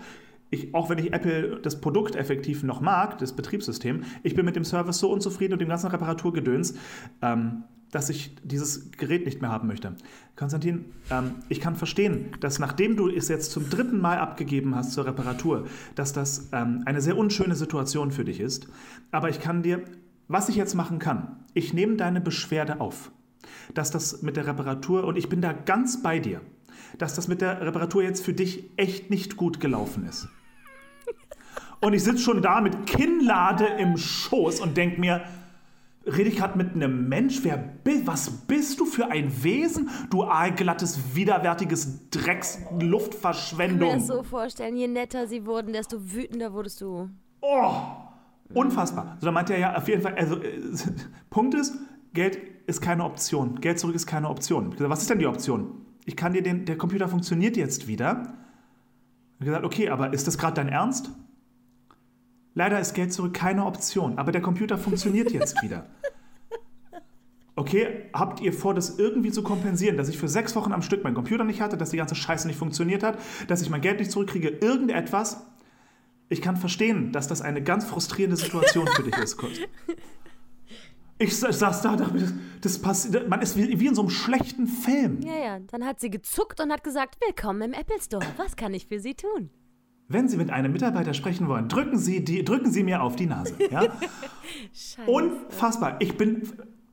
Ich, 0.51 0.73
auch 0.73 0.89
wenn 0.89 0.97
ich 0.97 1.13
Apple 1.13 1.59
das 1.61 1.79
Produkt 1.79 2.15
effektiv 2.15 2.63
noch 2.63 2.81
mag, 2.81 3.17
das 3.19 3.33
Betriebssystem, 3.33 4.03
ich 4.21 4.35
bin 4.35 4.45
mit 4.45 4.55
dem 4.55 4.65
Service 4.65 4.99
so 4.99 5.09
unzufrieden 5.11 5.53
und 5.53 5.59
dem 5.59 5.69
ganzen 5.69 5.87
Reparaturgedöns, 5.87 6.75
ähm, 7.21 7.63
dass 7.91 8.09
ich 8.09 8.35
dieses 8.43 8.91
Gerät 8.91 9.25
nicht 9.25 9.41
mehr 9.41 9.51
haben 9.51 9.67
möchte. 9.67 9.95
Konstantin, 10.35 10.85
ähm, 11.09 11.35
ich 11.49 11.59
kann 11.59 11.75
verstehen, 11.75 12.31
dass 12.39 12.59
nachdem 12.59 12.95
du 12.95 13.09
es 13.09 13.27
jetzt 13.27 13.51
zum 13.51 13.69
dritten 13.69 13.99
Mal 13.99 14.17
abgegeben 14.17 14.75
hast 14.75 14.93
zur 14.93 15.05
Reparatur, 15.05 15.67
dass 15.95 16.13
das 16.13 16.49
ähm, 16.53 16.83
eine 16.85 17.01
sehr 17.01 17.17
unschöne 17.17 17.55
Situation 17.55 18.11
für 18.11 18.25
dich 18.25 18.39
ist. 18.39 18.67
Aber 19.11 19.29
ich 19.29 19.39
kann 19.39 19.61
dir, 19.61 19.83
was 20.31 20.49
ich 20.49 20.55
jetzt 20.55 20.75
machen 20.75 20.99
kann, 20.99 21.45
ich 21.53 21.73
nehme 21.73 21.95
deine 21.95 22.21
Beschwerde 22.21 22.79
auf, 22.79 23.11
dass 23.73 23.91
das 23.91 24.21
mit 24.21 24.37
der 24.37 24.47
Reparatur, 24.47 25.03
und 25.03 25.17
ich 25.17 25.29
bin 25.29 25.41
da 25.41 25.53
ganz 25.53 26.01
bei 26.01 26.19
dir, 26.19 26.41
dass 26.97 27.15
das 27.15 27.27
mit 27.27 27.41
der 27.41 27.61
Reparatur 27.61 28.03
jetzt 28.03 28.23
für 28.23 28.33
dich 28.33 28.69
echt 28.77 29.09
nicht 29.09 29.37
gut 29.37 29.59
gelaufen 29.59 30.05
ist. 30.05 30.27
Und 31.81 31.93
ich 31.93 32.03
sitze 32.03 32.19
schon 32.19 32.41
da 32.41 32.61
mit 32.61 32.85
Kinnlade 32.85 33.65
im 33.65 33.97
Schoß 33.97 34.59
und 34.59 34.77
denke 34.77 34.99
mir, 34.99 35.23
rede 36.05 36.29
ich 36.29 36.37
gerade 36.37 36.57
mit 36.57 36.75
einem 36.75 37.09
Mensch? 37.09 37.39
Wer 37.43 37.73
was 38.05 38.29
bist 38.29 38.79
du 38.79 38.85
für 38.85 39.07
ein 39.07 39.43
Wesen? 39.43 39.89
Du 40.11 40.23
aalglattes, 40.23 41.15
widerwärtiges 41.15 42.09
Drecks 42.11 42.59
Ich 42.79 43.57
kann 43.57 43.77
mir 43.77 43.93
das 43.95 44.07
so 44.07 44.23
vorstellen, 44.23 44.77
je 44.77 44.87
netter 44.87 45.27
sie 45.27 45.45
wurden, 45.45 45.73
desto 45.73 45.97
wütender 46.13 46.53
wurdest 46.53 46.81
du. 46.81 47.09
Oh, 47.41 47.71
unfassbar. 48.53 49.17
So, 49.19 49.25
dann 49.25 49.33
meinte 49.33 49.53
er 49.53 49.59
ja 49.59 49.77
auf 49.77 49.87
jeden 49.87 50.01
Fall, 50.01 50.15
also 50.15 50.37
äh, 50.37 50.59
Punkt 51.29 51.53
ist, 51.53 51.75
Geld 52.13 52.39
ist 52.67 52.81
keine 52.81 53.03
Option. 53.03 53.61
Geld 53.61 53.79
zurück 53.79 53.95
ist 53.95 54.05
keine 54.07 54.29
Option. 54.29 54.71
Ich 54.71 54.77
gesagt, 54.77 54.91
was 54.91 55.01
ist 55.01 55.09
denn 55.09 55.19
die 55.19 55.27
Option? 55.27 55.85
Ich 56.05 56.15
kann 56.15 56.33
dir 56.33 56.41
den, 56.41 56.65
der 56.65 56.77
Computer 56.77 57.07
funktioniert 57.07 57.57
jetzt 57.57 57.87
wieder. 57.87 58.33
Ich 59.39 59.45
gesagt, 59.45 59.65
okay, 59.65 59.89
aber 59.89 60.13
ist 60.13 60.27
das 60.27 60.37
gerade 60.37 60.55
dein 60.55 60.69
Ernst? 60.69 61.11
Leider 62.53 62.79
ist 62.79 62.93
Geld 62.93 63.13
zurück 63.13 63.33
keine 63.33 63.65
Option, 63.65 64.17
aber 64.17 64.31
der 64.31 64.41
Computer 64.41 64.77
funktioniert 64.77 65.31
jetzt 65.31 65.61
wieder. 65.63 65.85
Okay, 67.55 68.09
habt 68.13 68.39
ihr 68.39 68.53
vor, 68.53 68.73
das 68.73 68.97
irgendwie 68.97 69.31
zu 69.31 69.43
kompensieren, 69.43 69.97
dass 69.97 70.09
ich 70.09 70.17
für 70.17 70.27
sechs 70.27 70.55
Wochen 70.55 70.71
am 70.71 70.81
Stück 70.81 71.03
meinen 71.03 71.15
Computer 71.15 71.43
nicht 71.43 71.61
hatte, 71.61 71.77
dass 71.77 71.91
die 71.91 71.97
ganze 71.97 72.15
Scheiße 72.15 72.47
nicht 72.47 72.57
funktioniert 72.57 73.03
hat, 73.03 73.19
dass 73.47 73.61
ich 73.61 73.69
mein 73.69 73.81
Geld 73.81 73.99
nicht 73.99 74.11
zurückkriege, 74.11 74.47
irgendetwas? 74.47 75.45
Ich 76.31 76.41
kann 76.41 76.55
verstehen, 76.55 77.11
dass 77.11 77.27
das 77.27 77.41
eine 77.41 77.61
ganz 77.61 77.83
frustrierende 77.83 78.37
Situation 78.37 78.87
für 78.87 79.03
dich 79.03 79.17
ist, 79.17 79.35
Kurt. 79.35 79.59
Ich 81.17 81.37
sa- 81.37 81.51
saß 81.51 81.81
da, 81.81 81.97
dachte 81.97 82.13
mir, 82.13 82.31
das, 82.61 82.79
passiert, 82.81 83.27
man 83.27 83.41
ist 83.41 83.57
wie, 83.57 83.77
wie 83.81 83.87
in 83.87 83.95
so 83.95 84.01
einem 84.01 84.09
schlechten 84.11 84.65
Film. 84.65 85.19
Ja, 85.23 85.37
ja, 85.37 85.59
dann 85.59 85.85
hat 85.85 85.99
sie 85.99 86.09
gezuckt 86.09 86.61
und 86.61 86.71
hat 86.71 86.85
gesagt, 86.85 87.17
willkommen 87.25 87.61
im 87.61 87.73
Apple 87.73 87.99
Store. 88.01 88.25
Was 88.37 88.55
kann 88.55 88.73
ich 88.73 88.87
für 88.87 89.01
Sie 89.01 89.13
tun? 89.13 89.49
Wenn 90.07 90.29
Sie 90.29 90.37
mit 90.37 90.51
einem 90.51 90.71
Mitarbeiter 90.71 91.13
sprechen 91.13 91.49
wollen, 91.49 91.67
drücken 91.67 91.97
Sie, 91.97 92.23
die, 92.23 92.45
drücken 92.45 92.71
Sie 92.71 92.83
mir 92.83 93.01
auf 93.03 93.17
die 93.17 93.25
Nase. 93.25 93.53
Ja? 93.69 93.81
Scheiße. 94.73 95.11
Unfassbar. 95.11 95.97
Ich 95.99 96.15
bin 96.15 96.43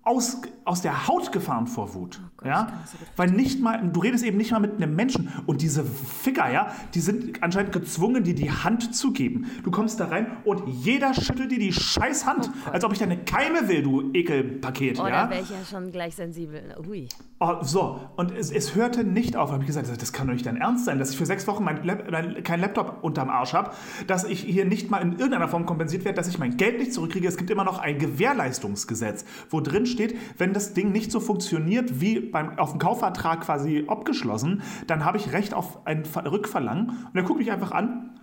aus, 0.08 0.40
aus 0.64 0.80
der 0.80 1.06
Haut 1.06 1.32
gefahren 1.32 1.66
vor 1.66 1.94
Wut. 1.94 2.20
Oh 2.42 2.46
ja? 2.46 2.68
Weil 3.16 3.30
nicht 3.30 3.60
mal, 3.60 3.86
du 3.92 4.00
redest 4.00 4.24
eben 4.24 4.38
nicht 4.38 4.52
mal 4.52 4.60
mit 4.60 4.76
einem 4.76 4.96
Menschen. 4.96 5.30
Und 5.46 5.60
diese 5.60 5.84
Ficker, 5.84 6.50
ja, 6.50 6.72
die 6.94 7.00
sind 7.00 7.42
anscheinend 7.42 7.72
gezwungen, 7.72 8.24
dir 8.24 8.34
die 8.34 8.50
Hand 8.50 8.94
zu 8.94 9.12
geben. 9.12 9.50
Du 9.64 9.70
kommst 9.70 10.00
da 10.00 10.06
rein 10.06 10.38
und 10.44 10.66
jeder 10.66 11.12
schüttelt 11.12 11.50
dir 11.50 11.58
die 11.58 11.72
scheiß 11.72 12.26
Hand, 12.26 12.50
als 12.72 12.84
ob 12.84 12.92
ich 12.92 12.98
deine 12.98 13.18
Keime 13.18 13.68
will, 13.68 13.82
du 13.82 14.10
Ekelpaket. 14.14 14.98
Oh, 14.98 15.06
ja? 15.06 15.24
da 15.24 15.30
wäre 15.30 15.42
ich 15.42 15.50
ja 15.50 15.62
schon 15.68 15.92
gleich 15.92 16.14
sensibel. 16.14 16.74
Ui. 16.88 17.08
Oh, 17.40 17.62
so, 17.62 18.00
und 18.16 18.32
es, 18.32 18.50
es 18.50 18.74
hörte 18.74 19.04
nicht 19.04 19.36
auf. 19.36 19.52
habe 19.52 19.62
ich 19.62 19.66
gesagt, 19.68 19.88
das 19.88 20.12
kann 20.12 20.26
doch 20.26 20.34
nicht 20.34 20.46
dein 20.46 20.56
Ernst 20.56 20.86
sein, 20.86 20.98
dass 20.98 21.10
ich 21.10 21.18
für 21.18 21.26
sechs 21.26 21.46
Wochen 21.46 21.62
mein 21.62 21.84
Lap, 21.84 22.08
mein, 22.10 22.42
keinen 22.42 22.62
Laptop 22.62 22.98
unterm 23.02 23.30
Arsch 23.30 23.52
habe, 23.52 23.70
dass 24.06 24.24
ich 24.24 24.40
hier 24.40 24.64
nicht 24.64 24.90
mal 24.90 24.98
in 24.98 25.12
irgendeiner 25.12 25.48
Form 25.48 25.66
kompensiert 25.66 26.04
werde, 26.04 26.16
dass 26.16 26.28
ich 26.28 26.38
mein 26.38 26.56
Geld 26.56 26.78
nicht 26.78 26.92
zurückkriege. 26.92 27.28
Es 27.28 27.36
gibt 27.36 27.50
immer 27.50 27.64
noch 27.64 27.78
ein 27.78 27.98
Gewährleistungsgesetz, 27.98 29.24
wo 29.50 29.60
drin 29.60 29.86
steht, 29.86 29.97
wenn 30.38 30.52
das 30.52 30.74
Ding 30.74 30.92
nicht 30.92 31.10
so 31.12 31.20
funktioniert 31.20 32.00
wie 32.00 32.20
beim, 32.20 32.58
auf 32.58 32.70
dem 32.70 32.78
Kaufvertrag 32.78 33.40
quasi 33.42 33.84
abgeschlossen, 33.88 34.62
dann 34.86 35.04
habe 35.04 35.18
ich 35.18 35.32
Recht 35.32 35.54
auf 35.54 35.86
ein 35.86 36.04
Ver- 36.04 36.30
Rückverlangen. 36.30 36.88
Und 36.90 37.14
er 37.14 37.22
guckt 37.22 37.38
mich 37.38 37.50
einfach 37.52 37.72
an 37.72 38.18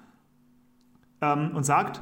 ähm, 1.22 1.52
und 1.56 1.64
sagt, 1.64 2.02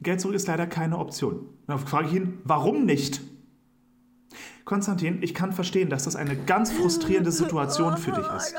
Geld 0.00 0.20
zurück 0.20 0.34
ist 0.36 0.48
leider 0.48 0.66
keine 0.66 0.98
Option. 0.98 1.34
Und 1.36 1.48
dann 1.66 1.78
frage 1.78 2.08
ich 2.08 2.14
ihn, 2.14 2.38
warum 2.44 2.84
nicht? 2.84 3.20
Konstantin, 4.64 5.18
ich 5.22 5.34
kann 5.34 5.52
verstehen, 5.52 5.90
dass 5.90 6.04
das 6.04 6.16
eine 6.16 6.36
ganz 6.36 6.72
frustrierende 6.72 7.30
Situation 7.42 7.96
für 7.96 8.12
dich 8.12 8.26
ist. 8.36 8.54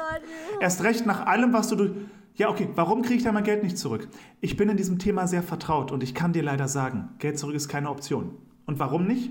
Erst 0.60 0.84
recht 0.84 1.06
nach 1.06 1.26
allem, 1.26 1.54
was 1.54 1.70
du 1.70 1.76
durch. 1.76 1.92
Ja, 2.36 2.50
okay, 2.50 2.68
warum 2.76 3.04
kriege 3.04 3.16
ich 3.16 3.24
da 3.24 3.32
mein 3.32 3.44
Geld 3.44 3.64
nicht 3.64 3.78
zurück? 3.78 4.08
Ich 4.42 4.58
bin 4.58 4.68
in 4.68 4.76
diesem 4.78 4.98
Thema 4.98 5.28
sehr 5.28 5.44
vertraut 5.44 5.92
und 5.92 6.02
ich 6.02 6.16
kann 6.16 6.34
dir 6.34 6.42
leider 6.44 6.68
sagen, 6.68 7.10
Geld 7.20 7.38
zurück 7.38 7.56
ist 7.56 7.68
keine 7.68 7.90
Option. 7.92 8.32
Und 8.66 8.80
warum 8.80 9.06
nicht? 9.06 9.30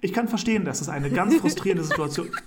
Ich 0.00 0.12
kann 0.12 0.28
verstehen, 0.28 0.64
dass 0.64 0.80
es 0.80 0.88
eine 0.88 1.10
ganz 1.10 1.34
frustrierende 1.36 1.84
Situation 1.84 2.30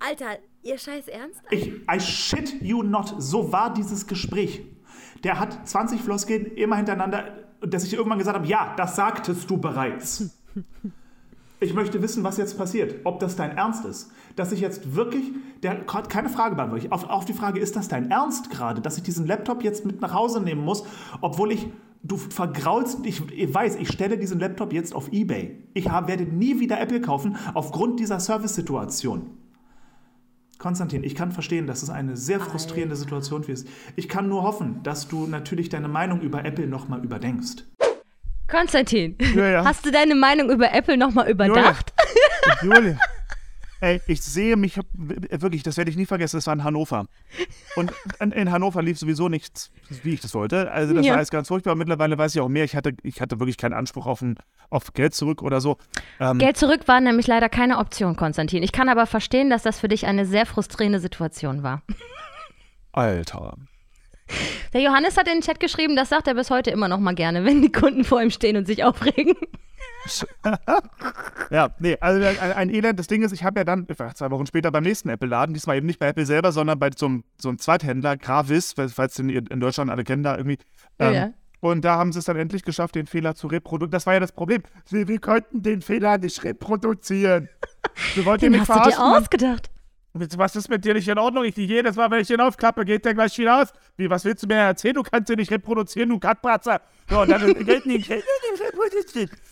Alter, 0.00 0.38
ihr 0.62 0.78
scheiß 0.78 1.08
Ernst? 1.08 1.40
Ich, 1.50 1.72
I 1.88 2.00
shit 2.00 2.62
you 2.62 2.82
not. 2.82 3.14
So 3.18 3.52
war 3.52 3.72
dieses 3.72 4.06
Gespräch. 4.06 4.62
Der 5.24 5.38
hat 5.38 5.68
20 5.68 6.00
Floskeln 6.00 6.46
immer 6.46 6.76
hintereinander, 6.76 7.36
dass 7.60 7.84
ich 7.84 7.92
irgendwann 7.92 8.18
gesagt 8.18 8.36
habe, 8.36 8.46
ja, 8.46 8.74
das 8.76 8.96
sagtest 8.96 9.48
du 9.50 9.58
bereits. 9.58 10.30
Ich 11.60 11.74
möchte 11.74 12.00
wissen, 12.00 12.24
was 12.24 12.38
jetzt 12.38 12.56
passiert, 12.56 13.00
ob 13.04 13.20
das 13.20 13.36
dein 13.36 13.54
Ernst 13.54 13.84
ist. 13.84 14.10
Dass 14.34 14.50
ich 14.50 14.60
jetzt 14.60 14.94
wirklich, 14.94 15.24
der 15.62 15.84
hat 15.86 16.08
keine 16.08 16.30
Frage 16.30 16.56
beantwortet. 16.56 16.90
Auf, 16.90 17.04
auf 17.10 17.26
die 17.26 17.34
Frage, 17.34 17.60
ist 17.60 17.76
das 17.76 17.88
dein 17.88 18.10
Ernst 18.10 18.50
gerade, 18.50 18.80
dass 18.80 18.96
ich 18.96 19.02
diesen 19.02 19.26
Laptop 19.26 19.62
jetzt 19.62 19.84
mit 19.84 20.00
nach 20.00 20.14
Hause 20.14 20.40
nehmen 20.40 20.64
muss, 20.64 20.84
obwohl 21.20 21.52
ich, 21.52 21.68
du 22.02 22.16
vergraulst, 22.16 22.98
ich, 23.04 23.22
ich 23.30 23.52
weiß, 23.52 23.76
ich 23.76 23.88
stelle 23.88 24.18
diesen 24.18 24.40
Laptop 24.40 24.72
jetzt 24.72 24.94
auf 24.94 25.12
Ebay. 25.12 25.58
Ich 25.74 25.88
hab, 25.88 26.08
werde 26.08 26.24
nie 26.24 26.60
wieder 26.60 26.80
Apple 26.80 27.00
kaufen 27.00 27.36
aufgrund 27.54 28.00
dieser 28.00 28.20
Service-Situation. 28.20 29.30
Konstantin, 30.58 31.04
ich 31.04 31.14
kann 31.14 31.32
verstehen, 31.32 31.66
dass 31.66 31.82
es 31.82 31.88
eine 31.88 32.16
sehr 32.16 32.38
frustrierende 32.38 32.94
Situation 32.94 33.44
für 33.44 33.52
ist. 33.52 33.66
Ich 33.96 34.08
kann 34.08 34.28
nur 34.28 34.42
hoffen, 34.42 34.82
dass 34.82 35.08
du 35.08 35.26
natürlich 35.26 35.70
deine 35.70 35.88
Meinung 35.88 36.20
über 36.20 36.44
Apple 36.44 36.66
nochmal 36.66 37.02
überdenkst. 37.02 37.64
Konstantin, 38.46 39.16
Ja, 39.34 39.48
ja. 39.48 39.64
hast 39.64 39.86
du 39.86 39.90
deine 39.90 40.14
Meinung 40.14 40.50
über 40.50 40.72
Apple 40.72 40.96
nochmal 40.96 41.30
überdacht? 41.30 41.94
Julia. 42.62 42.98
Ey, 43.80 44.00
ich 44.06 44.20
sehe 44.22 44.56
mich 44.56 44.78
wirklich, 44.92 45.62
das 45.62 45.76
werde 45.78 45.90
ich 45.90 45.96
nie 45.96 46.04
vergessen, 46.06 46.36
das 46.36 46.46
war 46.46 46.54
in 46.54 46.64
Hannover. 46.64 47.06
Und 47.76 47.92
in, 48.20 48.50
Hannover 48.50 48.82
lief 48.82 48.98
sowieso 48.98 49.28
nichts, 49.30 49.70
wie 50.02 50.14
ich 50.14 50.20
das 50.20 50.34
wollte. 50.34 50.70
Also 50.70 50.92
das 50.94 51.06
Ja. 51.06 51.12
war 51.12 51.16
alles 51.18 51.30
ganz 51.30 51.48
furchtbar. 51.48 51.74
Mittlerweile 51.76 52.18
weiß 52.18 52.34
ich 52.34 52.40
auch 52.42 52.48
mehr. 52.48 52.64
Ich 52.64 52.76
hatte, 52.76 52.92
ich 53.02 53.20
hatte 53.22 53.40
wirklich 53.40 53.56
keinen 53.56 53.72
Anspruch 53.72 54.06
auf, 54.06 54.20
ein, 54.20 54.36
auf 54.68 54.92
Geld 54.92 55.14
zurück 55.14 55.42
oder 55.42 55.60
so. 55.62 55.78
Ähm, 56.20 56.38
Geld 56.38 56.58
zurück 56.58 56.88
war 56.88 57.00
nämlich 57.00 57.26
leider 57.26 57.48
keine 57.48 57.78
Option, 57.78 58.16
Konstantin. 58.16 58.62
Ich 58.62 58.72
kann 58.72 58.88
aber 58.90 59.06
verstehen, 59.06 59.48
dass 59.48 59.62
das 59.62 59.80
für 59.80 59.88
dich 59.88 60.06
eine 60.06 60.26
sehr 60.26 60.44
frustrierende 60.44 61.00
Situation 61.00 61.62
war. 61.62 61.82
Alter. 62.92 63.54
Der 64.72 64.80
Johannes 64.82 65.16
hat 65.16 65.26
in 65.26 65.34
den 65.34 65.42
Chat 65.42 65.58
geschrieben, 65.58 65.96
das 65.96 66.08
sagt 66.08 66.28
er 66.28 66.34
bis 66.34 66.50
heute 66.50 66.70
immer 66.70 66.86
noch 66.88 67.00
mal 67.00 67.14
gerne, 67.14 67.44
wenn 67.44 67.62
die 67.62 67.72
Kunden 67.72 68.04
vor 68.04 68.22
ihm 68.22 68.30
stehen 68.30 68.56
und 68.56 68.66
sich 68.66 68.84
aufregen. 68.84 69.34
Ja, 71.50 71.74
nee, 71.80 71.96
also 72.00 72.24
ein, 72.24 72.52
ein 72.52 72.70
Elend. 72.70 72.98
Das 72.98 73.08
Ding 73.08 73.22
ist, 73.22 73.32
ich 73.32 73.42
habe 73.42 73.60
ja 73.60 73.64
dann, 73.64 73.86
war 73.96 74.14
zwei 74.14 74.30
Wochen 74.30 74.46
später 74.46 74.70
beim 74.70 74.84
nächsten 74.84 75.08
Apple-Laden, 75.08 75.52
diesmal 75.52 75.76
eben 75.76 75.86
nicht 75.86 75.98
bei 75.98 76.06
Apple 76.08 76.24
selber, 76.24 76.52
sondern 76.52 76.78
bei 76.78 76.90
so 76.96 77.06
einem, 77.06 77.24
so 77.40 77.48
einem 77.48 77.58
Zweithändler, 77.58 78.16
Gravis, 78.16 78.74
falls 78.74 79.14
den 79.14 79.28
ihr 79.28 79.42
in 79.50 79.58
Deutschland 79.58 79.90
alle 79.90 80.04
kennen 80.04 80.22
da 80.22 80.36
irgendwie. 80.36 80.58
Ähm, 80.98 81.14
Ja. 81.14 81.30
Und 81.60 81.84
da 81.84 81.96
haben 81.96 82.12
sie 82.12 82.18
es 82.20 82.24
dann 82.24 82.36
endlich 82.36 82.62
geschafft, 82.62 82.94
den 82.94 83.06
Fehler 83.06 83.34
zu 83.34 83.46
reproduzieren. 83.46 83.90
Das 83.90 84.06
war 84.06 84.14
ja 84.14 84.20
das 84.20 84.32
Problem. 84.32 84.62
Wir, 84.88 85.08
wir 85.08 85.18
konnten 85.20 85.62
den 85.62 85.82
Fehler 85.82 86.16
nicht 86.16 86.42
reproduzieren. 86.42 87.48
Wir 88.14 88.24
wollten 88.24 88.44
Den 88.44 88.52
mich 88.52 88.60
hast 88.62 88.70
du 88.70 88.74
dir 88.74 88.92
verarschen. 88.92 89.22
Ausgedacht. 89.22 89.69
Was 90.12 90.56
ist 90.56 90.68
mit 90.68 90.84
dir 90.84 90.94
nicht 90.94 91.06
in 91.06 91.18
Ordnung? 91.18 91.44
Ich 91.44 91.56
jedes 91.56 91.94
Mal, 91.94 92.10
wenn 92.10 92.20
ich 92.20 92.26
den 92.26 92.40
aufklappe, 92.40 92.84
geht 92.84 93.04
der 93.04 93.14
gleich 93.14 93.38
wieder 93.38 93.62
aus. 93.62 93.68
Wie, 93.96 94.10
was 94.10 94.24
willst 94.24 94.42
du 94.42 94.48
mir 94.48 94.54
erzählen? 94.56 94.94
Du 94.94 95.04
kannst 95.04 95.30
ihn 95.30 95.36
nicht 95.36 95.52
reproduzieren, 95.52 96.08
du 96.08 96.18
Kackpratzer. 96.18 96.80
So, 97.08 97.20
und 97.20 97.30
dann, 97.30 97.54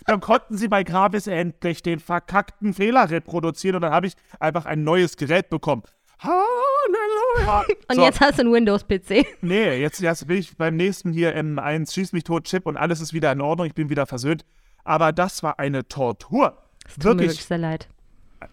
dann 0.07 0.21
konnten 0.21 0.57
sie 0.57 0.67
bei 0.67 0.83
Gravis 0.83 1.29
endlich 1.29 1.83
den 1.83 2.01
verkackten 2.01 2.75
Fehler 2.75 3.09
reproduzieren 3.09 3.77
und 3.77 3.83
dann 3.83 3.93
habe 3.93 4.09
ich 4.09 4.15
einfach 4.41 4.67
ein 4.67 4.83
neues 4.83 5.17
Gerät 5.17 5.49
bekommen. 5.49 5.83
Halleluja. 6.21 7.65
Und 7.89 7.95
So. 7.95 8.03
jetzt 8.03 8.21
hast 8.21 8.39
du 8.39 8.43
einen 8.43 8.53
Windows-PC. 8.53 9.27
Nee, 9.43 9.81
jetzt, 9.81 10.01
jetzt 10.01 10.27
bin 10.27 10.39
ich 10.39 10.57
beim 10.57 10.75
nächsten 10.77 11.13
hier 11.13 11.37
M1, 11.37 11.93
schieß 11.95 12.13
mich 12.13 12.25
tot, 12.25 12.45
Chip 12.45 12.67
und 12.67 12.77
alles 12.77 13.01
ist 13.01 13.13
wieder 13.13 13.31
in 13.31 13.41
Ordnung, 13.41 13.67
ich 13.69 13.75
bin 13.75 13.91
wieder 13.91 14.07
versöhnt. 14.07 14.45
Aber 14.83 15.13
das 15.13 15.43
war 15.45 15.61
eine 15.61 15.87
Tortur. 15.87 16.59
Tut 16.95 17.05
mir 17.05 17.11
wirklich 17.11 17.29
Wirklich. 17.29 17.45
sehr 17.45 17.59
leid. 17.59 17.89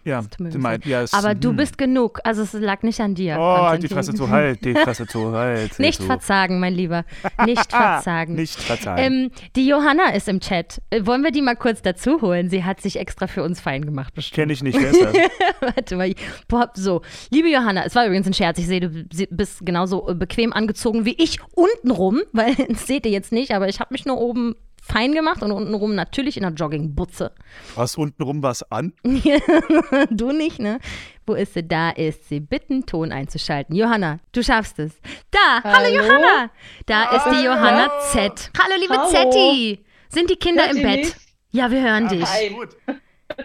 Ja, 0.04 0.22
leid. 0.38 0.84
ja, 0.86 1.02
es- 1.02 1.12
Aber 1.14 1.34
du 1.34 1.50
hm. 1.50 1.56
bist 1.56 1.78
genug. 1.78 2.20
Also 2.24 2.42
es 2.42 2.52
lag 2.52 2.82
nicht 2.82 3.00
an 3.00 3.14
dir. 3.14 3.36
Oh, 3.38 3.58
halt 3.58 3.82
die. 3.82 3.88
Fresse 3.88 4.14
zu, 4.14 4.28
halt 4.30 4.64
die 4.64 4.74
Fresse 4.74 5.06
zu, 5.06 5.32
halt 5.32 5.78
Nicht 5.78 6.00
zu. 6.00 6.06
verzagen, 6.06 6.58
mein 6.60 6.74
Lieber. 6.74 7.04
Nicht 7.44 7.70
verzagen. 7.70 8.34
Nicht 8.34 8.60
verzagen. 8.60 9.00
Ähm, 9.02 9.30
die 9.54 9.66
Johanna 9.66 10.10
ist 10.14 10.28
im 10.28 10.40
Chat. 10.40 10.80
Äh, 10.90 11.06
Wollen 11.06 11.22
wir 11.22 11.30
die 11.30 11.42
mal 11.42 11.56
kurz 11.56 11.82
dazu 11.82 12.20
holen? 12.20 12.50
Sie 12.50 12.64
hat 12.64 12.80
sich 12.80 12.98
extra 12.98 13.26
für 13.26 13.42
uns 13.42 13.60
fein 13.60 13.84
gemacht. 13.84 14.12
Kenne 14.32 14.52
ich 14.52 14.62
nicht, 14.62 14.78
wer 14.80 14.90
ist 14.90 15.02
das? 15.02 15.14
Warte 15.60 15.96
mal. 15.96 16.12
Boah, 16.48 16.70
so, 16.74 17.02
liebe 17.30 17.48
Johanna, 17.48 17.84
es 17.84 17.94
war 17.94 18.06
übrigens 18.06 18.26
ein 18.26 18.34
Scherz. 18.34 18.58
Ich 18.58 18.66
sehe, 18.66 18.80
du 18.80 18.88
bist 19.30 19.64
genauso 19.64 20.08
äh, 20.08 20.14
bequem 20.14 20.52
angezogen 20.52 21.04
wie 21.04 21.14
ich 21.22 21.38
untenrum, 21.54 22.22
weil 22.32 22.54
das 22.54 22.86
seht 22.86 23.06
ihr 23.06 23.12
jetzt 23.12 23.32
nicht, 23.32 23.52
aber 23.52 23.68
ich 23.68 23.80
habe 23.80 23.92
mich 23.94 24.04
nur 24.04 24.18
oben 24.18 24.54
fein 24.86 25.12
gemacht 25.12 25.42
und 25.42 25.52
untenrum 25.52 25.94
natürlich 25.94 26.36
in 26.36 26.44
einer 26.44 26.54
Joggingbutze. 26.54 27.32
Hast 27.76 27.98
untenrum 27.98 28.42
was 28.42 28.62
an? 28.70 28.92
du 30.10 30.32
nicht, 30.32 30.58
ne? 30.58 30.78
Wo 31.26 31.34
ist 31.34 31.54
sie? 31.54 31.66
Da 31.66 31.90
ist 31.90 32.28
sie. 32.28 32.40
Bitten, 32.40 32.86
Ton 32.86 33.12
einzuschalten. 33.12 33.74
Johanna, 33.74 34.18
du 34.32 34.42
schaffst 34.42 34.78
es. 34.78 34.92
Da, 35.30 35.62
hallo, 35.64 35.76
Hallo? 35.86 35.94
Johanna. 35.96 36.50
Da 36.86 37.04
ist 37.16 37.24
die 37.26 37.44
Johanna 37.44 37.90
Z. 38.12 38.50
Hallo, 38.62 38.74
liebe 38.80 38.96
Hallo. 38.96 39.08
Zetti. 39.10 39.84
Sind 40.08 40.30
die 40.30 40.36
Kinder 40.36 40.64
Hört 40.66 40.76
im 40.76 40.82
Bett? 40.82 40.96
mich? 41.04 41.14
Ja, 41.50 41.70
wir 41.70 41.82
hören 41.82 42.08
dich. 42.08 42.20
Nein. 42.20 42.54
Gut. 42.54 42.76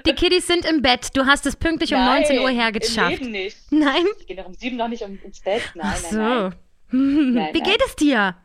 Die 0.06 0.14
Kiddies 0.14 0.46
sind 0.46 0.64
im 0.66 0.82
Bett. 0.84 1.10
Du 1.16 1.26
hast 1.26 1.46
es 1.48 1.56
pünktlich 1.56 1.94
um 1.94 2.00
19 2.06 2.40
Uhr 2.40 2.50
Im 2.52 2.56
hergeschafft. 2.60 3.20
Leben 3.20 3.32
nicht. 3.32 3.58
Nein? 3.72 4.06
Ich 4.20 4.28
gehe 4.28 4.38
noch 4.38 4.46
um 4.46 4.54
sieben 4.54 4.78
noch 4.78 4.88
nicht 4.88 5.02
um, 5.04 5.18
ins 5.24 5.40
Bett. 5.42 5.64
Nein, 5.74 5.88
Ach 5.92 5.98
so. 5.98 6.18
nein, 6.18 6.40
nein. 6.40 6.54
Nein, 7.34 7.50
Wie 7.54 7.62
nein. 7.62 7.70
geht 7.72 7.82
es 7.88 7.96
dir? 7.96 8.36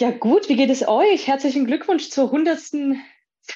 Ja 0.00 0.10
gut, 0.10 0.48
wie 0.48 0.56
geht 0.56 0.70
es 0.70 0.88
euch? 0.88 1.26
Herzlichen 1.26 1.66
Glückwunsch 1.66 2.08
zur 2.08 2.30
hundertsten 2.30 3.02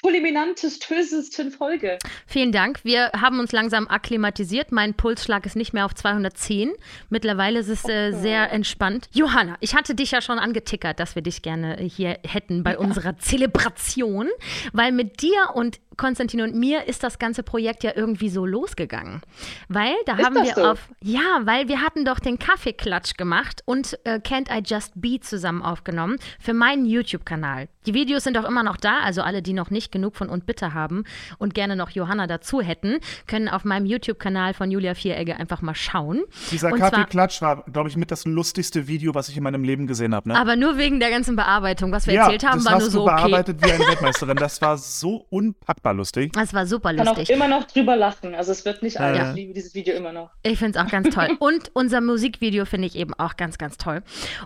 fulminantesten 0.03 1.49
Folge. 1.51 1.97
Vielen 2.27 2.51
Dank. 2.51 2.83
Wir 2.83 3.11
haben 3.19 3.39
uns 3.39 3.51
langsam 3.51 3.87
akklimatisiert. 3.87 4.71
Mein 4.71 4.93
Pulsschlag 4.93 5.47
ist 5.47 5.55
nicht 5.55 5.73
mehr 5.73 5.85
auf 5.85 5.95
210. 5.95 6.71
Mittlerweile 7.09 7.59
ist 7.59 7.69
es 7.69 7.89
äh, 7.89 8.11
sehr 8.11 8.51
entspannt. 8.51 9.09
Johanna, 9.11 9.57
ich 9.59 9.73
hatte 9.73 9.95
dich 9.95 10.11
ja 10.11 10.21
schon 10.21 10.37
angetickert, 10.37 10.99
dass 10.99 11.15
wir 11.15 11.23
dich 11.23 11.41
gerne 11.41 11.77
hier 11.81 12.19
hätten 12.27 12.63
bei 12.63 12.77
unserer 12.77 13.17
Zelebration, 13.17 14.29
weil 14.71 14.91
mit 14.91 15.23
dir 15.23 15.51
und 15.55 15.79
Konstantin 15.97 16.41
und 16.41 16.55
mir 16.55 16.87
ist 16.87 17.03
das 17.03 17.19
ganze 17.19 17.43
Projekt 17.43 17.83
ja 17.83 17.91
irgendwie 17.95 18.29
so 18.29 18.45
losgegangen. 18.45 19.21
Weil 19.67 19.93
da 20.05 20.15
Ist 20.15 20.25
haben 20.25 20.35
das 20.35 20.47
wir 20.47 20.55
so? 20.55 20.65
auf, 20.65 20.89
ja, 21.01 21.41
weil 21.43 21.67
wir 21.67 21.81
hatten 21.81 22.05
doch 22.05 22.19
den 22.19 22.39
Kaffeeklatsch 22.39 23.17
gemacht 23.17 23.61
und 23.65 23.97
äh, 24.05 24.19
Can't 24.19 24.55
I 24.55 24.61
Just 24.65 24.93
Be 24.95 25.19
zusammen 25.19 25.61
aufgenommen 25.61 26.17
für 26.39 26.53
meinen 26.53 26.85
YouTube-Kanal. 26.85 27.67
Die 27.85 27.93
Videos 27.93 28.23
sind 28.23 28.37
auch 28.37 28.45
immer 28.45 28.63
noch 28.63 28.77
da, 28.77 28.99
also 28.99 29.21
alle, 29.21 29.41
die 29.41 29.53
noch 29.53 29.69
nicht 29.69 29.91
genug 29.91 30.15
von 30.15 30.29
und 30.29 30.45
bitte 30.45 30.73
haben 30.73 31.03
und 31.37 31.53
gerne 31.53 31.75
noch 31.75 31.91
Johanna 31.91 32.27
dazu 32.27 32.61
hätten, 32.61 32.99
können 33.27 33.47
auf 33.47 33.63
meinem 33.63 33.85
YouTube-Kanal 33.85 34.53
von 34.53 34.71
Julia 34.71 34.95
Vieregge 34.95 35.37
einfach 35.37 35.61
mal 35.61 35.75
schauen. 35.75 36.23
Dieser 36.51 36.71
Kaffeeklatsch 36.71 37.41
war, 37.41 37.63
glaube 37.63 37.89
ich, 37.89 37.97
mit 37.97 38.11
das 38.11 38.25
lustigste 38.25 38.87
Video, 38.87 39.13
was 39.13 39.29
ich 39.29 39.37
in 39.37 39.43
meinem 39.43 39.63
Leben 39.63 39.87
gesehen 39.87 40.15
habe. 40.15 40.29
Ne? 40.29 40.35
Aber 40.35 40.55
nur 40.55 40.77
wegen 40.77 40.99
der 40.99 41.11
ganzen 41.11 41.35
Bearbeitung. 41.35 41.91
Was 41.91 42.07
wir 42.07 42.15
ja, 42.15 42.23
erzählt 42.23 42.45
haben, 42.45 42.57
das 42.57 42.65
war 42.65 42.73
hast 42.73 42.81
nur 42.81 42.89
du 42.89 42.93
so 42.93 43.03
okay. 43.03 43.15
bearbeitet 43.15 43.63
wie 43.63 43.71
eine 43.71 43.87
Weltmeisterin. 43.87 44.37
Das 44.37 44.61
war 44.61 44.77
so 44.77 45.17
unpackbar 45.29 45.84
lustig. 45.93 46.33
Das 46.33 46.53
war 46.53 46.65
super 46.65 46.91
Ich 46.91 46.97
kann 46.97 47.07
auch 47.07 47.17
lustig. 47.17 47.35
immer 47.35 47.47
noch 47.47 47.63
drüber 47.65 47.95
lachen. 47.95 48.35
Also 48.35 48.51
es 48.51 48.65
wird 48.65 48.81
nicht 48.83 48.99
alt. 48.99 49.17
Ja. 49.17 49.29
Ich 49.29 49.35
liebe 49.35 49.53
dieses 49.53 49.73
Video 49.75 49.95
immer 49.95 50.11
noch. 50.11 50.31
Ich 50.43 50.57
finde 50.59 50.77
es 50.79 50.85
auch 50.85 50.89
ganz 50.89 51.13
toll. 51.13 51.29
Und 51.39 51.71
unser 51.73 52.01
Musikvideo 52.01 52.65
finde 52.65 52.87
ich 52.87 52.95
eben 52.95 53.13
auch 53.13 53.35
ganz, 53.37 53.57
ganz 53.57 53.77
toll. 53.77 54.01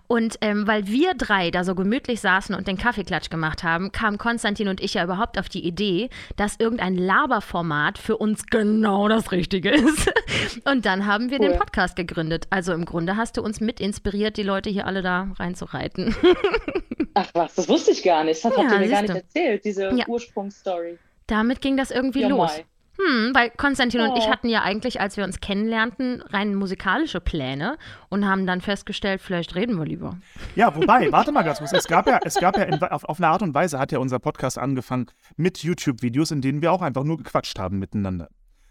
Und 0.07 0.37
ähm, 0.41 0.67
weil 0.67 0.87
wir 0.87 1.13
drei 1.15 1.51
da 1.51 1.63
so 1.63 1.75
gemütlich 1.75 2.21
saßen 2.21 2.53
und 2.55 2.67
den 2.67 2.77
Kaffeeklatsch 2.77 3.29
gemacht 3.29 3.63
haben, 3.63 3.91
kam 3.91 4.17
Konstantin 4.17 4.67
und 4.67 4.81
ich 4.81 4.93
ja 4.95 5.03
überhaupt 5.03 5.37
auf 5.39 5.49
die 5.49 5.65
Idee, 5.65 6.09
dass 6.35 6.55
irgendein 6.59 6.95
Laberformat 6.95 7.97
für 7.97 8.17
uns 8.17 8.45
genau 8.47 9.07
das 9.07 9.31
Richtige 9.31 9.69
ist. 9.71 10.11
Und 10.65 10.85
dann 10.85 11.05
haben 11.05 11.29
wir 11.31 11.39
den 11.39 11.51
Cool. 11.51 11.57
Podcast 11.57 11.95
gegründet. 11.95 12.45
Also 12.49 12.73
im 12.73 12.85
Grunde 12.85 13.17
hast 13.17 13.37
du 13.37 13.41
uns 13.41 13.59
mit 13.59 13.79
inspiriert, 13.79 14.37
die 14.37 14.43
Leute 14.43 14.69
hier 14.69 14.85
alle 14.85 15.01
da 15.01 15.27
reinzureiten. 15.37 16.15
Ach 17.13 17.27
was, 17.33 17.55
das 17.55 17.67
wusste 17.67 17.91
ich 17.91 18.03
gar 18.03 18.23
nicht. 18.23 18.43
Das 18.43 18.51
Ja, 18.55 18.63
habt 18.63 18.71
ihr 18.71 18.79
mir 18.79 18.89
gar 18.89 19.01
nicht 19.01 19.13
erzählt, 19.15 19.65
diese 19.65 19.89
Ja. 19.95 20.07
Ursprungsstory. 20.07 20.97
Damit 21.29 21.61
ging 21.61 21.77
das 21.77 21.91
irgendwie 21.91 22.21
Ja, 22.21 22.27
los. 22.29 22.51
Mai. 22.57 22.65
Hm, 23.01 23.31
weil 23.33 23.49
Konstantin 23.51 24.01
und 24.01 24.17
ich 24.17 24.25
Oh. 24.25 24.29
hatten 24.31 24.49
ja 24.49 24.61
eigentlich, 24.63 24.99
als 24.99 25.15
wir 25.15 25.23
uns 25.23 25.39
kennenlernten, 25.39 26.21
rein 26.21 26.53
musikalische 26.53 27.21
Pläne 27.21 27.77
und 28.09 28.27
haben 28.27 28.45
dann 28.45 28.59
festgestellt, 28.59 29.21
vielleicht 29.21 29.55
reden 29.55 29.77
wir 29.77 29.85
lieber. 29.85 30.17
Ja, 30.55 30.75
wobei, 30.75 31.09
warte 31.09 31.31
mal 31.31 31.43
ganz 31.43 31.59
kurz. 31.59 31.71
Es 31.71 31.87
gab 31.87 32.07
ja, 32.07 32.19
es 32.25 32.35
gab 32.35 32.57
ja 32.57 32.63
in, 32.63 32.83
auf, 32.83 33.05
auf 33.05 33.17
eine 33.19 33.29
Art 33.29 33.41
und 33.41 33.53
Weise 33.53 33.79
hat 33.79 33.93
ja 33.93 33.99
unser 33.99 34.19
Podcast 34.19 34.57
angefangen 34.57 35.05
mit 35.37 35.59
YouTube-Videos, 35.63 36.31
in 36.31 36.41
denen 36.41 36.61
wir 36.61 36.73
auch 36.73 36.81
einfach 36.81 37.05
nur 37.05 37.15
gequatscht 37.17 37.57
haben 37.57 37.79
miteinander. 37.79 38.27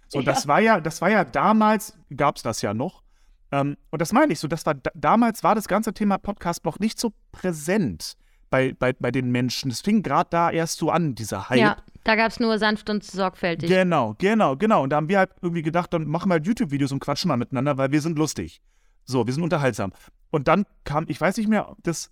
So, 0.08 0.20
das 0.20 0.46
war 0.46 0.60
ja, 0.60 0.80
das 0.80 1.00
war 1.00 1.10
ja 1.10 1.24
damals, 1.24 1.98
gab 2.14 2.36
es 2.36 2.42
das 2.42 2.60
ja 2.60 2.74
noch. 2.74 3.02
Ähm, 3.50 3.78
und 3.90 4.02
das 4.02 4.12
meine 4.12 4.30
ich 4.34 4.40
so, 4.40 4.48
das 4.48 4.66
war 4.66 4.74
da, 4.74 4.90
damals 4.94 5.42
war 5.42 5.54
das 5.54 5.68
ganze 5.68 5.94
Thema 5.94 6.18
Podcast 6.18 6.66
noch 6.66 6.78
nicht 6.80 7.00
so 7.00 7.14
präsent 7.32 8.12
bei, 8.50 8.74
bei, 8.78 8.92
bei 8.92 9.10
den 9.10 9.30
Menschen. 9.30 9.70
Es 9.70 9.80
fing 9.80 10.02
gerade 10.02 10.28
da 10.30 10.50
erst 10.50 10.78
so 10.78 10.90
an, 10.90 11.14
dieser 11.14 11.48
Hype. 11.48 11.58
Ja, 11.58 11.76
da 12.08 12.16
gab 12.16 12.30
es 12.30 12.40
nur 12.40 12.58
sanft 12.58 12.88
und 12.90 13.04
sorgfältig. 13.04 13.68
Genau, 13.68 14.14
genau, 14.18 14.56
genau. 14.56 14.82
Und 14.82 14.90
da 14.90 14.96
haben 14.96 15.08
wir 15.08 15.18
halt 15.18 15.30
irgendwie 15.42 15.62
gedacht, 15.62 15.92
dann 15.92 16.06
machen 16.06 16.30
wir 16.30 16.34
halt 16.34 16.46
YouTube-Videos 16.46 16.90
und 16.92 17.00
quatschen 17.00 17.28
mal 17.28 17.36
miteinander, 17.36 17.76
weil 17.76 17.92
wir 17.92 18.00
sind 18.00 18.18
lustig. 18.18 18.60
So, 19.04 19.26
wir 19.26 19.34
sind 19.34 19.42
unterhaltsam. 19.42 19.92
Und 20.30 20.48
dann 20.48 20.64
kam, 20.84 21.04
ich 21.08 21.20
weiß 21.20 21.36
nicht 21.36 21.48
mehr, 21.48 21.76
das, 21.82 22.10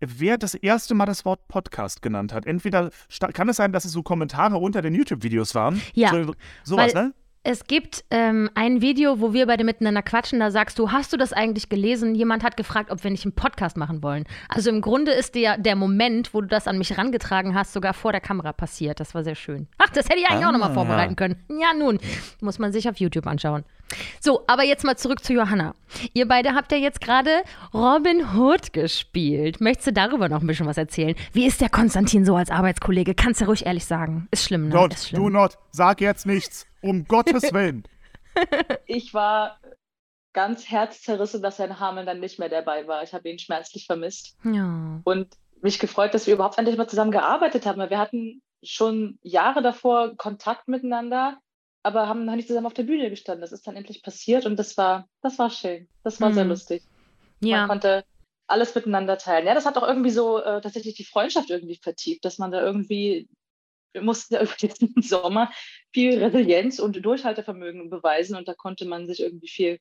wer 0.00 0.36
das 0.38 0.54
erste 0.54 0.94
Mal 0.94 1.06
das 1.06 1.24
Wort 1.24 1.48
Podcast 1.48 2.02
genannt 2.02 2.32
hat. 2.32 2.46
Entweder 2.46 2.90
kann 3.32 3.48
es 3.48 3.56
sein, 3.56 3.72
dass 3.72 3.84
es 3.86 3.92
so 3.92 4.02
Kommentare 4.02 4.58
unter 4.58 4.82
den 4.82 4.94
YouTube-Videos 4.94 5.54
waren. 5.54 5.80
Ja, 5.94 6.10
So, 6.10 6.34
sowas, 6.64 6.94
weil- 6.94 7.04
ne? 7.06 7.14
Es 7.48 7.68
gibt 7.68 8.02
ähm, 8.10 8.50
ein 8.56 8.80
Video, 8.80 9.20
wo 9.20 9.32
wir 9.32 9.46
beide 9.46 9.62
miteinander 9.62 10.02
quatschen. 10.02 10.40
Da 10.40 10.50
sagst 10.50 10.80
du, 10.80 10.90
hast 10.90 11.12
du 11.12 11.16
das 11.16 11.32
eigentlich 11.32 11.68
gelesen? 11.68 12.16
Jemand 12.16 12.42
hat 12.42 12.56
gefragt, 12.56 12.90
ob 12.90 13.04
wir 13.04 13.10
nicht 13.12 13.24
einen 13.24 13.36
Podcast 13.36 13.76
machen 13.76 14.02
wollen. 14.02 14.24
Also 14.48 14.68
im 14.68 14.80
Grunde 14.80 15.12
ist 15.12 15.36
der, 15.36 15.56
der 15.56 15.76
Moment, 15.76 16.34
wo 16.34 16.40
du 16.40 16.48
das 16.48 16.66
an 16.66 16.76
mich 16.76 16.90
herangetragen 16.90 17.54
hast, 17.54 17.72
sogar 17.72 17.94
vor 17.94 18.10
der 18.10 18.20
Kamera 18.20 18.52
passiert. 18.52 18.98
Das 18.98 19.14
war 19.14 19.22
sehr 19.22 19.36
schön. 19.36 19.68
Ach, 19.78 19.90
das 19.90 20.08
hätte 20.08 20.18
ich 20.18 20.26
eigentlich 20.28 20.44
auch 20.44 20.50
nochmal 20.50 20.72
Ah. 20.72 20.74
vorbereiten 20.74 21.14
können. 21.14 21.36
Ja, 21.48 21.72
nun, 21.72 22.00
muss 22.40 22.58
man 22.58 22.72
sich 22.72 22.88
auf 22.88 22.96
YouTube 22.96 23.28
anschauen. 23.28 23.62
So, 24.18 24.42
aber 24.48 24.64
jetzt 24.64 24.82
mal 24.82 24.96
zurück 24.96 25.22
zu 25.22 25.32
Johanna. 25.32 25.76
Ihr 26.14 26.26
beide 26.26 26.56
habt 26.56 26.72
ja 26.72 26.78
jetzt 26.78 27.00
gerade 27.00 27.30
Robin 27.72 28.34
Hood 28.34 28.72
gespielt. 28.72 29.60
Möchtest 29.60 29.86
du 29.86 29.92
darüber 29.92 30.28
noch 30.28 30.40
ein 30.40 30.46
bisschen 30.48 30.66
was 30.66 30.76
erzählen? 30.78 31.14
Wie 31.32 31.46
ist 31.46 31.60
der 31.60 31.68
Konstantin 31.68 32.24
so 32.24 32.34
als 32.34 32.50
Arbeitskollege? 32.50 33.14
Kannst 33.14 33.40
du 33.40 33.44
ruhig 33.44 33.64
ehrlich 33.66 33.84
sagen. 33.84 34.26
Ist 34.32 34.42
schlimm, 34.42 34.68
ne? 34.70 34.74
Don't, 34.74 34.92
ist 34.92 35.10
schlimm. 35.10 35.22
do 35.22 35.30
not, 35.30 35.56
sag 35.70 36.00
jetzt 36.00 36.26
nichts. 36.26 36.66
Um 36.82 37.04
Gottes 37.06 37.52
Willen. 37.52 37.84
Ich 38.86 39.14
war 39.14 39.58
ganz 40.34 40.70
herzzerrissen, 40.70 41.40
dass 41.40 41.58
Herr 41.58 41.80
Hameln 41.80 42.04
dann 42.04 42.20
nicht 42.20 42.38
mehr 42.38 42.50
dabei 42.50 42.86
war. 42.86 43.02
Ich 43.02 43.14
habe 43.14 43.30
ihn 43.30 43.38
schmerzlich 43.38 43.86
vermisst. 43.86 44.36
Ja. 44.44 45.00
und 45.04 45.34
mich 45.62 45.78
gefreut, 45.78 46.12
dass 46.12 46.26
wir 46.26 46.34
überhaupt 46.34 46.58
endlich 46.58 46.76
mal 46.76 46.86
zusammen 46.86 47.10
gearbeitet 47.12 47.64
haben. 47.64 47.78
Wir 47.88 47.98
hatten 47.98 48.42
schon 48.62 49.18
Jahre 49.22 49.62
davor 49.62 50.14
Kontakt 50.18 50.68
miteinander, 50.68 51.38
aber 51.82 52.08
haben 52.08 52.26
noch 52.26 52.34
nicht 52.36 52.46
zusammen 52.46 52.66
auf 52.66 52.74
der 52.74 52.82
Bühne 52.82 53.08
gestanden. 53.08 53.40
Das 53.40 53.52
ist 53.52 53.66
dann 53.66 53.74
endlich 53.74 54.02
passiert 54.02 54.44
und 54.44 54.56
das 54.58 54.76
war, 54.76 55.08
das 55.22 55.38
war 55.38 55.48
schön. 55.48 55.88
Das 56.04 56.20
war 56.20 56.34
sehr 56.34 56.44
Mhm. 56.44 56.50
lustig. 56.50 56.82
Man 57.40 57.50
Ja. 57.50 57.66
konnte 57.66 58.04
alles 58.48 58.74
miteinander 58.74 59.16
teilen. 59.16 59.46
Ja, 59.46 59.54
das 59.54 59.64
hat 59.64 59.78
auch 59.78 59.88
irgendwie 59.88 60.10
so 60.10 60.38
äh, 60.42 60.60
tatsächlich 60.60 60.94
die 60.94 61.04
Freundschaft 61.04 61.48
irgendwie 61.48 61.80
vertieft, 61.82 62.24
dass 62.26 62.36
man 62.36 62.50
da 62.52 62.60
irgendwie, 62.60 63.28
wir 63.92 64.02
mussten 64.02 64.34
ja 64.34 64.42
über 64.42 64.52
diesen 64.60 64.94
Sommer 65.02 65.50
viel 65.92 66.22
Resilienz 66.22 66.78
und 66.78 67.04
Durchhaltevermögen 67.04 67.90
beweisen 67.90 68.36
und 68.36 68.46
da 68.48 68.54
konnte 68.54 68.86
man 68.86 69.06
sich 69.06 69.20
irgendwie 69.20 69.48
viel 69.48 69.78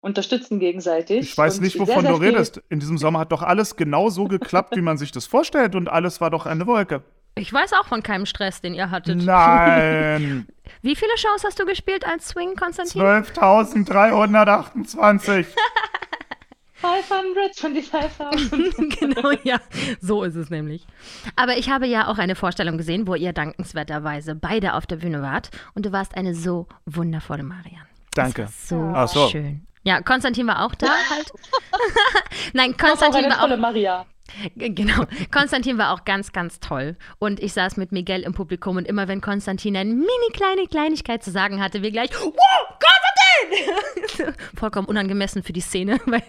unterstützen 0.00 0.58
gegenseitig. 0.58 1.20
Ich 1.30 1.38
weiß 1.38 1.58
und 1.58 1.64
nicht, 1.64 1.74
sehr, 1.74 1.82
wovon 1.82 2.02
sehr 2.02 2.10
du 2.12 2.18
viel- 2.18 2.28
redest. 2.30 2.60
In 2.70 2.80
diesem 2.80 2.98
Sommer 2.98 3.20
hat 3.20 3.30
doch 3.32 3.42
alles 3.42 3.76
genau 3.76 4.08
so 4.10 4.24
geklappt, 4.24 4.74
wie 4.76 4.80
man 4.82 4.98
sich 4.98 5.12
das 5.12 5.26
vorstellt 5.26 5.74
und 5.76 5.88
alles 5.88 6.20
war 6.20 6.30
doch 6.30 6.44
eine 6.46 6.66
Wolke. 6.66 7.02
Ich 7.34 7.50
weiß 7.52 7.72
auch 7.74 7.86
von 7.86 8.02
keinem 8.02 8.26
Stress, 8.26 8.60
den 8.60 8.74
ihr 8.74 8.90
hattet. 8.90 9.22
Nein. 9.24 10.46
Wie 10.82 10.94
viele 10.94 11.16
Shows 11.16 11.44
hast 11.44 11.58
du 11.58 11.64
gespielt 11.64 12.06
als 12.06 12.28
Swing, 12.28 12.56
Konstantin? 12.56 13.00
12.328. 13.00 15.46
525.000. 16.82 18.98
genau, 18.98 19.30
ja. 19.44 19.60
So 20.00 20.24
ist 20.24 20.34
es 20.34 20.50
nämlich. 20.50 20.84
Aber 21.36 21.56
ich 21.56 21.70
habe 21.70 21.86
ja 21.86 22.08
auch 22.08 22.18
eine 22.18 22.34
Vorstellung 22.34 22.78
gesehen, 22.78 23.06
wo 23.06 23.14
ihr 23.14 23.32
dankenswerterweise 23.32 24.34
beide 24.34 24.74
auf 24.74 24.86
der 24.86 24.96
Bühne 24.96 25.22
wart. 25.22 25.50
Und 25.74 25.86
du 25.86 25.92
warst 25.92 26.16
eine 26.16 26.34
so 26.34 26.66
wundervolle 26.86 27.44
Marianne. 27.44 27.86
Danke. 28.14 28.48
So, 28.50 28.92
Ach 28.94 29.08
so. 29.08 29.28
schön. 29.28 29.66
Ja, 29.84 30.00
Konstantin 30.00 30.46
war 30.46 30.64
auch 30.64 30.74
da 30.74 30.88
halt. 31.10 31.32
Nein, 32.52 32.76
Konstantin 32.76 33.24
eine 33.24 33.34
war 33.34 33.38
auch 33.38 33.42
tolle 33.42 33.56
Maria. 33.56 34.06
Genau. 34.56 35.04
Konstantin 35.32 35.78
war 35.78 35.92
auch 35.92 36.04
ganz, 36.04 36.32
ganz 36.32 36.60
toll. 36.60 36.96
Und 37.18 37.40
ich 37.40 37.52
saß 37.52 37.76
mit 37.76 37.92
Miguel 37.92 38.22
im 38.22 38.32
Publikum 38.32 38.76
und 38.76 38.86
immer 38.86 39.08
wenn 39.08 39.20
Konstantin 39.20 39.76
eine 39.76 39.92
mini 39.92 40.30
kleine 40.32 40.66
Kleinigkeit 40.68 41.22
zu 41.22 41.30
sagen 41.30 41.62
hatte, 41.62 41.82
wir 41.82 41.90
gleich, 41.90 42.10
wow, 42.12 42.78
Konstantin! 43.50 44.34
Vollkommen 44.56 44.86
unangemessen 44.86 45.42
für 45.42 45.52
die 45.52 45.60
Szene, 45.60 46.00
weil 46.06 46.22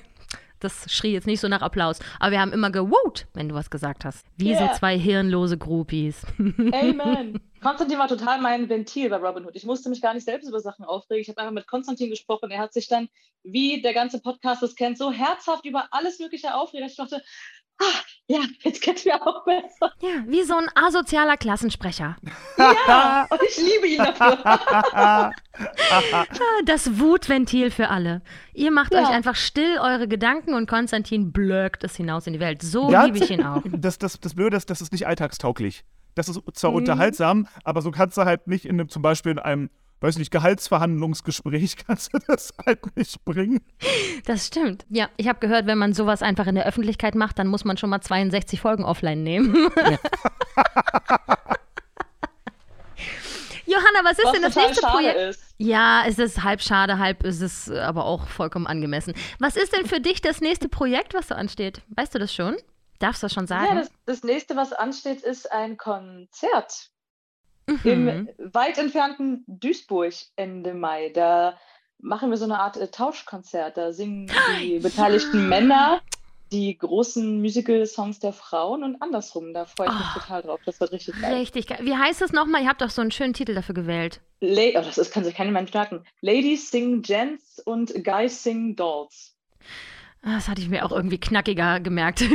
das 0.64 0.92
schrie 0.92 1.14
jetzt 1.14 1.28
nicht 1.28 1.40
so 1.40 1.48
nach 1.48 1.62
Applaus. 1.62 2.00
Aber 2.20 2.32
wir 2.32 2.40
haben 2.40 2.54
immer 2.54 2.72
gewot, 2.72 3.28
wenn 3.34 3.50
du 3.50 3.56
was 3.56 3.70
gesagt 3.70 4.06
hast. 4.06 4.26
Wie 4.38 4.52
Yeah. 4.52 4.72
so 4.74 4.78
zwei 4.80 4.98
hirnlose 4.98 5.58
Groupies. 5.58 6.26
Amen. 6.38 7.40
Konstantin 7.62 7.98
war 7.98 8.08
total 8.08 8.42
mein 8.42 8.68
Ventil 8.70 9.10
bei 9.10 9.18
Robin 9.18 9.46
Hood. 9.46 9.56
Ich 9.56 9.66
musste 9.66 9.90
mich 9.90 10.02
gar 10.02 10.14
nicht 10.14 10.26
selbst 10.26 10.48
über 10.50 10.60
Sachen 10.60 10.84
aufregen. 10.86 11.22
Ich 11.22 11.30
habe 11.30 11.40
einfach 11.40 11.54
mit 11.54 11.68
Konstantin 11.68 12.10
gesprochen. 12.10 12.52
Er 12.52 12.60
hat 12.60 12.74
sich 12.74 12.88
dann, 12.88 13.08
wie 13.44 13.82
der 13.82 13.94
ganze 13.94 14.20
Podcast 14.22 14.64
es 14.64 14.76
kennt, 14.76 14.98
so 14.98 15.12
herzhaft 15.12 15.66
über 15.66 15.88
alles 15.92 16.20
Mögliche 16.20 16.56
aufgeregt. 16.56 16.92
Ich 16.92 16.98
dachte, 16.98 17.22
ah, 17.82 17.86
ja, 18.28 18.40
jetzt 18.62 18.82
geht's 18.82 19.04
mir 19.06 19.22
auch 19.22 19.44
besser. 19.46 19.92
Ja, 20.02 20.24
wie 20.28 20.44
so 20.44 20.56
ein 20.56 20.68
asozialer 20.76 21.36
Klassensprecher. 21.38 22.16
Ja, 22.58 23.28
und 23.30 23.40
ich 23.48 23.58
liebe 23.58 23.88
ihn 23.88 23.98
dafür. 23.98 25.32
Ah, 25.92 26.26
Das 26.66 27.00
Wutventil 27.00 27.70
für 27.70 27.90
alle. 27.90 28.22
Ihr 28.54 28.72
macht 28.72 28.94
Ja. 28.94 29.02
euch 29.04 29.10
einfach 29.10 29.36
still 29.36 29.78
eure 29.80 30.08
Gedanken 30.08 30.54
und 30.54 30.68
Konstantin 30.68 31.32
blökt 31.32 31.84
es 31.84 31.96
hinaus 31.96 32.26
in 32.28 32.34
die 32.34 32.40
Welt. 32.40 32.62
So 32.62 32.90
Ja, 32.92 33.06
liebe 33.06 33.18
ich 33.20 33.30
ihn 33.30 33.44
auch. 33.44 33.62
Das, 33.72 33.98
das, 34.00 34.20
das 34.20 34.34
Blöde 34.36 34.58
ist, 34.58 34.70
das 34.70 34.82
ist 34.82 34.92
nicht 34.92 35.06
alltagstauglich. 35.08 35.84
Das 36.16 36.30
ist 36.30 36.40
zwar 36.54 36.72
Mhm. 36.72 36.78
unterhaltsam, 36.78 37.48
aber 37.64 37.82
so 37.82 37.92
kannst 37.92 38.18
du 38.18 38.24
halt 38.26 38.48
nicht 38.48 38.66
in 38.66 38.80
einem, 38.80 38.90
zum 38.90 39.02
Beispiel 39.02 39.34
in 39.34 39.40
einem, 39.40 39.70
weiß 40.04 40.18
nicht, 40.18 40.32
Gehaltsverhandlungsgespräch 40.32 41.78
kannst 41.88 42.14
du 42.14 42.20
das 42.28 42.54
halt 42.66 42.96
nicht 42.96 43.24
bringen. 43.26 43.62
Das 44.26 44.48
stimmt. 44.48 44.86
Ja, 44.90 45.10
ich 45.18 45.28
habe 45.28 45.40
gehört, 45.40 45.66
wenn 45.66 45.78
man 45.78 45.94
sowas 45.94 46.22
einfach 46.22 46.46
in 46.48 46.56
der 46.56 46.66
Öffentlichkeit 46.66 47.16
macht, 47.16 47.40
dann 47.40 47.48
muss 47.48 47.64
man 47.64 47.78
schon 47.78 47.90
mal 47.90 48.02
62 48.02 48.60
Folgen 48.62 48.84
offline 48.84 49.24
nehmen. 49.24 49.56
Johanna, 53.66 54.04
was 54.04 54.20
ist 54.20 54.26
Was 54.26 54.32
denn 54.34 54.42
das 54.42 54.56
nächste 54.56 54.86
Projekt? 54.86 55.18
ist. 55.18 55.56
Ja, 55.58 56.04
es 56.06 56.20
ist 56.20 56.44
halb 56.44 56.62
schade, 56.62 57.00
halb 57.00 57.24
ist 57.24 57.42
es 57.42 57.72
aber 57.72 58.06
auch 58.06 58.28
vollkommen 58.28 58.68
angemessen. 58.68 59.14
Was 59.40 59.56
ist 59.56 59.76
denn 59.76 59.86
für 59.86 60.02
dich 60.02 60.22
das 60.22 60.42
nächste 60.42 60.68
Projekt, 60.68 61.14
was 61.14 61.30
so 61.30 61.36
ansteht? 61.36 61.82
Weißt 61.88 62.14
du 62.14 62.20
das 62.20 62.34
schon? 62.34 62.58
Darfst 63.00 63.24
du 63.24 63.26
das 63.26 63.34
schon 63.34 63.48
sagen? 63.48 63.66
Ja, 63.68 63.76
das, 63.76 63.90
das 64.06 64.24
nächste, 64.24 64.56
was 64.56 64.74
ansteht, 64.74 65.24
ist 65.24 65.52
ein 65.52 65.78
Konzert 65.78 66.92
Mhm. 67.68 67.80
im 67.84 68.30
weit 68.54 68.78
entfernten 68.78 69.44
Duisburg 69.48 70.14
Ende 70.36 70.74
Mai. 70.74 71.10
Da 71.10 71.58
machen 72.00 72.30
wir 72.30 72.38
so 72.38 72.46
eine 72.46 72.60
Art 72.60 72.78
äh, 72.78 72.90
Tauschkonzert. 72.90 73.78
Da 73.78 73.94
singen 73.94 74.30
die 74.62 74.80
beteiligten 74.80 75.48
Männer 75.50 76.02
die 76.52 76.78
großen 76.78 77.42
Musical-Songs 77.42 78.20
der 78.20 78.32
Frauen 78.32 78.84
und 78.84 79.02
andersrum. 79.02 79.54
Da 79.54 79.66
freue 79.66 79.88
ich 79.88 79.94
mich 79.94 80.08
Oh. 80.16 80.20
total 80.20 80.42
drauf. 80.44 80.60
Das 80.66 80.80
wird 80.80 80.92
richtig 80.92 81.20
geil. 81.20 81.34
Richtig 81.34 81.68
geil. 81.68 81.80
Wie 81.82 81.96
heißt 81.96 82.22
es 82.22 82.32
nochmal? 82.32 82.62
Ihr 82.62 82.70
habt 82.70 82.82
doch 82.82 82.92
so 82.92 83.02
einen 83.02 83.10
schönen 83.12 83.34
Titel 83.34 83.56
dafür 83.56 83.74
gewählt. 83.74 84.22
La 84.40 84.62
oh, 84.80 84.84
das 84.84 84.98
ist, 85.00 85.12
kann 85.12 85.24
sich 85.24 85.34
kein 85.34 85.52
Mensch 85.52 85.74
merken. 85.74 86.04
Ladies 86.22 86.70
sing 86.70 87.02
Gents 87.02 87.60
und 87.66 87.92
Guys 88.04 88.44
sing 88.44 88.76
Dolls. 88.76 89.36
Ah, 90.26 90.36
Das 90.36 90.48
hatte 90.48 90.62
ich 90.62 90.70
mir 90.70 90.86
auch 90.86 90.92
irgendwie 90.92 91.20
knackiger 91.20 91.80
gemerkt. 91.80 92.22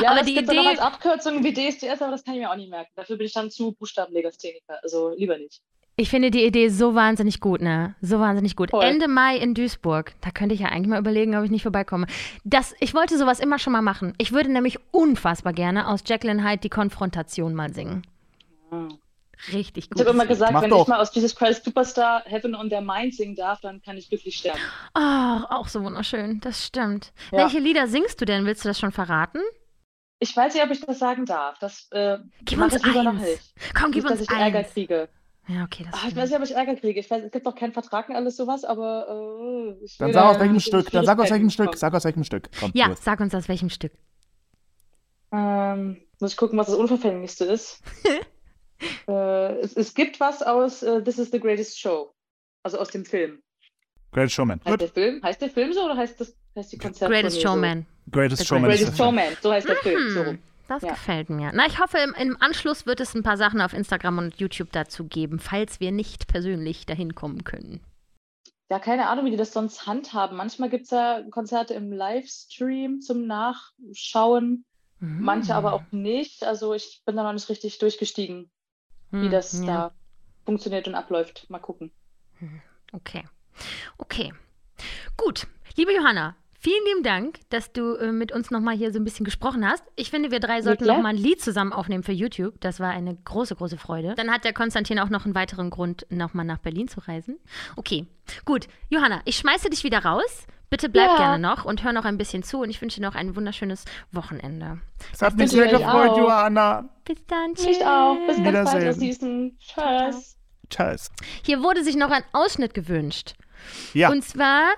Ja, 0.00 0.10
aber 0.10 0.20
das 0.20 0.26
die 0.26 0.38
es 0.38 0.46
noch 0.46 0.56
als 0.66 0.72
Idee, 0.74 0.80
Abkürzung 0.80 1.44
wie 1.44 1.52
DSDS, 1.52 2.00
aber 2.00 2.12
das 2.12 2.24
kann 2.24 2.34
ich 2.34 2.40
mir 2.40 2.50
auch 2.50 2.56
nicht 2.56 2.70
merken. 2.70 2.90
Dafür 2.96 3.16
bin 3.16 3.26
ich 3.26 3.32
dann 3.32 3.50
zu 3.50 3.72
Buchstabenlegastheniker. 3.72 4.78
Also 4.82 5.12
lieber 5.16 5.36
nicht. 5.36 5.60
ich 5.96 6.08
finde 6.08 6.30
die 6.30 6.44
Idee 6.44 6.68
so 6.68 6.94
wahnsinnig 6.94 7.40
gut, 7.40 7.60
ne? 7.60 7.94
So 8.00 8.18
wahnsinnig 8.18 8.56
gut. 8.56 8.70
Voll. 8.70 8.82
Ende 8.84 9.08
Mai 9.08 9.36
in 9.36 9.54
Duisburg. 9.54 10.14
Da 10.22 10.30
könnte 10.30 10.54
ich 10.54 10.60
ja 10.62 10.68
eigentlich 10.68 10.88
mal 10.88 10.98
überlegen, 11.00 11.36
ob 11.36 11.44
ich 11.44 11.50
nicht 11.50 11.62
vorbeikomme. 11.62 12.06
Das, 12.44 12.74
ich 12.80 12.94
wollte 12.94 13.18
sowas 13.18 13.38
immer 13.40 13.58
schon 13.58 13.72
mal 13.74 13.82
machen. 13.82 14.14
Ich 14.18 14.32
würde 14.32 14.50
nämlich 14.50 14.78
unfassbar 14.92 15.52
gerne 15.52 15.88
aus 15.88 16.00
Jekyll 16.06 16.42
Hyde 16.42 16.60
die 16.62 16.70
Konfrontation 16.70 17.54
mal 17.54 17.72
singen. 17.74 18.02
Hm. 18.70 18.88
Richtig 19.52 19.90
gut. 19.90 19.98
Ich 20.00 20.06
habe 20.06 20.14
immer 20.14 20.26
gesagt, 20.26 20.52
Mach 20.52 20.62
wenn 20.62 20.70
doch. 20.70 20.82
ich 20.82 20.88
mal 20.88 21.00
aus 21.00 21.14
Jesus 21.14 21.34
Christ 21.34 21.64
Superstar 21.64 22.22
Heaven 22.26 22.54
on 22.54 22.68
Their 22.68 22.80
Mind 22.82 23.14
singen 23.14 23.34
darf, 23.34 23.60
dann 23.60 23.80
kann 23.82 23.96
ich 23.96 24.08
glücklich 24.08 24.36
sterben. 24.36 24.58
Ach, 24.94 25.44
auch 25.50 25.68
so 25.68 25.82
wunderschön. 25.82 26.40
Das 26.40 26.64
stimmt. 26.64 27.12
Ja. 27.32 27.38
Welche 27.38 27.58
Lieder 27.58 27.88
singst 27.88 28.20
du 28.20 28.24
denn? 28.24 28.44
Willst 28.46 28.64
du 28.64 28.68
das 28.68 28.78
schon 28.78 28.92
verraten? 28.92 29.40
Ich 30.20 30.36
weiß 30.36 30.54
nicht, 30.54 30.62
ob 30.62 30.70
ich 30.70 30.80
das 30.80 30.98
sagen 31.00 31.26
darf. 31.26 31.58
Das 31.58 31.88
äh, 31.90 32.18
Gib 32.44 32.60
uns 32.60 32.76
ich 32.76 32.84
lieber 32.86 33.02
noch 33.02 33.14
eins. 33.14 33.22
nicht. 33.22 33.54
Komm, 33.74 33.90
gib 33.90 34.04
nicht, 34.04 34.12
uns 34.12 34.20
dass 34.20 34.28
ich 34.30 34.40
Ärger 34.40 34.58
eins. 34.60 34.72
kriege. 34.72 35.08
Ja, 35.48 35.64
okay, 35.64 35.84
das 35.90 36.00
Ah, 36.00 36.06
ich 36.06 36.14
weiß 36.14 36.30
nicht, 36.30 36.38
ob 36.38 36.44
ich 36.44 36.54
Ärger 36.54 36.76
kriege. 36.76 37.00
Ich 37.00 37.10
weiß, 37.10 37.24
es 37.24 37.32
gibt 37.32 37.44
doch 37.44 37.56
keinen 37.56 37.72
Vertrag 37.72 38.08
und 38.08 38.14
alles 38.14 38.36
sowas, 38.36 38.62
aber 38.64 39.08
äh, 39.80 39.84
ich 39.84 39.98
Dann 39.98 40.12
sag 40.12 40.24
aus 40.26 40.38
welchem 40.38 40.60
Stück, 40.60 40.88
dann 40.92 41.04
sag 41.04 41.18
aus 41.18 41.30
welchem 41.30 41.50
Stück, 41.50 41.76
sag 41.76 41.92
aus 41.94 42.04
welchem 42.04 42.22
Stück. 42.22 42.48
Komm, 42.60 42.70
Ja, 42.74 42.86
los. 42.86 43.02
sag 43.02 43.18
uns 43.18 43.34
aus 43.34 43.48
welchem 43.48 43.68
Stück. 43.70 43.92
Ähm, 45.32 45.96
muss 46.20 46.32
ich 46.32 46.36
gucken, 46.36 46.58
was 46.58 46.66
das 46.68 46.76
Unverfänglichste 46.76 47.44
ist. 47.46 47.82
äh, 49.12 49.58
es, 49.60 49.76
es 49.76 49.94
gibt 49.94 50.18
was 50.20 50.42
aus 50.42 50.82
äh, 50.82 51.02
This 51.02 51.18
is 51.18 51.30
the 51.30 51.40
Greatest 51.40 51.78
Show. 51.78 52.12
Also 52.64 52.78
aus 52.78 52.90
dem 52.90 53.04
Film. 53.04 53.42
Great 54.12 54.30
Showman. 54.30 54.60
Heißt 54.64 54.80
der 54.80 54.88
Film? 54.88 55.22
Heißt 55.22 55.40
der 55.40 55.50
Film 55.50 55.72
so 55.72 55.84
oder 55.84 55.96
heißt 55.96 56.20
das 56.20 56.36
heißt 56.56 56.72
die 56.72 56.78
Konzerttournee 56.78 57.22
Greatest 57.22 57.40
so? 57.40 57.48
Showman. 57.48 57.86
Greatest 58.10 58.40
The 58.42 58.46
Showman. 58.46 58.70
Greatest. 58.70 58.96
Showman, 58.96 59.36
so 59.40 59.52
heißt 59.52 59.68
der 59.68 59.76
Film. 59.76 60.10
So 60.10 60.20
Hm, 60.20 60.26
rum. 60.26 60.38
das 60.68 60.82
Ja. 60.82 60.90
gefällt 60.90 61.30
mir. 61.30 61.50
Na, 61.54 61.66
ich 61.66 61.80
hoffe, 61.80 61.98
im, 61.98 62.14
im 62.14 62.36
Anschluss 62.40 62.84
wird 62.86 63.00
es 63.00 63.14
ein 63.14 63.22
paar 63.22 63.36
Sachen 63.38 63.60
auf 63.60 63.72
Instagram 63.72 64.18
und 64.18 64.38
YouTube 64.38 64.70
dazu 64.72 65.04
geben, 65.06 65.38
falls 65.38 65.80
wir 65.80 65.92
nicht 65.92 66.26
persönlich 66.28 66.84
dahin 66.86 67.14
kommen 67.14 67.42
können. 67.44 67.80
Ja, 68.70 68.78
keine 68.78 69.08
Ahnung, 69.08 69.24
wie 69.26 69.30
die 69.30 69.36
das 69.36 69.52
sonst 69.52 69.86
handhaben. 69.86 70.36
Manchmal 70.36 70.70
gibt 70.70 70.84
es 70.84 70.90
ja 70.90 71.22
Konzerte 71.30 71.74
im 71.74 71.92
Livestream 71.92 73.00
zum 73.00 73.26
Nachschauen, 73.26 74.64
manche 74.98 75.54
aber 75.54 75.72
auch 75.72 75.82
nicht. 75.90 76.44
Also 76.44 76.72
ich 76.74 77.02
bin 77.04 77.16
da 77.16 77.22
noch 77.22 77.32
nicht 77.32 77.48
richtig 77.48 77.78
durchgestiegen, 77.78 78.50
wie 79.12 79.26
Hm, 79.26 79.30
das 79.30 79.52
ja. 79.60 79.64
da 79.66 79.92
funktioniert 80.44 80.88
und 80.88 80.94
abläuft. 80.96 81.48
Mal 81.48 81.60
gucken. 81.60 81.92
Okay. 82.92 83.24
Okay. 83.98 84.32
Gut. 85.16 85.46
Liebe 85.76 85.94
Johanna, 85.94 86.34
vielen 86.58 86.84
lieben 86.86 87.02
Dank, 87.02 87.38
dass 87.50 87.72
du 87.72 87.94
äh, 87.94 88.10
mit 88.12 88.32
uns 88.32 88.50
nochmal 88.50 88.76
hier 88.76 88.92
so 88.92 88.98
ein 88.98 89.04
bisschen 89.04 89.24
gesprochen 89.24 89.66
hast. 89.66 89.84
Ich 89.96 90.10
finde, 90.10 90.30
wir 90.30 90.40
drei 90.40 90.60
sollten 90.62 90.86
nochmal 90.86 91.14
ein 91.14 91.18
Lied 91.20 91.40
zusammen 91.40 91.72
aufnehmen 91.72 92.02
für 92.02 92.12
YouTube. 92.12 92.60
Das 92.60 92.80
war 92.80 92.90
eine 92.90 93.14
große, 93.14 93.54
große 93.54 93.78
Freude. 93.78 94.14
Dann 94.16 94.30
hat 94.30 94.44
der 94.44 94.52
Konstantin 94.52 94.98
auch 94.98 95.08
noch 95.08 95.24
einen 95.24 95.34
weiteren 95.34 95.70
Grund, 95.70 96.06
nochmal 96.10 96.44
nach 96.44 96.58
Berlin 96.58 96.88
zu 96.88 97.00
reisen. 97.00 97.38
Okay. 97.76 98.06
Gut. 98.44 98.66
Johanna, 98.90 99.22
ich 99.24 99.36
schmeiße 99.36 99.70
dich 99.70 99.84
wieder 99.84 100.04
raus. 100.04 100.46
Bitte 100.72 100.88
bleib 100.88 101.10
Ja. 101.10 101.16
gerne 101.18 101.38
noch 101.38 101.64
und 101.66 101.84
hör 101.84 101.92
noch 101.92 102.06
ein 102.06 102.16
bisschen 102.16 102.42
zu 102.42 102.60
und 102.62 102.70
ich 102.70 102.80
wünsche 102.80 102.98
dir 103.00 103.06
noch 103.06 103.14
ein 103.14 103.36
wunderschönes 103.36 103.84
Wochenende. 104.10 104.80
Es 105.12 105.20
hat 105.20 105.36
mich 105.36 105.50
sehr 105.50 105.68
gefreut. 105.68 106.16
Johanna. 106.16 106.88
Bis 107.04 107.18
dann. 107.26 107.54
Tschüss. 107.54 107.66
Nicht 107.66 107.84
auch. 107.86 108.16
Bis 108.26 108.36
ganz 108.42 108.70
bald, 108.70 108.82
Wiedersehen. 108.82 108.82
ihr 108.86 108.94
Süßen. 109.12 109.58
Tschüss. 109.60 110.36
Tschüss. 110.70 111.10
Hier 111.44 111.62
wurde 111.62 111.84
sich 111.84 111.94
noch 111.96 112.10
ein 112.10 112.24
Ausschnitt 112.32 112.72
gewünscht. 112.72 113.34
Ja, 113.92 114.10
Und 114.10 114.24
zwar, 114.24 114.70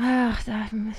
ach, 0.00 0.42
da 0.44 0.52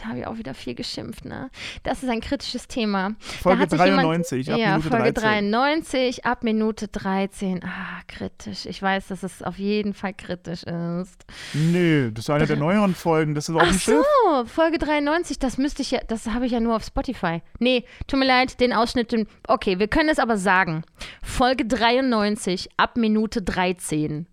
habe 0.08 0.20
ich 0.20 0.28
auch 0.28 0.38
wieder 0.38 0.54
viel 0.54 0.76
geschimpft, 0.76 1.26
ne? 1.26 1.50
Das 1.84 2.04
ist 2.04 2.10
ein 2.10 2.22
kritisches 2.22 2.68
Thema. 2.68 3.16
Folge 3.20 3.58
da 3.60 3.64
hat 3.64 3.70
sich 3.72 3.80
jemand- 3.80 4.04
93, 4.08 4.52
ab 4.52 4.60
ja, 4.60 4.68
Minute 4.78 4.90
Folge 4.90 5.14
13. 5.14 5.52
93, 5.52 6.26
ab 6.26 6.44
Minute 6.44 6.88
13. 6.88 7.64
Ah, 7.64 8.02
kritisch. 8.08 8.66
Ich 8.66 8.82
weiß, 8.82 9.08
dass 9.08 9.24
es 9.24 9.42
auf 9.44 9.58
jeden 9.58 9.94
Fall 9.94 10.14
kritisch 10.14 10.64
ist. 10.64 11.26
nö, 11.54 12.12
das 12.12 12.26
ist 12.26 12.30
eine 12.30 12.46
der 12.46 12.58
neueren 12.58 12.96
Folgen. 12.96 13.34
Das 13.36 13.50
ist 13.50 13.56
auf 13.56 13.62
Ach 13.66 13.74
Schiff. 13.80 14.04
so, 14.26 14.46
Folge 14.46 14.78
93, 14.78 15.40
das 15.40 15.58
müsste 15.58 15.82
ich 15.82 15.92
ja, 15.92 16.00
das 16.08 16.28
habe 16.28 16.46
ich 16.46 16.52
ja 16.52 16.60
nur 16.60 16.76
auf 16.76 16.84
Spotify. 16.84 17.42
Nee, 17.60 17.86
tut 18.08 18.20
mir 18.20 18.26
leid, 18.28 18.60
den 18.60 18.74
Ausschnitt, 18.74 19.12
den, 19.12 19.28
okay, 19.48 19.80
wir 19.80 19.88
können 19.88 20.10
es 20.10 20.20
aber 20.20 20.38
sagen. 20.38 20.84
Folge 21.22 21.66
93, 21.66 22.70
ab 22.78 22.98
Minute 22.98 23.42
13. 23.42 24.28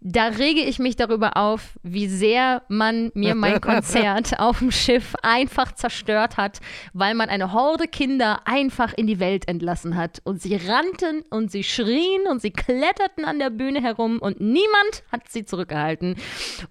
Da 0.00 0.28
rege 0.28 0.60
ich 0.60 0.78
mich 0.78 0.96
darüber 0.96 1.36
auf, 1.36 1.78
wie 1.82 2.06
sehr 2.06 2.62
man 2.68 3.10
mir 3.14 3.34
mein 3.34 3.60
Konzert 3.60 4.38
auf 4.38 4.58
dem 4.58 4.70
Schiff 4.70 5.14
einfach 5.22 5.72
zerstört 5.72 6.36
hat, 6.36 6.60
weil 6.92 7.14
man 7.14 7.28
eine 7.28 7.52
Horde 7.52 7.88
Kinder 7.88 8.40
einfach 8.44 8.92
in 8.94 9.06
die 9.06 9.18
Welt 9.18 9.48
entlassen 9.48 9.96
hat. 9.96 10.20
Und 10.24 10.40
sie 10.40 10.56
rannten 10.56 11.22
und 11.30 11.50
sie 11.50 11.64
schrien 11.64 12.26
und 12.30 12.40
sie 12.42 12.50
kletterten 12.50 13.24
an 13.24 13.38
der 13.38 13.50
Bühne 13.50 13.82
herum 13.82 14.18
und 14.18 14.40
niemand 14.40 15.02
hat 15.10 15.28
sie 15.28 15.44
zurückgehalten. 15.44 16.16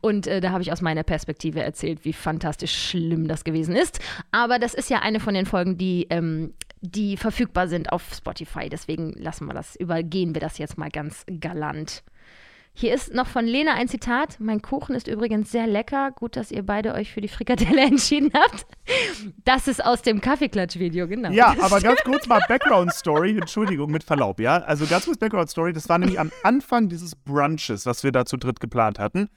Und 0.01 0.27
äh, 0.27 0.41
da 0.41 0.51
habe 0.51 0.61
ich 0.61 0.71
aus 0.71 0.81
meiner 0.81 1.03
Perspektive 1.03 1.61
erzählt, 1.61 2.05
wie 2.05 2.13
fantastisch 2.13 2.89
schlimm 2.89 3.27
das 3.27 3.43
gewesen 3.43 3.75
ist. 3.75 3.99
Aber 4.31 4.59
das 4.59 4.73
ist 4.73 4.89
ja 4.89 4.99
eine 4.99 5.19
von 5.19 5.33
den 5.33 5.45
Folgen, 5.45 5.77
die, 5.77 6.07
ähm, 6.09 6.53
die 6.81 7.17
verfügbar 7.17 7.67
sind 7.67 7.91
auf 7.91 8.13
Spotify. 8.13 8.69
Deswegen 8.69 9.13
lassen 9.13 9.47
wir 9.47 9.53
das, 9.53 9.75
übergehen 9.75 10.33
wir 10.33 10.41
das 10.41 10.57
jetzt 10.57 10.77
mal 10.77 10.89
ganz 10.89 11.25
galant. 11.39 12.03
Hier 12.77 12.93
ist 12.93 13.13
noch 13.13 13.27
von 13.27 13.45
Lena 13.45 13.73
ein 13.75 13.87
Zitat. 13.87 14.37
Mein 14.41 14.61
Kuchen 14.61 14.95
ist 14.95 15.07
übrigens 15.07 15.49
sehr 15.49 15.65
lecker. 15.65 16.11
Gut, 16.11 16.35
dass 16.35 16.51
ihr 16.51 16.61
beide 16.61 16.93
euch 16.93 17.09
für 17.13 17.21
die 17.21 17.29
Frikadelle 17.29 17.81
entschieden 17.87 18.31
habt. 18.33 18.65
Das 19.45 19.69
ist 19.69 19.83
aus 19.83 20.01
dem 20.01 20.19
Kaffeeklatsch-Video, 20.19 21.07
genau. 21.07 21.31
Ja, 21.31 21.55
aber 21.61 21.79
ganz 21.79 22.01
kurz 22.03 22.27
mal 22.27 22.41
Background-Story, 22.49 23.37
Entschuldigung, 23.37 23.91
mit 23.91 24.03
Verlaub, 24.03 24.41
ja. 24.41 24.57
Also 24.57 24.85
ganz 24.87 25.05
kurz 25.05 25.17
Background-Story, 25.17 25.71
das 25.71 25.87
war 25.87 25.97
nämlich 25.99 26.19
am 26.19 26.33
Anfang 26.43 26.89
dieses 26.89 27.15
Brunches, 27.15 27.85
was 27.85 28.03
wir 28.03 28.11
da 28.11 28.25
zu 28.25 28.35
dritt 28.35 28.59
geplant 28.59 28.99
hatten. 28.99 29.29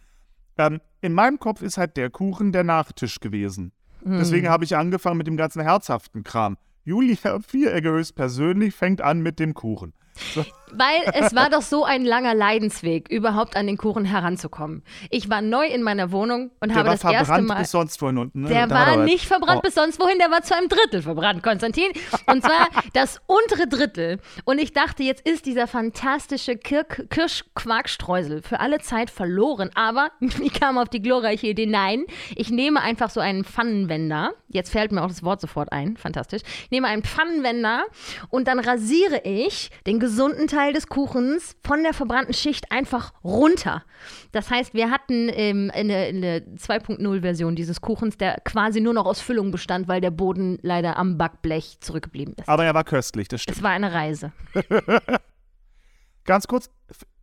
ähm, 0.59 0.81
in 1.01 1.13
meinem 1.13 1.39
Kopf 1.39 1.63
ist 1.63 1.79
halt 1.79 1.97
der 1.97 2.11
Kuchen 2.11 2.51
der 2.51 2.65
Nachtisch 2.65 3.21
gewesen. 3.21 3.71
Deswegen 4.05 4.49
habe 4.49 4.65
ich 4.65 4.77
angefangen 4.77 5.19
mit 5.19 5.27
dem 5.27 5.37
ganzen 5.37 5.61
herzhaften 5.63 6.25
Kram. 6.25 6.57
Julia 6.85 7.41
Vieregge 7.41 7.91
höchstpersönlich 7.91 8.75
fängt 8.75 9.01
an 9.01 9.21
mit 9.21 9.39
dem 9.39 9.55
Kuchen. 9.55 9.93
So. 10.35 10.45
Weil 10.73 11.03
es 11.15 11.35
war 11.35 11.51
doch 11.51 11.63
so 11.63 11.85
ein 11.85 12.05
langer 12.05 12.35
Leidensweg, 12.35 13.09
überhaupt 13.09 13.57
an 13.57 13.67
den 13.67 13.77
Kuchen 13.77 14.05
heranzukommen. 14.05 14.83
Ich 15.11 15.29
war 15.31 15.41
neu 15.43 15.67
in 15.67 15.83
meiner 15.83 16.11
Wohnung 16.13 16.51
und 16.61 16.69
Der 16.71 16.77
habe 16.79 16.89
war 16.89 16.95
das 16.97 17.05
erste 17.05 17.25
verbrannt 17.27 17.49
Mal. 17.49 17.59
bis 17.61 17.71
sonst 17.71 18.01
wohin 18.03 18.19
unten. 18.19 18.43
Ne? 18.43 18.49
Der 18.49 18.67
Da 18.67 18.75
war 18.75 18.97
nicht 19.05 19.27
verbrannt 19.27 19.59
Oh. 19.59 19.63
bis 19.63 19.75
sonst 19.75 19.99
wohin, 20.01 20.19
der 20.19 20.31
war 20.31 20.43
zu 20.43 20.55
einem 20.57 20.69
Drittel 20.69 21.03
verbrannt, 21.03 21.43
Konstantin. 21.43 21.91
Und 22.27 22.43
zwar 22.43 22.69
das 22.93 23.21
untere 23.27 23.67
Drittel. 23.69 24.19
Und 24.45 24.59
ich 24.59 24.73
dachte, 24.73 25.03
jetzt 25.03 25.27
ist 25.27 25.47
dieser 25.47 25.67
fantastische 25.67 26.57
Kirschquarkstreusel 26.57 28.43
für 28.43 28.61
alle 28.61 28.79
Zeit 28.81 29.11
verloren. 29.11 29.71
Aber 29.75 30.11
ich 30.21 30.53
kam 30.53 30.79
auf 30.79 30.89
die 30.89 31.01
glorreiche 31.03 31.47
Idee, 31.49 31.67
nein, 31.67 32.05
ich 32.37 32.51
nehme 32.51 32.81
einfach 32.81 33.11
so 33.11 33.21
einen 33.21 33.45
Pfannenwender. 33.45 34.33
Jetzt 34.49 34.71
fällt 34.73 34.93
mir 34.93 35.03
auch 35.03 35.09
das 35.09 35.23
Wort 35.23 35.41
sofort 35.41 35.73
ein, 35.73 35.97
fantastisch. 35.97 36.43
Ich 36.65 36.71
nehme 36.71 36.89
einen 36.89 37.03
Pfannenwender 37.03 37.85
und 38.31 38.49
dann 38.49 38.59
rasiere 38.59 39.21
ich 39.25 39.71
den 39.87 40.01
gesunden 40.01 40.47
Teil 40.47 40.58
des 40.73 40.89
Kuchens 40.89 41.57
von 41.65 41.83
der 41.83 41.95
verbrannten 41.95 42.35
Schicht 42.35 42.71
einfach 42.73 43.13
runter. 43.25 43.85
Das 44.33 44.51
heißt, 44.51 44.75
wir 44.75 44.91
hatten 44.91 45.31
ähm, 45.33 45.71
eine, 45.73 45.97
eine 45.97 46.39
2.0-Version 46.57 47.57
dieses 47.57 47.81
Kuchens, 47.81 48.17
der 48.17 48.41
quasi 48.45 48.81
nur 48.81 48.95
noch 48.95 49.07
aus 49.07 49.21
Füllung 49.21 49.51
bestand, 49.51 49.89
weil 49.89 50.01
der 50.01 50.11
Boden 50.11 50.59
leider 50.63 50.97
am 50.97 51.17
Backblech 51.17 51.79
zurückgeblieben 51.81 52.35
ist. 52.39 52.49
Aber 52.49 52.65
er 52.65 52.75
war 52.75 52.85
köstlich, 52.85 53.29
das 53.29 53.43
stimmt. 53.43 53.57
Es 53.57 53.63
war 53.63 53.71
eine 53.71 53.93
Reise. 53.93 54.33
Ganz 56.25 56.47
kurz, 56.47 56.71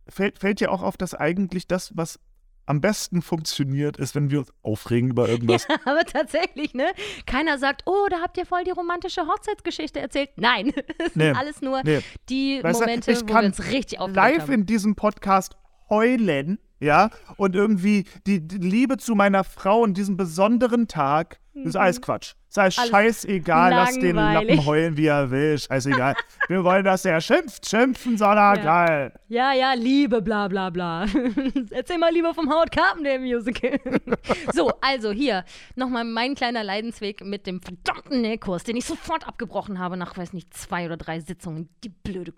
fällt, 0.08 0.38
fällt 0.38 0.60
dir 0.60 0.72
auch 0.72 0.82
auf, 0.82 0.96
dass 0.96 1.14
eigentlich 1.14 1.68
das, 1.68 1.96
was 1.96 2.18
am 2.66 2.80
besten 2.80 3.22
funktioniert, 3.22 3.96
ist, 3.96 4.14
wenn 4.14 4.30
wir 4.30 4.40
uns 4.40 4.52
aufregen 4.62 5.10
über 5.10 5.28
irgendwas. 5.28 5.66
Aber 5.84 6.04
tatsächlich, 6.04 6.74
ne? 6.74 6.86
Keiner 7.24 7.58
sagt, 7.58 7.82
oh, 7.86 8.06
da 8.10 8.20
habt 8.20 8.36
ihr 8.36 8.44
voll 8.46 8.64
die 8.64 8.72
romantische 8.72 9.26
Hochzeitsgeschichte 9.26 10.00
erzählt. 10.00 10.30
Nein, 10.36 10.72
es 10.98 11.14
Nee, 11.14 11.26
sind 11.26 11.36
alles 11.36 11.62
nur 11.62 11.82
nee. 11.84 12.00
die 12.28 12.60
Weißt 12.62 12.80
du, 12.80 12.84
Momente, 12.84 13.12
ich 13.12 13.22
wo 13.22 13.28
wir 13.28 13.44
uns 13.44 13.64
richtig 13.70 14.00
aufgeregt 14.00 14.16
live 14.16 14.42
haben. 14.42 14.52
in 14.52 14.66
diesem 14.66 14.96
Podcast 14.96 15.56
heulen, 15.88 16.58
ja, 16.80 17.10
und 17.36 17.54
irgendwie 17.54 18.04
die, 18.26 18.46
die 18.46 18.58
Liebe 18.58 18.96
zu 18.98 19.14
meiner 19.14 19.44
Frau 19.44 19.80
und 19.82 19.96
diesem 19.96 20.16
besonderen 20.16 20.88
Tag, 20.88 21.38
das 21.54 21.66
ist 21.68 21.76
alles 21.76 22.02
Quatsch. 22.02 22.34
Ist 22.48 22.58
alles, 22.58 22.76
Mhm. 22.76 22.80
Alles 22.80 22.90
scheißegal, 22.90 23.70
lass 23.70 23.98
den 23.98 24.16
langweilig. 24.16 24.56
Lappen 24.56 24.66
heulen, 24.66 24.96
wie 24.96 25.06
er 25.06 25.30
will, 25.30 25.58
scheißegal. 25.58 26.14
Wir 26.48 26.64
wollen, 26.64 26.84
dass 26.84 27.04
er 27.04 27.20
schimpft, 27.20 27.68
schimpfen 27.68 28.16
soll 28.16 28.36
er, 28.36 28.56
Ja. 28.56 28.62
geil. 28.62 29.12
Ja, 29.28 29.52
ja, 29.52 29.72
Liebe, 29.74 30.22
bla 30.22 30.48
bla 30.48 30.70
bla. 30.70 31.04
Erzähl 31.70 31.98
mal 31.98 32.12
lieber 32.12 32.32
vom 32.34 32.48
Howard 32.50 32.70
Carpenter 32.72 33.18
Musical. 33.18 33.78
so, 34.54 34.70
also 34.80 35.10
hier 35.12 35.44
nochmal 35.76 36.04
mein 36.04 36.34
kleiner 36.34 36.64
Leidensweg 36.64 37.22
mit 37.24 37.46
dem 37.46 37.60
verdammten 37.60 38.20
Nähkurs, 38.22 38.64
den 38.64 38.76
ich 38.76 38.84
sofort 38.86 39.26
abgebrochen 39.28 39.78
habe 39.78 39.96
nach, 39.98 40.16
weiß 40.16 40.32
nicht, 40.32 40.52
zwei 40.54 40.86
oder 40.86 40.96
drei 40.96 41.20
Sitzungen. 41.20 41.68
Die 41.84 41.90
blöde. 41.90 42.32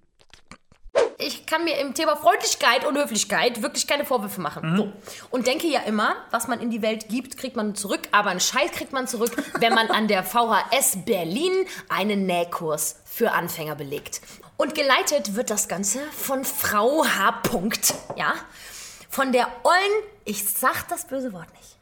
Ich 1.18 1.46
kann 1.46 1.64
mir 1.64 1.78
im 1.78 1.94
Thema 1.94 2.16
Freundlichkeit 2.16 2.86
und 2.86 2.96
Höflichkeit 2.96 3.60
wirklich 3.60 3.88
keine 3.88 4.04
Vorwürfe 4.04 4.40
machen. 4.40 4.76
So. 4.76 4.92
Und 5.30 5.48
denke 5.48 5.66
ja 5.66 5.80
immer, 5.80 6.14
was 6.30 6.46
man 6.46 6.60
in 6.60 6.70
die 6.70 6.80
Welt 6.80 7.08
gibt, 7.08 7.36
kriegt 7.36 7.56
man 7.56 7.74
zurück. 7.74 8.02
Aber 8.12 8.30
einen 8.30 8.40
Scheiß 8.40 8.70
kriegt 8.70 8.92
man 8.92 9.08
zurück, 9.08 9.32
wenn 9.60 9.74
man 9.74 9.90
an 9.90 10.06
der 10.06 10.22
VHS 10.22 11.04
Berlin 11.04 11.52
einen 11.88 12.26
Nähkurs 12.26 13.00
für 13.04 13.32
Anfänger 13.32 13.74
belegt. 13.74 14.20
Und 14.56 14.76
geleitet 14.76 15.34
wird 15.34 15.50
das 15.50 15.66
Ganze 15.66 16.00
von 16.12 16.44
Frau 16.44 17.04
H. 17.04 17.32
Punkt, 17.42 17.94
ja? 18.16 18.34
Von 19.10 19.32
der 19.32 19.48
ollen, 19.64 20.02
ich 20.24 20.48
sag 20.48 20.86
das 20.88 21.06
böse 21.06 21.32
Wort 21.32 21.48
nicht. 21.54 21.76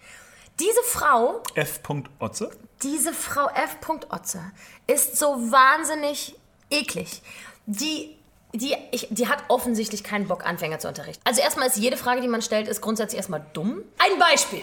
Diese 0.60 0.82
Frau 0.84 1.42
F. 1.54 1.80
Otze. 2.18 2.50
diese 2.82 3.12
Frau 3.12 3.48
F. 3.48 3.76
Otze 4.08 4.40
ist 4.86 5.18
so 5.18 5.50
wahnsinnig 5.50 6.36
eklig. 6.70 7.20
Die, 7.66 8.15
die, 8.56 8.76
ich, 8.90 9.08
die 9.10 9.28
hat 9.28 9.38
offensichtlich 9.48 10.04
keinen 10.04 10.28
Bock, 10.28 10.46
Anfänger 10.46 10.78
zu 10.78 10.88
unterrichten. 10.88 11.22
Also 11.24 11.40
erstmal 11.40 11.68
ist 11.68 11.76
jede 11.76 11.96
Frage, 11.96 12.20
die 12.20 12.28
man 12.28 12.42
stellt, 12.42 12.68
ist 12.68 12.80
grundsätzlich 12.80 13.18
erstmal 13.18 13.44
dumm. 13.52 13.82
Ein 13.98 14.18
Beispiel. 14.18 14.62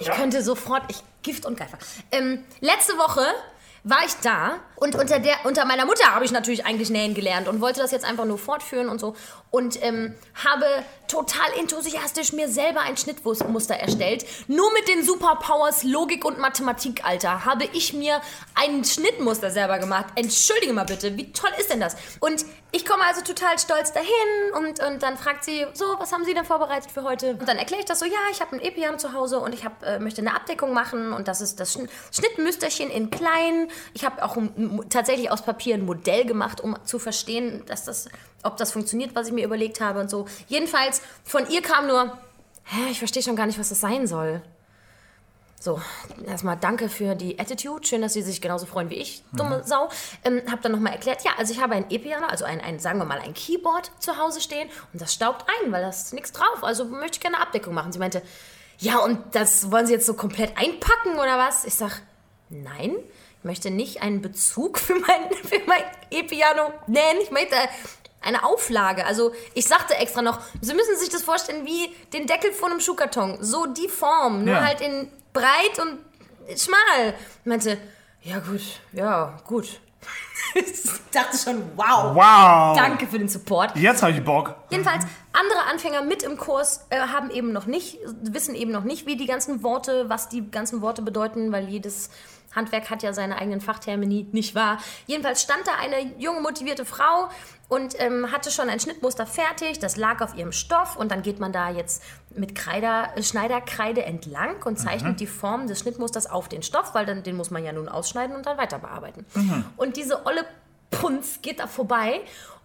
Ich 0.00 0.10
könnte 0.10 0.42
sofort, 0.42 0.82
ich 0.88 1.02
Gift 1.22 1.46
und 1.46 1.58
Geifer. 1.58 1.78
Ähm, 2.10 2.44
letzte 2.60 2.94
Woche 2.94 3.24
war 3.84 4.04
ich 4.06 4.14
da 4.22 4.58
und 4.80 4.94
unter, 4.94 5.18
der, 5.18 5.34
unter 5.44 5.64
meiner 5.64 5.86
Mutter 5.86 6.14
habe 6.14 6.24
ich 6.24 6.30
natürlich 6.30 6.64
eigentlich 6.64 6.88
nähen 6.90 7.14
gelernt 7.14 7.48
und 7.48 7.60
wollte 7.60 7.80
das 7.80 7.90
jetzt 7.90 8.04
einfach 8.04 8.24
nur 8.24 8.38
fortführen 8.38 8.88
und 8.88 9.00
so. 9.00 9.16
Und 9.50 9.82
ähm, 9.82 10.14
habe 10.44 10.66
total 11.08 11.46
enthusiastisch 11.58 12.32
mir 12.32 12.48
selber 12.48 12.80
ein 12.82 12.96
Schnittmuster 12.96 13.74
erstellt. 13.74 14.24
Nur 14.46 14.72
mit 14.74 14.86
den 14.88 15.04
Superpowers 15.04 15.82
Logik 15.82 16.24
und 16.24 16.38
Mathematik, 16.38 17.04
Alter, 17.04 17.44
habe 17.44 17.64
ich 17.72 17.92
mir 17.92 18.20
ein 18.54 18.84
Schnittmuster 18.84 19.50
selber 19.50 19.78
gemacht. 19.78 20.06
Entschuldige 20.14 20.72
mal 20.72 20.84
bitte, 20.84 21.16
wie 21.16 21.32
toll 21.32 21.50
ist 21.58 21.70
denn 21.70 21.80
das? 21.80 21.96
Und 22.20 22.44
ich 22.70 22.84
komme 22.84 23.02
also 23.04 23.22
total 23.22 23.58
stolz 23.58 23.92
dahin 23.92 24.08
und, 24.54 24.82
und 24.84 25.02
dann 25.02 25.16
fragt 25.16 25.44
sie, 25.44 25.66
so, 25.72 25.86
was 25.98 26.12
haben 26.12 26.24
Sie 26.24 26.34
denn 26.34 26.44
vorbereitet 26.44 26.90
für 26.90 27.02
heute? 27.02 27.30
Und 27.30 27.48
dann 27.48 27.56
erkläre 27.56 27.80
ich 27.80 27.86
das 27.86 27.98
so, 27.98 28.04
ja, 28.04 28.18
ich 28.30 28.42
habe 28.42 28.56
ein 28.56 28.60
Epiam 28.60 28.98
zu 28.98 29.14
Hause 29.14 29.40
und 29.40 29.54
ich 29.54 29.64
hab, 29.64 29.82
äh, 29.82 29.98
möchte 29.98 30.20
eine 30.20 30.34
Abdeckung 30.34 30.74
machen 30.74 31.14
und 31.14 31.28
das 31.28 31.40
ist 31.40 31.58
das 31.60 31.72
Schn 31.72 31.88
Schnittmüsterchen 32.12 32.90
in 32.90 33.08
klein. 33.08 33.68
Ich 33.94 34.04
habe 34.04 34.22
auch 34.22 34.36
ein, 34.36 34.52
tatsächlich 34.88 35.30
aus 35.30 35.42
Papier 35.42 35.74
ein 35.74 35.84
Modell 35.84 36.24
gemacht, 36.24 36.60
um 36.60 36.76
zu 36.84 36.98
verstehen, 36.98 37.62
dass 37.66 37.84
das, 37.84 38.08
ob 38.42 38.56
das 38.56 38.72
funktioniert, 38.72 39.14
was 39.14 39.28
ich 39.28 39.32
mir 39.32 39.44
überlegt 39.44 39.80
habe 39.80 40.00
und 40.00 40.10
so. 40.10 40.26
Jedenfalls, 40.48 41.02
von 41.24 41.48
ihr 41.50 41.62
kam 41.62 41.86
nur, 41.86 42.18
hä, 42.64 42.90
ich 42.90 42.98
verstehe 42.98 43.22
schon 43.22 43.36
gar 43.36 43.46
nicht, 43.46 43.58
was 43.58 43.68
das 43.68 43.80
sein 43.80 44.06
soll. 44.06 44.42
So, 45.60 45.80
erstmal 46.24 46.56
danke 46.56 46.88
für 46.88 47.16
die 47.16 47.40
Attitude. 47.40 47.84
Schön, 47.84 48.00
dass 48.00 48.12
Sie 48.12 48.22
sich 48.22 48.40
genauso 48.40 48.64
freuen 48.64 48.90
wie 48.90 48.94
ich, 48.94 49.24
dumme 49.32 49.64
Sau. 49.64 49.88
Ähm, 50.24 50.42
hab 50.48 50.62
dann 50.62 50.70
nochmal 50.70 50.92
erklärt, 50.92 51.24
ja, 51.24 51.32
also 51.36 51.52
ich 51.52 51.60
habe 51.60 51.74
ein 51.74 51.86
E-Piano, 51.90 52.26
also 52.26 52.44
ein, 52.44 52.60
ein, 52.60 52.78
sagen 52.78 52.98
wir 52.98 53.04
mal, 53.04 53.18
ein 53.18 53.34
Keyboard 53.34 53.90
zu 53.98 54.18
Hause 54.18 54.40
stehen 54.40 54.68
und 54.92 55.02
das 55.02 55.12
staubt 55.12 55.46
ein, 55.48 55.72
weil 55.72 55.82
da 55.82 55.88
ist 55.88 56.14
nichts 56.14 56.30
drauf. 56.30 56.62
Also 56.62 56.84
möchte 56.84 57.16
ich 57.16 57.20
gerne 57.20 57.36
eine 57.36 57.46
Abdeckung 57.46 57.74
machen. 57.74 57.90
Sie 57.90 57.98
meinte, 57.98 58.22
ja, 58.78 58.98
und 58.98 59.18
das 59.34 59.72
wollen 59.72 59.86
Sie 59.86 59.92
jetzt 59.92 60.06
so 60.06 60.14
komplett 60.14 60.56
einpacken 60.56 61.14
oder 61.14 61.38
was? 61.38 61.64
Ich 61.64 61.74
sag, 61.74 62.02
nein, 62.50 62.94
ich 63.38 63.44
möchte 63.44 63.70
nicht 63.70 64.02
einen 64.02 64.20
Bezug 64.20 64.78
für 64.78 64.94
mein, 64.94 65.32
für 65.44 65.60
mein 65.66 65.82
E-Piano 66.10 66.72
nennen. 66.86 67.20
Ich 67.22 67.30
möchte 67.30 67.56
eine 68.20 68.44
Auflage. 68.44 69.06
Also 69.06 69.32
ich 69.54 69.66
sagte 69.66 69.94
extra 69.96 70.22
noch, 70.22 70.40
Sie 70.60 70.74
müssen 70.74 70.96
sich 70.98 71.08
das 71.08 71.22
vorstellen 71.22 71.64
wie 71.64 71.94
den 72.12 72.26
Deckel 72.26 72.52
von 72.52 72.72
einem 72.72 72.80
Schuhkarton. 72.80 73.38
So 73.40 73.66
die 73.66 73.88
Form, 73.88 74.44
nur 74.44 74.54
Ja. 74.54 74.64
halt 74.64 74.80
in 74.80 75.10
breit 75.32 75.78
und 75.80 75.98
schmal. 76.58 77.14
Ich 77.40 77.46
meinte, 77.46 77.78
ja 78.22 78.38
gut, 78.40 78.60
ja 78.92 79.36
gut. 79.46 79.80
ich 80.54 80.66
dachte 81.12 81.36
schon, 81.36 81.62
wow. 81.76 82.14
Wow. 82.14 82.76
Danke 82.76 83.06
für 83.06 83.18
den 83.18 83.28
Support. 83.28 83.76
Jetzt 83.76 84.02
habe 84.02 84.12
ich 84.12 84.24
Bock. 84.24 84.54
Jedenfalls, 84.70 85.04
andere 85.32 85.62
Anfänger 85.70 86.02
mit 86.02 86.22
im 86.22 86.36
Kurs 86.36 86.86
äh, 86.90 86.98
haben 86.98 87.30
eben 87.30 87.52
noch 87.52 87.66
nicht, 87.66 87.98
wissen 88.22 88.54
eben 88.54 88.70
noch 88.72 88.84
nicht, 88.84 89.06
wie 89.06 89.16
die 89.16 89.26
ganzen 89.26 89.62
Worte, 89.62 90.08
was 90.08 90.28
die 90.28 90.50
ganzen 90.50 90.80
Worte 90.80 91.02
bedeuten, 91.02 91.52
weil 91.52 91.68
jedes 91.68 92.10
Handwerk 92.58 92.90
hat 92.90 93.02
ja 93.02 93.14
seine 93.14 93.38
eigenen 93.38 93.62
Fachtermini, 93.62 94.26
nicht 94.32 94.54
wahr? 94.54 94.78
Jedenfalls 95.06 95.40
stand 95.42 95.66
da 95.66 95.72
eine 95.80 96.12
junge, 96.18 96.40
motivierte 96.42 96.84
Frau 96.84 97.30
und 97.68 97.98
ähm, 98.00 98.32
hatte 98.32 98.50
schon 98.50 98.68
ein 98.68 98.80
Schnittmuster 98.80 99.24
fertig, 99.26 99.78
das 99.78 99.96
lag 99.96 100.20
auf 100.20 100.34
ihrem 100.34 100.52
Stoff 100.52 100.96
und 100.96 101.10
dann 101.10 101.22
geht 101.22 101.38
man 101.38 101.52
da 101.52 101.70
jetzt 101.70 102.02
mit 102.30 102.54
Kreider, 102.54 103.12
äh, 103.14 103.22
Schneiderkreide 103.22 104.04
entlang 104.04 104.62
und 104.64 104.78
zeichnet 104.78 105.20
die 105.20 105.26
Form 105.26 105.66
des 105.66 105.78
Schnittmusters 105.80 106.28
auf 106.28 106.48
den 106.48 106.62
Stoff, 106.62 106.94
weil 106.94 107.06
dann 107.06 107.22
den 107.22 107.36
muss 107.36 107.50
man 107.50 107.64
ja 107.64 107.72
nun 107.72 107.88
ausschneiden 107.88 108.34
und 108.36 108.44
dann 108.46 108.58
weiter 108.58 108.78
bearbeiten. 108.78 109.24
Und 109.76 109.96
diese 109.96 110.26
olle 110.26 110.44
Punz 110.90 111.40
geht 111.42 111.60
da 111.60 111.66
vorbei 111.66 112.20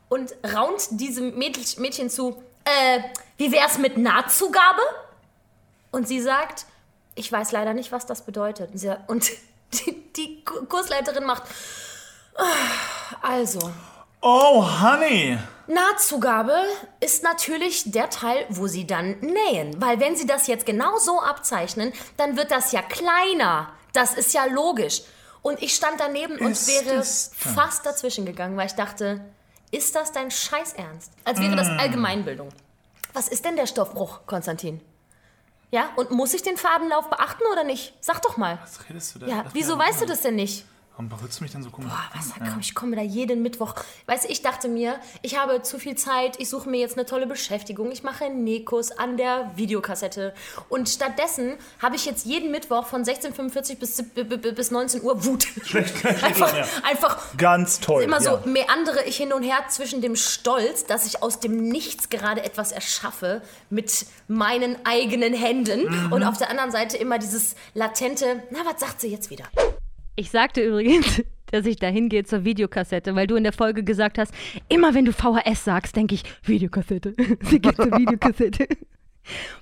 und 0.09 0.33
raunt 0.53 0.87
diesem 0.91 1.37
Mädel- 1.37 1.63
Mädchen 1.79 2.09
zu, 2.09 2.41
äh, 2.65 2.99
wie 3.37 3.51
wär's 3.51 3.77
mit 3.77 3.97
Nahtzugabe? 3.97 4.81
Und 5.91 6.07
sie 6.07 6.21
sagt, 6.21 6.65
ich 7.15 7.31
weiß 7.31 7.51
leider 7.51 7.73
nicht, 7.73 7.91
was 7.91 8.05
das 8.05 8.25
bedeutet. 8.25 8.71
Und, 8.71 8.77
sie, 8.77 8.97
und 9.07 9.31
die, 9.73 10.11
die 10.13 10.43
Kursleiterin 10.45 11.25
macht, 11.25 11.43
"Ah, 12.35 12.43
also, 13.21 13.59
Oh, 14.25 14.65
Honey. 14.81 15.37
Nahtzugabe 15.67 16.55
ist 17.01 17.23
natürlich 17.23 17.91
der 17.91 18.09
Teil, 18.09 18.45
wo 18.49 18.67
sie 18.67 18.87
dann 18.87 19.19
nähen. 19.19 19.81
Weil 19.81 19.99
wenn 19.99 20.15
sie 20.15 20.25
das 20.25 20.47
jetzt 20.47 20.65
genau 20.65 20.97
so 20.97 21.19
abzeichnen, 21.21 21.91
dann 22.15 22.37
wird 22.37 22.49
das 22.49 22.71
ja 22.71 22.81
kleiner. 22.81 23.69
Das 23.91 24.13
ist 24.13 24.33
ja 24.33 24.45
logisch. 24.45 25.01
Und 25.41 25.61
ich 25.61 25.75
stand 25.75 25.99
daneben 25.99 26.37
und 26.39 26.51
Ist 26.53 26.67
wäre 26.69 26.95
es 26.99 27.31
das? 27.31 27.53
fast 27.53 27.85
dazwischen 27.85 28.25
gegangen, 28.25 28.55
weil 28.55 28.67
ich 28.67 28.75
dachte, 28.75 29.19
ist 29.71 29.93
das 29.93 30.13
dein 30.13 30.31
Scheißernst? 30.31 31.11
Als 31.25 31.41
wäre 31.41 31.57
das 31.57 31.67
Allgemeinbildung. 31.67 32.47
Was 33.11 33.27
ist 33.27 33.43
denn 33.43 33.57
der 33.57 33.67
Stoffbruch, 33.67 34.21
Konstantin? 34.25 34.79
Ja, 35.73 35.89
und 35.95 36.11
muss 36.11 36.35
ich 36.35 36.43
den 36.43 36.55
Fadenlauf 36.55 37.09
beachten 37.09 37.41
oder 37.51 37.63
nicht? 37.63 37.95
Sag 37.99 38.21
doch 38.21 38.37
mal. 38.37 38.59
Was 38.61 38.87
redest 38.87 39.15
du 39.15 39.19
da? 39.19 39.25
Ja, 39.25 39.45
wieso 39.53 39.75
weißt 39.75 40.01
du 40.01 40.05
das 40.05 40.21
denn 40.21 40.35
nicht? 40.35 40.65
Warum 40.95 41.09
berührst 41.09 41.39
du 41.39 41.43
mich 41.43 41.51
denn 41.51 41.63
so 41.63 41.71
komisch? 41.71 41.91
Boah, 41.91 42.03
was, 42.19 42.29
komm, 42.37 42.59
ich 42.59 42.75
komme 42.75 42.95
da 42.95 43.01
jeden 43.01 43.41
Mittwoch. 43.41 43.73
Weißt 44.05 44.25
du, 44.25 44.29
ich 44.29 44.43
dachte 44.43 44.67
mir, 44.67 44.95
ich 45.23 45.39
habe 45.39 45.63
zu 45.63 45.79
viel 45.79 45.95
Zeit, 45.95 46.39
ich 46.39 46.49
suche 46.49 46.69
mir 46.69 46.79
jetzt 46.79 46.97
eine 46.97 47.07
tolle 47.07 47.25
Beschäftigung, 47.25 47.91
ich 47.91 48.03
mache 48.03 48.29
Nekus 48.29 48.91
an 48.91 49.17
der 49.17 49.51
Videokassette. 49.55 50.35
Und 50.69 50.87
stattdessen 50.89 51.55
habe 51.81 51.95
ich 51.95 52.05
jetzt 52.05 52.27
jeden 52.27 52.51
Mittwoch 52.51 52.85
von 52.85 53.03
16.45 53.03 53.77
bis, 53.79 54.03
bis 54.55 54.69
19 54.69 55.01
Uhr 55.01 55.25
Wut. 55.25 55.47
einfach, 56.21 56.55
ja. 56.55 56.65
einfach 56.83 57.37
Ganz 57.37 57.79
toll. 57.79 58.03
immer 58.03 58.21
ja. 58.21 58.39
so 58.43 58.47
meandere 58.47 59.03
ich 59.05 59.17
hin 59.17 59.33
und 59.33 59.41
her 59.41 59.57
zwischen 59.69 59.99
dem 60.01 60.15
Stolz, 60.15 60.85
dass 60.85 61.07
ich 61.07 61.23
aus 61.23 61.39
dem 61.39 61.69
Nichts 61.69 62.09
gerade 62.09 62.43
etwas 62.43 62.71
erschaffe 62.71 63.41
mit 63.71 64.05
meinen 64.27 64.75
eigenen 64.85 65.33
Händen 65.33 65.83
Mhm. 65.89 66.11
und 66.13 66.23
auf 66.23 66.37
der 66.37 66.51
anderen 66.51 66.71
Seite 66.71 66.97
immer 66.97 67.17
dieses 67.17 67.55
latente, 67.73 68.43
na, 68.51 68.59
was 68.63 68.79
sagt 68.79 69.01
sie 69.01 69.07
jetzt 69.07 69.31
wieder? 69.31 69.45
Ich 70.15 70.29
sagte 70.31 70.63
übrigens, 70.65 71.23
dass 71.51 71.65
ich 71.65 71.77
dahin 71.77 72.09
gehe 72.09 72.23
zur 72.23 72.43
Videokassette, 72.43 73.15
weil 73.15 73.27
du 73.27 73.35
in 73.35 73.43
der 73.43 73.53
Folge 73.53 73.83
gesagt 73.83 74.17
hast, 74.17 74.33
immer 74.69 74.93
wenn 74.93 75.05
du 75.05 75.11
VHS 75.13 75.63
sagst, 75.65 75.95
denke 75.95 76.15
ich, 76.15 76.23
Videokassette. 76.43 77.15
Sie 77.41 77.59
geht 77.59 77.75
zur 77.75 77.91
Videokassette. 77.91 78.67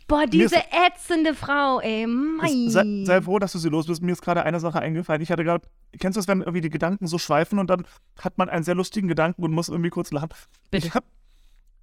Boah, 0.07 0.25
diese 0.25 0.55
ist- 0.55 0.65
ätzende 0.87 1.35
Frau, 1.35 1.79
ey, 1.81 2.07
mei. 2.07 2.47
Sei, 2.69 3.03
sei 3.05 3.21
froh, 3.21 3.37
dass 3.37 3.51
du 3.51 3.59
sie 3.59 3.69
los 3.69 3.85
bist. 3.85 4.01
Mir 4.01 4.11
ist 4.13 4.21
gerade 4.23 4.43
eine 4.43 4.59
Sache 4.59 4.79
eingefallen. 4.79 5.21
Ich 5.21 5.31
hatte 5.31 5.43
gerade, 5.43 5.67
kennst 5.99 6.15
du 6.15 6.19
das, 6.19 6.27
wenn 6.27 6.39
irgendwie 6.41 6.61
die 6.61 6.69
Gedanken 6.71 7.05
so 7.05 7.17
schweifen 7.19 7.59
und 7.59 7.69
dann 7.69 7.85
hat 8.19 8.37
man 8.39 8.49
einen 8.49 8.63
sehr 8.63 8.73
lustigen 8.73 9.07
Gedanken 9.07 9.43
und 9.43 9.51
muss 9.51 9.69
irgendwie 9.69 9.91
kurz 9.91 10.11
lachen? 10.11 10.29
Bitte. 10.71 10.87
Ich 10.87 10.93
hab, 10.95 11.03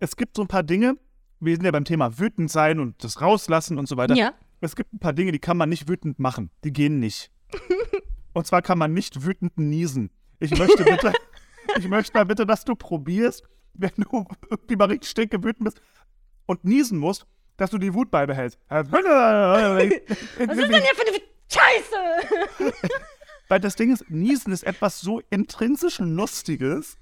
es 0.00 0.16
gibt 0.16 0.36
so 0.36 0.42
ein 0.42 0.48
paar 0.48 0.64
Dinge, 0.64 0.96
wir 1.38 1.54
sind 1.54 1.64
ja 1.64 1.70
beim 1.70 1.84
Thema 1.84 2.18
wütend 2.18 2.50
sein 2.50 2.80
und 2.80 3.02
das 3.04 3.20
rauslassen 3.20 3.78
und 3.78 3.88
so 3.88 3.96
weiter. 3.96 4.14
Ja. 4.16 4.32
Es 4.60 4.74
gibt 4.74 4.92
ein 4.92 4.98
paar 4.98 5.12
Dinge, 5.12 5.30
die 5.30 5.38
kann 5.38 5.56
man 5.56 5.68
nicht 5.68 5.88
wütend 5.88 6.18
machen. 6.18 6.50
Die 6.64 6.72
gehen 6.72 6.98
nicht. 6.98 7.30
Und 8.38 8.46
zwar 8.46 8.62
kann 8.62 8.78
man 8.78 8.92
nicht 8.92 9.24
wütend 9.24 9.58
niesen. 9.58 10.10
Ich 10.38 10.56
möchte 10.56 10.84
bitte, 10.84 11.12
ich 11.76 11.88
möchte 11.88 12.16
mal 12.16 12.24
bitte, 12.24 12.46
dass 12.46 12.64
du 12.64 12.76
probierst, 12.76 13.42
wenn 13.74 13.90
du 13.96 14.26
irgendwie 14.48 14.76
mal 14.76 14.84
richtig 14.84 15.10
stinke 15.10 15.42
wütend 15.42 15.64
bist 15.64 15.80
und 16.46 16.64
niesen 16.64 16.98
musst, 16.98 17.26
dass 17.56 17.70
du 17.70 17.78
die 17.78 17.92
Wut 17.94 18.12
beibehältst. 18.12 18.56
Was 18.68 18.86
ist 18.86 18.92
denn 18.96 20.56
hier 20.56 20.94
für 20.94 21.06
eine 21.08 21.18
Scheiße? 21.50 22.80
Weil 23.48 23.58
das 23.58 23.74
Ding 23.74 23.92
ist, 23.92 24.08
Niesen 24.08 24.52
ist 24.52 24.62
etwas 24.62 25.00
so 25.00 25.20
intrinsisch 25.30 25.98
Lustiges. 25.98 26.96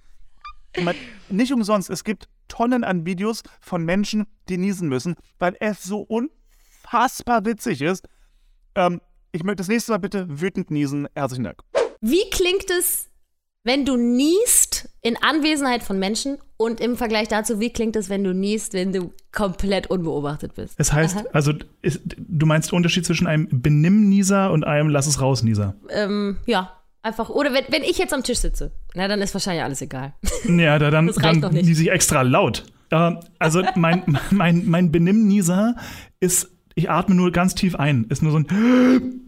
Man, 0.80 0.96
nicht 1.28 1.52
umsonst, 1.52 1.90
es 1.90 2.02
gibt 2.02 2.30
Tonnen 2.48 2.82
an 2.82 3.04
Videos 3.04 3.42
von 3.60 3.84
Menschen, 3.84 4.26
die 4.48 4.56
niesen 4.56 4.88
müssen, 4.88 5.16
weil 5.38 5.54
es 5.60 5.82
so 5.82 6.00
unfassbar 6.00 7.44
witzig 7.44 7.82
ist. 7.82 8.08
Ähm, 8.74 9.02
ich 9.36 9.44
möchte 9.44 9.58
das 9.58 9.68
nächste 9.68 9.92
Mal 9.92 9.98
bitte 9.98 10.26
wütend 10.28 10.70
niesen. 10.70 11.06
Herzlichen 11.14 11.44
Dank. 11.44 11.58
Wie 12.00 12.28
klingt 12.30 12.70
es, 12.70 13.08
wenn 13.64 13.84
du 13.84 13.96
niest 13.96 14.88
in 15.02 15.16
Anwesenheit 15.20 15.82
von 15.82 15.98
Menschen 15.98 16.38
und 16.56 16.80
im 16.80 16.96
Vergleich 16.96 17.28
dazu, 17.28 17.60
wie 17.60 17.72
klingt 17.72 17.96
es, 17.96 18.08
wenn 18.08 18.24
du 18.24 18.32
niest, 18.32 18.72
wenn 18.74 18.92
du 18.92 19.12
komplett 19.32 19.88
unbeobachtet 19.88 20.54
bist? 20.54 20.74
Es 20.78 20.92
heißt, 20.92 21.34
also 21.34 21.52
ist, 21.82 22.00
du 22.16 22.46
meinst 22.46 22.72
den 22.72 22.76
Unterschied 22.76 23.04
zwischen 23.04 23.26
einem 23.26 23.48
Benimm-Nieser 23.50 24.50
und 24.50 24.64
einem 24.64 24.88
Lass 24.88 25.06
es 25.06 25.20
raus-Nieser. 25.20 25.74
Ähm, 25.90 26.38
ja, 26.46 26.72
einfach. 27.02 27.28
Oder 27.28 27.52
wenn, 27.52 27.64
wenn 27.68 27.82
ich 27.82 27.98
jetzt 27.98 28.14
am 28.14 28.22
Tisch 28.22 28.38
sitze, 28.38 28.72
na, 28.94 29.08
dann 29.08 29.20
ist 29.20 29.34
wahrscheinlich 29.34 29.64
alles 29.64 29.82
egal. 29.82 30.14
Ja, 30.48 30.78
da, 30.78 30.90
dann, 30.90 31.08
Das 31.08 31.22
reicht 31.22 31.42
dann 31.42 31.52
niese 31.52 31.82
ich 31.82 31.90
extra 31.90 32.22
laut. 32.22 32.64
Äh, 32.90 33.12
also 33.38 33.62
mein, 33.74 34.04
mein, 34.30 34.64
mein 34.66 34.92
Benimm-Nieser 34.92 35.74
ist, 36.20 36.50
ich 36.74 36.88
atme 36.88 37.14
nur 37.14 37.32
ganz 37.32 37.54
tief 37.54 37.74
ein. 37.74 38.04
Ist 38.08 38.22
nur 38.22 38.32
so 38.32 38.38
ein, 38.38 39.25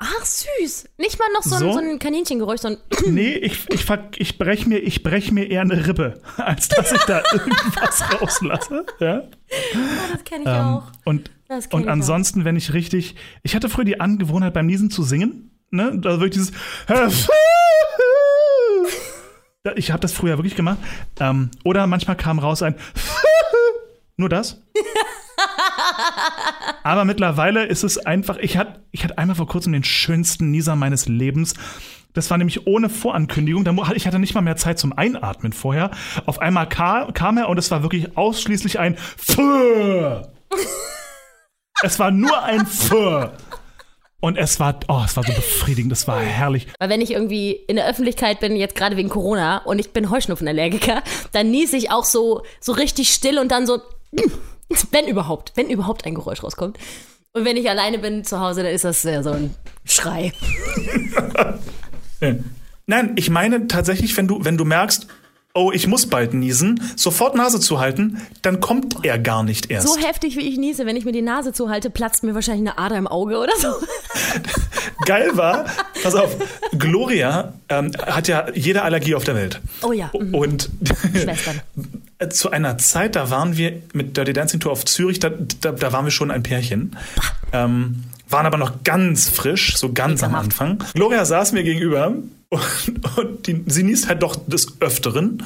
Ach, 0.00 0.24
süß. 0.24 0.88
Nicht 0.98 1.18
mal 1.18 1.26
noch 1.34 1.42
so, 1.42 1.56
So? 1.56 1.66
Ein, 1.68 1.72
so 1.72 1.78
ein 1.80 1.98
Kaninchengeräusch, 1.98 2.60
so 2.60 2.68
ein. 2.68 2.76
nee, 3.06 3.34
ich, 3.34 3.66
ich, 3.70 3.84
ich 4.18 4.38
breche 4.38 4.68
mir, 4.68 4.78
ich 4.78 5.02
brech 5.02 5.32
mir 5.32 5.50
eher 5.50 5.62
eine 5.62 5.86
Rippe, 5.86 6.20
als 6.36 6.68
dass 6.68 6.92
ich 6.92 7.02
da 7.02 7.20
irgendwas 7.32 8.04
rauslasse. 8.20 8.86
Ja? 9.00 9.22
Das 10.12 10.24
kenne 10.24 10.42
ich 10.44 10.48
Ähm, 10.48 10.54
auch. 10.64 10.84
und 11.04 11.30
und 11.48 11.58
ich 11.66 11.72
auch. 11.72 11.86
ansonsten, 11.92 12.44
wenn 12.44 12.56
ich 12.56 12.72
richtig. 12.74 13.16
Ich 13.42 13.56
hatte 13.56 13.68
früher 13.68 13.84
die 13.86 14.00
Angewohnheit 14.00 14.52
beim 14.54 14.66
Niesen 14.66 14.90
zu 14.90 15.02
singen. 15.02 15.50
Ne? 15.70 15.98
Da 16.00 16.20
wirklich 16.20 16.32
dieses. 16.32 16.52
Ich 19.76 19.90
habe 19.90 20.00
das 20.00 20.12
früher 20.14 20.38
wirklich 20.38 20.54
gemacht. 20.56 20.78
Ähm, 21.20 21.50
oder 21.62 21.86
manchmal 21.86 22.16
kam 22.16 22.38
raus 22.38 22.62
ein. 22.62 22.74
Nur 24.16 24.30
das. 24.30 24.62
Aber 26.82 27.04
mittlerweile 27.04 27.64
ist 27.66 27.84
es 27.84 27.98
einfach. 27.98 28.36
Ich 28.38 28.56
hatte 28.56 28.80
ich 28.90 29.04
hatte 29.04 29.18
einmal 29.18 29.36
vor 29.36 29.46
kurzem 29.46 29.72
den 29.72 29.84
schönsten 29.84 30.50
Nieser 30.50 30.76
meines 30.76 31.06
Lebens. 31.08 31.54
Das 32.14 32.30
war 32.30 32.38
nämlich 32.38 32.66
ohne 32.66 32.88
Vorankündigung. 32.88 33.64
Ich 33.94 34.06
hatte 34.06 34.18
nicht 34.18 34.34
mal 34.34 34.40
mehr 34.40 34.56
Zeit 34.56 34.78
zum 34.78 34.92
Einatmen 34.96 35.52
vorher. 35.52 35.90
Auf 36.26 36.40
einmal 36.40 36.68
ka- 36.68 37.10
kam 37.12 37.36
er 37.38 37.48
und 37.48 37.58
es 37.58 37.70
war 37.70 37.82
wirklich 37.82 38.16
ausschließlich 38.16 38.78
ein 38.78 38.96
Pfff. 38.96 39.38
Es 41.80 42.00
war 42.00 42.10
nur 42.10 42.42
ein 42.42 42.66
Pfff. 42.66 43.30
Und 44.20 44.36
es 44.36 44.58
war, 44.58 44.80
oh, 44.88 45.02
es 45.04 45.16
war 45.16 45.22
so 45.22 45.32
befriedigend, 45.32 45.92
es 45.92 46.08
war 46.08 46.18
herrlich. 46.20 46.66
Weil 46.80 46.88
wenn 46.88 47.00
ich 47.00 47.12
irgendwie 47.12 47.52
in 47.52 47.76
der 47.76 47.86
Öffentlichkeit 47.86 48.40
bin, 48.40 48.56
jetzt 48.56 48.74
gerade 48.74 48.96
wegen 48.96 49.08
Corona, 49.08 49.58
und 49.58 49.78
ich 49.78 49.92
bin 49.92 50.10
Heuschnupfenallergiker, 50.10 51.04
dann 51.30 51.52
niese 51.52 51.76
ich 51.76 51.92
auch 51.92 52.04
so, 52.04 52.42
so 52.60 52.72
richtig 52.72 53.10
still 53.12 53.38
und 53.38 53.52
dann 53.52 53.64
so, 53.64 53.78
wenn 54.90 55.08
überhaupt, 55.08 55.52
wenn 55.54 55.70
überhaupt 55.70 56.04
ein 56.04 56.14
Geräusch 56.14 56.42
rauskommt. 56.42 56.78
Und 57.32 57.44
wenn 57.44 57.56
ich 57.56 57.68
alleine 57.68 57.98
bin 57.98 58.24
zu 58.24 58.40
Hause, 58.40 58.62
dann 58.62 58.72
ist 58.72 58.84
das 58.84 59.02
ja 59.02 59.22
so 59.22 59.30
ein 59.30 59.54
Schrei. 59.84 60.32
Nein, 62.86 63.12
ich 63.16 63.30
meine 63.30 63.66
tatsächlich, 63.68 64.16
wenn 64.16 64.26
du, 64.26 64.44
wenn 64.44 64.56
du 64.56 64.64
merkst, 64.64 65.06
oh, 65.58 65.72
ich 65.72 65.86
muss 65.88 66.06
bald 66.06 66.34
niesen, 66.34 66.80
sofort 66.94 67.34
Nase 67.34 67.58
zu 67.58 67.80
halten, 67.80 68.22
dann 68.42 68.60
kommt 68.60 69.04
er 69.04 69.18
gar 69.18 69.42
nicht 69.42 69.70
erst. 69.70 69.88
So 69.88 69.96
heftig, 69.96 70.36
wie 70.36 70.48
ich 70.48 70.56
niese, 70.56 70.86
wenn 70.86 70.96
ich 70.96 71.04
mir 71.04 71.12
die 71.12 71.22
Nase 71.22 71.52
zuhalte, 71.52 71.90
platzt 71.90 72.22
mir 72.22 72.34
wahrscheinlich 72.34 72.70
eine 72.70 72.78
Ader 72.78 72.96
im 72.96 73.08
Auge 73.08 73.38
oder 73.38 73.52
so. 73.58 73.68
Geil 75.04 75.30
war, 75.34 75.66
pass 76.02 76.14
auf, 76.14 76.36
Gloria 76.78 77.54
ähm, 77.68 77.90
hat 78.06 78.28
ja 78.28 78.46
jede 78.54 78.82
Allergie 78.82 79.14
auf 79.14 79.24
der 79.24 79.34
Welt. 79.34 79.60
Oh 79.82 79.92
ja. 79.92 80.10
mhm. 80.18 80.34
Und 80.34 80.70
Schwestern. 81.12 81.60
zu 82.30 82.50
einer 82.50 82.78
Zeit, 82.78 83.16
da 83.16 83.30
waren 83.30 83.56
wir 83.56 83.82
mit 83.92 84.16
Dirty 84.16 84.32
Dancing 84.32 84.60
Tour 84.60 84.72
auf 84.72 84.84
Zürich, 84.84 85.18
da, 85.18 85.30
da, 85.60 85.72
da 85.72 85.92
waren 85.92 86.04
wir 86.04 86.12
schon 86.12 86.30
ein 86.30 86.42
Pärchen. 86.42 86.96
Ähm, 87.52 88.04
waren 88.28 88.46
aber 88.46 88.58
noch 88.58 88.84
ganz 88.84 89.28
frisch, 89.28 89.76
so 89.76 89.92
ganz 89.92 90.22
am. 90.22 90.34
Anfang. 90.34 90.84
Gloria 90.94 91.24
saß 91.24 91.52
mir 91.52 91.64
gegenüber 91.64 92.14
und, 92.50 93.18
und 93.18 93.46
die, 93.46 93.64
sie 93.66 93.82
niest 93.82 94.08
halt 94.08 94.22
doch 94.22 94.36
des 94.46 94.80
Öfteren. 94.80 95.44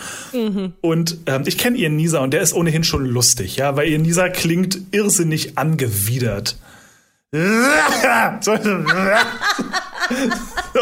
Und 0.81 1.19
ähm, 1.27 1.43
ich 1.47 1.59
kenne 1.59 1.77
ihren 1.77 1.97
Nieser 1.97 2.21
und 2.21 2.33
der 2.33 2.43
ist 2.43 2.53
ohnehin 2.53 2.85
schon 2.85 3.05
lustig, 3.07 3.57
ja, 3.57 3.77
weil 3.77 3.89
ihr 3.89 3.99
Nieser 3.99 4.31
klingt 4.31 4.79
irrsinnig 4.93 5.59
angewidert. 5.59 6.57
So, 10.75 10.81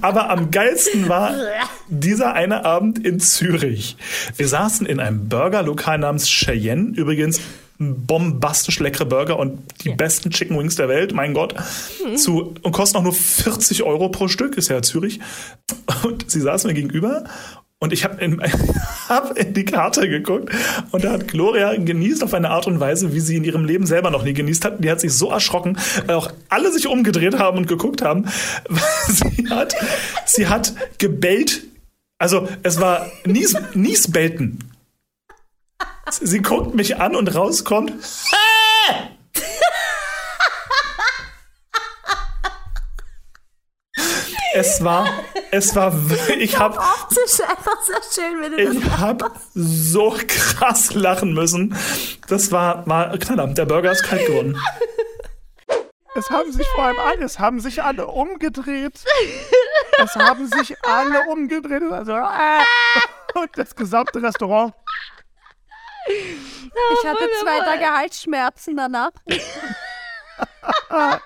aber 0.00 0.30
am 0.30 0.50
geilsten 0.50 1.08
war 1.08 1.34
dieser 1.88 2.32
eine 2.34 2.64
Abend 2.64 3.04
in 3.04 3.20
Zürich. 3.20 3.96
Wir 4.36 4.48
saßen 4.48 4.86
in 4.86 4.98
einem 4.98 5.28
Burgerlokal 5.28 5.98
namens 5.98 6.28
Cheyenne. 6.28 6.94
Übrigens 6.96 7.40
bombastisch 8.06 8.80
leckere 8.80 9.06
Burger 9.06 9.38
und 9.38 9.60
die 9.84 9.90
besten 9.90 10.30
Chicken 10.30 10.58
Wings 10.58 10.76
der 10.76 10.88
Welt, 10.88 11.12
mein 11.12 11.34
Gott. 11.34 11.54
Zu, 12.16 12.54
und 12.62 12.72
kosten 12.72 12.98
auch 12.98 13.02
nur 13.02 13.12
40 13.12 13.82
Euro 13.82 14.08
pro 14.08 14.28
Stück, 14.28 14.56
ist 14.56 14.68
ja 14.68 14.82
Zürich. 14.82 15.20
Und 16.02 16.30
sie 16.30 16.40
saß 16.40 16.64
mir 16.64 16.74
gegenüber 16.74 17.24
und 17.82 17.92
ich 17.92 18.04
habe 18.04 18.22
in, 18.24 18.40
hab 19.08 19.36
in 19.36 19.54
die 19.54 19.64
Karte 19.64 20.08
geguckt 20.08 20.54
und 20.92 21.02
da 21.02 21.10
hat 21.10 21.26
Gloria 21.26 21.74
genießt 21.74 22.22
auf 22.22 22.32
eine 22.32 22.50
Art 22.50 22.68
und 22.68 22.78
Weise, 22.78 23.12
wie 23.12 23.18
sie 23.18 23.34
in 23.34 23.42
ihrem 23.42 23.64
Leben 23.64 23.86
selber 23.86 24.10
noch 24.10 24.22
nie 24.22 24.34
genießt 24.34 24.64
hat. 24.64 24.84
Die 24.84 24.88
hat 24.88 25.00
sich 25.00 25.12
so 25.12 25.30
erschrocken, 25.30 25.76
weil 26.06 26.14
auch 26.14 26.30
alle 26.48 26.70
sich 26.70 26.86
umgedreht 26.86 27.40
haben 27.40 27.58
und 27.58 27.66
geguckt 27.66 28.00
haben. 28.00 28.26
Sie 29.08 29.48
hat, 29.50 29.74
sie 30.26 30.46
hat 30.46 30.74
gebellt. 30.98 31.64
Also 32.18 32.48
es 32.62 32.80
war 32.80 33.10
Nies, 33.26 33.56
Niesbelten. 33.74 34.71
Sie 36.10 36.42
guckt 36.42 36.74
mich 36.74 36.96
an 37.00 37.14
und 37.16 37.34
rauskommt. 37.34 37.92
Es 44.54 44.84
war, 44.84 45.08
es 45.50 45.74
war, 45.74 45.94
ich 46.38 46.58
habe 46.58 46.78
ich 48.56 48.90
habe 48.98 49.30
so 49.54 50.14
krass 50.26 50.92
lachen 50.92 51.32
müssen. 51.32 51.74
Das 52.28 52.52
war, 52.52 52.86
war 52.86 53.16
Knaller. 53.16 53.46
Der 53.48 53.64
Burger 53.64 53.92
ist 53.92 54.02
kalt 54.02 54.26
geworden. 54.26 54.58
Es 56.14 56.28
haben 56.28 56.52
sich 56.52 56.66
vor 56.74 56.84
allem 56.84 56.98
alle, 56.98 57.24
es 57.24 57.38
haben 57.38 57.60
sich 57.60 57.82
alle 57.82 58.06
umgedreht. 58.06 59.02
Es 59.98 60.14
haben 60.16 60.46
sich 60.46 60.76
alle 60.82 61.26
umgedreht. 61.30 61.82
Also, 61.90 62.12
äh, 62.12 62.60
und 63.34 63.50
das 63.56 63.74
gesamte 63.74 64.22
Restaurant. 64.22 64.74
Ich 66.12 67.08
hatte 67.08 67.28
zwei 67.42 67.58
Tage 67.60 67.84
Halsschmerzen 67.86 68.76
danach. 68.76 69.10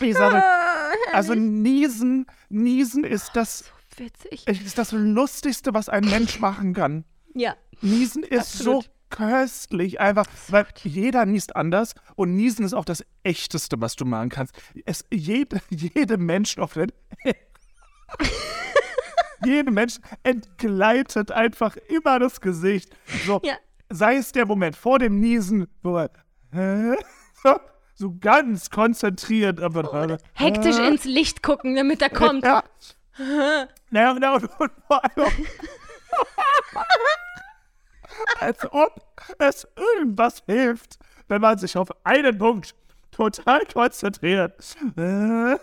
Ich 0.00 0.14
sage, 0.14 0.42
Also 1.12 1.34
Niesen, 1.34 2.26
Niesen 2.48 3.04
ist 3.04 3.30
das, 3.34 3.64
Witzig. 3.96 4.46
ist 4.46 4.78
das 4.78 4.92
Lustigste, 4.92 5.74
was 5.74 5.88
ein 5.88 6.04
Mensch 6.04 6.40
machen 6.40 6.74
kann. 6.74 7.04
Ja. 7.34 7.56
Niesen 7.80 8.24
ist 8.24 8.54
Absolut. 8.56 8.84
so 8.84 8.90
köstlich, 9.10 10.00
einfach, 10.00 10.26
weil 10.48 10.66
jeder 10.82 11.24
niest 11.24 11.56
anders 11.56 11.94
und 12.16 12.34
Niesen 12.34 12.64
ist 12.64 12.74
auch 12.74 12.84
das 12.84 13.04
Echteste, 13.22 13.80
was 13.80 13.96
du 13.96 14.04
machen 14.04 14.28
kannst. 14.28 14.54
Es, 14.84 15.04
jede, 15.10 15.60
jede 15.70 16.18
Mensch 16.18 16.58
auf 16.58 16.74
der 16.74 16.88
Jede 19.44 19.70
Mensch 19.70 19.98
entgleitet 20.22 21.30
einfach 21.32 21.76
immer 21.88 22.18
das 22.18 22.40
Gesicht. 22.40 22.90
So, 23.26 23.40
Ja. 23.44 23.54
sei 23.90 24.16
es 24.16 24.32
der 24.32 24.46
Moment 24.46 24.76
vor 24.76 24.98
dem 24.98 25.20
Niesen, 25.20 25.68
wo 25.82 25.98
hä? 26.52 26.96
so, 27.42 27.58
so 27.94 28.14
ganz 28.20 28.70
konzentriert 28.70 29.60
einfach 29.60 30.18
Hektisch 30.34 30.78
Äh. 30.78 30.88
ins 30.88 31.04
Licht 31.04 31.42
gucken, 31.42 31.76
damit 31.76 32.00
er 32.02 32.10
kommt. 32.10 32.44
Ja. 32.44 32.62
Naja, 33.90 34.12
und, 34.12 34.44
und 34.60 34.70
vor 34.86 35.02
allem, 35.02 35.26
als 38.40 38.72
ob 38.72 38.94
es 39.38 39.66
irgendwas 39.76 40.42
hilft, 40.46 40.98
wenn 41.26 41.40
man 41.40 41.58
sich 41.58 41.76
auf 41.76 41.88
einen 42.04 42.38
Punkt 42.38 42.74
total 43.10 43.62
konzentriert. 43.72 44.54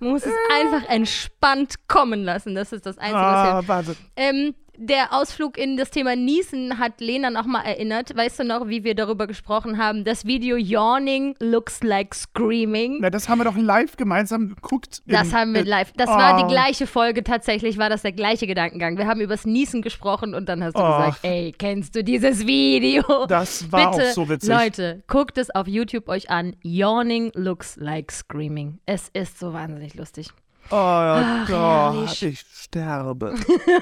Man 0.00 0.10
muss 0.10 0.24
es 0.24 0.32
einfach 0.54 0.88
entspannt 0.88 1.88
kommen 1.88 2.24
lassen. 2.24 2.54
Das 2.54 2.72
ist 2.72 2.86
das 2.86 2.98
Einzige, 2.98 3.20
was 3.20 3.68
ah, 3.70 3.82
hilft. 3.82 4.00
Ähm, 4.16 4.54
der 4.78 5.12
Ausflug 5.12 5.58
in 5.58 5.76
das 5.76 5.90
Thema 5.90 6.14
Niesen 6.14 6.78
hat 6.78 7.00
Lena 7.00 7.30
nochmal 7.30 7.64
erinnert. 7.66 8.16
Weißt 8.16 8.38
du 8.38 8.44
noch, 8.44 8.68
wie 8.68 8.84
wir 8.84 8.94
darüber 8.94 9.26
gesprochen 9.26 9.76
haben? 9.76 10.04
Das 10.04 10.24
Video 10.24 10.56
Yawning 10.56 11.34
looks 11.40 11.82
like 11.82 12.14
screaming. 12.14 12.98
Na, 13.00 13.10
das 13.10 13.28
haben 13.28 13.38
wir 13.38 13.44
doch 13.44 13.56
live 13.56 13.96
gemeinsam 13.96 14.48
geguckt. 14.48 15.02
Das 15.06 15.32
haben 15.32 15.52
wir 15.54 15.62
äh, 15.62 15.68
live. 15.68 15.92
Das 15.96 16.08
war 16.08 16.36
die 16.36 16.44
oh. 16.44 16.48
gleiche 16.48 16.86
Folge 16.86 17.24
tatsächlich, 17.24 17.76
war 17.76 17.90
das 17.90 18.02
der 18.02 18.12
gleiche 18.12 18.46
Gedankengang. 18.46 18.96
Wir 18.98 19.06
haben 19.06 19.20
übers 19.20 19.44
Niesen 19.44 19.82
gesprochen 19.82 20.34
und 20.34 20.48
dann 20.48 20.62
hast 20.62 20.76
du 20.76 20.80
Oh. 20.80 20.96
gesagt, 20.98 21.18
ey, 21.22 21.52
kennst 21.58 21.96
du 21.96 22.04
dieses 22.04 22.46
Video? 22.46 23.26
Das 23.26 23.70
war 23.72 23.90
Bitte, 23.90 24.08
auch 24.10 24.12
so 24.12 24.28
witzig. 24.28 24.48
Leute, 24.48 25.02
guckt 25.08 25.38
es 25.38 25.50
auf 25.50 25.66
YouTube 25.66 26.08
euch 26.08 26.30
an. 26.30 26.54
Yawning 26.62 27.32
looks 27.34 27.76
like 27.76 28.12
screaming. 28.12 28.78
Es 28.86 29.08
ist 29.12 29.38
so 29.38 29.52
wahnsinnig 29.52 29.94
lustig. 29.94 30.30
Oh 30.70 31.44
Gott, 31.46 31.48
herrlich. 31.48 32.22
ich 32.22 32.40
sterbe. 32.40 33.34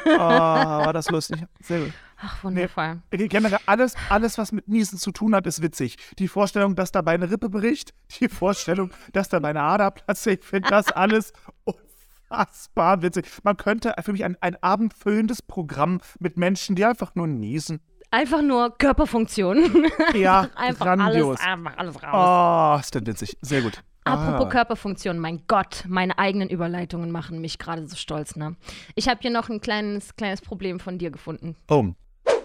oh, 0.04 0.08
war 0.18 0.92
das 0.92 1.10
lustig. 1.10 1.42
Sehr 1.60 1.80
gut. 1.80 1.92
Ach, 2.18 2.44
wundervoll. 2.44 3.02
Generell 3.10 3.58
alles, 3.66 3.94
alles, 4.08 4.38
was 4.38 4.52
mit 4.52 4.68
Niesen 4.68 4.98
zu 4.98 5.12
tun 5.12 5.34
hat, 5.34 5.46
ist 5.46 5.60
witzig. 5.62 5.96
Die 6.18 6.28
Vorstellung, 6.28 6.74
dass 6.74 6.90
dabei 6.92 7.12
eine 7.14 7.30
Rippe 7.30 7.50
bricht, 7.50 7.92
die 8.20 8.28
Vorstellung, 8.28 8.90
dass 9.12 9.28
dabei 9.28 9.50
eine 9.50 9.62
Ader 9.62 9.90
platzt, 9.90 10.26
ich 10.26 10.42
finde 10.42 10.70
das 10.70 10.90
alles 10.92 11.32
unfassbar 12.30 13.02
witzig. 13.02 13.26
Man 13.42 13.56
könnte 13.56 13.94
für 14.02 14.12
mich 14.12 14.24
ein, 14.24 14.36
ein 14.40 14.56
abendfüllendes 14.62 15.42
Programm 15.42 16.00
mit 16.18 16.36
Menschen, 16.36 16.76
die 16.76 16.84
einfach 16.84 17.14
nur 17.14 17.26
niesen. 17.26 17.80
Einfach 18.10 18.40
nur 18.40 18.76
Körperfunktion. 18.78 19.90
Ja, 20.14 20.48
einfach 20.54 20.86
grandios. 20.86 21.40
alles, 21.40 21.40
einfach 21.40 21.76
alles 21.76 22.02
raus. 22.02 22.78
Oh, 22.78 22.80
ist 22.80 22.94
das 22.94 23.06
witzig. 23.06 23.36
Sehr 23.42 23.62
gut. 23.62 23.82
Apropos 24.06 24.46
Ah. 24.46 24.50
Körperfunktion, 24.50 25.18
mein 25.18 25.42
Gott, 25.48 25.84
meine 25.88 26.18
eigenen 26.18 26.48
Überleitungen 26.48 27.10
machen 27.10 27.40
mich 27.40 27.58
gerade 27.58 27.86
so 27.86 27.96
stolz, 27.96 28.36
ne? 28.36 28.56
Ich 28.94 29.08
habe 29.08 29.20
hier 29.20 29.30
noch 29.30 29.48
ein 29.48 29.60
kleines, 29.60 30.16
kleines 30.16 30.40
Problem 30.40 30.80
von 30.80 30.98
dir 30.98 31.10
gefunden. 31.10 31.56
Oh. 31.68 31.86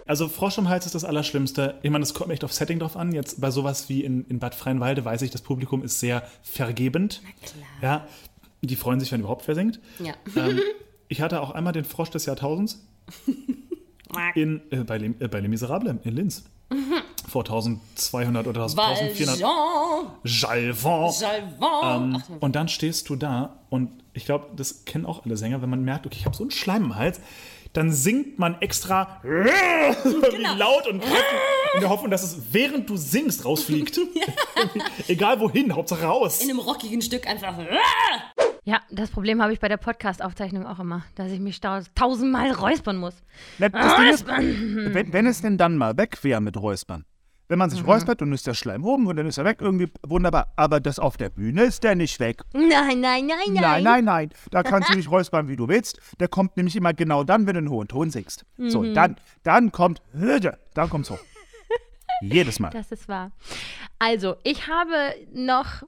Also 0.07 0.27
Frosch 0.27 0.57
im 0.57 0.67
Hals 0.67 0.85
ist 0.87 0.95
das 0.95 1.05
Allerschlimmste. 1.05 1.75
Ich 1.83 1.91
meine, 1.91 2.03
es 2.03 2.13
kommt 2.13 2.31
echt 2.31 2.43
auf 2.43 2.51
Setting 2.51 2.79
drauf 2.79 2.97
an. 2.97 3.11
Jetzt 3.11 3.39
bei 3.39 3.51
sowas 3.51 3.87
wie 3.87 4.03
in, 4.03 4.25
in 4.25 4.39
Bad 4.39 4.55
Freienwalde 4.55 5.05
weiß 5.05 5.21
ich, 5.21 5.29
das 5.29 5.41
Publikum 5.41 5.83
ist 5.83 5.99
sehr 5.99 6.23
vergebend. 6.41 7.21
Ja, 7.81 8.07
die 8.61 8.75
freuen 8.75 8.99
sich, 8.99 9.11
wenn 9.11 9.21
überhaupt 9.21 9.47
wer 9.47 9.55
singt. 9.55 9.79
Ja. 9.99 10.13
Ähm, 10.35 10.59
ich 11.07 11.21
hatte 11.21 11.41
auch 11.41 11.51
einmal 11.51 11.73
den 11.73 11.85
Frosch 11.85 12.09
des 12.09 12.25
Jahrtausends 12.25 12.85
in, 14.35 14.61
äh, 14.71 14.83
bei, 14.83 14.97
Les, 14.97 15.11
äh, 15.19 15.27
bei 15.27 15.39
Les 15.39 15.49
Miserables 15.49 15.95
in 16.03 16.15
Linz. 16.15 16.43
Vor 17.31 17.45
1200 17.45 18.45
oder 18.45 18.63
1400. 18.63 19.41
Valjean, 19.41 20.11
Jalvant. 20.25 21.21
Jalvant. 21.21 22.23
Ähm, 22.29 22.37
und 22.41 22.55
dann 22.57 22.67
stehst 22.67 23.07
du 23.07 23.15
da 23.15 23.61
und 23.69 23.89
ich 24.13 24.25
glaube, 24.25 24.47
das 24.57 24.83
kennen 24.83 25.05
auch 25.05 25.23
alle 25.23 25.37
Sänger, 25.37 25.61
wenn 25.61 25.69
man 25.69 25.81
merkt, 25.81 26.05
okay, 26.05 26.17
ich 26.19 26.25
habe 26.25 26.35
so 26.35 26.43
einen 26.43 26.51
Schleim 26.51 26.83
im 26.83 26.95
Hals, 26.97 27.21
dann 27.71 27.93
singt 27.93 28.37
man 28.37 28.59
extra 28.59 29.21
wie 29.23 30.57
laut 30.57 30.87
und 30.87 30.99
kräftig 30.99 31.39
in 31.75 31.79
der 31.79 31.89
Hoffnung, 31.89 32.11
dass 32.11 32.23
es 32.23 32.37
während 32.51 32.89
du 32.89 32.97
singst 32.97 33.45
rausfliegt. 33.45 33.97
Egal 35.07 35.39
wohin, 35.39 35.73
Hauptsache 35.73 36.03
raus. 36.03 36.41
In 36.41 36.49
einem 36.49 36.59
rockigen 36.59 37.01
Stück 37.01 37.25
einfach. 37.27 37.55
Ja, 38.65 38.81
das 38.91 39.09
Problem 39.09 39.41
habe 39.41 39.53
ich 39.53 39.61
bei 39.61 39.69
der 39.69 39.77
Podcast-Aufzeichnung 39.77 40.67
auch 40.67 40.79
immer, 40.79 41.03
dass 41.15 41.31
ich 41.31 41.39
mich 41.39 41.61
tausendmal 41.61 42.51
räuspern 42.51 42.97
muss. 42.97 43.15
Das 43.57 43.71
Ding 43.71 44.09
ist, 44.09 44.27
wenn, 44.27 45.13
wenn 45.13 45.27
es 45.27 45.41
denn 45.41 45.57
dann 45.57 45.77
mal 45.77 45.95
weg 45.95 46.21
wäre 46.25 46.41
mit 46.41 46.57
Räuspern. 46.57 47.05
Wenn 47.51 47.59
man 47.59 47.69
Mhm. 47.69 47.75
sich 47.75 47.85
räuspert, 47.85 48.21
dann 48.21 48.31
ist 48.31 48.47
der 48.47 48.53
Schleim 48.53 48.85
oben 48.85 49.07
und 49.07 49.17
dann 49.17 49.27
ist 49.27 49.37
er 49.37 49.43
weg, 49.43 49.57
irgendwie 49.59 49.91
wunderbar. 50.07 50.53
Aber 50.55 50.79
das 50.79 50.99
auf 50.99 51.17
der 51.17 51.27
Bühne 51.29 51.63
ist 51.63 51.83
der 51.83 51.95
nicht 51.95 52.17
weg. 52.21 52.43
Nein, 52.53 53.01
nein, 53.01 53.01
nein, 53.01 53.27
nein. 53.27 53.53
Nein, 53.55 53.83
nein, 53.83 54.05
nein. 54.05 54.29
Da 54.51 54.63
kannst 54.63 54.87
du 54.89 54.93
dich 54.95 55.11
räuspern, 55.11 55.49
wie 55.49 55.57
du 55.57 55.67
willst. 55.67 55.99
Der 56.21 56.29
kommt 56.29 56.55
nämlich 56.55 56.77
immer 56.77 56.93
genau 56.93 57.25
dann, 57.25 57.45
wenn 57.47 57.55
du 57.55 57.57
einen 57.57 57.69
hohen 57.69 57.89
Ton 57.89 58.09
singst. 58.09 58.45
So, 58.57 58.83
Mhm. 58.83 58.93
dann, 58.93 59.17
dann 59.43 59.73
kommt, 59.73 60.01
dann 60.13 60.89
kommt's 60.89 61.09
hoch. 61.09 61.19
Jedes 62.21 62.59
Mal. 62.61 62.69
Das 62.69 62.89
ist 62.93 63.09
wahr. 63.09 63.31
Also, 63.99 64.37
ich 64.43 64.67
habe 64.69 65.13
noch, 65.33 65.83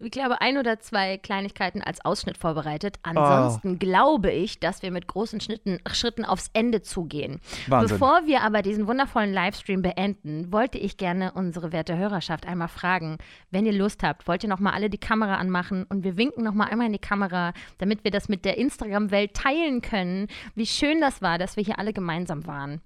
ich 0.00 0.10
glaube, 0.10 0.40
ein 0.40 0.58
oder 0.58 0.80
zwei 0.80 1.18
Kleinigkeiten 1.18 1.82
als 1.82 2.04
Ausschnitt 2.04 2.36
vorbereitet. 2.36 2.96
Ansonsten 3.02 3.78
glaube 3.78 4.30
ich, 4.30 4.60
dass 4.60 4.82
wir 4.82 4.90
mit 4.90 5.06
großen 5.06 5.40
Schnitten, 5.40 5.78
Schritten 5.92 6.24
aufs 6.24 6.50
Ende 6.52 6.82
zugehen. 6.82 7.40
Wahnsinn. 7.66 7.98
Bevor 7.98 8.26
wir 8.26 8.42
aber 8.42 8.62
diesen 8.62 8.86
wundervollen 8.86 9.32
Livestream 9.32 9.82
beenden, 9.82 10.52
wollte 10.52 10.78
ich 10.78 10.96
gerne 10.96 11.32
unsere 11.32 11.72
werte 11.72 11.96
Hörerschaft 11.96 12.46
einmal 12.46 12.68
fragen, 12.68 13.18
wenn 13.50 13.66
ihr 13.66 13.72
Lust 13.72 14.02
habt, 14.02 14.26
wollt 14.28 14.42
ihr 14.42 14.48
noch 14.48 14.60
mal 14.60 14.72
alle 14.72 14.90
die 14.90 14.98
Kamera 14.98 15.36
anmachen 15.36 15.84
und 15.88 16.04
wir 16.04 16.16
winken 16.16 16.44
noch 16.44 16.54
mal 16.54 16.66
einmal 16.66 16.86
in 16.86 16.92
die 16.92 16.98
Kamera, 16.98 17.52
damit 17.78 18.04
wir 18.04 18.10
das 18.10 18.28
mit 18.28 18.44
der 18.44 18.58
Instagram-Welt 18.58 19.34
teilen 19.34 19.82
können, 19.82 20.28
wie 20.54 20.66
schön 20.66 21.00
das 21.00 21.22
war, 21.22 21.38
dass 21.38 21.56
wir 21.56 21.64
hier 21.64 21.78
alle 21.78 21.92
gemeinsam 21.92 22.46
waren. 22.46 22.80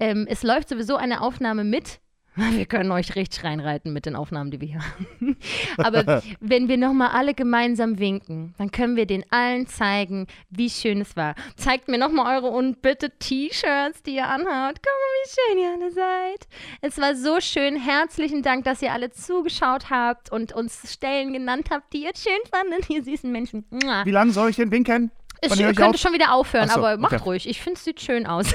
Ähm, 0.00 0.26
es 0.28 0.42
läuft 0.42 0.68
sowieso 0.68 0.96
eine 0.96 1.20
Aufnahme 1.20 1.64
mit. 1.64 2.00
Wir 2.52 2.66
können 2.66 2.90
euch 2.92 3.14
richtig 3.14 3.44
reinreiten 3.44 3.92
mit 3.92 4.06
den 4.06 4.16
Aufnahmen, 4.16 4.50
die 4.50 4.60
wir 4.60 4.68
hier 4.68 4.80
haben. 4.80 5.36
Aber 5.76 6.22
wenn 6.40 6.68
wir 6.68 6.78
nochmal 6.78 7.10
alle 7.10 7.34
gemeinsam 7.34 7.98
winken, 7.98 8.54
dann 8.58 8.70
können 8.70 8.96
wir 8.96 9.06
den 9.06 9.24
allen 9.30 9.66
zeigen, 9.66 10.26
wie 10.48 10.70
schön 10.70 11.00
es 11.02 11.16
war. 11.16 11.34
Zeigt 11.56 11.88
mir 11.88 11.98
nochmal 11.98 12.36
eure 12.36 12.48
unbitte 12.48 13.10
T-Shirts, 13.18 14.02
die 14.02 14.16
ihr 14.16 14.28
anhabt. 14.28 14.80
Guck 14.82 14.92
mal, 14.92 15.12
wie 15.18 15.30
schön 15.30 15.58
ihr 15.62 15.72
alle 15.74 15.92
seid. 15.92 16.48
Es 16.80 16.98
war 16.98 17.14
so 17.14 17.40
schön. 17.40 17.76
Herzlichen 17.76 18.42
Dank, 18.42 18.64
dass 18.64 18.80
ihr 18.80 18.92
alle 18.92 19.10
zugeschaut 19.10 19.90
habt 19.90 20.32
und 20.32 20.52
uns 20.52 20.90
Stellen 20.90 21.32
genannt 21.32 21.68
habt, 21.70 21.92
die 21.92 22.04
ihr 22.04 22.12
schön 22.16 22.32
fandet, 22.50 22.88
ihr 22.90 23.04
süßen 23.04 23.30
Menschen. 23.30 23.64
Wie 23.70 24.10
lange 24.10 24.32
soll 24.32 24.50
ich 24.50 24.56
denn 24.56 24.70
winken? 24.70 25.10
Es 25.44 25.58
könnte 25.58 25.86
auf? 25.86 25.96
schon 25.96 26.12
wieder 26.12 26.32
aufhören, 26.32 26.68
so, 26.68 26.76
aber 26.76 26.96
macht 26.98 27.14
okay. 27.14 27.24
ruhig. 27.24 27.48
Ich 27.48 27.60
finde, 27.60 27.76
es 27.76 27.84
sieht 27.84 28.00
schön 28.00 28.26
aus. 28.26 28.54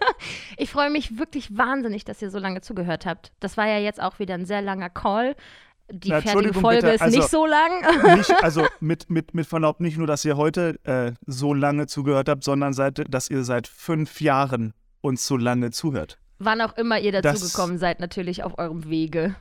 ich 0.58 0.70
freue 0.70 0.90
mich 0.90 1.18
wirklich 1.18 1.56
wahnsinnig, 1.56 2.04
dass 2.04 2.20
ihr 2.20 2.30
so 2.30 2.38
lange 2.38 2.60
zugehört 2.60 3.06
habt. 3.06 3.32
Das 3.40 3.56
war 3.56 3.66
ja 3.66 3.78
jetzt 3.78 4.02
auch 4.02 4.18
wieder 4.18 4.34
ein 4.34 4.44
sehr 4.44 4.60
langer 4.60 4.90
Call. 4.90 5.34
Die 5.90 6.10
Na, 6.10 6.20
fertige 6.20 6.52
Folge 6.52 6.82
bitte, 6.82 6.94
ist 6.94 7.00
also- 7.00 7.16
nicht 7.18 7.30
so 7.30 7.46
lang. 7.46 8.16
Nicht, 8.16 8.42
also 8.42 8.66
mit, 8.80 9.08
mit, 9.08 9.34
mit 9.34 9.46
Verlaub 9.46 9.80
nicht 9.80 9.96
nur, 9.96 10.06
dass 10.06 10.24
ihr 10.24 10.36
heute 10.36 10.78
äh, 10.84 11.12
so 11.26 11.54
lange 11.54 11.86
zugehört 11.86 12.28
habt, 12.28 12.44
sondern 12.44 12.74
seit, 12.74 13.02
dass 13.12 13.30
ihr 13.30 13.42
seit 13.44 13.66
fünf 13.66 14.20
Jahren 14.20 14.74
uns 15.00 15.26
so 15.26 15.36
lange 15.36 15.70
zuhört. 15.70 16.18
Wann 16.38 16.60
auch 16.60 16.76
immer 16.76 16.98
ihr 16.98 17.12
dazugekommen 17.12 17.78
seid, 17.78 18.00
natürlich 18.00 18.42
auf 18.42 18.58
eurem 18.58 18.90
Wege. 18.90 19.36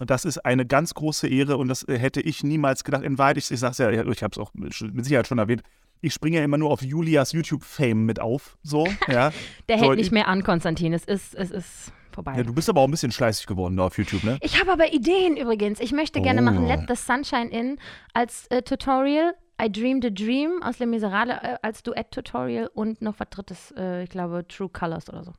Und 0.00 0.10
Das 0.10 0.24
ist 0.24 0.38
eine 0.38 0.66
ganz 0.66 0.94
große 0.94 1.28
Ehre 1.28 1.56
und 1.56 1.68
das 1.68 1.86
äh, 1.88 1.98
hätte 1.98 2.20
ich 2.20 2.42
niemals 2.42 2.84
gedacht. 2.84 3.02
In 3.02 3.16
Wahrheit, 3.18 3.38
ich, 3.38 3.50
ich 3.50 3.60
sag's 3.60 3.78
ja, 3.78 3.90
ich 3.90 4.22
habe 4.22 4.32
es 4.32 4.38
auch 4.38 4.52
mit 4.54 4.74
Sicherheit 4.74 5.26
schon 5.26 5.38
erwähnt, 5.38 5.62
ich 6.02 6.12
springe 6.12 6.36
ja 6.38 6.44
immer 6.44 6.58
nur 6.58 6.70
auf 6.70 6.82
Julias 6.82 7.32
YouTube-Fame 7.32 8.04
mit 8.04 8.20
auf. 8.20 8.58
So, 8.62 8.86
ja. 9.08 9.32
Der 9.68 9.78
so, 9.78 9.86
hält 9.86 9.98
nicht 9.98 10.12
mehr 10.12 10.28
an, 10.28 10.42
Konstantin. 10.42 10.92
Es 10.92 11.04
ist, 11.04 11.34
es 11.34 11.50
ist 11.50 11.92
vorbei. 12.10 12.34
Ja, 12.36 12.42
du 12.42 12.52
bist 12.52 12.68
aber 12.68 12.80
auch 12.82 12.86
ein 12.88 12.90
bisschen 12.90 13.12
schleißig 13.12 13.46
geworden 13.46 13.76
da 13.76 13.84
auf 13.86 13.96
YouTube, 13.96 14.22
ne? 14.24 14.36
Ich 14.42 14.60
habe 14.60 14.72
aber 14.72 14.92
Ideen 14.92 15.36
übrigens. 15.36 15.80
Ich 15.80 15.92
möchte 15.92 16.20
gerne 16.20 16.40
Oh. 16.40 16.44
machen 16.44 16.66
Let 16.66 16.80
the 16.88 16.94
Sunshine 16.96 17.48
In 17.50 17.78
als 18.12 18.46
äh, 18.48 18.62
Tutorial. 18.62 19.34
I 19.62 19.70
Dreamed 19.70 20.04
a 20.04 20.10
Dream 20.10 20.60
aus 20.62 20.80
Les 20.80 20.88
Miserables 20.88 21.36
äh, 21.40 21.56
als 21.62 21.82
Duett-Tutorial 21.84 22.68
und 22.74 23.00
noch 23.00 23.14
was 23.18 23.28
drittes, 23.30 23.72
äh, 23.76 24.02
ich 24.02 24.10
glaube 24.10 24.44
True 24.48 24.68
Colors 24.68 25.08
oder 25.08 25.22
so. 25.22 25.32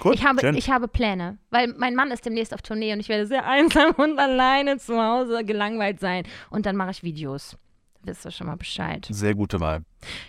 Gut, 0.00 0.14
Ich 0.16 0.26
habe, 0.26 0.40
schön. 0.40 0.54
ich 0.54 0.68
habe 0.68 0.86
Pläne, 0.86 1.38
weil 1.48 1.68
mein 1.78 1.94
Mann 1.94 2.10
ist 2.10 2.26
demnächst 2.26 2.52
auf 2.52 2.60
Tournee 2.60 2.92
und 2.92 3.00
ich 3.00 3.08
werde 3.08 3.26
sehr 3.26 3.46
einsam 3.48 3.92
und 3.92 4.18
alleine 4.18 4.76
zu 4.76 5.00
Hause 5.00 5.44
gelangweilt 5.46 5.98
sein. 5.98 6.24
Und 6.50 6.66
dann 6.66 6.76
mache 6.76 6.90
ich 6.90 7.02
Videos. 7.02 7.56
Wisst 8.02 8.24
ihr 8.24 8.30
schon 8.30 8.46
mal 8.46 8.56
Bescheid. 8.56 9.06
Sehr 9.10 9.34
gute 9.34 9.60
Wahl. 9.60 9.84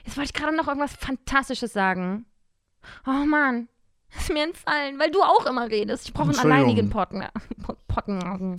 Jetzt 0.06 0.18
wollte 0.18 0.30
ich 0.30 0.34
gerade 0.34 0.56
noch 0.56 0.68
irgendwas 0.68 0.94
Fantastisches 0.94 1.72
sagen. 1.72 2.26
Oh 3.06 3.26
Mann, 3.26 3.70
ist 4.18 4.32
mir 4.32 4.44
entfallen, 4.44 5.00
weil 5.00 5.12
du 5.12 5.22
auch 5.22 5.46
immer 5.46 5.70
redest. 5.70 6.08
Ich 6.08 6.14
brauche 6.14 6.30
einen 6.30 6.40
alleinigen 6.40 6.90
Potten. 6.90 7.24
Potten. 7.88 8.56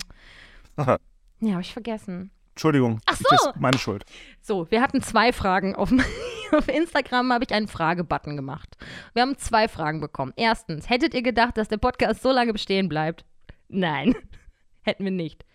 Aha. 0.77 0.97
Ja, 1.39 1.51
habe 1.51 1.61
ich 1.61 1.73
vergessen. 1.73 2.31
Entschuldigung. 2.51 2.99
Ach 3.05 3.15
so. 3.15 3.23
Das 3.29 3.45
ist 3.47 3.55
meine 3.57 3.77
Schuld. 3.77 4.05
So, 4.41 4.69
wir 4.69 4.81
hatten 4.81 5.01
zwei 5.01 5.33
Fragen. 5.33 5.75
Auf, 5.75 5.91
auf 6.51 6.67
Instagram 6.67 7.33
habe 7.33 7.43
ich 7.45 7.53
einen 7.53 7.67
Fragebutton 7.67 8.35
gemacht. 8.35 8.77
Wir 9.13 9.23
haben 9.23 9.37
zwei 9.37 9.67
Fragen 9.67 10.01
bekommen. 10.01 10.33
Erstens, 10.35 10.89
hättet 10.89 11.13
ihr 11.13 11.23
gedacht, 11.23 11.57
dass 11.57 11.67
der 11.67 11.77
Podcast 11.77 12.21
so 12.21 12.31
lange 12.31 12.53
bestehen 12.53 12.89
bleibt? 12.89 13.25
Nein, 13.69 14.15
hätten 14.81 15.03
wir 15.03 15.11
nicht. 15.11 15.45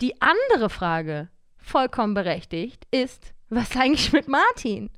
Die 0.00 0.20
andere 0.20 0.68
Frage, 0.68 1.28
vollkommen 1.64 2.14
berechtigt, 2.14 2.86
ist, 2.90 3.32
was 3.48 3.76
eigentlich 3.76 4.12
mit 4.12 4.28
Martin? 4.28 4.90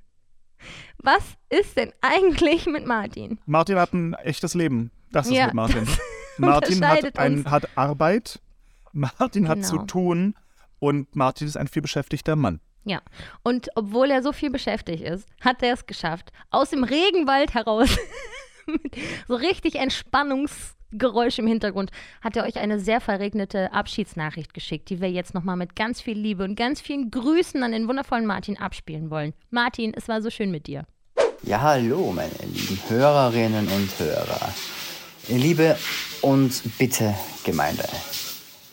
Was 0.98 1.22
ist 1.50 1.76
denn 1.76 1.92
eigentlich 2.00 2.66
mit 2.66 2.86
Martin? 2.86 3.38
Martin 3.46 3.78
hat 3.78 3.92
ein 3.92 4.14
echtes 4.14 4.54
Leben. 4.54 4.90
Das 5.12 5.26
ist 5.26 5.34
Ja, 5.34 5.46
mit 5.46 5.54
Martin. 5.54 5.86
Martin 6.38 6.86
hat, 6.86 7.18
ein, 7.18 7.50
hat 7.50 7.68
Arbeit. 7.76 8.40
Martin 8.92 9.48
hat 9.48 9.64
zu 9.64 9.72
Genau. 9.76 9.86
tun. 9.86 10.34
Und 10.78 11.14
Martin 11.16 11.46
ist 11.46 11.56
ein 11.56 11.68
vielbeschäftigter 11.68 12.36
Mann. 12.36 12.60
Ja, 12.84 13.00
und 13.42 13.68
obwohl 13.74 14.10
er 14.10 14.22
so 14.22 14.32
viel 14.32 14.50
beschäftigt 14.50 15.02
ist, 15.02 15.26
hat 15.40 15.62
er 15.62 15.74
es 15.74 15.86
geschafft, 15.86 16.30
aus 16.50 16.70
dem 16.70 16.84
Regenwald 16.84 17.54
heraus, 17.54 17.96
so 19.28 19.34
richtig 19.34 19.76
Entspannungsgeräusch 20.92 21.38
im 21.38 21.46
Hintergrund, 21.46 21.90
hat 22.20 22.36
er 22.36 22.44
euch 22.44 22.56
eine 22.56 22.78
sehr 22.78 23.00
verregnete 23.00 23.72
Abschiedsnachricht 23.72 24.54
geschickt, 24.54 24.90
die 24.90 25.00
wir 25.00 25.10
jetzt 25.10 25.34
nochmal 25.34 25.56
mit 25.56 25.76
ganz 25.76 26.00
viel 26.00 26.18
Liebe 26.18 26.44
und 26.44 26.56
ganz 26.56 26.80
vielen 26.80 27.10
Grüßen 27.10 27.62
an 27.62 27.72
den 27.72 27.88
wundervollen 27.88 28.26
Martin 28.26 28.58
abspielen 28.58 29.10
wollen. 29.10 29.32
Martin, 29.50 29.92
es 29.94 30.08
war 30.08 30.22
so 30.22 30.30
schön 30.30 30.50
mit 30.50 30.66
dir. 30.66 30.84
Ja, 31.42 31.60
hallo, 31.60 32.12
meine 32.12 32.30
lieben 32.52 32.78
Hörerinnen 32.88 33.68
und 33.68 33.98
Hörer. 33.98 34.54
Liebe 35.28 35.76
und 36.22 36.62
bitte 36.78 37.14
Gemeinde. 37.44 37.84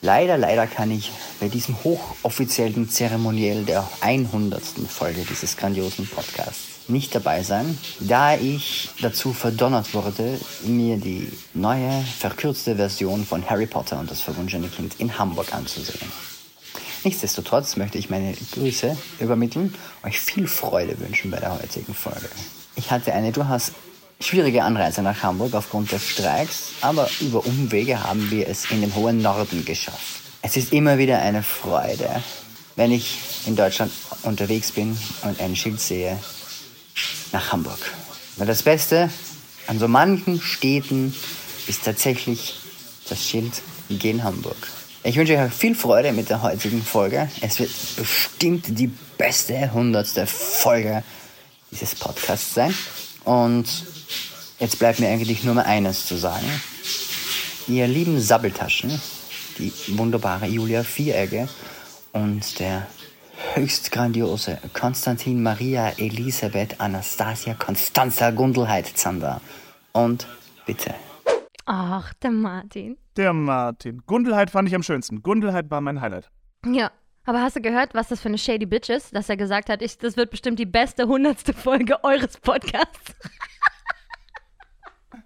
Leider, 0.01 0.37
leider 0.37 0.67
kann 0.67 0.91
ich 0.91 1.11
bei 1.39 1.47
diesem 1.47 1.81
hochoffiziellen 1.83 2.89
Zeremoniell 2.89 3.63
der 3.63 3.87
100. 4.01 4.61
Folge 4.87 5.25
dieses 5.29 5.55
grandiosen 5.55 6.07
Podcasts 6.07 6.72
nicht 6.87 7.15
dabei 7.15 7.43
sein, 7.43 7.77
da 7.99 8.35
ich 8.35 8.89
dazu 9.01 9.33
verdonnert 9.33 9.93
wurde, 9.93 10.39
mir 10.65 10.97
die 10.97 11.31
neue, 11.53 12.03
verkürzte 12.19 12.75
Version 12.75 13.25
von 13.25 13.49
Harry 13.49 13.65
Potter 13.65 13.99
und 13.99 14.09
das 14.09 14.21
verwunschene 14.21 14.67
Kind 14.67 14.99
in 14.99 15.17
Hamburg 15.17 15.53
anzusehen. 15.53 16.11
Nichtsdestotrotz 17.03 17.75
möchte 17.75 17.97
ich 17.97 18.09
meine 18.09 18.33
Grüße 18.53 18.95
übermitteln, 19.19 19.73
euch 20.03 20.19
viel 20.19 20.47
Freude 20.47 20.99
wünschen 20.99 21.31
bei 21.31 21.39
der 21.39 21.53
heutigen 21.53 21.93
Folge. 21.93 22.29
Ich 22.75 22.91
hatte 22.91 23.13
eine 23.13 23.31
durchaus 23.31 23.73
schwierige 24.19 24.63
Anreise 24.63 25.01
nach 25.01 25.21
Hamburg 25.21 25.53
aufgrund 25.53 25.91
des 25.91 26.07
Streiks, 26.07 26.71
aber 26.81 27.09
über 27.19 27.45
Umwege 27.45 28.03
haben 28.03 28.31
wir 28.31 28.47
es 28.47 28.71
in 28.71 28.81
den 28.81 28.95
hohen 28.95 29.21
Norden 29.21 29.65
geschafft. 29.65 30.21
Es 30.41 30.55
ist 30.55 30.71
immer 30.71 30.97
wieder 30.97 31.19
eine 31.19 31.43
Freude, 31.43 32.09
wenn 32.75 32.91
ich 32.91 33.19
in 33.45 33.55
Deutschland 33.55 33.91
unterwegs 34.23 34.71
bin 34.71 34.97
und 35.23 35.39
ein 35.41 35.55
Schild 35.55 35.79
sehe 35.79 36.17
nach 37.31 37.51
Hamburg. 37.51 37.79
Weil 38.37 38.47
das 38.47 38.63
Beste 38.63 39.09
an 39.67 39.79
so 39.79 39.87
manchen 39.87 40.41
Städten 40.41 41.15
ist 41.67 41.83
tatsächlich 41.85 42.55
das 43.09 43.23
Schild 43.23 43.53
Gehen 43.89 44.23
Hamburg. 44.23 44.55
Ich 45.03 45.17
wünsche 45.17 45.37
euch 45.37 45.53
viel 45.53 45.75
Freude 45.75 46.13
mit 46.13 46.29
der 46.29 46.41
heutigen 46.41 46.81
Folge. 46.81 47.29
Es 47.41 47.59
wird 47.59 47.71
bestimmt 47.97 48.79
die 48.79 48.89
beste 49.17 49.73
hundertste 49.73 50.25
Folge 50.25 51.03
dieses 51.71 51.95
Podcasts 51.95 52.53
sein. 52.53 52.73
Und 53.25 53.65
jetzt 54.59 54.79
bleibt 54.79 54.99
mir 54.99 55.09
eigentlich 55.09 55.43
nur 55.43 55.55
mal 55.55 55.65
eines 55.65 56.05
zu 56.05 56.17
sagen. 56.17 56.47
Ihr 57.67 57.87
lieben 57.87 58.21
Sabbeltaschen, 58.21 59.01
die 59.57 59.73
wunderbare 59.87 60.47
Julia 60.47 60.83
Vieregge 60.83 61.49
und 62.13 62.59
der 62.59 62.87
höchst 63.55 63.91
grandiose 63.91 64.59
Konstantin 64.73 65.43
Maria 65.43 65.89
Elisabeth 65.97 66.79
Anastasia 66.79 67.53
Constanza 67.53 68.31
Gundelheit 68.31 68.87
Zander. 68.87 69.41
Und 69.91 70.27
bitte 70.65 70.93
Ach, 71.65 72.13
der 72.15 72.31
Martin. 72.31 72.97
Der 73.15 73.31
Martin. 73.33 74.01
Gundelheit 74.05 74.51
fand 74.51 74.67
ich 74.67 74.75
am 74.75 74.83
schönsten. 74.83 75.21
Gundelheit 75.21 75.71
war 75.71 75.81
mein 75.81 76.01
Highlight. 76.01 76.29
Ja, 76.65 76.91
aber 77.25 77.41
hast 77.41 77.55
du 77.55 77.61
gehört, 77.61 77.93
was 77.93 78.09
das 78.09 78.19
für 78.19 78.27
eine 78.27 78.37
shady 78.37 78.65
Bitch 78.65 78.89
ist, 78.89 79.15
dass 79.15 79.29
er 79.29 79.37
gesagt 79.37 79.69
hat, 79.69 79.81
ich, 79.81 79.97
das 79.97 80.17
wird 80.17 80.29
bestimmt 80.29 80.59
die 80.59 80.65
beste 80.65 81.07
hundertste 81.07 81.53
Folge 81.53 82.03
eures 82.03 82.37
Podcasts? 82.37 83.15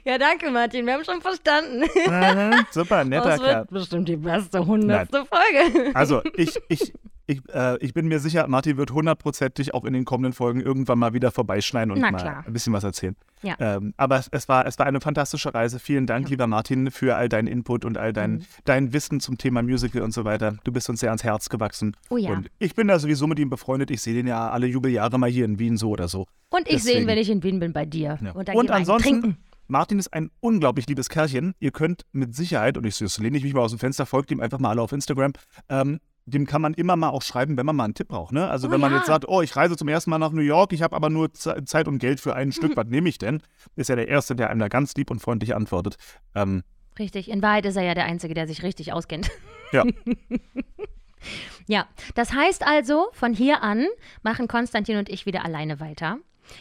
ja, 0.05 0.17
danke, 0.17 0.49
Martin. 0.51 0.85
Wir 0.85 0.93
haben 0.93 1.03
schon 1.03 1.21
verstanden. 1.21 1.81
Mhm, 1.81 2.65
Super, 2.71 3.03
netter 3.03 3.29
Das 3.29 3.39
Kerl. 3.41 3.55
wird 3.59 3.69
bestimmt 3.69 4.09
die 4.09 4.17
beste 4.17 4.65
hundertste 4.65 5.25
Folge. 5.25 5.95
Also, 5.95 6.21
ich, 6.35 6.57
ich, 6.69 6.93
ich, 7.27 7.41
äh, 7.53 7.77
ich 7.83 7.93
bin 7.93 8.07
mir 8.07 8.19
sicher, 8.19 8.47
Martin 8.47 8.77
wird 8.77 8.91
hundertprozentig 8.91 9.73
auch 9.73 9.85
in 9.85 9.93
den 9.93 10.05
kommenden 10.05 10.33
Folgen 10.33 10.61
irgendwann 10.61 10.97
mal 10.99 11.13
wieder 11.13 11.31
vorbeischneiden 11.31 11.91
und 11.91 11.99
Na 11.99 12.11
mal 12.11 12.17
klar. 12.17 12.43
ein 12.47 12.53
bisschen 12.53 12.73
was 12.73 12.83
erzählen. 12.83 13.15
Ja. 13.41 13.55
Ähm, 13.59 13.93
aber 13.97 14.17
es, 14.17 14.27
es, 14.31 14.49
war, 14.49 14.65
es 14.65 14.77
war 14.79 14.85
eine 14.87 14.99
fantastische 14.99 15.53
Reise. 15.53 15.79
Vielen 15.79 16.05
Dank, 16.07 16.29
lieber 16.29 16.47
Martin, 16.47 16.91
für 16.91 17.15
all 17.15 17.29
deinen 17.29 17.47
Input 17.47 17.85
und 17.85 17.97
all 17.97 18.13
dein, 18.13 18.31
Mhm. 18.31 18.45
dein 18.65 18.93
Wissen 18.93 19.19
zum 19.19 19.37
Thema 19.37 19.61
Musical 19.61 20.01
und 20.01 20.11
so 20.13 20.25
weiter. 20.25 20.55
Du 20.63 20.71
bist 20.71 20.89
uns 20.89 20.99
sehr 20.99 21.09
ans 21.09 21.23
Herz 21.23 21.49
gewachsen. 21.49 21.95
Oh 22.09 22.17
ja. 22.17 22.31
Und 22.31 22.49
ich 22.59 22.75
bin 22.75 22.87
da 22.87 22.99
sowieso 22.99 23.27
mit 23.27 23.39
ihm 23.39 23.49
befreundet. 23.49 23.91
Ich 23.91 24.01
sehe 24.01 24.13
den 24.13 24.27
ja 24.27 24.49
alle 24.49 24.67
Jubeljahre 24.67 25.17
mal 25.19 25.29
hier 25.29 25.45
in 25.45 25.57
Wien 25.59 25.77
so 25.77 25.89
oder 25.89 26.07
so. 26.07 26.25
Und 26.49 26.67
ich 26.67 26.81
sehe 26.83 26.93
ihn, 26.93 27.05
Deswegen. 27.05 27.07
wenn 27.07 27.17
ich 27.19 27.29
in 27.29 27.43
Wien 27.43 27.59
bin, 27.59 27.73
bei 27.73 27.85
dir. 27.85 28.17
Ja. 28.21 28.31
Und, 28.31 28.47
dann 28.49 28.55
Und 28.57 28.71
ansonsten, 28.71 29.21
trinken. 29.21 29.37
Martin 29.69 29.99
ist 29.99 30.11
ein 30.13 30.31
unglaublich 30.41 30.87
liebes 30.87 31.09
Kerlchen. 31.09 31.53
Ihr 31.59 31.71
könnt 31.71 32.05
mit 32.11 32.35
Sicherheit, 32.35 32.77
und 32.77 32.85
ich 32.85 32.99
lehne 33.19 33.37
ich 33.37 33.43
mich 33.43 33.53
mal 33.53 33.61
aus 33.61 33.71
dem 33.71 33.79
Fenster, 33.79 34.05
folgt 34.05 34.31
ihm 34.31 34.39
einfach 34.41 34.59
mal 34.59 34.69
alle 34.71 34.81
auf 34.81 34.91
Instagram. 34.91 35.33
Ähm, 35.69 35.99
dem 36.25 36.45
kann 36.45 36.61
man 36.61 36.73
immer 36.73 36.95
mal 36.95 37.09
auch 37.09 37.21
schreiben, 37.21 37.55
wenn 37.57 37.65
man 37.65 37.75
mal 37.75 37.85
einen 37.85 37.93
Tipp 37.93 38.07
braucht. 38.09 38.33
Ne? 38.33 38.47
Also 38.49 38.67
Oh 38.67 38.71
wenn 38.71 38.81
man 38.81 38.91
ja. 38.91 38.97
jetzt 38.97 39.07
sagt, 39.07 39.27
oh, 39.27 39.41
ich 39.41 39.55
reise 39.55 39.77
zum 39.77 39.87
ersten 39.87 40.09
Mal 40.11 40.17
nach 40.19 40.31
New 40.31 40.41
York, 40.41 40.73
ich 40.73 40.81
habe 40.81 40.95
aber 40.95 41.09
nur 41.09 41.33
Ze- 41.33 41.63
Zeit 41.65 41.87
und 41.87 41.97
Geld 41.99 42.19
für 42.19 42.35
ein 42.35 42.51
Stück, 42.51 42.75
was 42.75 42.85
nehme 42.87 43.09
ich 43.09 43.17
denn? 43.17 43.41
Ist 43.75 43.89
ja 43.89 43.95
der 43.95 44.07
Erste, 44.07 44.35
der 44.35 44.49
einem 44.49 44.59
da 44.59 44.67
ganz 44.67 44.93
lieb 44.95 45.09
und 45.11 45.19
freundlich 45.21 45.55
antwortet. 45.55 45.95
Ähm, 46.35 46.63
Richtig, 46.99 47.29
in 47.29 47.41
Wahrheit 47.41 47.65
ist 47.65 47.77
er 47.77 47.83
ja 47.83 47.93
der 47.95 48.05
Einzige, 48.05 48.33
der 48.33 48.47
sich 48.47 48.61
richtig 48.61 48.91
auskennt. 48.93 49.31
ja, 49.71 49.85
Ja, 51.67 51.87
das 52.15 52.33
heißt 52.33 52.65
also, 52.65 53.07
von 53.11 53.33
hier 53.33 53.61
an 53.61 53.85
machen 54.23 54.47
Konstantin 54.47 54.97
und 54.97 55.09
ich 55.09 55.25
wieder 55.25 55.43
alleine 55.45 55.79
weiter. 55.79 56.17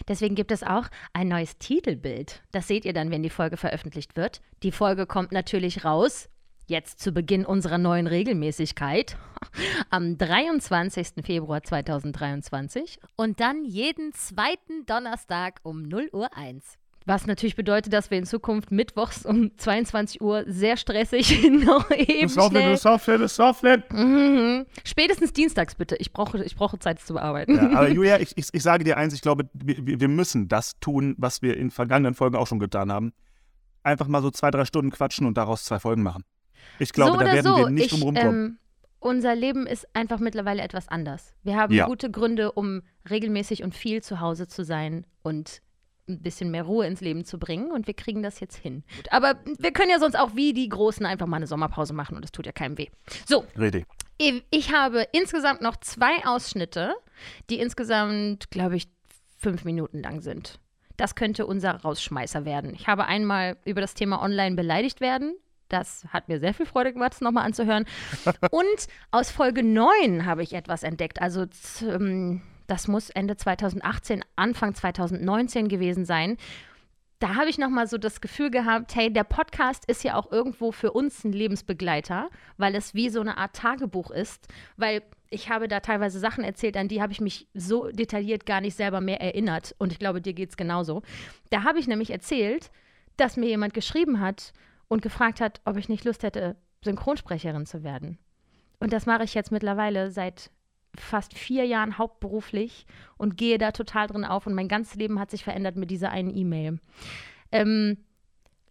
Deswegen 0.06 0.35
gibt 0.35 0.52
es 0.52 0.62
auch 0.62 0.89
ein 1.12 1.28
neues 1.28 1.59
Titelbild. 1.59 2.43
Das 2.52 2.69
seht 2.69 2.85
ihr 2.85 2.93
dann, 2.93 3.10
wenn 3.10 3.23
die 3.23 3.31
Folge 3.31 3.56
veröffentlicht 3.56 4.16
wird. 4.16 4.40
Die 4.62 4.73
Folge 4.73 5.06
kommt 5.06 5.32
natürlich 5.32 5.85
raus, 5.85 6.28
jetzt 6.66 7.01
zu 7.01 7.12
Beginn 7.12 7.44
unserer 7.44 7.78
neuen 7.78 8.06
Regelmäßigkeit, 8.06 9.16
am 9.90 10.16
23. 10.16 11.24
Februar 11.24 11.62
2023. 11.62 13.01
Und 13.16 13.40
dann 13.40 13.65
jeden 13.65 14.12
zweiten 14.12 14.86
Donnerstag 14.86 15.60
um 15.62 15.82
0 15.82 16.10
Uhr 16.12 16.36
1. 16.36 16.77
Was 17.09 17.26
natürlich 17.26 17.56
bedeutet, 17.56 17.90
dass 17.94 18.10
wir 18.10 18.18
in 18.18 18.26
Zukunft 18.26 18.70
mittwochs 18.70 19.24
um 19.24 19.56
22 19.56 20.20
Uhr 20.20 20.44
sehr 20.47 20.76
stressig 20.76 21.43
noch 21.64 21.90
eben 21.90 22.28
schnell 22.28 22.76
Software, 22.76 23.16
das 23.16 23.35
Software. 23.35 23.82
Mhm. 23.90 24.66
Spätestens 24.85 25.32
dienstags 25.32 25.74
bitte. 25.74 25.97
Ich 25.97 26.12
brauche, 26.12 26.44
ich 26.44 26.55
brauche 26.55 26.78
Zeit, 26.78 27.01
zu 27.01 27.14
bearbeiten. 27.14 27.55
Ja, 27.55 27.78
aber 27.78 27.89
Julia, 27.94 28.20
ich, 28.20 28.36
ich, 28.36 28.48
ich 28.52 28.62
sage 28.62 28.85
dir 28.85 28.98
eins, 28.98 29.14
ich 29.14 29.22
glaube, 29.22 29.48
wir, 29.55 30.01
wir 30.01 30.09
müssen 30.09 30.48
das 30.48 30.78
tun, 30.80 31.14
was 31.16 31.40
wir 31.40 31.56
in 31.56 31.70
vergangenen 31.70 32.12
Folgen 32.12 32.36
auch 32.36 32.47
schon 32.47 32.59
getan 32.59 32.93
haben. 32.93 33.14
Einfach 33.82 34.06
mal 34.06 34.20
so 34.20 34.30
zwei, 34.30 34.51
drei 34.51 34.66
Stunden 34.66 34.90
quatschen 34.90 35.26
und 35.26 35.39
daraus 35.39 35.64
zwei 35.64 35.78
Folgen 35.78 36.02
machen. 36.02 36.24
Ich 36.78 36.93
glaube, 36.93 37.12
so 37.12 37.18
da 37.20 37.32
werden 37.32 37.47
so, 37.47 37.56
wir 37.56 37.70
nicht 37.70 37.86
ich, 37.86 37.90
drum 37.90 38.02
rumkommen. 38.02 38.47
ähm, 38.47 38.59
unser 39.01 39.35
Leben 39.35 39.66
ist 39.66 39.86
einfach 39.94 40.18
mittlerweile 40.18 40.60
etwas 40.60 40.89
anders. 40.89 41.32
Wir 41.43 41.56
haben 41.56 41.72
Ja. 41.72 41.86
gute 41.86 42.10
Gründe, 42.10 42.52
um 42.52 42.82
regelmäßig 43.09 43.62
und 43.62 43.74
viel 43.74 44.02
zu 44.02 44.20
Hause 44.20 44.47
zu 44.47 44.62
sein 44.62 45.06
und 45.22 45.62
ein 46.09 46.22
bisschen 46.22 46.51
mehr 46.51 46.64
Ruhe 46.64 46.86
ins 46.86 47.01
Leben 47.01 47.24
zu 47.24 47.39
bringen 47.39 47.70
und 47.70 47.86
wir 47.86 47.94
kriegen 47.94 48.22
das 48.22 48.40
jetzt 48.40 48.56
hin. 48.56 48.82
Gut, 48.97 49.12
aber 49.12 49.35
wir 49.59 49.72
können 49.72 49.90
ja 49.90 49.98
sonst 49.98 50.18
auch 50.18 50.35
wie 50.35 50.52
die 50.52 50.68
Großen 50.68 51.05
einfach 51.06 51.26
mal 51.26 51.36
eine 51.36 51.47
Sommerpause 51.47 51.94
machen 51.94 52.16
und 52.16 52.24
es 52.24 52.32
tut 52.32 52.47
ja 52.47 52.52
keinem 52.52 52.78
weh. 52.78 52.89
So, 53.26 53.44
Richtig. 53.59 53.86
ich 54.51 54.72
habe 54.72 55.06
insgesamt 55.12 55.60
noch 55.60 55.76
zwei 55.76 56.24
Ausschnitte, 56.24 56.94
die 57.51 57.60
insgesamt, 57.60 58.51
glaube 58.51 58.76
ich, 58.76 58.89
fünf 59.39 59.64
Minuten 59.64 60.02
lang 60.02 60.20
sind. 60.20 60.59
Das 60.97 61.14
könnte 61.14 61.47
unser 61.47 61.76
Rausschmeißer 61.76 62.44
werden. 62.44 62.74
Ich 62.74 62.89
habe 62.89 63.06
einmal 63.06 63.56
über 63.64 63.80
das 63.80 63.94
Thema 63.94 64.20
Online 64.20 64.56
beleidigt 64.56 65.01
werden. 65.01 65.36
Das 65.68 66.06
hat 66.12 66.28
mir 66.28 66.40
sehr 66.40 66.55
viel 66.55 66.66
Freude 66.66 66.93
gemacht, 66.93 67.12
es 67.12 67.20
nochmal 67.20 67.44
anzuhören. 67.44 67.85
Und 68.51 68.89
aus 69.10 69.30
Folge 69.30 69.62
9 69.62 70.26
habe 70.26 70.43
ich 70.43 70.55
etwas 70.55 70.82
entdeckt. 70.82 71.20
Also 71.20 71.47
das 72.69 72.86
muss 72.86 73.11
Ende 73.11 73.36
2018, 73.36 74.24
Anfang 74.36 74.74
2019 74.74 75.66
gewesen 75.69 76.05
sein 76.05 76.36
da 77.19 77.35
habe 77.35 77.51
ich 77.51 77.59
nochmal 77.59 77.89
so 77.89 77.99
das 77.99 78.20
Gefühl 78.20 78.51
gehabt, 78.51 78.95
hey, 78.95 79.12
der 79.12 79.24
Podcast 79.24 79.85
ist 79.86 80.05
ja 80.05 80.15
auch 80.15 80.31
irgendwo 80.31 80.70
für 80.70 80.93
uns 80.93 81.24
ein 81.24 81.32
Lebensbegleiter, 81.32 82.31
weil 82.57 82.74
es 82.74 82.95
wie 82.95 83.09
so 83.09 83.20
eine 83.20 83.39
Art 83.39 83.57
Tagebuch 83.57 84.11
ist, 84.11 84.47
weil 84.77 85.03
ich 85.28 85.51
habe 85.51 85.69
da 85.69 85.81
teilweise 85.81 86.20
Sachen 86.20 86.45
erzählt, 86.45 86.77
an 86.77 86.89
die 86.89 87.03
habe 87.03 87.12
ich 87.12 87.20
mich 87.20 87.49
so 87.55 87.90
detailliert 87.90 88.47
gar 88.47 88.61
nicht 88.61 88.77
selber 88.77 89.01
mehr 89.01 89.20
erinnert 89.20 89.74
und 89.78 89.93
ich 89.93 89.99
glaube, 89.99 90.20
dir 90.20 90.32
geht 90.32 90.51
es 90.51 90.57
genauso. 90.57 91.03
Da 91.51 91.65
habe 91.65 91.81
ich 91.81 91.89
nämlich 91.89 92.11
erzählt, 92.11 92.70
dass 93.16 93.36
mir 93.36 93.49
jemand 93.49 93.74
geschrieben 93.74 94.20
hat 94.20 94.53
und 94.86 95.03
gefragt 95.03 95.40
hat, 95.40 95.61
ob 95.65 95.77
ich 95.77 95.89
nicht 95.89 96.05
Lust 96.05 96.23
hätte, 96.23 96.57
Synchronsprecherin 96.85 97.66
zu 97.66 97.82
werden. 97.82 98.19
Und 98.78 98.93
das 98.93 99.07
mache 99.07 99.24
ich 99.24 99.35
jetzt 99.35 99.51
mittlerweile 99.51 100.12
seit 100.12 100.53
fast 100.97 101.36
vier 101.36 101.65
Jahren 101.65 101.98
hauptberuflich 101.98 102.86
und 103.16 103.36
gehe 103.36 103.59
da 103.59 103.73
total 103.73 104.06
drin 104.06 104.24
auf. 104.24 104.47
Und 104.47 104.55
mein 104.55 104.69
ganzes 104.69 104.94
Leben 104.97 105.19
hat 105.20 105.31
sich 105.31 105.44
verändert 105.44 105.77
mit 105.77 105.90
dieser 105.90 106.10
einen 106.10 106.35
E-Mail. 106.35 106.78
Ähm, 107.52 107.98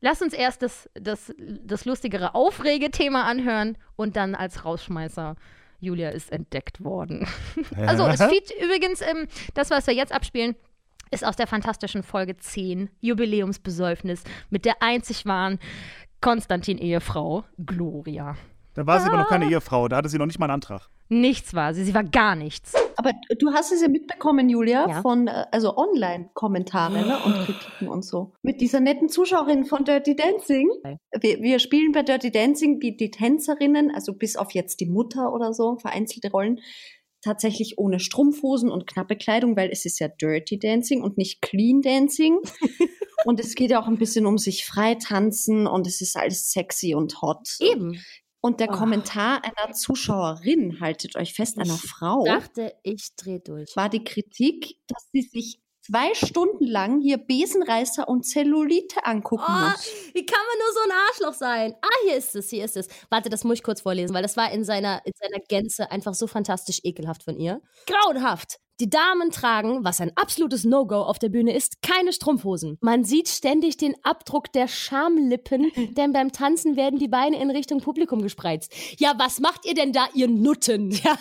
lass 0.02 0.22
uns 0.22 0.34
erst 0.34 0.62
das, 0.62 0.90
das, 0.94 1.34
das 1.38 1.86
lustigere 1.86 2.36
Aufregethema 2.36 3.24
anhören 3.24 3.78
und 3.96 4.16
dann 4.16 4.36
als 4.36 4.66
Rausschmeißer. 4.66 5.36
Julia 5.80 6.10
ist 6.10 6.32
entdeckt 6.32 6.84
worden. 6.84 7.28
also, 7.76 8.08
es 8.08 8.22
feed 8.30 8.52
übrigens, 8.62 9.02
ähm, 9.02 9.28
das, 9.54 9.70
was 9.70 9.86
wir 9.86 9.94
jetzt 9.94 10.12
abspielen, 10.12 10.56
ist 11.12 11.26
aus 11.26 11.36
der 11.36 11.48
fantastischen 11.48 12.04
Folge 12.04 12.36
10, 12.36 12.90
Jubiläumsbesäufnis, 13.00 14.24
mit 14.50 14.66
der 14.66 14.82
einzig 14.82 15.26
wahren 15.26 15.60
Konstantin-Ehefrau, 16.22 17.46
Gloria. 17.66 18.36
Da 18.74 18.86
war 18.86 19.00
sie 19.00 19.08
aber 19.08 19.18
noch 19.18 19.30
keine 19.30 19.50
Ehefrau, 19.50 19.88
da 19.88 19.98
hatte 19.98 20.10
sie 20.10 20.18
noch 20.18 20.26
nicht 20.26 20.40
mal 20.40 20.46
einen 20.46 20.56
Antrag. 20.56 20.90
Nichts 21.10 21.54
war 21.54 21.74
sie, 21.74 21.84
sie 21.84 21.94
war 21.94 22.04
gar 22.04 22.36
nichts. 22.36 22.74
Aber 22.98 23.12
du 23.38 23.54
hast 23.54 23.72
es 23.72 23.82
ja 23.82 23.88
mitbekommen, 23.88 24.50
Julia, 24.50 24.88
Ja. 24.90 25.02
von 25.02 25.28
äh, 25.28 25.46
also 25.52 25.78
Online-Kommentare 25.78 27.06
ne, 27.06 27.18
und 27.24 27.34
Kritiken 27.46 27.88
und 27.88 28.04
so. 28.04 28.34
Mit 28.42 28.60
dieser 28.60 28.80
netten 28.80 29.08
Zuschauerin 29.08 29.66
von 29.66 29.86
Dirty 29.86 30.16
Dancing. 30.16 30.70
Wir, 31.22 31.40
wir 31.42 31.60
spielen 31.60 31.92
bei 31.92 32.02
Dirty 32.04 32.32
Dancing 32.32 32.80
die, 32.80 32.98
die 32.98 33.12
Tänzerinnen, 33.12 33.92
also 33.94 34.14
bis 34.14 34.36
auf 34.36 34.52
jetzt 34.52 34.80
die 34.80 34.88
Mutter 34.88 35.32
oder 35.32 35.54
so, 35.54 35.78
vereinzelte 35.78 36.32
Rollen, 36.32 36.60
tatsächlich 37.22 37.78
ohne 37.78 38.00
Strumpfhosen 38.00 38.72
und 38.72 38.88
knappe 38.88 39.16
Kleidung, 39.16 39.56
weil 39.56 39.70
es 39.70 39.86
ist 39.86 40.00
ja 40.00 40.08
Dirty 40.08 40.60
Dancing 40.60 41.02
und 41.02 41.18
nicht 41.18 41.42
Clean 41.42 41.82
Dancing. 41.82 42.40
und 43.26 43.40
es 43.40 43.56
geht 43.56 43.72
ja 43.72 43.82
auch 43.82 43.88
ein 43.88 43.98
bisschen 43.98 44.26
um 44.26 44.38
sich 44.38 44.66
frei 44.66 44.96
tanzen 44.96 45.68
und 45.68 45.86
es 45.88 46.02
ist 46.02 46.18
alles 46.18 46.52
sexy 46.52 46.96
und 46.96 47.22
hot. 47.22 47.48
Eben. 47.60 48.00
Und 48.44 48.60
der 48.60 48.68
Oh. 48.70 48.72
Kommentar 48.72 49.42
einer 49.44 49.74
Zuschauerin, 49.74 50.80
haltet 50.80 51.16
euch 51.16 51.34
fest, 51.34 51.58
einer 51.58 51.78
Frau, 51.78 52.26
Dachte, 52.26 52.74
ich 52.84 53.16
dreh 53.16 53.40
durch. 53.40 53.78
war 53.78 53.90
die 53.90 54.04
Kritik, 54.04 54.78
dass 54.88 55.10
sie 55.14 55.22
sich 55.22 55.60
zwei 55.88 56.14
Stunden 56.14 56.66
lang 56.66 57.02
hier 57.02 57.18
Besenreißer 57.18 58.08
und 58.08 58.26
Zellulite 58.26 59.06
angucken 59.06 59.44
Oh, 59.48 59.70
muss. 59.70 59.88
wie 60.14 60.26
kann 60.26 60.40
man 60.48 60.58
nur 60.60 60.74
so 60.74 60.80
ein 60.90 60.98
Arschloch 61.10 61.34
sein? 61.34 61.76
Ah, 61.82 61.88
hier 62.06 62.16
ist 62.18 62.36
es, 62.36 62.50
hier 62.50 62.66
ist 62.66 62.78
es. 62.78 62.88
Warte, 63.10 63.30
das 63.30 63.44
muss 63.44 63.56
ich 63.56 63.64
kurz 63.64 63.82
vorlesen, 63.82 64.14
weil 64.14 64.24
das 64.24 64.38
war 64.38 64.52
in 64.52 64.64
seiner, 64.64 65.02
in 65.06 65.14
seiner 65.16 65.44
Gänze 65.48 65.90
einfach 65.92 66.14
so 66.14 66.28
fantastisch 66.28 66.80
ekelhaft 66.84 67.24
von 67.24 67.38
ihr. 67.38 67.62
Grauenhaft. 67.86 68.58
Die 68.80 68.90
Damen 68.92 69.32
tragen, 69.32 69.84
was 69.84 70.02
ein 70.02 70.12
absolutes 70.16 70.64
No-Go 70.64 70.98
auf 71.02 71.18
der 71.18 71.30
Bühne 71.30 71.56
ist, 71.56 71.82
keine 71.82 72.14
Strumpfhosen. 72.14 72.78
Man 72.80 73.04
sieht 73.04 73.28
ständig 73.28 73.78
den 73.78 73.96
Abdruck 74.04 74.52
der 74.54 74.68
Schamlippen, 74.68 75.72
denn 75.98 76.14
beim 76.14 76.32
Tanzen 76.32 76.76
werden 76.76 77.00
die 77.00 77.08
Beine 77.08 77.42
in 77.42 77.50
Richtung 77.50 77.80
Publikum 77.82 78.22
gespreizt. 78.22 78.72
Ja, 79.00 79.14
was 79.18 79.40
macht 79.40 79.66
ihr 79.66 79.74
denn 79.74 79.94
da, 79.94 80.08
ihr 80.14 80.28
Nutten? 80.28 80.92
Ja, 80.92 81.18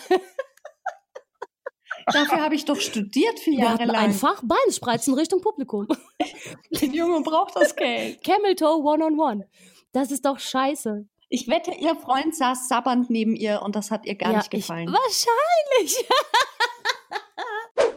Dafür 2.13 2.41
habe 2.41 2.55
ich 2.55 2.65
doch 2.65 2.79
studiert 2.79 3.39
vier 3.39 3.59
Jahre 3.59 3.85
lang. 3.85 3.95
einfach 3.95 4.41
Beinspreizen 4.43 5.13
Richtung 5.13 5.41
Publikum. 5.41 5.87
Der 6.71 6.87
Junge 6.89 7.21
braucht 7.21 7.55
das 7.55 7.75
Geld. 7.75 8.23
Camel 8.23 8.55
Toe 8.55 8.81
One-on-One. 8.83 9.47
Das 9.91 10.11
ist 10.11 10.25
doch 10.25 10.39
scheiße. 10.39 11.05
Ich 11.29 11.47
wette, 11.49 11.71
ihr 11.71 11.95
Freund 11.95 12.33
saß 12.35 12.69
sabbernd 12.69 13.09
neben 13.09 13.35
ihr 13.35 13.61
und 13.61 13.75
das 13.75 13.91
hat 13.91 14.05
ihr 14.05 14.15
gar 14.15 14.31
Ja, 14.31 14.37
nicht 14.37 14.51
gefallen. 14.51 14.87
Ich, 14.87 14.93
wahrscheinlich. 14.93 16.05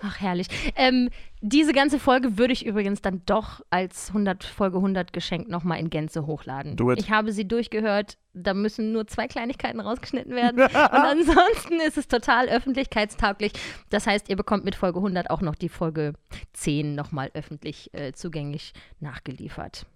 Ach, 0.03 0.21
herrlich. 0.21 0.47
Ähm, 0.77 1.11
diese 1.41 1.73
ganze 1.73 1.99
Folge 1.99 2.39
würde 2.39 2.53
ich 2.53 2.65
übrigens 2.67 3.03
dann 3.03 3.23
doch 3.27 3.61
als 3.71 4.09
100, 4.09 4.45
Folge 4.45 4.79
100 4.79 5.13
Geschenk 5.13 5.49
nochmal 5.49 5.79
in 5.79 5.91
Gänze 5.91 6.27
hochladen. 6.27 6.77
Do 6.77 6.91
it. 6.91 6.99
Ich 6.99 7.11
habe 7.11 7.33
sie 7.33 7.47
durchgehört. 7.47 8.17
Da 8.33 8.55
müssen 8.55 8.93
nur 8.93 9.07
zwei 9.07 9.27
Kleinigkeiten 9.27 9.81
rausgeschnitten 9.81 10.35
werden. 10.35 10.63
Und 10.63 10.71
ansonsten 10.73 11.81
ist 11.81 11.99
es 11.99 12.07
total 12.07 12.49
öffentlichkeitstauglich. 12.49 13.53
Das 13.91 14.07
heißt, 14.07 14.29
ihr 14.29 14.37
bekommt 14.37 14.65
mit 14.65 14.75
Folge 14.75 14.99
100 14.99 15.31
auch 15.31 15.41
noch 15.41 15.57
die 15.57 15.69
Folge 15.69 16.15
10 16.53 16.95
nochmal 16.95 17.31
öffentlich 17.35 17.93
äh, 17.93 18.13
zugänglich 18.13 18.73
nachgeliefert. 19.01 19.87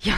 Ja. 0.00 0.14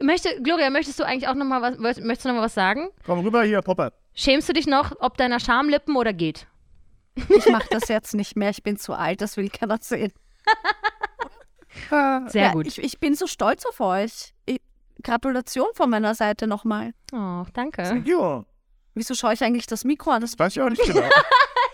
Möchte, 0.00 0.40
Gloria, 0.42 0.70
möchtest 0.70 1.00
du 1.00 1.04
eigentlich 1.04 1.28
auch 1.28 1.34
nochmal 1.34 1.60
was, 1.60 1.78
möchtest 1.78 2.24
du 2.24 2.28
noch 2.28 2.36
mal 2.36 2.42
was 2.42 2.54
sagen? 2.54 2.88
Komm 3.04 3.20
rüber 3.20 3.42
hier, 3.42 3.62
Popper. 3.62 3.92
Schämst 4.14 4.48
du 4.48 4.52
dich 4.52 4.66
noch 4.66 4.92
ob 5.00 5.16
deiner 5.16 5.40
Schamlippen 5.40 5.96
oder 5.96 6.12
geht? 6.12 6.46
Ich 7.28 7.46
mache 7.48 7.68
das 7.70 7.88
jetzt 7.88 8.14
nicht 8.14 8.36
mehr. 8.36 8.50
Ich 8.50 8.62
bin 8.62 8.76
zu 8.76 8.92
alt, 8.92 9.20
das 9.20 9.36
will 9.36 9.48
keiner 9.48 9.78
sehen. 9.80 10.12
Äh, 11.90 12.28
Sehr 12.28 12.46
ja, 12.46 12.52
gut. 12.52 12.66
Ich, 12.66 12.78
ich 12.78 12.98
bin 12.98 13.14
so 13.14 13.26
stolz 13.26 13.64
auf 13.64 13.78
euch. 13.80 14.34
Ich, 14.98 15.04
Gratulation 15.04 15.68
von 15.74 15.90
meiner 15.90 16.14
Seite 16.14 16.46
nochmal. 16.46 16.92
Oh, 17.12 17.44
danke. 17.54 18.02
Ja, 18.04 18.44
Wieso 18.98 19.14
schaue 19.14 19.32
ich 19.32 19.44
eigentlich 19.44 19.66
das 19.66 19.84
Mikro 19.84 20.10
an? 20.10 20.20
Das 20.20 20.36
weiß 20.36 20.56
ich 20.56 20.60
auch 20.62 20.68
nicht 20.70 20.82
genau. 20.82 21.00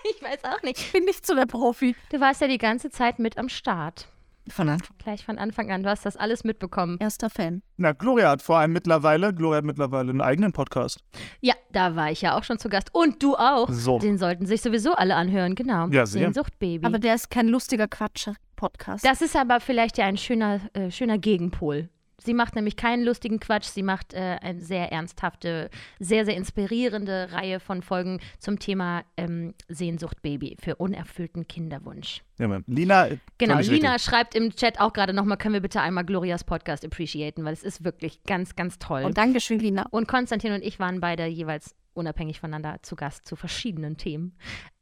Ich 0.07 0.23
weiß 0.23 0.45
auch 0.45 0.63
nicht. 0.63 0.93
bin 0.93 1.05
nicht 1.07 1.25
so 1.27 1.35
der 1.35 1.47
Profi. 1.47 1.97
Du 2.11 2.21
warst 2.21 2.43
ja 2.43 2.47
die 2.47 2.59
ganze 2.59 2.91
Zeit 2.91 3.19
mit 3.19 3.39
am 3.39 3.49
Start. 3.49 4.09
Von 4.51 4.69
Anfang. 4.69 4.95
Gleich 4.99 5.25
von 5.25 5.39
Anfang 5.39 5.71
an. 5.73 5.83
Du 5.83 5.89
hast 5.89 6.05
das 6.05 6.19
alles 6.19 6.45
mitbekommen. 6.45 6.99
Erster 7.01 7.31
Fan. 7.31 7.63
Na, 7.79 7.93
Gloria 7.93 8.29
hat 8.29 8.43
vor 8.43 8.59
allem 8.59 8.75
mittlerweile, 8.75 9.33
Gloria 9.33 9.59
hat 9.59 9.65
mittlerweile 9.65 10.11
einen 10.11 10.21
eigenen 10.21 10.53
Podcast. 10.53 11.01
Ja, 11.41 11.55
da 11.73 11.97
war 11.97 12.11
ich 12.11 12.21
ja 12.21 12.37
auch 12.37 12.45
schon 12.45 12.59
zu 12.59 12.69
Gast. 12.69 12.95
Und 12.95 13.23
du 13.23 13.35
auch. 13.37 13.71
So. 13.71 13.99
Den 13.99 14.19
sollten 14.19 14.45
sich 14.45 14.61
sowieso 14.61 14.93
alle 14.93 15.15
anhören, 15.15 15.55
genau. 15.55 15.87
Ja, 15.89 16.05
sehr. 16.05 16.25
Sehnsucht-Baby. 16.27 16.85
Aber 16.85 16.99
der 16.99 17.15
ist 17.15 17.31
kein 17.31 17.49
lustiger 17.49 17.89
Quatsch-Podcast. 17.89 19.07
Das 19.07 19.23
ist 19.23 19.35
aber 19.35 19.61
vielleicht 19.61 19.97
ja 19.97 20.05
ein 20.05 20.19
schöner, 20.19 20.61
äh, 20.75 20.91
schöner 20.91 21.17
Gegenpol. 21.17 21.89
Sie 22.19 22.35
macht 22.35 22.55
nämlich 22.55 22.77
keinen 22.77 23.05
lustigen 23.05 23.41
Quatsch, 23.41 23.65
sie 23.65 23.83
macht 23.83 24.15
äh, 24.15 24.39
eine 24.41 24.61
sehr 24.61 24.93
ernsthafte, 24.93 25.71
sehr, 25.99 26.25
sehr 26.25 26.37
inspirierende 26.37 27.29
Reihe 27.33 27.61
von 27.61 27.83
Folgen 27.83 28.21
zum 28.39 28.59
Thema 28.59 29.05
ähm, 29.17 29.55
Sehnsucht 29.69 30.23
Baby 30.23 30.57
für 30.61 30.77
unerfüllten 30.77 31.49
Kinderwunsch. 31.49 32.23
Ja, 32.39 32.49
Mann. 32.49 32.65
Lina, 32.67 33.09
äh, 33.09 33.19
Genau, 33.39 33.59
Lina 33.59 33.93
richtig. 33.93 34.11
schreibt 34.11 34.35
im 34.35 34.55
Chat 34.55 34.81
auch 34.81 34.93
gerade 34.93 35.13
nochmal, 35.13 35.39
können 35.39 35.55
wir 35.55 35.61
bitte 35.61 35.81
einmal 35.81 36.05
Glorias 36.05 36.45
Podcast 36.45 36.85
appreciaten, 36.85 37.45
weil 37.45 37.53
es 37.53 37.63
ist 37.63 37.85
wirklich 37.85 38.23
ganz, 38.25 38.57
ganz 38.57 38.79
toll. 38.79 39.05
Und 39.05 39.19
Dankeschön, 39.19 39.59
Lina. 39.59 39.87
Und 39.91 40.09
Konstantin 40.09 40.53
und 40.53 40.63
ich 40.63 40.79
waren 40.79 41.01
beide 41.01 41.27
jeweils 41.27 41.75
unabhängig 41.95 42.41
voneinander 42.41 42.79
zu 42.83 42.97
Gast 42.97 43.27
zu 43.27 43.37
verschiedenen 43.37 43.97
Themen. 43.97 44.37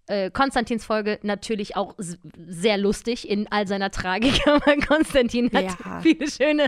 Äh, 0.09 0.31
Konstantins 0.31 0.85
Folge 0.85 1.19
natürlich 1.23 1.77
auch 1.77 1.95
sehr 1.99 2.77
lustig 2.77 3.29
in 3.29 3.47
all 3.53 3.69
seiner 3.69 3.91
Tragik, 3.91 4.41
aber 4.47 4.77
Konstantin 4.79 5.51
hat 5.53 5.65
Ja. 5.65 6.01
viele 6.01 6.29
schöne 6.31 6.67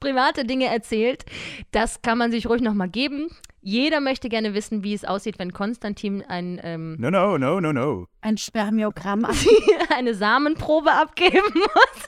private 0.00 0.44
Dinge 0.44 0.66
erzählt. 0.66 1.24
Das 1.70 2.02
kann 2.02 2.18
man 2.18 2.30
sich 2.30 2.46
ruhig 2.46 2.60
nochmal 2.60 2.88
geben. 2.90 3.28
Jeder 3.62 4.00
möchte 4.00 4.28
gerne 4.28 4.52
wissen, 4.52 4.84
wie 4.84 4.92
es 4.92 5.06
aussieht, 5.06 5.38
wenn 5.38 5.54
Konstantin 5.54 6.22
ein, 6.28 6.60
ähm, 6.62 6.96
No, 6.98 7.10
no, 7.10 7.38
no, 7.38 7.60
no, 7.60 7.72
no. 7.72 8.06
Ein 8.20 8.36
Spermiogramm. 8.36 9.26
eine 9.96 10.14
Samenprobe 10.14 10.92
abgeben 10.92 11.40
muss. 11.54 12.02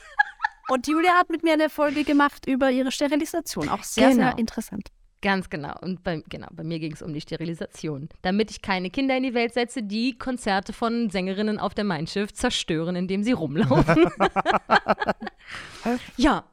Und 0.69 0.87
Julia 0.89 1.13
hat 1.13 1.31
mit 1.31 1.43
mir 1.45 1.55
eine 1.55 1.71
Folge 1.71 2.05
gemacht 2.05 2.47
über 2.47 2.71
ihre 2.71 2.93
Sterilisation. 2.93 3.69
Auch 3.71 3.85
sehr, 3.85 4.11
Genau. 4.11 4.25
sehr 4.31 4.39
interessant. 4.39 4.89
Ganz 5.23 5.49
genau. 5.51 5.75
Und 5.81 6.05
bei, 6.05 6.23
genau, 6.29 6.47
bei 6.53 6.63
mir 6.63 6.79
ging 6.79 6.93
es 6.93 7.03
um 7.03 7.13
die 7.13 7.21
Sterilisation. 7.21 8.09
Damit 8.23 8.51
ich 8.51 8.61
keine 8.63 8.91
Kinder 8.91 9.17
in 9.17 9.23
die 9.23 9.35
Welt 9.35 9.55
setze, 9.55 9.83
die 9.83 10.17
Konzerte 10.19 10.73
von 10.73 11.11
Sängerinnen 11.11 11.59
auf 11.59 11.75
der 11.75 11.85
Mein 11.85 12.07
Schiff 12.07 12.33
zerstören, 12.35 12.97
indem 12.97 13.23
sie 13.23 13.33
rumlaufen. 13.33 14.07
ja. 16.17 16.45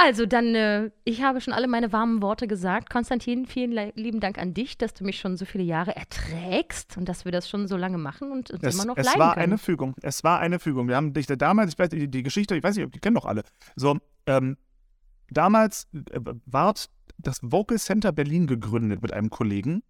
Also 0.00 0.26
dann, 0.26 0.54
äh, 0.54 0.90
ich 1.04 1.22
habe 1.22 1.40
schon 1.40 1.52
alle 1.52 1.66
meine 1.66 1.92
warmen 1.92 2.22
Worte 2.22 2.46
gesagt. 2.46 2.88
Konstantin, 2.88 3.46
vielen 3.46 3.72
le- 3.72 3.92
lieben 3.96 4.20
Dank 4.20 4.38
an 4.38 4.54
dich, 4.54 4.78
dass 4.78 4.94
du 4.94 5.02
mich 5.04 5.18
schon 5.18 5.36
so 5.36 5.44
viele 5.44 5.64
Jahre 5.64 5.96
erträgst 5.96 6.96
und 6.96 7.08
dass 7.08 7.24
wir 7.24 7.32
das 7.32 7.48
schon 7.48 7.66
so 7.66 7.76
lange 7.76 7.98
machen 7.98 8.30
und 8.30 8.50
uns 8.52 8.62
Es, 8.62 8.74
immer 8.76 8.84
noch 8.84 8.96
es 8.96 9.06
leiden 9.06 9.18
war 9.18 9.34
können. 9.34 9.44
eine 9.44 9.58
Fügung. 9.58 9.94
Es 10.02 10.22
war 10.22 10.38
eine 10.38 10.60
Fügung. 10.60 10.86
Wir 10.86 10.94
haben 10.94 11.12
dich 11.14 11.26
da 11.26 11.34
damals, 11.34 11.72
ich 11.72 11.78
weiß 11.80 11.88
die, 11.88 12.08
die 12.08 12.22
Geschichte, 12.22 12.54
ich 12.56 12.62
weiß 12.62 12.76
nicht, 12.76 12.94
die 12.94 13.00
kennen 13.00 13.16
doch 13.16 13.24
alle. 13.24 13.42
So, 13.74 13.98
ähm, 14.26 14.56
damals 15.30 15.88
äh, 15.92 16.20
ward 16.46 16.88
das 17.18 17.40
Vocal 17.42 17.78
Center 17.78 18.12
Berlin 18.12 18.46
gegründet 18.46 19.02
mit 19.02 19.12
einem 19.12 19.30
Kollegen. 19.30 19.82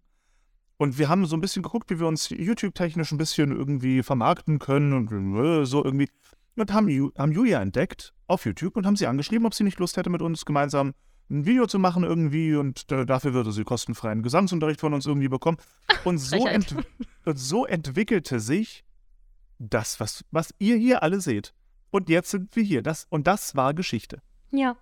Und 0.77 0.97
wir 0.97 1.09
haben 1.09 1.25
so 1.25 1.35
ein 1.35 1.41
bisschen 1.41 1.61
geguckt, 1.61 1.89
wie 1.89 1.99
wir 1.99 2.07
uns 2.07 2.29
YouTube-technisch 2.29 3.11
ein 3.11 3.17
bisschen 3.17 3.51
irgendwie 3.51 4.01
vermarkten 4.01 4.59
können 4.59 4.93
und 4.93 5.11
äh, 5.11 5.65
so 5.65 5.83
irgendwie. 5.83 6.09
Und 6.55 6.73
haben, 6.73 7.11
haben 7.17 7.31
Julia 7.31 7.61
entdeckt 7.61 8.13
auf 8.27 8.45
YouTube 8.45 8.75
und 8.75 8.85
haben 8.85 8.95
sie 8.95 9.07
angeschrieben, 9.07 9.45
ob 9.45 9.53
sie 9.53 9.63
nicht 9.63 9.79
Lust 9.79 9.97
hätte, 9.97 10.09
mit 10.09 10.21
uns 10.21 10.45
gemeinsam 10.45 10.93
ein 11.29 11.45
Video 11.45 11.67
zu 11.67 11.79
machen 11.79 12.03
irgendwie. 12.03 12.55
Und 12.55 12.91
äh, 12.91 13.05
dafür 13.05 13.33
würde 13.33 13.51
sie 13.51 13.63
kostenfreien 13.63 14.23
Gesangsunterricht 14.23 14.79
von 14.79 14.93
uns 14.93 15.05
irgendwie 15.05 15.29
bekommen. 15.29 15.57
Und 16.05 16.17
so, 16.17 16.47
ent 16.47 16.75
und 17.25 17.37
so 17.37 17.65
entwickelte 17.65 18.39
sich 18.39 18.85
das, 19.57 19.99
was, 19.99 20.23
was 20.31 20.53
ihr 20.59 20.77
hier 20.77 21.03
alle 21.03 21.21
seht. 21.21 21.53
Und 21.91 22.09
jetzt 22.09 22.31
sind 22.31 22.55
wir 22.55 22.63
hier. 22.63 22.81
Das, 22.81 23.05
und 23.09 23.27
das 23.27 23.55
war 23.55 23.73
Geschichte. 23.73 24.21
Ja, 24.51 24.77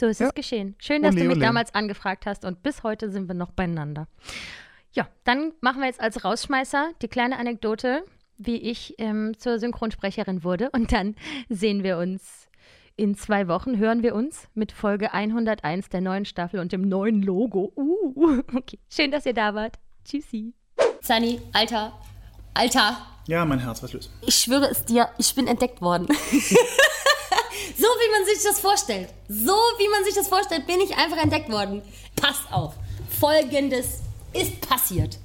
so 0.00 0.06
ist 0.06 0.20
Ja. 0.20 0.28
es 0.28 0.34
geschehen. 0.34 0.74
Schön, 0.78 1.02
dass 1.02 1.14
Ole, 1.14 1.22
du 1.22 1.28
mich 1.28 1.36
ole. 1.38 1.46
damals 1.46 1.74
angefragt 1.74 2.26
hast 2.26 2.44
und 2.44 2.62
bis 2.62 2.82
heute 2.82 3.10
sind 3.10 3.28
wir 3.28 3.34
noch 3.34 3.50
beieinander. 3.52 4.06
Ja, 4.92 5.08
dann 5.24 5.52
machen 5.60 5.80
wir 5.80 5.86
jetzt 5.86 6.00
als 6.00 6.24
Rausschmeißer 6.24 6.90
die 7.02 7.08
kleine 7.08 7.38
Anekdote, 7.38 8.04
wie 8.36 8.56
ich 8.56 8.94
ähm, 8.98 9.36
zur 9.38 9.58
Synchronsprecherin 9.58 10.44
wurde 10.44 10.70
und 10.70 10.92
dann 10.92 11.14
sehen 11.48 11.82
wir 11.82 11.98
uns 11.98 12.46
in 12.96 13.14
zwei 13.14 13.46
Wochen 13.46 13.78
hören 13.78 14.02
wir 14.02 14.12
uns 14.16 14.48
mit 14.54 14.72
Folge 14.72 15.12
101 15.14 15.88
der 15.88 16.00
neuen 16.00 16.24
Staffel 16.24 16.58
und 16.58 16.72
dem 16.72 16.82
neuen 16.82 17.22
Logo. 17.22 17.72
Uh, 17.76 18.42
okay. 18.56 18.80
Schön, 18.90 19.12
dass 19.12 19.24
ihr 19.24 19.34
da 19.34 19.54
wart. 19.54 19.76
Tschüssi. 20.04 20.52
Sunny, 21.00 21.40
Alter, 21.52 21.92
Alter, 22.54 22.96
Ja, 23.28 23.44
mein 23.44 23.60
Herz, 23.60 23.84
was 23.84 23.92
los? 23.92 24.10
ich 24.26 24.34
schwöre 24.34 24.68
es 24.68 24.84
dir, 24.84 25.08
ich 25.16 25.32
bin 25.34 25.46
entdeckt 25.46 25.80
worden. 25.80 26.08
so 27.76 27.86
wie 27.86 28.12
man 28.12 28.26
sich 28.26 28.42
das 28.42 28.60
vorstellt. 28.60 29.08
So 29.28 29.52
wie 29.52 29.88
man 29.88 30.04
sich 30.04 30.14
das 30.14 30.28
vorstellt, 30.28 30.66
bin 30.66 30.80
ich 30.80 30.96
einfach 30.96 31.18
entdeckt 31.18 31.50
worden. 31.50 31.82
Passt 32.16 32.52
auf. 32.52 32.74
Folgendes 33.20 34.00
ist 34.32 34.60
passiert. 34.60 35.18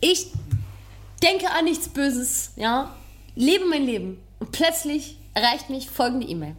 Ich 0.00 0.32
denke 1.22 1.50
an 1.50 1.64
nichts 1.64 1.88
Böses, 1.88 2.52
ja, 2.56 2.94
lebe 3.34 3.66
mein 3.66 3.84
Leben 3.84 4.22
und 4.38 4.52
plötzlich 4.52 5.18
erreicht 5.34 5.70
mich 5.70 5.90
folgende 5.90 6.26
E-Mail. 6.26 6.56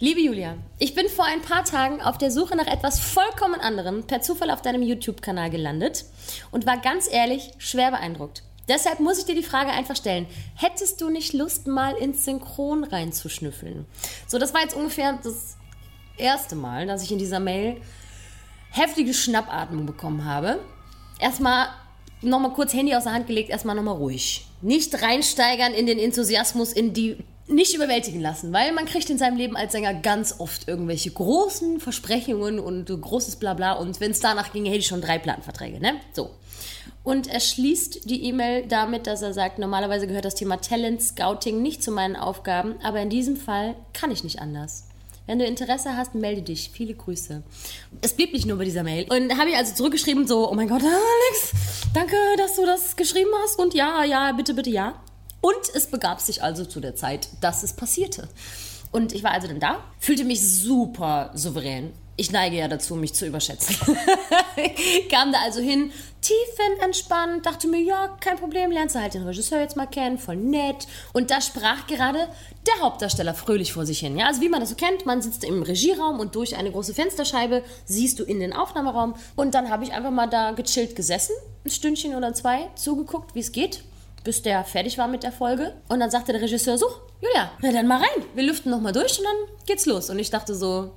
Liebe 0.00 0.20
Julia, 0.20 0.56
ich 0.78 0.94
bin 0.94 1.08
vor 1.08 1.24
ein 1.24 1.42
paar 1.42 1.64
Tagen 1.64 2.00
auf 2.00 2.18
der 2.18 2.30
Suche 2.30 2.54
nach 2.56 2.68
etwas 2.68 3.00
vollkommen 3.00 3.60
anderem 3.60 4.06
per 4.06 4.20
Zufall 4.22 4.52
auf 4.52 4.62
deinem 4.62 4.82
YouTube-Kanal 4.82 5.50
gelandet 5.50 6.04
und 6.52 6.66
war 6.66 6.78
ganz 6.78 7.10
ehrlich 7.10 7.50
schwer 7.58 7.90
beeindruckt. 7.90 8.44
Deshalb 8.68 9.00
muss 9.00 9.18
ich 9.18 9.24
dir 9.24 9.34
die 9.34 9.42
Frage 9.42 9.70
einfach 9.70 9.96
stellen. 9.96 10.26
Hättest 10.54 11.00
du 11.00 11.10
nicht 11.10 11.32
Lust, 11.32 11.66
mal 11.66 11.94
ins 11.94 12.24
Synchron 12.24 12.84
reinzuschnüffeln? 12.84 13.86
So, 14.26 14.38
das 14.38 14.52
war 14.54 14.60
jetzt 14.60 14.76
ungefähr 14.76 15.18
das 15.22 15.56
erste 16.16 16.56
Mal, 16.56 16.86
dass 16.86 17.02
ich 17.02 17.12
in 17.12 17.18
dieser 17.18 17.40
Mail 17.40 17.80
heftige 18.70 19.14
Schnappatmung 19.14 19.86
bekommen 19.86 20.24
habe. 20.24 20.60
Erstmal 21.18 21.68
nochmal 22.20 22.52
kurz 22.52 22.72
Handy 22.74 22.94
aus 22.94 23.04
der 23.04 23.12
Hand 23.12 23.26
gelegt, 23.26 23.50
erstmal 23.50 23.74
nochmal 23.74 23.96
ruhig. 23.96 24.46
Nicht 24.60 25.02
reinsteigern 25.02 25.72
in 25.72 25.86
den 25.86 25.98
Enthusiasmus, 25.98 26.72
in 26.72 26.92
die 26.92 27.16
nicht 27.46 27.74
überwältigen 27.74 28.20
lassen, 28.20 28.52
weil 28.52 28.72
man 28.72 28.84
kriegt 28.84 29.08
in 29.08 29.16
seinem 29.16 29.36
Leben 29.36 29.56
als 29.56 29.72
Sänger 29.72 29.94
ganz 29.94 30.34
oft 30.38 30.68
irgendwelche 30.68 31.10
großen 31.10 31.80
Versprechungen 31.80 32.58
und 32.58 32.86
großes 32.86 33.36
Blabla 33.36 33.72
und 33.72 34.00
wenn 34.00 34.10
es 34.10 34.20
danach 34.20 34.52
ginge, 34.52 34.68
hätte 34.68 34.80
ich 34.80 34.86
schon 34.86 35.00
drei 35.00 35.18
Plattenverträge, 35.18 35.80
ne? 35.80 35.94
So. 36.12 36.30
Und 37.08 37.26
er 37.26 37.40
schließt 37.40 38.10
die 38.10 38.24
E-Mail 38.24 38.66
damit, 38.66 39.06
dass 39.06 39.22
er 39.22 39.32
sagt, 39.32 39.58
normalerweise 39.58 40.06
gehört 40.06 40.26
das 40.26 40.34
Thema 40.34 40.60
Talent 40.60 41.02
Scouting 41.02 41.62
nicht 41.62 41.82
zu 41.82 41.90
meinen 41.90 42.16
Aufgaben, 42.16 42.74
aber 42.82 43.00
in 43.00 43.08
diesem 43.08 43.38
Fall 43.38 43.76
kann 43.94 44.10
ich 44.10 44.24
nicht 44.24 44.40
anders. 44.40 44.88
Wenn 45.24 45.38
du 45.38 45.46
Interesse 45.46 45.96
hast, 45.96 46.14
melde 46.14 46.42
dich. 46.42 46.68
Viele 46.70 46.92
Grüße. 46.92 47.42
Es 48.02 48.12
blieb 48.12 48.34
nicht 48.34 48.44
nur 48.44 48.58
bei 48.58 48.66
dieser 48.66 48.82
Mail. 48.82 49.06
Und 49.10 49.38
habe 49.38 49.48
ich 49.48 49.56
also 49.56 49.74
zurückgeschrieben, 49.74 50.26
so, 50.26 50.50
oh 50.50 50.54
mein 50.54 50.68
Gott, 50.68 50.82
Alex, 50.84 51.52
danke, 51.94 52.14
dass 52.36 52.56
du 52.56 52.66
das 52.66 52.94
geschrieben 52.94 53.30
hast. 53.42 53.58
Und 53.58 53.72
ja, 53.72 54.04
ja, 54.04 54.32
bitte, 54.32 54.52
bitte, 54.52 54.68
ja. 54.68 55.00
Und 55.40 55.74
es 55.74 55.86
begab 55.86 56.20
sich 56.20 56.42
also 56.42 56.66
zu 56.66 56.78
der 56.78 56.94
Zeit, 56.94 57.30
dass 57.40 57.62
es 57.62 57.72
passierte. 57.72 58.28
Und 58.92 59.14
ich 59.14 59.24
war 59.24 59.30
also 59.30 59.48
dann 59.48 59.60
da, 59.60 59.82
fühlte 59.98 60.24
mich 60.24 60.46
super 60.46 61.30
souverän. 61.32 61.94
Ich 62.20 62.32
neige 62.32 62.56
ja 62.56 62.66
dazu, 62.66 62.96
mich 62.96 63.14
zu 63.14 63.26
überschätzen. 63.26 63.76
Kam 65.08 65.30
da 65.30 65.38
also 65.44 65.60
hin, 65.60 65.92
tiefenentspannt, 66.20 67.46
dachte 67.46 67.68
mir, 67.68 67.80
ja, 67.80 68.08
kein 68.20 68.36
Problem, 68.36 68.72
lernst 68.72 68.96
du 68.96 69.00
halt 69.00 69.14
den 69.14 69.22
Regisseur 69.22 69.60
jetzt 69.60 69.76
mal 69.76 69.86
kennen, 69.86 70.18
voll 70.18 70.34
nett. 70.34 70.88
Und 71.12 71.30
da 71.30 71.40
sprach 71.40 71.86
gerade 71.86 72.26
der 72.66 72.82
Hauptdarsteller 72.82 73.34
fröhlich 73.34 73.72
vor 73.72 73.86
sich 73.86 74.00
hin. 74.00 74.18
Ja, 74.18 74.26
also 74.26 74.40
wie 74.40 74.48
man 74.48 74.58
das 74.58 74.70
so 74.70 74.74
kennt, 74.74 75.06
man 75.06 75.22
sitzt 75.22 75.44
im 75.44 75.62
Regieraum 75.62 76.18
und 76.18 76.34
durch 76.34 76.56
eine 76.56 76.72
große 76.72 76.92
Fensterscheibe 76.92 77.62
siehst 77.84 78.18
du 78.18 78.24
in 78.24 78.40
den 78.40 78.52
Aufnahmeraum. 78.52 79.14
Und 79.36 79.54
dann 79.54 79.70
habe 79.70 79.84
ich 79.84 79.92
einfach 79.92 80.10
mal 80.10 80.26
da 80.26 80.50
gechillt 80.50 80.96
gesessen, 80.96 81.36
ein 81.64 81.70
Stündchen 81.70 82.16
oder 82.16 82.34
zwei, 82.34 82.68
zugeguckt, 82.74 83.36
wie 83.36 83.40
es 83.40 83.52
geht 83.52 83.84
bis 84.24 84.42
der 84.42 84.64
fertig 84.64 84.98
war 84.98 85.08
mit 85.08 85.22
der 85.22 85.32
Folge. 85.32 85.74
Und 85.88 86.00
dann 86.00 86.10
sagte 86.10 86.32
der 86.32 86.42
Regisseur 86.42 86.76
so, 86.76 86.86
Julia, 87.22 87.50
na 87.62 87.72
dann 87.72 87.86
mal 87.86 87.96
rein. 87.96 88.24
Wir 88.34 88.42
lüften 88.42 88.70
noch 88.70 88.80
mal 88.80 88.92
durch 88.92 89.18
und 89.18 89.24
dann 89.24 89.56
geht's 89.64 89.86
los. 89.86 90.10
Und 90.10 90.18
ich 90.18 90.28
dachte 90.28 90.54
so, 90.54 90.90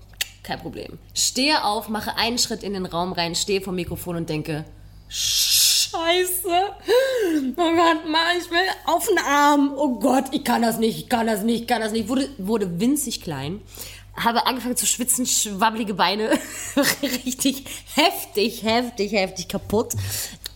kein 0.43 0.59
Problem. 0.59 0.97
Stehe 1.13 1.63
auf, 1.63 1.89
mache 1.89 2.18
einen 2.18 2.38
Schritt 2.38 2.63
in 2.63 2.73
den 2.73 2.85
Raum 2.85 3.13
rein, 3.13 3.35
stehe 3.35 3.61
vom 3.61 3.76
Mikrofon 3.76 4.15
und 4.15 4.30
denke, 4.30 4.65
Scheiße. 5.07 6.47
Oh 6.47 7.76
Gott, 7.76 8.09
Mann, 8.09 8.38
ich 8.39 8.49
will 8.49 8.59
auf 8.85 9.05
den 9.05 9.18
Arm. 9.18 9.73
Oh 9.76 9.99
Gott, 9.99 10.26
ich 10.31 10.45
kann 10.45 10.61
das 10.61 10.77
nicht, 10.77 10.97
ich 10.97 11.09
kann 11.09 11.27
das 11.27 11.43
nicht, 11.43 11.61
ich 11.61 11.68
kann 11.68 11.81
das 11.81 11.91
nicht. 11.91 12.07
Wurde, 12.07 12.30
wurde 12.38 12.80
winzig 12.80 13.22
klein. 13.22 13.61
Habe 14.15 14.45
angefangen 14.45 14.77
zu 14.77 14.85
schwitzen, 14.85 15.26
schwabbelige 15.26 15.93
Beine. 15.93 16.31
Richtig 17.26 17.65
heftig, 17.95 18.63
heftig, 18.63 19.11
heftig 19.11 19.49
kaputt. 19.49 19.93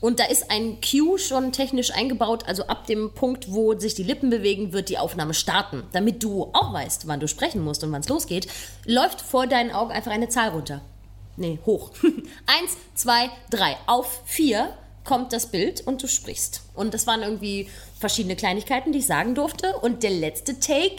Und 0.06 0.20
da 0.20 0.26
ist 0.26 0.52
ein 0.52 0.78
Cue 0.82 1.18
schon 1.18 1.52
technisch 1.52 1.90
eingebaut, 1.90 2.44
also 2.46 2.68
ab 2.68 2.86
dem 2.86 3.16
Punkt, 3.16 3.52
wo 3.52 3.74
sich 3.74 3.96
die 3.96 4.04
Lippen 4.04 4.30
bewegen, 4.30 4.72
wird 4.72 4.90
die 4.90 5.00
Aufnahme 5.00 5.34
starten. 5.34 5.82
Damit 5.94 6.22
du 6.22 6.44
auch 6.54 6.72
weißt, 6.72 7.08
wann 7.08 7.20
du 7.20 7.28
sprechen 7.28 7.64
musst 7.64 7.84
und 7.84 7.92
wann 7.92 8.02
es 8.02 8.08
losgeht, 8.08 8.46
läuft 8.86 9.20
vor 9.20 9.48
deinen 9.48 9.72
Augen 9.72 9.92
einfach 9.92 10.12
eine 10.12 10.30
Zahl 10.30 10.50
runter. 10.50 10.82
Nee, 11.38 11.58
hoch. 11.66 11.90
Eins, 12.46 12.78
zwei, 12.94 13.32
drei. 13.50 13.78
Auf 13.88 14.22
vier 14.26 14.78
kommt 15.06 15.34
das 15.34 15.48
Bild 15.48 15.82
und 15.88 16.04
du 16.04 16.08
sprichst. 16.08 16.62
Und 16.76 16.94
das 16.94 17.08
waren 17.08 17.24
irgendwie 17.24 17.68
verschiedene 18.00 18.36
Kleinigkeiten, 18.36 18.92
die 18.92 19.00
ich 19.00 19.08
sagen 19.08 19.34
durfte. 19.34 19.76
Und 19.78 20.04
der 20.04 20.12
letzte 20.12 20.60
Take 20.60 20.98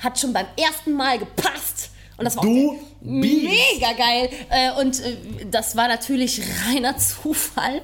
hat 0.00 0.18
schon 0.18 0.32
beim 0.32 0.46
ersten 0.56 0.94
Mal 0.94 1.20
gepasst. 1.20 1.90
Und 2.18 2.24
das 2.24 2.36
war 2.36 2.42
Du 2.42 2.70
auch 2.70 2.76
mega 3.00 3.92
geil. 3.96 4.28
Äh, 4.50 4.72
Und 4.80 5.00
äh, 5.00 5.16
das 5.50 5.76
war 5.76 5.88
natürlich 5.88 6.42
reiner 6.66 6.96
Zufall. 6.98 7.80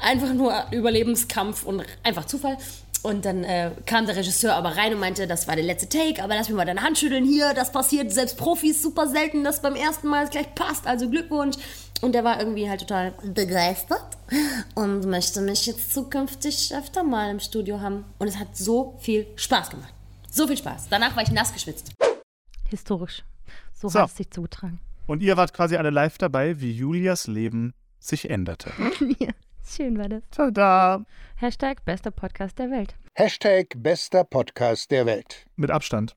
Einfach 0.00 0.32
nur 0.32 0.54
Überlebenskampf 0.72 1.64
und 1.64 1.84
einfach 2.02 2.24
Zufall. 2.24 2.56
Und 3.02 3.24
dann 3.24 3.44
äh, 3.44 3.70
kam 3.86 4.06
der 4.06 4.16
Regisseur 4.16 4.54
aber 4.54 4.76
rein 4.76 4.92
und 4.92 5.00
meinte, 5.00 5.26
das 5.26 5.48
war 5.48 5.56
der 5.56 5.64
letzte 5.64 5.88
Take, 5.88 6.22
aber 6.22 6.34
lass 6.34 6.48
mir 6.48 6.56
mal 6.56 6.66
deine 6.66 6.82
Hand 6.82 6.98
schütteln. 6.98 7.24
Hier, 7.24 7.54
das 7.54 7.72
passiert 7.72 8.12
selbst 8.12 8.36
Profis 8.36 8.82
super 8.82 9.08
selten, 9.08 9.42
dass 9.44 9.62
beim 9.62 9.74
ersten 9.74 10.08
Mal 10.08 10.24
es 10.24 10.30
gleich 10.30 10.54
passt. 10.54 10.86
Also 10.86 11.08
Glückwunsch. 11.08 11.56
Und 12.02 12.12
der 12.12 12.24
war 12.24 12.38
irgendwie 12.38 12.68
halt 12.68 12.80
total 12.80 13.12
begeistert 13.22 14.16
und 14.74 15.04
möchte 15.04 15.42
mich 15.42 15.66
jetzt 15.66 15.92
zukünftig 15.92 16.74
öfter 16.74 17.02
mal 17.02 17.30
im 17.30 17.40
Studio 17.40 17.80
haben. 17.80 18.06
Und 18.18 18.28
es 18.28 18.38
hat 18.38 18.56
so 18.56 18.96
viel 19.00 19.26
Spaß 19.36 19.68
gemacht. 19.70 19.92
So 20.30 20.46
viel 20.46 20.56
Spaß. 20.56 20.86
Danach 20.88 21.14
war 21.14 21.22
ich 21.22 21.30
nass 21.30 21.52
geschwitzt. 21.52 21.92
Historisch. 22.70 23.22
So, 23.80 23.88
So. 23.88 24.00
hat 24.00 24.10
es 24.10 24.16
sich 24.16 24.30
zugetragen. 24.30 24.78
Und 25.06 25.22
ihr 25.22 25.38
wart 25.38 25.54
quasi 25.54 25.76
alle 25.76 25.88
live 25.88 26.18
dabei, 26.18 26.60
wie 26.60 26.70
Julias 26.70 27.26
Leben 27.26 27.72
sich 27.98 28.28
änderte. 28.28 28.70
ja, 29.18 29.30
schön 29.66 29.96
war 29.96 30.06
das. 30.10 30.22
Tada! 30.30 31.02
Hashtag 31.36 31.82
bester 31.86 32.10
Podcast 32.10 32.58
der 32.58 32.70
Welt. 32.70 32.94
Hashtag 33.14 33.68
bester 33.78 34.24
Podcast 34.24 34.90
der 34.90 35.06
Welt. 35.06 35.46
Mit 35.56 35.70
Abstand. 35.70 36.14